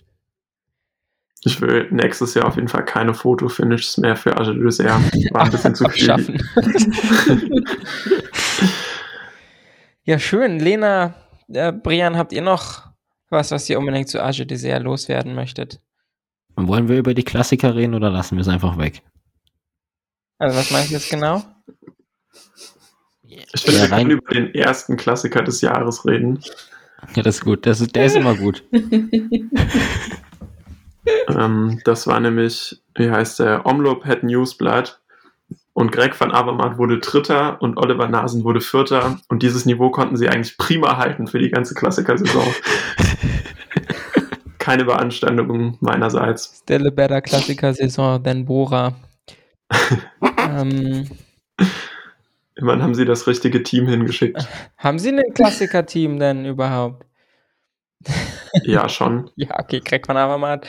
Ich 1.46 1.60
will 1.60 1.88
nächstes 1.90 2.34
Jahr 2.34 2.46
auf 2.46 2.56
jeden 2.56 2.68
Fall 2.68 2.84
keine 2.84 3.12
Fotofinishes 3.12 3.98
mehr 3.98 4.16
für 4.16 4.36
Agile 4.36 4.64
War 4.64 5.44
ein 5.44 5.50
bisschen 5.50 5.74
zu 5.74 5.88
viel. 5.90 6.40
ja, 10.04 10.18
schön. 10.18 10.58
Lena, 10.58 11.14
äh, 11.48 11.72
Brian, 11.72 12.16
habt 12.16 12.32
ihr 12.32 12.42
noch 12.42 12.84
was, 13.30 13.50
was 13.50 13.68
ihr 13.68 13.78
unbedingt 13.78 14.08
zu 14.08 14.22
Age 14.22 14.46
Dessert 14.46 14.82
loswerden 14.82 15.34
möchtet? 15.34 15.80
Wollen 16.56 16.88
wir 16.88 16.98
über 16.98 17.14
die 17.14 17.24
Klassiker 17.24 17.74
reden 17.74 17.94
oder 17.94 18.10
lassen 18.10 18.36
wir 18.36 18.42
es 18.42 18.48
einfach 18.48 18.78
weg? 18.78 19.02
Also, 20.38 20.56
was 20.56 20.70
meinst 20.70 20.90
du 20.90 20.94
jetzt 20.94 21.10
genau? 21.10 21.42
Ich 23.22 23.62
finde, 23.62 23.80
ja, 23.80 23.90
wir 23.90 23.96
können 23.96 24.10
über 24.10 24.34
den 24.34 24.54
ersten 24.54 24.96
Klassiker 24.96 25.42
des 25.42 25.60
Jahres 25.60 26.06
reden. 26.06 26.40
Ja, 27.14 27.22
das 27.22 27.36
ist 27.36 27.44
gut. 27.44 27.66
Das 27.66 27.80
ist, 27.80 27.94
der 27.94 28.06
ist 28.06 28.16
immer 28.16 28.34
gut. 28.36 28.62
ähm, 31.28 31.80
das 31.84 32.06
war 32.06 32.20
nämlich, 32.20 32.80
wie 32.94 33.10
heißt 33.10 33.40
der, 33.40 33.66
Omloop 33.66 34.04
Head 34.04 34.22
Newsblatt. 34.22 35.00
Und 35.74 35.90
Greg 35.90 36.18
van 36.18 36.30
Avermaet 36.30 36.78
wurde 36.78 37.00
Dritter 37.00 37.60
und 37.60 37.76
Oliver 37.76 38.08
Nasen 38.08 38.44
wurde 38.44 38.60
Vierter. 38.60 39.18
Und 39.28 39.42
dieses 39.42 39.66
Niveau 39.66 39.90
konnten 39.90 40.16
sie 40.16 40.28
eigentlich 40.28 40.56
prima 40.56 40.96
halten 40.96 41.26
für 41.26 41.40
die 41.40 41.50
ganze 41.50 41.74
Klassikersaison. 41.74 42.46
Keine 44.58 44.84
Beanstandung 44.84 45.76
meinerseits. 45.80 46.60
Stelle 46.62 46.92
better 46.92 47.20
Klassikersaison 47.20 48.22
than 48.22 48.44
Bora. 48.44 48.94
ähm, 50.38 51.10
Immerhin 52.56 52.82
haben 52.82 52.94
sie 52.94 53.04
das 53.04 53.26
richtige 53.26 53.64
Team 53.64 53.88
hingeschickt. 53.88 54.46
Haben 54.78 54.98
sie 54.98 55.10
ein 55.10 55.34
Klassiker-Team 55.34 56.20
denn 56.20 56.44
überhaupt? 56.44 57.04
Ja, 58.62 58.88
schon. 58.88 59.30
ja, 59.34 59.58
okay, 59.58 59.80
Greg 59.80 60.06
van 60.06 60.16
Avermaet. 60.16 60.66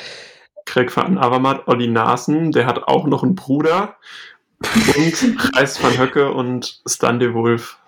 Greg 0.65 0.95
van 0.95 1.19
Avermaet, 1.19 1.67
Olli 1.67 1.87
Nasen, 1.87 2.51
der 2.51 2.65
hat 2.65 2.87
auch 2.87 3.05
noch 3.05 3.21
einen 3.21 3.35
Bruder 3.35 3.97
und 4.73 5.55
Reis 5.55 5.81
van 5.81 5.97
Höcke 5.97 6.31
und 6.31 6.81
Stan 6.87 7.19
de 7.19 7.33
Wolf. 7.33 7.79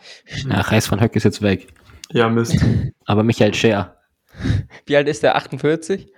Ja, 0.48 0.62
Reis 0.62 0.92
van 0.92 1.02
Höcke 1.02 1.18
ist 1.18 1.24
jetzt 1.24 1.42
weg. 1.42 1.68
Ja, 2.12 2.30
Mist. 2.30 2.58
Aber 3.06 3.24
Michael 3.24 3.54
Scher. 3.54 3.98
Wie 4.86 4.96
alt 4.96 5.08
ist 5.08 5.24
der? 5.24 5.36
48? 5.36 6.12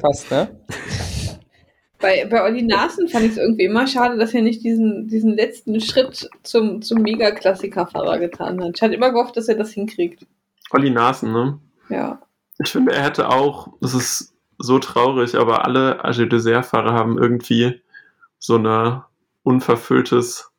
Fast, 0.00 0.30
ne? 0.30 0.48
Bei, 1.98 2.26
bei 2.28 2.42
Olli 2.42 2.62
Nasen 2.62 3.08
fand 3.08 3.26
ich 3.26 3.32
es 3.32 3.38
irgendwie 3.38 3.64
immer 3.64 3.86
schade, 3.86 4.18
dass 4.18 4.34
er 4.34 4.42
nicht 4.42 4.64
diesen, 4.64 5.06
diesen 5.06 5.36
letzten 5.36 5.80
Schritt 5.80 6.28
zum, 6.42 6.82
zum 6.82 7.00
Mega-Klassiker-Fahrer 7.02 8.18
getan 8.18 8.62
hat. 8.62 8.72
Ich 8.74 8.82
hatte 8.82 8.94
immer 8.94 9.12
gehofft, 9.12 9.36
dass 9.36 9.48
er 9.48 9.54
das 9.54 9.70
hinkriegt. 9.70 10.26
Olli 10.70 10.90
Nasen, 10.90 11.32
ne? 11.32 11.58
Ja. 11.88 12.20
Ich 12.58 12.70
finde, 12.70 12.92
er 12.92 13.04
hätte 13.04 13.28
auch, 13.28 13.68
das 13.80 13.94
ist 13.94 14.34
so 14.58 14.78
traurig, 14.78 15.36
aber 15.36 15.64
alle 15.64 16.04
Agile 16.04 16.28
Dessert-Fahrer 16.28 16.92
haben 16.92 17.18
irgendwie 17.18 17.80
so 18.42 18.56
eine 18.56 19.04
unverfülltes, 19.44 20.50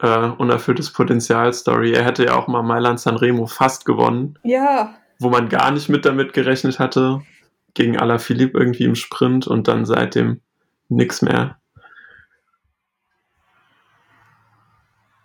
äh, 0.00 0.26
unerfülltes 0.26 0.92
Potenzial-Story. 0.92 1.92
Er 1.92 2.04
hätte 2.04 2.24
ja 2.24 2.34
auch 2.34 2.48
mal 2.48 2.62
Mailand 2.62 2.98
Sanremo 2.98 3.46
fast 3.46 3.84
gewonnen. 3.84 4.38
Ja. 4.42 4.94
Wo 5.20 5.30
man 5.30 5.48
gar 5.48 5.70
nicht 5.70 5.88
mit 5.88 6.04
damit 6.04 6.32
gerechnet 6.32 6.80
hatte. 6.80 7.22
Gegen 7.74 7.96
Alaphilippe 7.96 8.58
irgendwie 8.58 8.84
im 8.84 8.96
Sprint 8.96 9.46
und 9.46 9.68
dann 9.68 9.86
seitdem 9.86 10.40
nichts 10.88 11.22
mehr. 11.22 11.60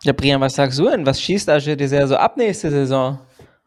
Ja, 0.04 0.14
Brian, 0.14 0.42
was 0.42 0.54
sagst 0.54 0.78
du 0.78 0.88
denn? 0.88 1.08
Was 1.08 1.20
schießt 1.20 1.50
Agile 1.50 1.78
Dessert 1.78 2.10
so 2.10 2.16
ab 2.16 2.38
nächste 2.38 2.70
Saison? 2.70 3.20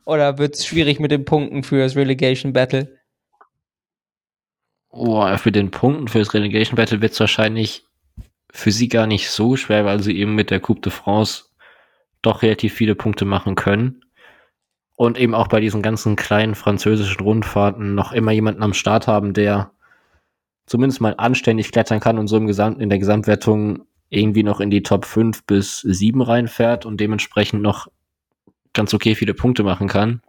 Oder 0.04 0.38
wird 0.38 0.54
es 0.54 0.64
schwierig 0.64 1.00
mit 1.00 1.10
den 1.10 1.24
Punkten 1.24 1.64
für 1.64 1.80
das 1.80 1.96
Relegation 1.96 2.52
Battle? 2.52 2.96
Oh, 4.90 5.36
für 5.36 5.50
den 5.50 5.72
Punkten 5.72 6.06
für 6.06 6.20
das 6.20 6.32
Relegation 6.32 6.76
Battle 6.76 7.00
wird 7.00 7.12
es 7.12 7.18
wahrscheinlich 7.18 7.87
für 8.50 8.70
sie 8.72 8.88
gar 8.88 9.06
nicht 9.06 9.30
so 9.30 9.56
schwer, 9.56 9.84
weil 9.84 10.02
sie 10.02 10.16
eben 10.18 10.34
mit 10.34 10.50
der 10.50 10.60
Coupe 10.60 10.80
de 10.80 10.92
France 10.92 11.44
doch 12.22 12.42
relativ 12.42 12.74
viele 12.74 12.94
Punkte 12.94 13.24
machen 13.24 13.54
können. 13.54 14.04
Und 14.96 15.18
eben 15.18 15.34
auch 15.34 15.46
bei 15.46 15.60
diesen 15.60 15.80
ganzen 15.80 16.16
kleinen 16.16 16.56
französischen 16.56 17.20
Rundfahrten 17.20 17.94
noch 17.94 18.12
immer 18.12 18.32
jemanden 18.32 18.62
am 18.62 18.74
Start 18.74 19.06
haben, 19.06 19.32
der 19.32 19.70
zumindest 20.66 21.00
mal 21.00 21.14
anständig 21.16 21.70
klettern 21.70 22.00
kann 22.00 22.18
und 22.18 22.26
so 22.26 22.36
im 22.36 22.46
Gesamt, 22.46 22.80
in 22.80 22.88
der 22.88 22.98
Gesamtwertung 22.98 23.86
irgendwie 24.10 24.42
noch 24.42 24.60
in 24.60 24.70
die 24.70 24.82
Top 24.82 25.04
5 25.04 25.44
bis 25.44 25.80
7 25.80 26.20
reinfährt 26.20 26.84
und 26.84 27.00
dementsprechend 27.00 27.62
noch 27.62 27.88
ganz 28.72 28.92
okay 28.92 29.14
viele 29.14 29.34
Punkte 29.34 29.62
machen 29.62 29.88
kann. 29.88 30.20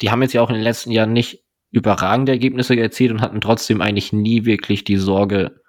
Die 0.00 0.10
haben 0.10 0.22
jetzt 0.22 0.32
ja 0.32 0.42
auch 0.42 0.48
in 0.48 0.54
den 0.54 0.64
letzten 0.64 0.90
Jahren 0.90 1.12
nicht 1.12 1.44
überragende 1.70 2.32
Ergebnisse 2.32 2.76
erzielt 2.76 3.12
und 3.12 3.20
hatten 3.20 3.40
trotzdem 3.40 3.80
eigentlich 3.80 4.12
nie 4.12 4.44
wirklich 4.44 4.84
die 4.84 4.96
Sorge, 4.96 5.59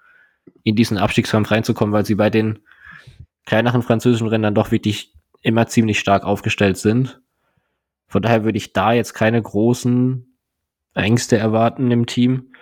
in 0.64 0.76
diesen 0.76 0.98
Abstiegskampf 0.98 1.50
reinzukommen, 1.50 1.92
weil 1.92 2.04
sie 2.04 2.14
bei 2.14 2.30
den 2.30 2.60
kleineren 3.46 3.82
französischen 3.82 4.28
Rennen 4.28 4.54
doch 4.54 4.70
wirklich 4.70 5.12
immer 5.42 5.66
ziemlich 5.66 5.98
stark 5.98 6.24
aufgestellt 6.24 6.76
sind. 6.76 7.20
Von 8.06 8.22
daher 8.22 8.44
würde 8.44 8.58
ich 8.58 8.72
da 8.72 8.92
jetzt 8.92 9.14
keine 9.14 9.40
großen 9.40 10.36
Ängste 10.94 11.38
erwarten 11.38 11.90
im 11.90 12.06
Team. 12.06 12.52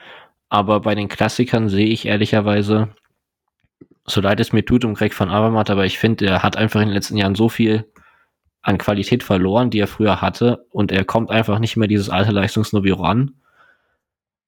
Aber 0.48 0.80
bei 0.80 0.94
den 0.94 1.08
Klassikern 1.08 1.68
sehe 1.68 1.86
ich 1.86 2.06
ehrlicherweise, 2.06 2.94
so 4.06 4.20
leid 4.20 4.40
es 4.40 4.52
mir 4.52 4.64
tut 4.64 4.84
um 4.84 4.94
Greg 4.94 5.18
van 5.18 5.30
Avermaet, 5.30 5.70
aber 5.70 5.84
ich 5.86 5.98
finde, 5.98 6.26
er 6.26 6.42
hat 6.42 6.56
einfach 6.56 6.80
in 6.80 6.88
den 6.88 6.94
letzten 6.94 7.16
Jahren 7.16 7.34
so 7.34 7.48
viel 7.48 7.90
an 8.62 8.78
Qualität 8.78 9.22
verloren, 9.22 9.70
die 9.70 9.78
er 9.78 9.86
früher 9.86 10.20
hatte, 10.20 10.66
und 10.70 10.92
er 10.92 11.04
kommt 11.04 11.30
einfach 11.30 11.58
nicht 11.58 11.76
mehr 11.76 11.88
dieses 11.88 12.10
alte 12.10 12.32
Leistungsniveau 12.32 13.02
ran. 13.02 13.36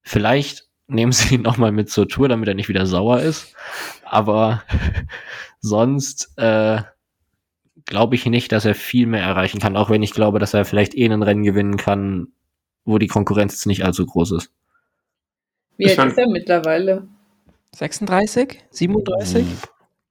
Vielleicht 0.03 0.69
nehmen 0.93 1.13
sie 1.13 1.37
ihn 1.37 1.43
nochmal 1.43 1.73
mit 1.73 1.91
zur 1.91 2.09
Tour, 2.09 2.29
damit 2.29 2.49
er 2.49 2.55
nicht 2.55 2.69
wieder 2.69 2.87
sauer 2.87 3.21
ist. 3.21 3.55
Aber 4.05 4.63
sonst 5.61 6.33
äh, 6.37 6.83
glaube 7.87 8.15
ich 8.15 8.27
nicht, 8.27 8.53
dass 8.53 8.65
er 8.65 8.75
viel 8.75 9.07
mehr 9.07 9.23
erreichen 9.23 9.61
kann, 9.61 9.77
auch 9.77 9.91
wenn 9.91 10.03
ich 10.03 10.13
glaube, 10.13 10.39
dass 10.39 10.55
er 10.55 10.65
vielleicht 10.65 10.95
eh 10.95 11.07
ein 11.07 11.23
Rennen 11.23 11.43
gewinnen 11.43 11.77
kann, 11.77 12.29
wo 12.85 12.99
die 12.99 13.09
Konkurrenz 13.09 13.67
nicht 13.67 13.85
allzu 13.85 14.07
groß 14.07 14.33
ist. 14.33 14.53
Wie 15.77 15.87
alt 15.87 16.11
ist 16.11 16.19
er 16.19 16.29
mittlerweile? 16.29 17.09
36? 17.75 18.63
37? 18.71 19.47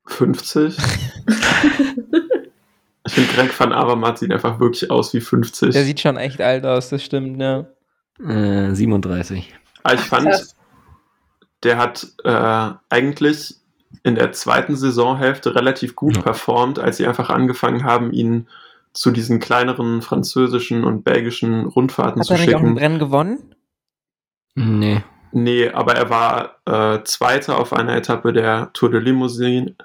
50? 0.05 0.77
ich 3.05 3.13
finde, 3.13 3.33
Greg 3.33 3.59
van 3.59 3.71
Avermaet 3.71 4.17
sieht 4.17 4.31
einfach 4.31 4.59
wirklich 4.59 4.89
aus 4.89 5.13
wie 5.13 5.21
50. 5.21 5.71
Der 5.71 5.83
sieht 5.83 5.99
schon 5.99 6.17
echt 6.17 6.41
alt 6.41 6.65
aus, 6.65 6.89
das 6.89 7.03
stimmt, 7.03 7.39
ja. 7.39 7.67
Äh, 8.19 8.73
37. 8.73 9.53
Aber 9.83 9.93
ich 9.95 10.01
fand, 10.01 10.55
der 11.63 11.77
hat 11.77 12.07
äh, 12.23 12.71
eigentlich 12.89 13.55
in 14.03 14.15
der 14.15 14.31
zweiten 14.31 14.75
Saisonhälfte 14.75 15.55
relativ 15.55 15.95
gut 15.95 16.17
ja. 16.17 16.21
performt, 16.21 16.79
als 16.79 16.97
sie 16.97 17.05
einfach 17.05 17.29
angefangen 17.29 17.83
haben, 17.83 18.11
ihn 18.13 18.47
zu 18.93 19.11
diesen 19.11 19.39
kleineren 19.39 20.01
französischen 20.01 20.83
und 20.83 21.03
belgischen 21.03 21.65
Rundfahrten 21.65 22.19
hat 22.19 22.27
zu 22.27 22.35
schicken. 22.35 22.53
Hat 22.53 22.53
er 22.53 22.59
nicht 22.59 22.65
auch 22.65 22.75
ein 22.75 22.77
Rennen 22.77 22.99
gewonnen? 22.99 23.55
Nee. 24.55 25.03
Nee, 25.31 25.69
aber 25.69 25.95
er 25.95 26.09
war 26.09 26.55
äh, 26.65 27.03
Zweiter 27.03 27.57
auf 27.57 27.71
einer 27.71 27.95
Etappe 27.95 28.33
der 28.33 28.71
Tour 28.73 28.91
de 28.91 28.99
Limousine, 28.99 29.75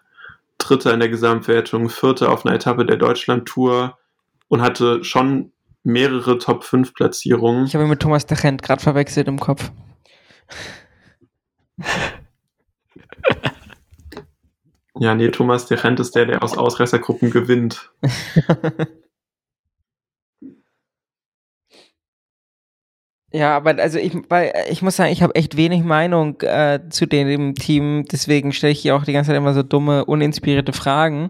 Dritter 0.58 0.92
in 0.92 1.00
der 1.00 1.08
Gesamtwertung, 1.08 1.88
Vierter 1.88 2.32
auf 2.32 2.44
einer 2.44 2.56
Etappe 2.56 2.84
der 2.84 2.96
Deutschland-Tour 2.96 3.96
und 4.48 4.62
hatte 4.62 5.04
schon 5.04 5.52
mehrere 5.84 6.38
Top-5-Platzierungen. 6.38 7.66
Ich 7.66 7.74
habe 7.74 7.84
ihn 7.84 7.90
mit 7.90 8.00
Thomas 8.00 8.26
de 8.26 8.36
Gent 8.36 8.62
gerade 8.62 8.82
verwechselt 8.82 9.28
im 9.28 9.38
Kopf. 9.38 9.70
ja, 14.98 15.14
nee, 15.14 15.30
Thomas 15.30 15.66
de 15.66 15.78
Gent 15.80 16.00
ist 16.00 16.14
der, 16.14 16.26
der 16.26 16.42
aus 16.42 16.56
Ausreißergruppen 16.56 17.30
gewinnt. 17.30 17.92
Ja, 23.32 23.54
aber 23.56 23.76
also 23.82 23.98
ich, 23.98 24.14
weil 24.30 24.52
ich 24.70 24.80
muss 24.80 24.96
sagen, 24.96 25.12
ich 25.12 25.22
habe 25.22 25.34
echt 25.34 25.56
wenig 25.58 25.82
Meinung 25.82 26.40
äh, 26.40 26.80
zu 26.88 27.04
dem 27.06 27.54
Team, 27.54 28.04
deswegen 28.10 28.52
stelle 28.52 28.72
ich 28.72 28.80
hier 28.80 28.96
auch 28.96 29.04
die 29.04 29.12
ganze 29.12 29.28
Zeit 29.28 29.36
immer 29.36 29.52
so 29.52 29.62
dumme, 29.62 30.06
uninspirierte 30.06 30.72
Fragen. 30.72 31.28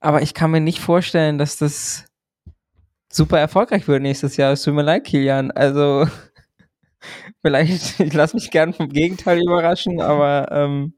Aber 0.00 0.20
ich 0.22 0.34
kann 0.34 0.50
mir 0.50 0.60
nicht 0.60 0.80
vorstellen, 0.80 1.38
dass 1.38 1.56
das 1.56 2.04
super 3.12 3.38
erfolgreich 3.38 3.88
wird 3.88 4.02
nächstes 4.02 4.36
Jahr. 4.36 4.52
Es 4.52 4.62
tut 4.62 4.74
mir 4.74 4.82
leid, 4.82 5.04
Kilian. 5.04 5.50
Also 5.50 6.06
vielleicht, 7.42 8.00
ich 8.00 8.12
lasse 8.12 8.36
mich 8.36 8.50
gern 8.50 8.72
vom 8.72 8.88
Gegenteil 8.88 9.40
überraschen, 9.40 10.00
aber 10.00 10.50
ähm, 10.50 10.94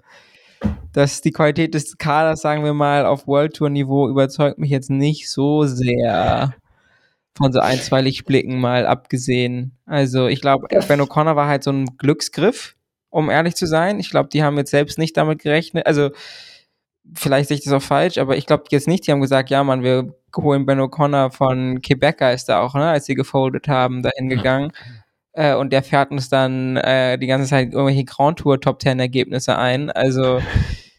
dass 0.93 1.21
die 1.21 1.33
Qualität 1.33 1.75
des 1.75 1.99
Kaders, 1.99 2.41
sagen 2.41 2.65
wir 2.65 2.75
mal, 2.75 3.07
auf 3.07 3.27
World 3.27 3.57
Tour 3.57 3.71
Niveau 3.71 4.09
überzeugt 4.09 4.59
mich 4.59 4.71
jetzt 4.71 4.91
nicht 4.91 5.31
so 5.31 5.65
sehr 5.65 6.55
von 7.37 7.53
so 7.53 7.61
ein, 7.61 7.79
zwei 7.79 8.03
Lichtblicken 8.03 8.61
mal 8.61 8.87
abgesehen. 8.87 9.77
Also 9.87 10.27
ich 10.27 10.41
glaube, 10.41 10.69
Ben 10.69 11.01
O'Connor 11.01 11.35
war 11.35 11.49
halt 11.49 11.65
so 11.65 11.73
ein 11.73 11.97
Glücksgriff, 11.97 12.77
um 13.11 13.31
ehrlich 13.31 13.55
zu 13.55 13.67
sein. 13.67 14.01
Ich 14.01 14.11
glaube, 14.11 14.29
die 14.29 14.43
haben 14.43 14.59
jetzt 14.59 14.71
selbst 14.71 14.99
nicht 14.99 15.17
damit 15.17 15.41
gerechnet. 15.41 15.87
Also 15.87 16.11
vielleicht 17.15 17.49
sehe 17.49 17.57
ich 17.57 17.65
das 17.65 17.73
auch 17.73 17.83
falsch, 17.83 18.19
aber 18.19 18.37
ich 18.37 18.47
glaube 18.47 18.65
jetzt 18.71 18.87
nicht, 18.87 19.07
die 19.07 19.13
haben 19.13 19.21
gesagt, 19.21 19.51
ja 19.51 19.65
Mann, 19.65 19.83
wir 19.83 20.15
holen 20.37 20.67
Ben 20.67 20.81
O'Connor 20.81 21.31
von 21.31 21.81
Quebecer 21.83 22.33
ist 22.33 22.49
da 22.49 22.61
auch, 22.61 22.75
ne, 22.75 22.91
als 22.91 23.07
sie 23.07 23.15
gefoldet 23.15 23.69
haben, 23.69 24.03
dahin 24.03 24.29
gegangen. 24.29 24.73
Äh, 25.35 25.55
und 25.55 25.73
der 25.73 25.83
fährt 25.83 26.11
uns 26.11 26.29
dann 26.29 26.77
äh, 26.77 27.19
die 27.19 27.27
ganze 27.27 27.49
Zeit 27.49 27.73
irgendwelche 27.73 28.05
Grand 28.05 28.39
Tour 28.39 28.61
Top 28.61 28.79
Ten 28.79 29.01
Ergebnisse 29.01 29.57
ein. 29.57 29.91
Also 29.91 30.43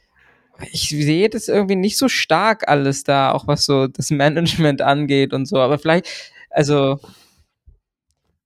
ich 0.72 0.90
sehe 0.90 1.30
das 1.30 1.48
irgendwie 1.48 1.76
nicht 1.76 1.98
so 1.98 2.08
stark 2.08 2.68
alles 2.68 3.04
da, 3.04 3.32
auch 3.32 3.48
was 3.48 3.66
so 3.66 3.88
das 3.88 4.10
Management 4.12 4.82
angeht 4.82 5.34
und 5.34 5.46
so. 5.46 5.58
Aber 5.58 5.78
vielleicht, 5.78 6.08
also, 6.50 7.00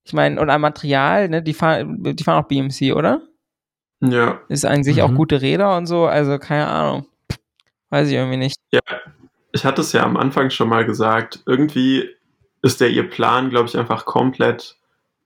ich 0.03 0.13
meine, 0.13 0.39
und 0.39 0.49
ein 0.49 0.61
Material, 0.61 1.29
ne, 1.29 1.41
die 1.41 1.53
fahren, 1.53 2.15
die 2.15 2.23
fahren 2.23 2.43
auch 2.43 2.47
BMC, 2.47 2.93
oder? 2.93 3.21
Ja. 4.01 4.41
Ist 4.47 4.65
an 4.65 4.83
sich 4.83 4.97
mhm. 4.97 5.03
auch 5.03 5.13
gute 5.13 5.41
Räder 5.41 5.75
und 5.77 5.85
so, 5.85 6.05
also 6.05 6.37
keine 6.37 6.67
Ahnung. 6.67 7.05
Weiß 7.89 8.09
ich 8.09 8.15
irgendwie 8.15 8.37
nicht. 8.37 8.57
Ja, 8.71 8.81
ich 9.53 9.65
hatte 9.65 9.81
es 9.81 9.93
ja 9.93 10.03
am 10.03 10.17
Anfang 10.17 10.49
schon 10.49 10.69
mal 10.69 10.85
gesagt, 10.85 11.41
irgendwie 11.45 12.09
ist 12.61 12.81
der 12.81 12.89
ihr 12.89 13.09
Plan, 13.09 13.49
glaube 13.49 13.69
ich, 13.69 13.77
einfach 13.77 14.05
komplett 14.05 14.76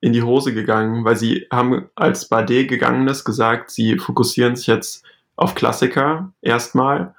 in 0.01 0.13
die 0.13 0.23
Hose 0.23 0.53
gegangen, 0.53 1.05
weil 1.05 1.15
sie 1.15 1.47
haben 1.51 1.89
als 1.95 2.27
Bade 2.27 2.65
gegangen 2.65 3.07
ist 3.07 3.23
gesagt, 3.23 3.69
sie 3.69 3.97
fokussieren 3.97 4.55
sich 4.55 4.67
jetzt 4.67 5.05
auf 5.35 5.55
Klassiker 5.55 6.33
erstmal, 6.41 7.15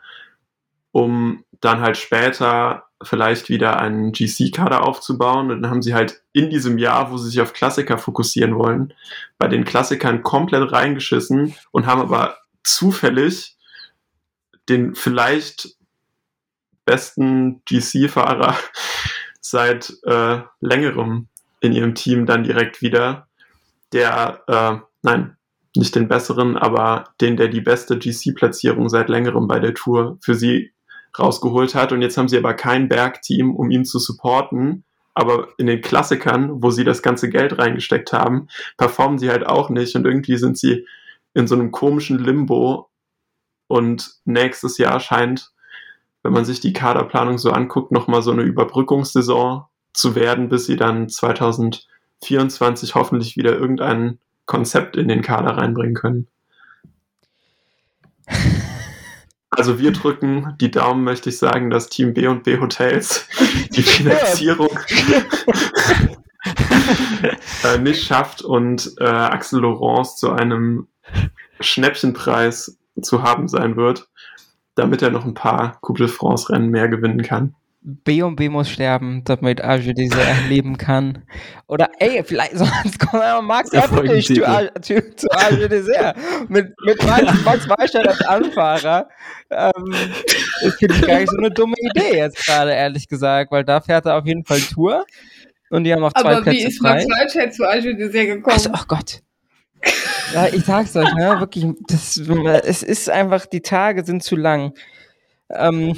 um 0.90 1.44
dann 1.60 1.80
halt 1.80 1.96
später 1.96 2.84
vielleicht 3.02 3.48
wieder 3.48 3.80
einen 3.80 4.12
GC-Kader 4.12 4.86
aufzubauen. 4.86 5.50
Und 5.50 5.62
dann 5.62 5.70
haben 5.70 5.82
sie 5.82 5.94
halt 5.94 6.22
in 6.32 6.50
diesem 6.50 6.78
Jahr, 6.78 7.10
wo 7.10 7.18
sie 7.18 7.30
sich 7.30 7.40
auf 7.40 7.52
Klassiker 7.52 7.98
fokussieren 7.98 8.56
wollen, 8.56 8.92
bei 9.38 9.48
den 9.48 9.64
Klassikern 9.64 10.22
komplett 10.22 10.72
reingeschissen 10.72 11.54
und 11.70 11.86
haben 11.86 12.00
aber 12.00 12.36
zufällig 12.64 13.56
den 14.68 14.94
vielleicht 14.94 15.76
besten 16.84 17.62
GC-Fahrer 17.64 18.56
seit 19.40 19.92
äh, 20.04 20.40
längerem 20.60 21.28
in 21.62 21.72
ihrem 21.72 21.94
Team 21.94 22.26
dann 22.26 22.42
direkt 22.42 22.82
wieder, 22.82 23.28
der, 23.92 24.42
äh, 24.48 24.84
nein, 25.02 25.36
nicht 25.74 25.94
den 25.94 26.08
besseren, 26.08 26.56
aber 26.58 27.04
den, 27.20 27.36
der 27.36 27.48
die 27.48 27.60
beste 27.60 27.98
GC-Platzierung 27.98 28.88
seit 28.88 29.08
längerem 29.08 29.46
bei 29.46 29.58
der 29.58 29.72
Tour 29.72 30.18
für 30.20 30.34
sie 30.34 30.72
rausgeholt 31.18 31.74
hat. 31.74 31.92
Und 31.92 32.02
jetzt 32.02 32.18
haben 32.18 32.28
sie 32.28 32.36
aber 32.36 32.54
kein 32.54 32.88
Bergteam, 32.88 33.54
um 33.54 33.70
ihn 33.70 33.84
zu 33.84 33.98
supporten. 33.98 34.84
Aber 35.14 35.48
in 35.56 35.66
den 35.66 35.80
Klassikern, 35.80 36.62
wo 36.62 36.70
sie 36.70 36.84
das 36.84 37.02
ganze 37.02 37.30
Geld 37.30 37.58
reingesteckt 37.58 38.12
haben, 38.12 38.48
performen 38.76 39.18
sie 39.18 39.30
halt 39.30 39.46
auch 39.46 39.70
nicht. 39.70 39.94
Und 39.94 40.04
irgendwie 40.04 40.36
sind 40.36 40.58
sie 40.58 40.86
in 41.32 41.46
so 41.46 41.54
einem 41.54 41.70
komischen 41.70 42.18
Limbo. 42.18 42.90
Und 43.66 44.16
nächstes 44.24 44.78
Jahr 44.78 45.00
scheint, 45.00 45.52
wenn 46.22 46.32
man 46.32 46.44
sich 46.44 46.60
die 46.60 46.72
Kaderplanung 46.72 47.38
so 47.38 47.50
anguckt, 47.50 47.92
nochmal 47.92 48.22
so 48.22 48.32
eine 48.32 48.42
Überbrückungssaison 48.42 49.64
zu 49.92 50.14
werden, 50.14 50.48
bis 50.48 50.66
sie 50.66 50.76
dann 50.76 51.08
2024 51.08 52.94
hoffentlich 52.94 53.36
wieder 53.36 53.52
irgendeinen 53.52 54.18
Konzept 54.46 54.96
in 54.96 55.08
den 55.08 55.22
Kader 55.22 55.56
reinbringen 55.56 55.94
können. 55.94 56.28
Also 59.54 59.78
wir 59.78 59.92
drücken 59.92 60.56
die 60.62 60.70
Daumen, 60.70 61.04
möchte 61.04 61.28
ich 61.28 61.36
sagen, 61.36 61.68
dass 61.68 61.90
Team 61.90 62.14
B 62.14 62.26
und 62.26 62.42
B 62.42 62.58
Hotels 62.58 63.28
die 63.76 63.82
Finanzierung 63.82 64.70
äh, 67.62 67.76
nicht 67.76 68.02
schafft 68.02 68.40
und 68.40 68.94
äh, 68.98 69.04
Axel 69.04 69.60
Laurence 69.60 70.16
zu 70.16 70.32
einem 70.32 70.88
Schnäppchenpreis 71.60 72.78
zu 73.02 73.22
haben 73.22 73.46
sein 73.46 73.76
wird, 73.76 74.08
damit 74.74 75.02
er 75.02 75.10
noch 75.10 75.26
ein 75.26 75.34
paar 75.34 75.78
Coupe 75.82 75.98
de 76.04 76.08
France 76.08 76.48
Rennen 76.50 76.70
mehr 76.70 76.88
gewinnen 76.88 77.20
kann. 77.20 77.54
B 77.84 78.22
und 78.22 78.36
B 78.36 78.48
muss 78.48 78.70
sterben, 78.70 79.22
damit 79.24 79.60
Arge 79.60 79.92
Dessert 79.92 80.48
leben 80.48 80.78
kann. 80.78 81.24
Oder 81.66 81.90
ey, 81.98 82.22
vielleicht 82.22 82.56
sonst 82.56 82.98
kommt 83.00 83.22
einfach 83.22 83.42
Max 83.42 83.72
Eppich 83.72 84.26
zu, 84.26 84.34
zu, 84.80 85.16
zu 85.16 85.30
Arge 85.32 85.68
Dessert. 85.68 86.16
Mit, 86.48 86.72
mit 86.84 87.04
Max, 87.04 87.44
Max 87.44 87.68
Wallstein 87.68 88.06
als 88.06 88.20
Anfahrer. 88.20 89.08
Ähm, 89.50 89.94
das 90.62 90.74
finde 90.76 90.94
ich 90.94 91.02
gar 91.02 91.18
nicht 91.18 91.30
so 91.30 91.36
eine 91.38 91.50
dumme 91.50 91.74
Idee 91.76 92.18
jetzt 92.18 92.46
gerade, 92.46 92.72
ehrlich 92.72 93.08
gesagt, 93.08 93.50
weil 93.50 93.64
da 93.64 93.80
fährt 93.80 94.06
er 94.06 94.16
auf 94.16 94.26
jeden 94.26 94.44
Fall 94.44 94.60
Tour. 94.60 95.04
Und 95.70 95.84
die 95.84 95.92
haben 95.92 96.04
auch 96.04 96.12
zwei 96.12 96.36
Aber 96.36 96.42
Plätze 96.42 96.58
wie 96.58 96.64
ist 96.64 96.78
frei. 96.78 97.04
Max 97.04 97.18
Wallstein 97.18 97.52
zu 97.52 97.68
Arge 97.68 97.96
Dessert 97.96 98.26
gekommen? 98.26 98.54
Also, 98.54 98.70
oh 98.72 98.84
Gott. 98.86 99.22
Ja, 100.32 100.46
ich 100.46 100.64
sag's 100.64 100.94
euch, 100.96 101.12
ne, 101.14 101.40
wirklich, 101.40 101.66
das, 101.88 102.16
es 102.16 102.82
ist 102.84 103.10
einfach, 103.10 103.46
die 103.46 103.60
Tage 103.60 104.04
sind 104.04 104.22
zu 104.22 104.36
lang. 104.36 104.74
Ähm, 105.50 105.94
hm, 105.94 105.96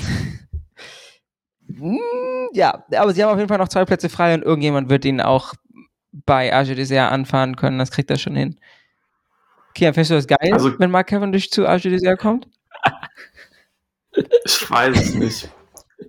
ja, 2.52 2.84
aber 2.96 3.12
sie 3.12 3.22
haben 3.22 3.30
auf 3.32 3.38
jeden 3.38 3.48
Fall 3.48 3.58
noch 3.58 3.68
zwei 3.68 3.84
Plätze 3.84 4.08
frei 4.08 4.34
und 4.34 4.42
irgendjemand 4.42 4.88
wird 4.88 5.04
ihn 5.04 5.20
auch 5.20 5.54
bei 6.12 6.52
Arge 6.54 6.74
Dessert 6.74 7.10
anfahren 7.10 7.56
können. 7.56 7.78
Das 7.78 7.90
kriegt 7.90 8.10
er 8.10 8.18
schon 8.18 8.36
hin. 8.36 8.58
Okay, 9.70 9.86
findest 9.92 10.10
du 10.10 10.14
das 10.14 10.26
geil, 10.26 10.52
Also- 10.52 10.78
wenn 10.78 10.90
Mark 10.90 11.08
Cavendish 11.08 11.50
zu 11.50 11.66
Arge 11.66 11.90
Dessert 11.90 12.18
kommt? 12.20 12.48
Ich 14.44 14.70
weiß 14.70 14.96
es 14.96 15.14
nicht. 15.14 15.48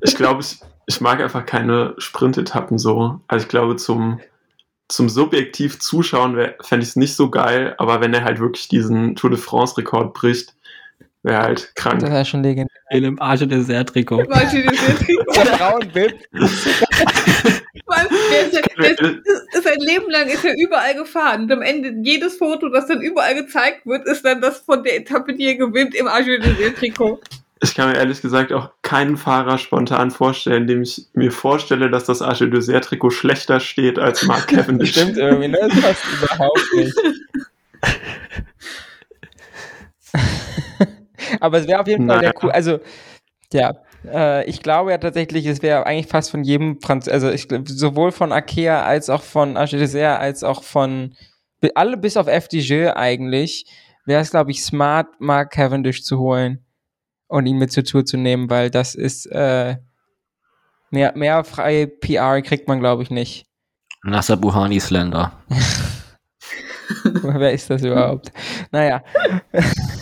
Ich 0.03 0.15
glaube, 0.15 0.41
ich, 0.41 0.59
ich 0.85 1.01
mag 1.01 1.19
einfach 1.21 1.43
keine 1.45 1.95
Sprintetappen 1.97 2.77
so. 2.77 3.19
Also 3.27 3.43
ich 3.45 3.49
glaube, 3.49 3.77
zum, 3.77 4.19
zum 4.87 5.09
subjektiv 5.09 5.79
Zuschauen 5.79 6.35
fände 6.61 6.83
ich 6.83 6.89
es 6.89 6.95
nicht 6.95 7.15
so 7.15 7.31
geil, 7.31 7.73
aber 7.79 8.01
wenn 8.01 8.13
er 8.13 8.23
halt 8.23 8.39
wirklich 8.39 8.67
diesen 8.67 9.15
Tour 9.15 9.31
de 9.31 9.39
France-Rekord 9.39 10.13
bricht, 10.13 10.55
wäre 11.25 11.41
halt 11.41 11.75
krank. 11.75 11.99
Das 11.99 12.09
wäre 12.09 12.25
schon 12.25 12.43
legendär. 12.43 12.75
In 12.91 13.05
einem 13.05 13.19
Arche 13.19 13.47
Dessert-Trikot. 13.47 14.21
Im 14.21 14.31
Arche. 14.31 14.65
Mann, 17.87 18.07
der 18.31 18.47
ist, 18.47 18.53
ja, 18.53 18.61
der 18.77 18.91
ist, 18.91 19.01
ist, 19.01 19.63
sein 19.63 19.79
Leben 19.79 20.09
lang 20.09 20.27
ist 20.27 20.45
er 20.45 20.55
überall 20.57 20.95
gefahren. 20.95 21.43
Und 21.43 21.51
am 21.51 21.61
Ende 21.61 21.93
jedes 22.03 22.37
Foto, 22.37 22.69
das 22.69 22.87
dann 22.87 23.01
überall 23.01 23.35
gezeigt 23.35 23.85
wird, 23.85 24.07
ist 24.07 24.25
dann 24.25 24.41
das 24.41 24.59
von 24.59 24.83
der 24.83 24.97
Etappe, 24.97 25.33
die 25.33 25.45
er 25.45 25.55
gewinnt 25.55 25.95
im 25.95 26.07
Arche 26.07 26.39
Dessert-Trikot. 26.39 27.19
Ich 27.61 27.73
kann 27.73 27.89
mir 27.89 27.97
ehrlich 27.97 28.21
gesagt 28.21 28.51
auch 28.53 28.69
keinen 28.81 29.17
Fahrer 29.17 29.57
spontan 29.57 30.11
vorstellen, 30.11 30.67
dem 30.67 30.83
ich 30.83 31.07
mir 31.13 31.31
vorstelle, 31.31 31.89
dass 31.89 32.03
das 32.03 32.21
Arche 32.21 32.49
Dessert-Trikot 32.49 33.11
schlechter 33.11 33.59
steht 33.59 33.97
als 33.97 34.23
Mark 34.23 34.47
Cavendish. 34.47 34.91
Stimmt 34.91 35.17
irgendwie, 35.17 35.47
ne? 35.47 35.57
Das 35.61 35.81
passt 35.81 36.03
überhaupt 36.21 36.73
nicht. 36.75 36.93
Aber 41.39 41.59
es 41.59 41.67
wäre 41.67 41.81
auf 41.81 41.87
jeden 41.87 42.07
Fall 42.07 42.17
Naja. 42.17 42.31
der 42.31 42.43
cool. 42.43 42.51
Also, 42.51 42.79
ja, 43.53 43.75
äh, 44.05 44.45
ich 44.49 44.61
glaube 44.61 44.91
ja 44.91 44.97
tatsächlich, 44.97 45.45
es 45.45 45.61
wäre 45.61 45.85
eigentlich 45.85 46.07
fast 46.07 46.31
von 46.31 46.43
jedem 46.43 46.81
Franz, 46.81 47.07
also 47.07 47.29
ich, 47.29 47.47
sowohl 47.65 48.11
von 48.11 48.31
Akea 48.31 48.83
als 48.83 49.09
auch 49.09 49.21
von 49.23 49.57
Arche 49.57 49.77
Dessert 49.77 50.19
als 50.19 50.43
auch 50.43 50.63
von 50.63 51.15
alle 51.73 51.97
bis 51.97 52.15
auf 52.15 52.27
FDJ 52.27 52.89
eigentlich, 52.95 53.65
wäre 54.05 54.21
es, 54.21 54.29
glaube 54.29 54.51
ich, 54.51 54.63
smart, 54.63 55.07
Mark 55.19 55.51
Cavendish 55.51 56.03
zu 56.03 56.19
holen 56.19 56.63
und 57.27 57.47
ihn 57.47 57.57
mit 57.57 57.71
zur 57.71 57.83
Tour 57.83 58.05
zu 58.05 58.17
nehmen, 58.17 58.49
weil 58.49 58.69
das 58.69 58.93
ist 58.93 59.25
äh, 59.27 59.77
mehr, 60.91 61.13
mehr 61.15 61.43
freie 61.43 61.87
PR 61.87 62.41
kriegt 62.43 62.67
man, 62.67 62.79
glaube 62.79 63.01
ich, 63.01 63.09
nicht. 63.09 63.47
Nasser 64.03 64.37
Buhani 64.37 64.79
Slender. 64.79 65.31
Wer 67.03 67.51
ist 67.51 67.69
das 67.69 67.81
überhaupt? 67.81 68.31
Naja. 68.71 69.03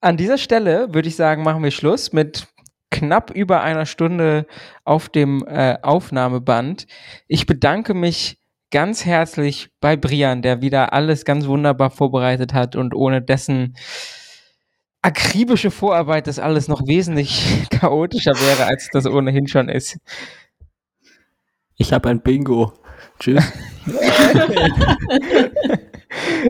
An 0.00 0.16
dieser 0.16 0.38
Stelle 0.38 0.94
würde 0.94 1.08
ich 1.08 1.16
sagen, 1.16 1.42
machen 1.42 1.62
wir 1.62 1.70
Schluss 1.70 2.12
mit 2.12 2.48
knapp 2.90 3.30
über 3.30 3.62
einer 3.62 3.86
Stunde 3.86 4.46
auf 4.84 5.08
dem 5.08 5.44
äh, 5.46 5.76
Aufnahmeband. 5.82 6.86
Ich 7.28 7.46
bedanke 7.46 7.94
mich 7.94 8.38
ganz 8.70 9.04
herzlich 9.04 9.70
bei 9.80 9.96
Brian, 9.96 10.42
der 10.42 10.62
wieder 10.62 10.92
alles 10.92 11.24
ganz 11.24 11.46
wunderbar 11.46 11.90
vorbereitet 11.90 12.54
hat 12.54 12.76
und 12.76 12.94
ohne 12.94 13.20
dessen 13.20 13.76
akribische 15.02 15.70
Vorarbeit 15.70 16.26
das 16.26 16.38
alles 16.38 16.68
noch 16.68 16.86
wesentlich 16.86 17.66
chaotischer 17.70 18.32
wäre, 18.32 18.66
als 18.66 18.88
das 18.92 19.06
ohnehin 19.06 19.46
schon 19.48 19.68
ist. 19.68 19.98
Ich 21.76 21.92
habe 21.92 22.08
ein 22.08 22.22
Bingo. 22.22 22.72
Tschüss. 23.18 23.44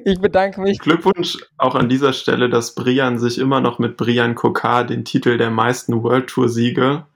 Ich 0.05 0.20
bedanke 0.20 0.61
mich 0.61 0.78
Glückwunsch 0.78 1.37
auch 1.59 1.74
an 1.74 1.89
dieser 1.89 2.12
Stelle, 2.12 2.49
dass 2.49 2.74
Brian 2.74 3.19
sich 3.19 3.39
immer 3.39 3.61
noch 3.61 3.78
mit 3.78 3.97
Brian 3.97 4.35
Kokar 4.35 4.85
den 4.85 5.05
Titel 5.05 5.37
der 5.37 5.51
meisten 5.51 6.03
World 6.03 6.28
Tour 6.28 6.49
Siege 6.49 7.07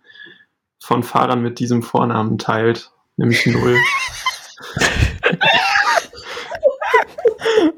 von 0.78 1.02
Fahrern 1.02 1.40
mit 1.42 1.58
diesem 1.58 1.82
Vornamen 1.82 2.36
teilt, 2.38 2.90
nämlich 3.16 3.46
null. 3.46 3.76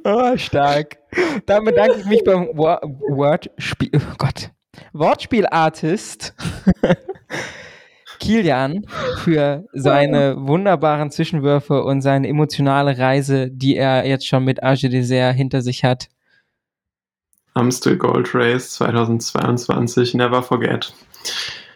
Oh, 0.05 0.37
stark. 0.37 0.99
Dann 1.47 1.65
bedanke 1.65 1.99
ich 1.99 2.05
mich 2.07 2.23
beim 2.23 2.49
Wo- 2.55 2.79
Wordspiel, 3.09 3.91
oh 3.95 4.15
Gott, 4.19 4.51
Wortspielartist 4.93 6.35
Kilian 8.27 8.85
für 9.19 9.69
seine 9.73 10.35
wunderbaren 10.37 11.13
Zwischenwürfe 11.13 11.85
und 11.85 12.01
seine 12.03 12.27
emotionale 12.27 12.99
Reise, 12.99 13.49
die 13.53 13.77
er 13.77 14.05
jetzt 14.05 14.27
schon 14.27 14.45
mit 14.45 14.65
Arge 14.65 14.89
Dessert 14.89 15.37
hinter 15.37 15.63
sich 15.63 15.85
hat. 15.85 16.09
Amstel 17.55 17.97
Gold 17.97 18.35
Race 18.35 18.73
2022, 18.73 20.15
never 20.15 20.43
forget. 20.43 20.93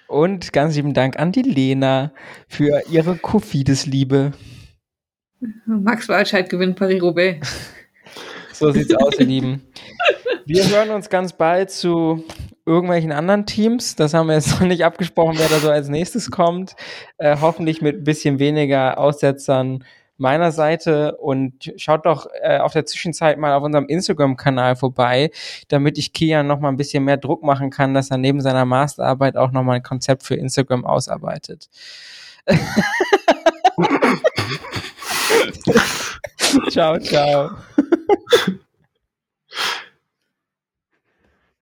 Und 0.09 0.53
ganz 0.53 0.75
lieben 0.75 0.93
Dank 0.93 1.21
an 1.21 1.31
die 1.31 1.43
Lena 1.43 2.11
für 2.49 2.83
ihre 2.91 3.17
Kofidis-Liebe. 3.17 4.33
Max 5.67 6.09
Walscheid 6.09 6.51
gewinnt 6.51 6.75
Paris-Roubaix. 6.75 7.71
So 8.53 8.73
sieht's 8.73 8.93
aus, 8.97 9.19
ihr 9.21 9.27
Lieben. 9.27 9.63
Wir 10.47 10.69
hören 10.69 10.91
uns 10.91 11.09
ganz 11.09 11.33
bald 11.33 11.71
zu 11.71 12.25
irgendwelchen 12.67 13.13
anderen 13.13 13.47
Teams. 13.47 13.97
Das 13.97 14.15
haben 14.15 14.29
wir 14.29 14.35
jetzt 14.35 14.51
noch 14.61 14.67
nicht 14.67 14.85
abgesprochen, 14.85 15.37
wer 15.39 15.49
da 15.49 15.59
so 15.59 15.71
als 15.71 15.89
nächstes 15.89 16.31
kommt. 16.31 16.75
Äh, 17.19 17.37
hoffentlich 17.41 17.83
mit 17.83 17.97
ein 17.97 18.05
bisschen 18.05 18.39
weniger 18.39 18.99
Aussetzern 18.99 19.85
meiner 20.17 20.53
Seite. 20.53 21.17
Und 21.17 21.73
schaut 21.77 22.07
doch 22.07 22.27
äh, 22.43 22.59
auf 22.59 22.73
der 22.73 22.87
Zwischenzeit 22.87 23.39
mal 23.39 23.55
auf 23.55 23.63
unserem 23.63 23.87
Instagram-Kanal 23.87 24.77
vorbei, 24.77 25.31
damit 25.69 25.99
ich 25.99 26.13
Kian 26.13 26.47
noch 26.47 26.61
mal 26.61 26.69
ein 26.69 26.77
bisschen 26.77 27.05
mehr 27.05 27.17
Druck 27.17 27.43
machen 27.43 27.71
kann, 27.71 27.95
dass 27.95 28.11
er 28.11 28.19
neben 28.19 28.41
seiner 28.41 28.65
Masterarbeit 28.65 29.37
auch 29.37 29.51
noch 29.53 29.63
mal 29.63 29.75
ein 29.75 29.83
Konzept 29.83 30.23
für 30.23 30.35
Instagram 30.35 30.85
ausarbeitet. 30.85 31.69
ciao, 36.71 36.99
ciao. 36.99 37.51